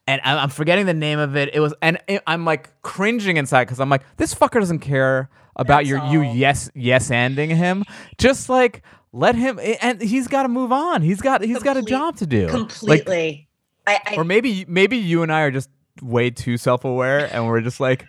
and 0.08 0.22
I'm, 0.24 0.38
I'm 0.40 0.50
forgetting 0.50 0.86
the 0.86 0.94
name 0.94 1.20
of 1.20 1.36
it. 1.36 1.50
It 1.54 1.60
was, 1.60 1.74
and 1.82 2.00
it, 2.08 2.22
I'm 2.28 2.46
like 2.46 2.70
cringing 2.82 3.38
inside 3.38 3.66
because 3.66 3.80
I'm 3.80 3.90
like, 3.90 4.04
this 4.18 4.34
fucker 4.36 4.60
doesn't 4.60 4.80
care 4.80 5.30
about 5.56 5.80
That's 5.86 5.90
your 5.90 6.06
you 6.06 6.22
yes 6.22 6.70
yes 6.76 7.10
ending 7.10 7.50
him. 7.50 7.84
Just 8.18 8.48
like 8.50 8.84
let 9.12 9.36
him, 9.36 9.60
and 9.82 10.02
he's 10.02 10.28
got 10.28 10.44
to 10.44 10.50
move 10.50 10.72
on. 10.72 11.02
He's 11.02 11.22
got 11.22 11.42
he's 11.42 11.64
got 11.64 11.78
a 11.78 11.82
job 11.82 12.18
to 12.18 12.28
do. 12.28 12.44
Like, 12.44 12.52
Completely. 12.52 13.48
I, 13.86 14.00
I, 14.06 14.16
or 14.16 14.24
maybe 14.24 14.66
maybe 14.68 14.98
you 14.98 15.24
and 15.24 15.32
I 15.32 15.42
are 15.42 15.52
just 15.52 15.70
way 16.02 16.30
too 16.30 16.58
self 16.58 16.86
aware, 16.86 17.34
and 17.34 17.48
we're 17.48 17.62
just 17.62 17.80
like, 17.80 18.06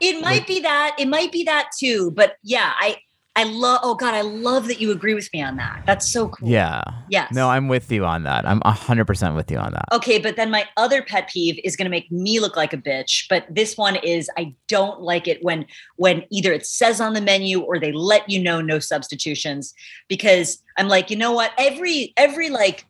it 0.00 0.20
might 0.22 0.46
be 0.46 0.60
that, 0.60 0.96
it 0.98 1.08
might 1.08 1.32
be 1.32 1.44
that 1.44 1.70
too, 1.78 2.10
but 2.12 2.36
yeah, 2.42 2.72
I, 2.78 2.96
I 3.38 3.44
love, 3.44 3.78
oh 3.84 3.94
God, 3.94 4.14
I 4.14 4.22
love 4.22 4.66
that 4.66 4.80
you 4.80 4.90
agree 4.90 5.14
with 5.14 5.32
me 5.32 5.40
on 5.42 5.56
that. 5.58 5.84
That's 5.86 6.08
so 6.08 6.28
cool. 6.28 6.48
yeah, 6.48 6.82
Yes. 7.08 7.32
no, 7.32 7.48
I'm 7.48 7.68
with 7.68 7.92
you 7.92 8.04
on 8.04 8.24
that. 8.24 8.44
I'm 8.44 8.60
hundred 8.64 9.04
percent 9.04 9.36
with 9.36 9.48
you 9.48 9.58
on 9.58 9.72
that. 9.72 9.84
Okay, 9.92 10.18
but 10.18 10.34
then 10.34 10.50
my 10.50 10.64
other 10.76 11.02
pet 11.02 11.28
peeve 11.28 11.60
is 11.62 11.76
going 11.76 11.84
to 11.86 11.90
make 11.90 12.10
me 12.10 12.40
look 12.40 12.56
like 12.56 12.72
a 12.72 12.76
bitch. 12.76 13.26
But 13.28 13.46
this 13.48 13.76
one 13.76 13.94
is 13.96 14.28
I 14.36 14.56
don't 14.66 15.00
like 15.00 15.28
it 15.28 15.38
when 15.44 15.66
when 15.96 16.24
either 16.30 16.52
it 16.52 16.66
says 16.66 17.00
on 17.00 17.12
the 17.12 17.20
menu 17.20 17.60
or 17.60 17.78
they 17.78 17.92
let 17.92 18.28
you 18.28 18.42
know 18.42 18.60
no 18.60 18.80
substitutions 18.80 19.72
because 20.08 20.60
I'm 20.76 20.88
like, 20.88 21.08
you 21.08 21.16
know 21.16 21.30
what? 21.30 21.52
Every 21.58 22.12
every 22.16 22.50
like 22.50 22.86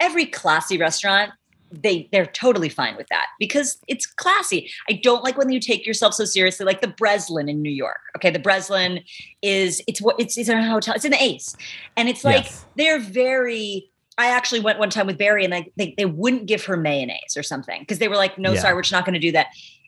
every 0.00 0.24
classy 0.24 0.78
restaurant 0.78 1.30
they 1.72 2.08
they're 2.12 2.26
totally 2.26 2.68
fine 2.68 2.96
with 2.96 3.06
that 3.08 3.26
because 3.38 3.78
it's 3.88 4.06
classy. 4.06 4.70
I 4.88 4.94
don't 4.94 5.22
like 5.22 5.38
when 5.38 5.50
you 5.50 5.60
take 5.60 5.86
yourself 5.86 6.14
so 6.14 6.24
seriously, 6.24 6.66
like 6.66 6.80
the 6.80 6.88
Breslin 6.88 7.48
in 7.48 7.62
New 7.62 7.70
York. 7.70 8.00
Okay, 8.16 8.30
the 8.30 8.38
Breslin 8.38 9.00
is 9.42 9.82
it's 9.86 10.00
what 10.00 10.16
it's, 10.18 10.36
it's 10.36 10.48
in 10.48 10.58
a 10.58 10.68
hotel. 10.68 10.94
It's 10.94 11.04
in 11.04 11.12
the 11.12 11.22
Ace, 11.22 11.56
and 11.96 12.08
it's 12.08 12.24
like 12.24 12.44
Yes. 12.44 12.66
they're 12.76 12.98
very. 12.98 13.90
I 14.18 14.26
actually 14.26 14.60
went 14.60 14.78
one 14.78 14.90
time 14.90 15.06
with 15.06 15.16
Bari, 15.16 15.44
and 15.44 15.52
like 15.52 15.72
they 15.76 15.94
they 15.96 16.04
wouldn't 16.06 16.46
give 16.46 16.64
her 16.64 16.76
mayonnaise 16.76 17.36
or 17.36 17.42
something 17.42 17.80
because 17.80 17.98
they 18.00 18.08
were 18.08 18.16
like, 18.16 18.38
"No, 18.38 18.52
Yeah. 18.52 18.60
sorry, 18.60 18.74
we're 18.74 18.82
just 18.82 18.92
not 18.92 19.04
going 19.04 19.14
to 19.14 19.20
do 19.20 19.32
that." 19.32 19.46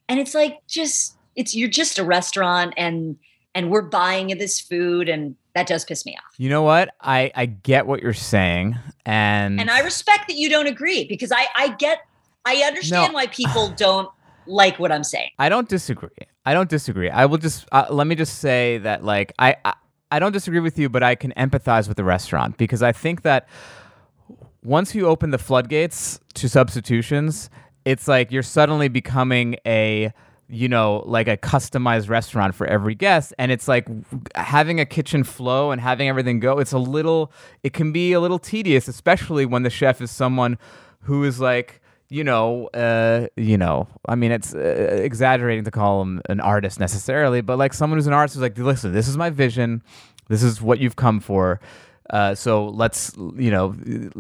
And 0.08 0.18
it's 0.20 0.34
like 0.34 0.58
just 0.68 1.18
it's 1.36 1.54
you're 1.54 1.68
just 1.68 1.98
a 1.98 2.04
restaurant, 2.04 2.74
and 2.76 3.16
and 3.54 3.70
we're 3.70 3.82
buying 3.82 4.30
you 4.30 4.36
this 4.36 4.60
food, 4.60 5.08
and 5.08 5.36
that 5.54 5.66
does 5.66 5.84
piss 5.84 6.04
me 6.06 6.16
off. 6.16 6.34
You 6.38 6.48
know 6.48 6.62
what? 6.62 6.94
I 7.00 7.30
I 7.34 7.46
get 7.46 7.86
what 7.86 8.02
you're 8.02 8.12
saying, 8.14 8.76
and 9.06 9.60
And 9.60 9.70
I 9.70 9.80
respect 9.80 10.28
that 10.28 10.36
you 10.36 10.48
don't 10.48 10.66
agree 10.66 11.04
because 11.04 11.30
I 11.32 11.46
I 11.56 11.68
get 11.78 11.98
I 12.44 12.56
understand 12.66 13.12
No. 13.12 13.14
why 13.14 13.26
people 13.26 13.68
don't 13.76 14.08
like 14.46 14.78
what 14.78 14.90
I'm 14.90 15.04
saying. 15.04 15.30
I 15.38 15.48
don't 15.48 15.68
disagree. 15.68 16.08
I 16.44 16.54
don't 16.54 16.68
disagree. 16.68 17.08
I 17.10 17.26
will 17.26 17.38
just 17.38 17.66
uh, 17.72 17.86
let 17.90 18.06
me 18.06 18.14
just 18.16 18.38
say 18.38 18.78
that 18.78 19.04
like 19.04 19.32
I, 19.38 19.56
I 19.64 19.74
I 20.10 20.18
don't 20.18 20.32
disagree 20.32 20.60
with 20.60 20.78
you, 20.78 20.88
but 20.88 21.02
I 21.02 21.14
can 21.14 21.32
empathize 21.36 21.86
with 21.88 21.96
the 21.96 22.04
restaurant 22.04 22.58
because 22.58 22.82
I 22.82 22.92
think 22.92 23.22
that 23.22 23.48
once 24.62 24.94
you 24.94 25.06
open 25.06 25.30
the 25.30 25.38
floodgates 25.38 26.20
to 26.34 26.48
substitutions, 26.48 27.50
it's 27.84 28.06
like 28.08 28.30
you're 28.30 28.42
suddenly 28.42 28.88
becoming 28.88 29.56
a 29.66 30.12
you 30.52 30.68
know 30.68 31.02
like 31.06 31.28
a 31.28 31.36
customized 31.36 32.10
restaurant 32.10 32.54
for 32.54 32.66
every 32.66 32.94
guest 32.94 33.32
and 33.38 33.50
it's 33.50 33.66
like 33.66 33.88
having 34.34 34.78
a 34.78 34.84
kitchen 34.84 35.24
flow 35.24 35.70
and 35.70 35.80
having 35.80 36.08
everything 36.08 36.38
go 36.40 36.58
it's 36.58 36.72
a 36.72 36.78
little 36.78 37.32
it 37.62 37.72
can 37.72 37.90
be 37.90 38.12
a 38.12 38.20
little 38.20 38.38
tedious 38.38 38.86
especially 38.86 39.46
when 39.46 39.62
the 39.62 39.70
chef 39.70 40.02
is 40.02 40.10
someone 40.10 40.58
who 41.00 41.24
is 41.24 41.40
like 41.40 41.80
you 42.12 42.24
know, 42.24 42.66
uh, 42.74 43.26
you 43.38 43.56
know, 43.56 43.88
I 44.06 44.16
mean, 44.16 44.32
it's 44.32 44.54
uh, 44.54 44.58
exaggerating 44.58 45.64
to 45.64 45.70
call 45.70 46.02
him 46.02 46.20
an 46.28 46.40
artist 46.40 46.78
necessarily, 46.78 47.40
but 47.40 47.56
like 47.56 47.72
someone 47.72 47.96
who's 47.96 48.06
an 48.06 48.12
artist 48.12 48.36
is 48.36 48.42
like, 48.42 48.58
listen, 48.58 48.92
this 48.92 49.08
is 49.08 49.16
my 49.16 49.30
vision, 49.30 49.82
this 50.28 50.42
is 50.42 50.60
what 50.60 50.78
you've 50.78 50.96
come 50.96 51.20
for. 51.20 51.58
Uh, 52.10 52.34
so 52.34 52.68
let's, 52.68 53.12
you 53.36 53.50
know, 53.50 53.74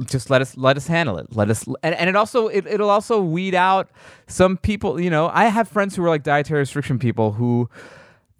just 0.06 0.30
let 0.30 0.40
us 0.40 0.56
let 0.56 0.76
us 0.76 0.86
handle 0.86 1.18
it. 1.18 1.26
Let 1.34 1.50
us, 1.50 1.66
and, 1.82 1.94
and 1.94 2.08
it 2.08 2.16
also 2.16 2.48
it, 2.48 2.66
it'll 2.66 2.90
also 2.90 3.20
weed 3.20 3.54
out 3.54 3.90
some 4.26 4.56
people. 4.56 5.00
You 5.00 5.10
know, 5.10 5.30
I 5.32 5.46
have 5.46 5.68
friends 5.68 5.96
who 5.96 6.04
are 6.04 6.08
like 6.08 6.22
dietary 6.22 6.60
restriction 6.60 6.98
people 6.98 7.32
who 7.32 7.68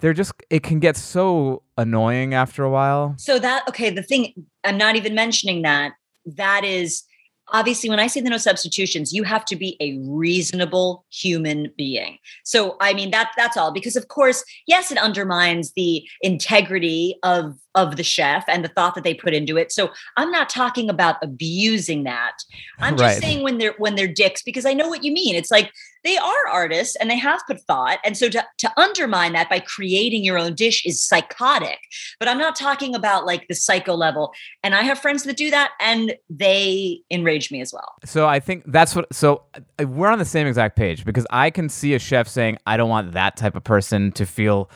they're 0.02 0.12
just 0.12 0.32
it 0.50 0.62
can 0.62 0.80
get 0.80 0.96
so 0.96 1.62
annoying 1.78 2.34
after 2.34 2.64
a 2.64 2.70
while. 2.70 3.14
So 3.18 3.38
that 3.38 3.66
okay, 3.68 3.88
the 3.88 4.02
thing 4.02 4.46
I'm 4.64 4.76
not 4.76 4.96
even 4.96 5.14
mentioning 5.14 5.62
that. 5.62 5.92
That 6.24 6.64
is 6.64 7.02
obviously 7.48 7.88
when 7.88 8.00
I 8.00 8.06
say 8.06 8.20
the 8.20 8.30
no 8.30 8.36
substitutions, 8.36 9.12
you 9.12 9.22
have 9.24 9.44
to 9.46 9.56
be 9.56 9.76
a 9.80 9.98
reasonable 10.08 11.04
human 11.10 11.72
being. 11.76 12.18
So 12.44 12.76
I 12.80 12.94
mean 12.94 13.10
that 13.12 13.32
that's 13.36 13.56
all 13.56 13.72
because 13.72 13.96
of 13.96 14.08
course, 14.08 14.44
yes, 14.66 14.90
it 14.90 14.98
undermines 14.98 15.72
the 15.72 16.06
integrity 16.20 17.16
of 17.22 17.56
of 17.74 17.96
the 17.96 18.02
chef 18.02 18.44
and 18.48 18.64
the 18.64 18.68
thought 18.68 18.94
that 18.94 19.04
they 19.04 19.14
put 19.14 19.32
into 19.32 19.56
it. 19.56 19.72
So 19.72 19.90
I'm 20.16 20.30
not 20.30 20.48
talking 20.50 20.90
about 20.90 21.16
abusing 21.22 22.04
that. 22.04 22.32
I'm 22.80 22.96
just 22.96 23.14
Right. 23.14 23.22
saying 23.22 23.42
when 23.42 23.58
they're 23.58 23.74
when 23.78 23.94
they're 23.94 24.08
dicks 24.08 24.42
because 24.42 24.66
I 24.66 24.74
know 24.74 24.88
what 24.88 25.04
you 25.04 25.12
mean. 25.12 25.34
It's 25.34 25.50
like 25.50 25.70
they 26.04 26.16
are 26.18 26.48
artists 26.50 26.96
and 26.96 27.08
they 27.08 27.16
have 27.16 27.40
put 27.46 27.60
thought. 27.60 27.98
And 28.04 28.16
so 28.16 28.28
to, 28.28 28.44
to 28.58 28.80
undermine 28.80 29.32
that 29.34 29.48
by 29.48 29.60
creating 29.60 30.24
your 30.24 30.36
own 30.36 30.54
dish 30.54 30.84
is 30.84 31.02
psychotic. 31.02 31.78
But 32.18 32.28
I'm 32.28 32.38
not 32.38 32.56
talking 32.56 32.94
about 32.94 33.24
like 33.24 33.46
the 33.48 33.54
psycho 33.54 33.94
level. 33.94 34.32
And 34.64 34.74
I 34.74 34.82
have 34.82 34.98
friends 34.98 35.22
that 35.22 35.36
do 35.36 35.50
that 35.52 35.70
and 35.80 36.14
they 36.28 37.00
enrage 37.10 37.52
me 37.52 37.60
as 37.60 37.72
well. 37.72 37.94
So 38.04 38.26
I 38.26 38.40
think 38.40 38.64
that's 38.66 38.96
what. 38.96 39.12
So 39.14 39.42
uh, 39.54 39.86
we're 39.86 40.08
on 40.08 40.18
the 40.18 40.24
same 40.24 40.46
exact 40.46 40.76
page 40.76 41.04
because 41.04 41.26
I 41.30 41.50
can 41.50 41.68
see 41.68 41.94
a 41.94 41.98
chef 41.98 42.26
saying, 42.28 42.58
"I 42.66 42.76
don't 42.76 42.90
want 42.90 43.12
that 43.12 43.36
type 43.36 43.54
of 43.54 43.62
person 43.64 44.10
to 44.12 44.26
feel 44.26 44.68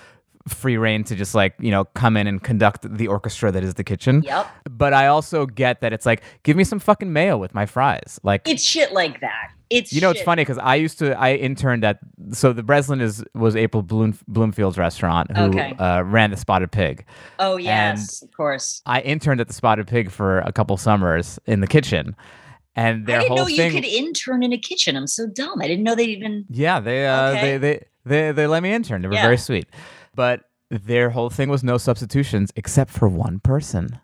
free 0.48 0.76
reign 0.76 1.02
to 1.04 1.14
just 1.16 1.34
like 1.34 1.54
you 1.58 1.70
know 1.70 1.84
come 1.84 2.16
in 2.16 2.26
and 2.26 2.42
conduct 2.42 2.82
the 2.96 3.08
orchestra 3.08 3.50
that 3.52 3.62
is 3.64 3.74
the 3.74 3.84
kitchen." 3.84 4.22
Yep. 4.24 4.46
But 4.70 4.92
I 4.92 5.06
also 5.08 5.46
get 5.46 5.80
that 5.80 5.92
it's 5.92 6.06
like, 6.06 6.22
give 6.42 6.56
me 6.56 6.64
some 6.64 6.78
fucking 6.78 7.12
mayo 7.12 7.36
with 7.38 7.54
my 7.54 7.66
fries. 7.66 8.20
Like 8.22 8.48
It's 8.48 8.62
shit 8.62 8.92
like 8.92 9.20
that. 9.20 9.52
It's 9.68 9.92
You 9.92 10.00
know, 10.00 10.10
it's 10.10 10.22
funny 10.22 10.42
because 10.42 10.58
I 10.58 10.76
used 10.76 11.00
to. 11.00 11.18
I 11.18 11.34
interned 11.34 11.82
at 11.84 11.98
so 12.30 12.52
the 12.52 12.62
Breslin 12.62 13.00
is 13.00 13.24
was 13.34 13.56
April 13.56 13.82
Bloom, 13.82 14.16
Bloomfield's 14.28 14.78
restaurant 14.78 15.36
who 15.36 15.42
Okay. 15.44 15.72
uh, 15.78 16.02
ran 16.04 16.30
the 16.30 16.36
Spotted 16.36 16.70
Pig. 16.70 17.04
Oh 17.40 17.56
yes, 17.56 18.22
of 18.22 18.30
course. 18.32 18.80
I 18.86 19.00
interned 19.00 19.40
at 19.40 19.48
the 19.48 19.54
Spotted 19.54 19.88
Pig 19.88 20.12
for 20.12 20.38
a 20.38 20.52
couple 20.52 20.76
summers 20.76 21.40
in 21.46 21.58
the 21.62 21.66
kitchen, 21.66 22.14
and 22.76 23.06
their 23.06 23.16
I 23.16 23.22
didn't 23.22 23.28
whole 23.38 23.48
know 23.48 23.56
thing. 23.56 23.74
you 23.74 23.80
could 23.80 23.88
intern 23.88 24.44
in 24.44 24.52
a 24.52 24.58
kitchen. 24.58 24.96
I'm 24.96 25.08
so 25.08 25.26
dumb. 25.26 25.60
I 25.60 25.66
didn't 25.66 25.82
know 25.82 25.96
they 25.96 26.04
even. 26.04 26.44
yeah, 26.48 26.78
they 26.78 27.04
uh, 27.08 27.30
Okay. 27.30 27.40
they, 27.40 27.58
they 27.58 27.84
they 28.04 28.30
they 28.32 28.46
let 28.46 28.62
me 28.62 28.72
intern. 28.72 29.02
They 29.02 29.08
were 29.08 29.14
Yeah. 29.14 29.22
very 29.22 29.36
sweet, 29.38 29.66
but 30.16 30.40
their 30.70 31.10
whole 31.10 31.30
thing 31.30 31.48
was 31.48 31.62
no 31.62 31.78
substitutions 31.78 32.50
except 32.56 32.90
for 32.90 33.08
one 33.08 33.38
person. 33.38 34.00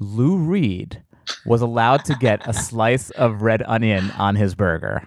Lou 0.00 0.36
Reed 0.36 1.02
was 1.46 1.60
allowed 1.60 2.04
to 2.06 2.14
get 2.14 2.46
a 2.48 2.52
slice 2.68 3.10
of 3.10 3.42
red 3.42 3.62
onion 3.66 4.10
on 4.12 4.34
his 4.34 4.54
burger. 4.54 5.06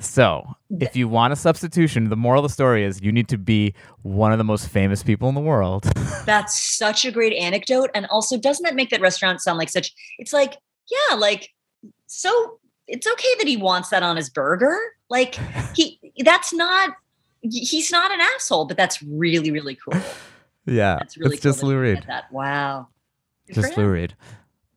So, 0.00 0.44
if 0.80 0.96
you 0.96 1.06
want 1.06 1.32
a 1.32 1.36
substitution, 1.36 2.08
the 2.08 2.16
moral 2.16 2.44
of 2.44 2.50
the 2.50 2.52
story 2.52 2.84
is 2.84 3.00
you 3.00 3.12
need 3.12 3.28
to 3.28 3.38
be 3.38 3.74
one 4.02 4.32
of 4.32 4.38
the 4.38 4.44
most 4.44 4.68
famous 4.68 5.04
people 5.04 5.28
in 5.28 5.36
the 5.36 5.40
world. 5.40 5.84
That's 6.26 6.76
such 6.76 7.04
a 7.04 7.12
great 7.12 7.32
anecdote. 7.32 7.90
And 7.94 8.06
also, 8.06 8.36
doesn't 8.36 8.64
that 8.64 8.74
make 8.74 8.90
that 8.90 9.00
restaurant 9.00 9.40
sound 9.40 9.56
like 9.58 9.68
such? 9.68 9.92
It's 10.18 10.32
like, 10.32 10.56
yeah, 10.90 11.16
like 11.16 11.50
so. 12.06 12.58
It's 12.86 13.06
okay 13.06 13.34
that 13.38 13.46
he 13.46 13.56
wants 13.56 13.88
that 13.90 14.02
on 14.02 14.16
his 14.16 14.28
burger. 14.28 14.76
Like 15.08 15.36
he, 15.74 16.00
that's 16.18 16.52
not. 16.52 16.90
He's 17.50 17.90
not 17.92 18.10
an 18.10 18.20
asshole, 18.20 18.64
but 18.66 18.76
that's 18.76 19.02
really, 19.02 19.50
really 19.50 19.76
cool. 19.76 20.00
yeah, 20.66 20.96
That's 20.98 21.16
really 21.18 21.34
it's 21.36 21.42
cool 21.42 21.52
just 21.52 21.60
that 21.60 21.66
Lou 21.66 21.78
Reed. 21.78 22.04
That 22.06 22.32
wow. 22.32 22.88
Good 23.46 23.54
Just 23.56 23.76
Lou. 23.76 23.86
Reed. 23.88 24.14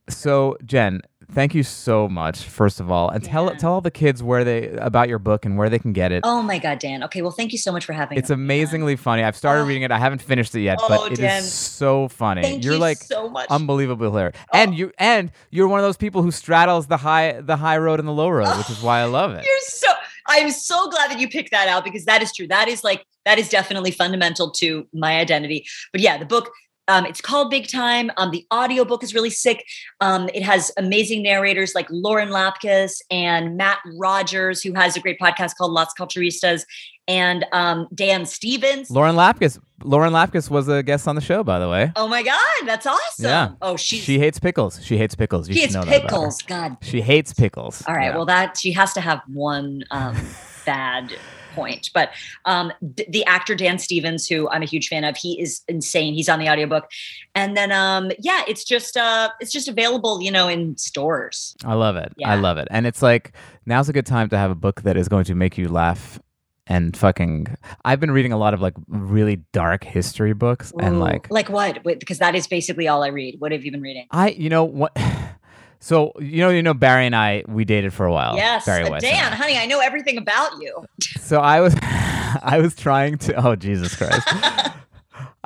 So, 0.10 0.58
Jen, 0.66 1.02
thank 1.32 1.54
you 1.54 1.64
so 1.64 2.08
much. 2.08 2.44
First 2.44 2.80
of 2.80 2.90
all, 2.90 3.10
and 3.10 3.22
tell 3.24 3.46
Yeah. 3.48 3.56
tell 3.58 3.74
all 3.74 3.82
the 3.82 3.92
kids 3.92 4.24
where 4.24 4.44
they 4.46 4.70
about 4.72 5.10
your 5.10 5.20
book 5.20 5.46
and 5.46 5.58
where 5.58 5.70
they 5.70 5.80
can 5.80 5.92
get 5.92 6.12
it. 6.14 6.22
Oh 6.24 6.42
my 6.42 6.60
god, 6.60 6.80
Dan. 6.80 7.04
Okay, 7.04 7.22
well, 7.22 7.32
thank 7.32 7.52
you 7.52 7.58
so 7.58 7.72
much 7.74 7.84
for 7.86 7.92
having. 7.94 8.16
Me. 8.16 8.20
It's 8.20 8.30
me. 8.30 8.36
amazingly 8.36 8.96
funny. 8.96 9.24
I've 9.24 9.36
started 9.36 9.62
Oh. 9.64 9.66
reading 9.66 9.84
it. 9.84 9.92
I 9.92 9.98
haven't 10.00 10.22
finished 10.22 10.56
it 10.56 10.62
yet, 10.62 10.80
Oh, 10.82 10.88
but 10.88 11.08
it 11.08 11.14
is 11.14 11.20
Dan. 11.20 11.42
so 11.44 12.08
funny. 12.08 12.42
Thank 12.42 12.64
you're 12.64 12.76
you 12.76 12.80
like 12.80 12.98
so 13.00 13.30
much. 13.30 13.48
unbelievably 13.50 14.08
hilarious, 14.08 14.36
oh. 14.54 14.58
and 14.58 14.72
Oh. 14.72 14.76
you 14.76 14.92
and 14.98 15.32
you're 15.52 15.68
one 15.68 15.80
of 15.80 15.84
those 15.86 15.98
people 15.98 16.22
who 16.22 16.32
straddles 16.32 16.88
the 16.88 16.98
high 16.98 17.42
the 17.42 17.58
high 17.58 17.78
road 17.78 18.00
and 18.00 18.08
the 18.08 18.14
low 18.14 18.30
road, 18.30 18.58
which 18.58 18.70
is 18.70 18.82
why 18.82 19.00
I 19.00 19.06
love 19.06 19.32
it. 19.34 19.44
You're 19.46 19.60
so 19.62 19.88
I'm 20.28 20.52
so 20.52 20.90
glad 20.90 21.12
that 21.12 21.20
you 21.20 21.30
picked 21.30 21.52
that 21.52 21.68
out 21.68 21.84
because 21.84 22.06
that 22.06 22.22
is 22.22 22.34
true. 22.34 22.48
That 22.48 22.68
is 22.68 22.84
like 22.84 23.06
that 23.26 23.40
is 23.40 23.50
definitely 23.50 23.92
fundamental 23.92 24.52
to 24.52 24.88
my 24.94 25.20
identity. 25.20 25.66
But 25.92 26.02
yeah, 26.02 26.18
the 26.18 26.26
book 26.26 26.52
um, 26.90 27.06
it's 27.06 27.20
called 27.20 27.50
Big 27.50 27.68
Time. 27.68 28.10
Um, 28.18 28.32
the 28.32 28.46
audiobook 28.54 29.04
is 29.04 29.14
really 29.14 29.30
sick. 29.30 29.66
Um, 30.00 30.30
it 30.34 30.44
has 30.44 30.72
amazing 30.78 31.22
narrators 31.22 31.76
like 31.76 31.88
Lauren 31.90 32.30
Lapkus 32.30 33.02
and 33.12 33.58
Matt 33.58 33.80
Rogers, 33.98 34.62
who 34.64 34.74
has 34.74 34.96
a 34.96 35.02
great 35.02 35.20
podcast 35.20 35.56
called 35.58 35.74
Las 35.74 35.90
Culturistas, 36.00 36.64
and 37.08 37.46
um, 37.52 37.88
Dan 37.94 38.26
Stevens. 38.26 38.92
Lauren 38.92 39.16
Lapkus. 39.16 39.60
Lauren 39.84 40.12
Lapkus 40.12 40.50
was 40.50 40.68
a 40.68 40.82
guest 40.82 41.08
on 41.08 41.16
the 41.16 41.22
show, 41.22 41.44
by 41.44 41.60
the 41.60 41.70
way. 41.70 41.92
oh 41.96 42.08
my 42.08 42.24
God, 42.24 42.66
that's 42.66 42.86
awesome. 42.86 43.26
Yeah. 43.26 43.52
Oh, 43.62 43.78
she's, 43.78 44.04
she 44.04 44.18
hates 44.18 44.40
pickles. 44.40 44.84
She 44.84 44.98
hates 44.98 45.14
pickles. 45.16 45.48
You 45.48 45.54
she 45.54 45.62
should 45.62 45.70
hates 45.70 45.76
know 45.76 45.84
that 45.86 46.02
pickles. 46.02 46.42
God 46.42 46.78
She 46.82 47.02
hates 47.02 47.34
pickles. 47.34 47.84
All 47.88 47.94
right. 47.96 48.08
Yeah. 48.08 48.16
Well, 48.16 48.26
that 48.26 48.58
she 48.58 48.72
has 48.72 48.94
to 48.94 49.02
have 49.02 49.22
one 49.28 49.84
um, 49.92 50.18
bad 50.66 51.14
point. 51.54 51.90
But 51.94 52.10
um, 52.46 52.72
d- 52.96 53.06
the 53.10 53.26
actor 53.26 53.56
Dan 53.56 53.78
Stevens, 53.80 54.28
who 54.28 54.50
I'm 54.50 54.62
a 54.62 54.66
huge 54.66 54.88
fan 54.88 55.04
of, 55.04 55.16
he 55.16 55.40
is 55.40 55.62
insane. 55.68 56.14
He's 56.14 56.30
on 56.30 56.40
the 56.40 56.50
audiobook. 56.50 56.90
And 57.36 57.56
then 57.56 57.72
um, 57.72 58.12
yeah, 58.20 58.44
it's 58.48 58.64
just 58.64 58.98
uh, 58.98 59.30
it's 59.40 59.52
just 59.52 59.68
available, 59.68 60.22
you 60.22 60.32
know, 60.32 60.48
in 60.48 60.76
stores. 60.78 61.56
I 61.66 61.76
love 61.76 61.96
it. 61.98 62.14
Yeah. 62.18 62.32
I 62.32 62.36
love 62.36 62.58
it. 62.58 62.68
And 62.72 62.88
it's 62.88 63.02
like 63.02 63.34
now's 63.66 63.90
a 63.90 63.94
good 63.94 64.06
time 64.08 64.30
to 64.30 64.38
have 64.38 64.50
a 64.50 64.56
book 64.56 64.82
that 64.84 64.98
is 64.98 65.08
going 65.08 65.26
to 65.26 65.36
make 65.36 65.58
you 65.58 65.68
laugh 65.68 66.20
and 66.68 66.96
fucking 66.96 67.56
I've 67.86 68.00
been 68.00 68.12
reading 68.12 68.32
a 68.32 68.38
lot 68.38 68.54
of 68.54 68.62
like 68.62 68.74
really 68.88 69.38
dark 69.52 69.84
history 69.84 70.34
books 70.34 70.74
and 70.80 71.00
like 71.00 71.30
like 71.30 71.50
what? 71.50 71.84
Because 71.84 72.20
that 72.20 72.36
is 72.36 72.48
basically 72.48 72.88
all 72.88 73.04
I 73.04 73.08
read. 73.08 73.36
What 73.40 73.52
have 73.52 73.64
you 73.64 73.72
been 73.72 73.82
reading? 73.82 74.08
I 74.12 74.30
you 74.30 74.50
know 74.50 74.64
what 74.64 74.96
so 75.80 76.12
you 76.20 76.38
know 76.38 76.50
you 76.50 76.62
know 76.62 76.74
Bari 76.74 77.06
and 77.06 77.16
I 77.16 77.44
we 77.48 77.66
dated 77.66 77.94
for 77.94 78.06
a 78.06 78.12
while. 78.12 78.36
yes, 78.36 78.66
Bari 78.66 78.84
uh, 78.84 79.00
Dan, 79.00 79.34
honey, 79.34 79.58
I 79.58 79.66
know 79.66 79.80
everything 79.80 80.18
about 80.18 80.62
you. 80.62 80.86
So 81.20 81.40
I 81.40 81.62
was 81.62 81.76
I 81.82 82.60
was 82.62 82.76
trying 82.76 83.18
to 83.20 83.48
oh 83.48 83.56
Jesus 83.56 83.96
Christ. 83.96 84.28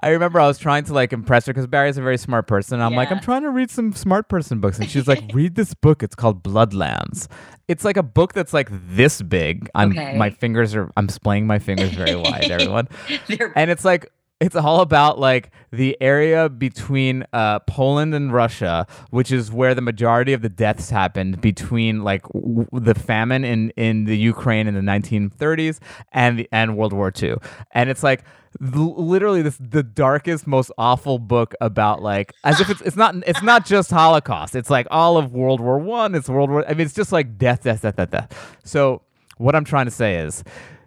I 0.04 0.10
remember 0.10 0.40
I 0.40 0.48
was 0.48 0.58
trying 0.58 0.84
to 0.86 0.94
like 0.94 1.14
impress 1.14 1.46
her 1.46 1.54
because 1.54 1.68
Bari's 1.68 1.98
a 1.98 2.02
very 2.02 2.18
smart 2.18 2.48
person. 2.48 2.82
I'm 2.82 2.96
like, 2.96 3.12
I'm 3.12 3.20
trying 3.20 3.44
to 3.44 3.50
read 3.52 3.70
some 3.70 3.94
smart 3.94 4.30
person 4.30 4.60
books. 4.60 4.80
And 4.80 4.90
she's 4.90 5.08
like, 5.08 5.24
read 5.34 5.56
this 5.56 5.74
book. 5.74 6.02
It's 6.02 6.16
called 6.16 6.44
Bloodlands. 6.44 7.28
It's 7.68 7.86
like 7.86 7.98
a 7.98 8.04
book 8.04 8.34
that's 8.34 8.54
like 8.54 8.70
this 8.72 9.22
big. 9.22 9.70
I'm 9.76 9.92
Okay. 9.92 10.18
my 10.18 10.30
fingers 10.30 10.74
are 10.76 10.92
I'm 10.98 11.08
splaying 11.10 11.46
my 11.48 11.60
fingers 11.60 11.92
very 11.92 12.16
wide, 12.16 12.50
everyone. 12.52 12.88
And 13.56 13.70
it's 13.70 13.86
like 13.86 14.12
it's 14.42 14.56
all 14.56 14.82
about 14.82 15.20
like 15.20 15.52
the 15.72 15.96
area 16.02 16.50
between 16.50 17.24
uh, 17.32 17.60
Poland 17.60 18.16
and 18.16 18.34
Russia, 18.34 18.88
which 19.12 19.32
is 19.32 19.52
where 19.52 19.76
the 19.76 19.82
majority 19.82 20.34
of 20.34 20.42
the 20.42 20.50
deaths 20.50 20.90
happened 20.90 21.40
between 21.42 22.04
like 22.04 22.24
w- 22.24 22.68
the 22.74 22.96
famine 22.96 23.46
in, 23.46 23.70
in 23.78 24.06
the 24.06 24.18
Ukraine 24.18 24.68
in 24.68 24.74
the 24.74 24.82
1930s 24.82 25.80
and 26.12 26.40
the, 26.40 26.50
and 26.52 26.76
World 26.76 26.92
War 26.92 27.14
II. 27.22 27.36
And 27.72 27.92
it's 27.92 28.02
like 28.02 28.24
l- 28.60 28.96
literally 28.96 29.44
this 29.44 29.58
the 29.58 29.84
darkest, 29.84 30.48
most 30.48 30.72
awful 30.76 31.20
book 31.20 31.54
about 31.62 32.02
like 32.02 32.34
as 32.44 32.60
if 32.60 32.72
it's 32.72 32.82
it's 32.82 32.98
not 32.98 33.14
it's 33.28 33.44
not 33.44 33.64
just 33.64 33.92
Holocaust. 33.92 34.56
It's 34.56 34.72
like 34.72 34.88
all 34.90 35.18
of 35.18 35.34
World 35.34 35.60
War 35.62 35.78
One. 35.78 36.16
It's 36.16 36.28
World 36.28 36.50
War. 36.50 36.66
I 36.68 36.74
mean, 36.74 36.88
it's 36.88 36.96
just 36.96 37.12
like 37.12 37.38
death, 37.38 37.62
death, 37.64 37.84
death, 37.84 37.96
death, 37.96 38.10
death. 38.10 38.58
So 38.64 39.04
what 39.38 39.56
I'm 39.56 39.66
trying 39.66 39.86
to 39.86 39.92
say 39.92 40.16
is. 40.16 40.44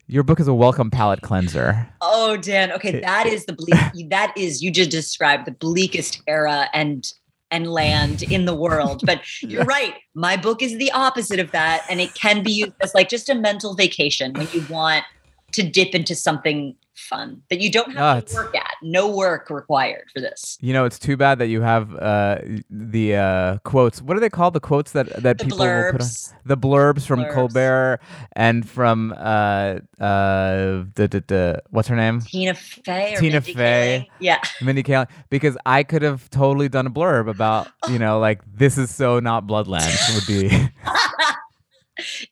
Your 0.07 0.23
book 0.23 0.39
is 0.39 0.49
a 0.49 0.55
welcome 0.55 0.91
palate 0.91 1.23
cleanser. 1.23 1.89
Oh, 2.03 2.37
Dan. 2.37 2.73
Okay, 2.73 3.01
that 3.01 3.27
is 3.27 3.47
the 3.47 3.55
bleak. 3.55 4.11
that 4.11 4.35
is 4.37 4.63
you 4.63 4.71
just 4.71 4.91
described 4.91 5.47
the 5.47 5.53
bleakest 5.53 6.23
era 6.27 6.69
and 6.75 7.11
and 7.51 7.71
land 7.71 8.23
in 8.23 8.45
the 8.45 8.55
world. 8.55 9.03
But 9.05 9.23
you're 9.41 9.65
right. 9.65 9.95
My 10.15 10.37
book 10.37 10.61
is 10.61 10.77
the 10.77 10.91
opposite 10.93 11.41
of 11.41 11.53
that, 11.53 11.87
and 11.89 12.01
it 12.01 12.15
can 12.15 12.43
be 12.43 12.53
used 12.53 12.73
as 12.83 12.95
like 12.95 13.09
just 13.09 13.31
a 13.31 13.35
mental 13.35 13.75
vacation 13.75 14.35
when 14.35 14.49
you 14.53 14.65
want 14.69 15.05
to 15.53 15.63
dip 15.63 15.95
into 15.95 16.15
something 16.15 16.77
fun 16.95 17.43
that 17.51 17.61
you 17.61 17.71
don't 17.71 17.93
have 17.93 18.19
it's- 18.19 18.33
to 18.33 18.39
work 18.39 18.55
at. 18.57 18.71
No 18.83 19.09
work 19.09 19.49
required 19.51 20.05
for 20.13 20.21
this. 20.21 20.59
You 20.61 20.73
know, 20.75 20.85
it's 20.85 20.99
too 20.99 21.17
bad 21.17 21.39
that 21.39 21.47
you 21.47 21.63
have 21.63 21.95
uh, 21.97 22.39
the 22.69 23.17
uh, 23.17 23.59
quotes. 23.59 24.03
What 24.03 24.17
are 24.17 24.21
they 24.21 24.29
called? 24.29 24.53
The 24.55 24.61
quotes 24.61 24.93
that 24.93 25.09
that 25.23 25.39
The 25.39 25.45
people 25.45 25.59
will 25.59 25.93
put 25.93 26.03
on 26.03 26.09
the 26.45 26.57
blurbs 26.57 27.07
from 27.07 27.21
Blurbs. 27.21 27.33
Colbert 27.33 28.01
and 28.33 28.69
from 28.69 29.13
uh, 29.17 29.79
uh, 29.99 30.85
the, 30.95 31.09
the, 31.09 31.25
the 31.27 31.63
what's 31.71 31.89
her 31.89 31.97
name, 31.97 32.21
Tina 32.21 32.53
Fey 32.55 33.17
Tina 33.19 33.35
Mindy 33.41 33.55
Fey. 33.55 34.07
Kaling. 34.11 34.15
Yeah. 34.21 34.41
Mindy 34.61 34.83
Kaling. 34.83 35.09
Because 35.31 35.57
I 35.65 35.83
could 35.83 36.03
have 36.03 36.29
totally 36.31 36.69
done 36.69 36.87
a 36.87 36.91
blurb 36.91 37.29
about 37.31 37.69
you 37.89 37.99
know 38.05 38.19
like 38.19 38.41
this 38.55 38.77
is 38.77 38.95
so 38.95 39.19
not 39.21 39.47
Bloodlands 39.47 40.15
would 40.15 40.27
be 40.27 40.49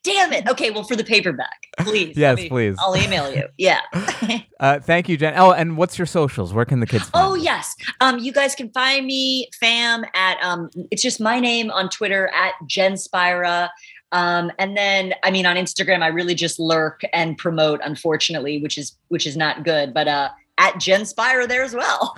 Damn 0.03 0.33
it. 0.33 0.47
Okay, 0.47 0.71
well, 0.71 0.83
for 0.83 0.95
the 0.95 1.03
paperback, 1.03 1.67
please. 1.79 2.15
Yes, 2.17 2.37
me- 2.37 2.49
please. 2.49 2.75
I'll 2.79 2.95
email 2.97 3.33
you. 3.33 3.47
Yeah. 3.57 3.81
uh, 4.59 4.79
thank 4.79 5.09
you, 5.09 5.17
Jen. 5.17 5.33
Oh, 5.37 5.51
and 5.51 5.77
what's 5.77 5.97
your 5.97 6.05
socials? 6.07 6.53
Where 6.53 6.65
can 6.65 6.79
the 6.79 6.87
kids 6.87 7.09
find? 7.09 7.25
Oh 7.25 7.35
you? 7.35 7.43
yes. 7.43 7.75
Um, 8.01 8.19
you 8.19 8.31
guys 8.31 8.55
can 8.55 8.69
find 8.71 9.05
me, 9.05 9.47
fam, 9.59 10.05
at 10.13 10.37
um, 10.43 10.69
it's 10.91 11.01
just 11.01 11.19
my 11.19 11.39
name 11.39 11.71
on 11.71 11.89
Twitter 11.89 12.27
at 12.29 12.53
Jen 12.67 12.93
Spyra. 12.93 13.69
Um, 14.11 14.51
and 14.59 14.77
then 14.77 15.13
I 15.23 15.31
mean 15.31 15.45
on 15.45 15.55
Instagram, 15.55 16.03
I 16.03 16.07
really 16.07 16.35
just 16.35 16.59
lurk 16.59 17.01
and 17.13 17.37
promote, 17.37 17.79
unfortunately, 17.83 18.61
which 18.61 18.77
is 18.77 18.95
which 19.07 19.25
is 19.25 19.35
not 19.35 19.63
good. 19.63 19.93
But 19.93 20.07
uh 20.07 20.29
at 20.59 20.79
Jen 20.79 21.01
Spyra 21.01 21.47
there 21.47 21.63
as 21.63 21.73
well. 21.73 22.15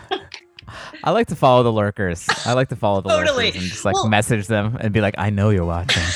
I 1.06 1.12
like 1.12 1.28
to 1.28 1.36
follow 1.36 1.64
the 1.64 1.72
lurkers. 1.72 2.28
I 2.46 2.52
like 2.54 2.68
to 2.70 2.76
follow 2.76 3.00
the 3.02 3.10
Totally. 3.18 3.46
lurkers 3.46 3.62
and 3.62 3.72
just 3.72 3.86
like 3.86 3.94
Well- 3.94 4.10
message 4.10 4.48
them 4.48 4.76
and 4.82 4.92
be 4.94 5.00
like, 5.00 5.16
I 5.18 5.30
know 5.30 5.52
you're 5.52 5.64
watching. 5.64 6.04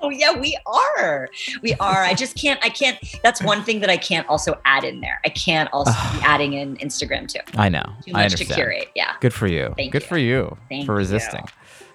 oh 0.00 0.10
yeah, 0.10 0.32
we 0.38 0.58
are. 0.66 1.28
We 1.62 1.74
are. 1.74 2.02
I 2.02 2.14
just 2.14 2.36
can't. 2.36 2.62
I 2.64 2.68
can't. 2.68 2.98
That's 3.22 3.42
one 3.42 3.62
thing 3.64 3.80
that 3.80 3.90
I 3.90 3.96
can't 3.96 4.26
also 4.28 4.58
add 4.64 4.84
in 4.84 5.00
there. 5.00 5.20
I 5.24 5.28
can't 5.30 5.68
also 5.72 5.90
be 6.14 6.20
adding 6.24 6.52
in 6.54 6.76
Instagram 6.78 7.28
too. 7.28 7.40
I 7.58 7.68
know. 7.68 7.84
Too 8.04 8.12
I 8.14 8.24
much 8.24 8.36
to 8.36 8.44
curate. 8.44 8.90
Yeah. 8.94 9.14
Good 9.20 9.32
for 9.34 9.46
you. 9.46 9.72
Thank 9.76 9.92
Good 9.92 10.02
you. 10.02 10.08
for 10.08 10.18
you 10.18 10.56
Thank 10.68 10.86
for 10.86 10.92
you. 10.92 10.98
resisting. 10.98 11.44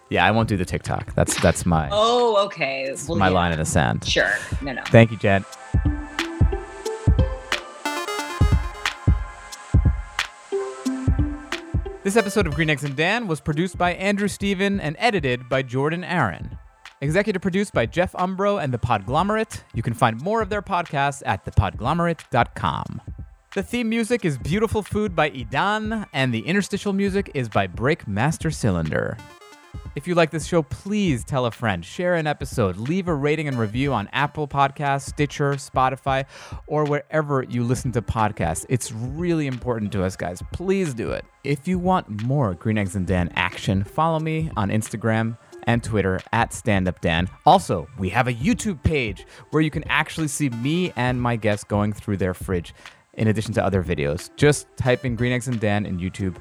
Yeah, 0.09 0.25
I 0.25 0.31
won't 0.31 0.47
do 0.47 0.55
the 0.55 0.63
TikTok. 0.65 1.13
That's 1.15 1.39
that's 1.41 1.65
my 1.65 1.89
Oh, 1.91 2.45
okay. 2.45 2.93
Well, 3.07 3.17
my 3.17 3.27
yeah. 3.27 3.33
line 3.33 3.51
in 3.51 3.59
the 3.59 3.65
sand. 3.65 4.05
Sure. 4.05 4.31
No, 4.61 4.71
no. 4.71 4.83
Thank 4.87 5.11
you, 5.11 5.17
Jen. 5.17 5.43
This 12.03 12.15
episode 12.15 12.47
of 12.47 12.55
Green 12.55 12.69
Eggs 12.69 12.85
and 12.85 12.95
Dan 12.95 13.27
was 13.27 13.41
produced 13.41 13.77
by 13.77 13.93
Andrew 13.95 14.29
Steven 14.29 14.79
and 14.79 14.95
edited 14.97 15.49
by 15.49 15.61
Jordan 15.61 16.05
Aaron. 16.05 16.57
Executive 16.99 17.43
produced 17.43 17.73
by 17.73 17.85
Jeff 17.85 18.13
Umbro 18.13 18.61
and 18.61 18.73
The 18.73 18.79
Podglomerate. 18.79 19.61
You 19.75 19.83
can 19.83 19.93
find 19.93 20.19
more 20.19 20.41
of 20.41 20.49
their 20.49 20.63
podcasts 20.63 21.21
at 21.27 21.45
thepodglomerate.com. 21.45 23.01
The 23.53 23.61
theme 23.61 23.87
music 23.87 24.25
is 24.25 24.39
Beautiful 24.39 24.81
Food 24.81 25.15
by 25.15 25.29
Idan, 25.29 26.07
and 26.11 26.33
the 26.33 26.39
interstitial 26.39 26.93
music 26.93 27.29
is 27.35 27.49
by 27.49 27.67
Breakmaster 27.67 28.51
Cylinder. 28.51 29.15
If 29.95 30.07
you 30.07 30.15
like 30.15 30.31
this 30.31 30.45
show, 30.47 30.63
please 30.63 31.23
tell 31.23 31.45
a 31.45 31.51
friend, 31.51 31.85
share 31.85 32.15
an 32.15 32.25
episode, 32.25 32.77
leave 32.77 33.07
a 33.07 33.13
rating 33.13 33.47
and 33.47 33.59
review 33.59 33.93
on 33.93 34.09
Apple 34.11 34.47
Podcasts, 34.47 35.09
Stitcher, 35.09 35.53
Spotify, 35.53 36.25
or 36.65 36.83
wherever 36.83 37.43
you 37.43 37.63
listen 37.63 37.91
to 37.91 38.01
podcasts. 38.01 38.65
It's 38.69 38.91
really 38.91 39.45
important 39.45 39.91
to 39.91 40.03
us, 40.03 40.15
guys. 40.15 40.41
Please 40.51 40.95
do 40.95 41.11
it. 41.11 41.25
If 41.43 41.67
you 41.67 41.77
want 41.77 42.23
more 42.23 42.55
Green 42.55 42.77
Eggs 42.77 42.95
and 42.95 43.05
Dan 43.05 43.31
action, 43.35 43.83
follow 43.83 44.19
me 44.19 44.51
on 44.57 44.69
Instagram 44.69 45.37
and 45.67 45.83
Twitter 45.83 46.19
at 46.33 46.51
StandUpDan. 46.51 47.29
Also, 47.45 47.87
we 47.99 48.09
have 48.09 48.27
a 48.27 48.33
YouTube 48.33 48.81
page 48.81 49.27
where 49.51 49.61
you 49.61 49.69
can 49.69 49.83
actually 49.83 50.29
see 50.29 50.49
me 50.49 50.91
and 50.95 51.21
my 51.21 51.35
guests 51.35 51.63
going 51.63 51.93
through 51.93 52.17
their 52.17 52.33
fridge 52.33 52.73
in 53.13 53.27
addition 53.27 53.53
to 53.53 53.63
other 53.63 53.83
videos. 53.83 54.35
Just 54.35 54.65
type 54.77 55.05
in 55.05 55.15
Green 55.15 55.33
Eggs 55.33 55.47
and 55.47 55.59
Dan 55.59 55.85
in 55.85 55.99
YouTube, 55.99 56.35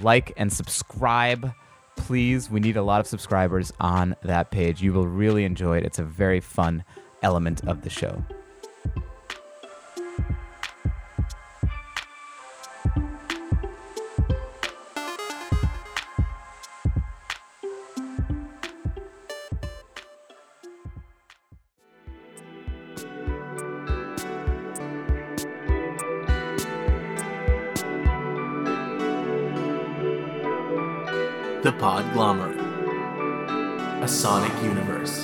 like 0.00 0.32
and 0.36 0.50
subscribe. 0.50 1.52
Please, 1.96 2.48
we 2.48 2.60
need 2.60 2.76
a 2.76 2.82
lot 2.82 3.00
of 3.00 3.06
subscribers 3.06 3.72
on 3.80 4.14
that 4.22 4.50
page. 4.50 4.80
You 4.80 4.92
will 4.92 5.08
really 5.08 5.44
enjoy 5.44 5.78
it. 5.78 5.84
It's 5.84 5.98
a 5.98 6.04
very 6.04 6.40
fun 6.40 6.84
element 7.22 7.66
of 7.66 7.82
the 7.82 7.90
show. 7.90 8.24
Universe. 34.68 35.17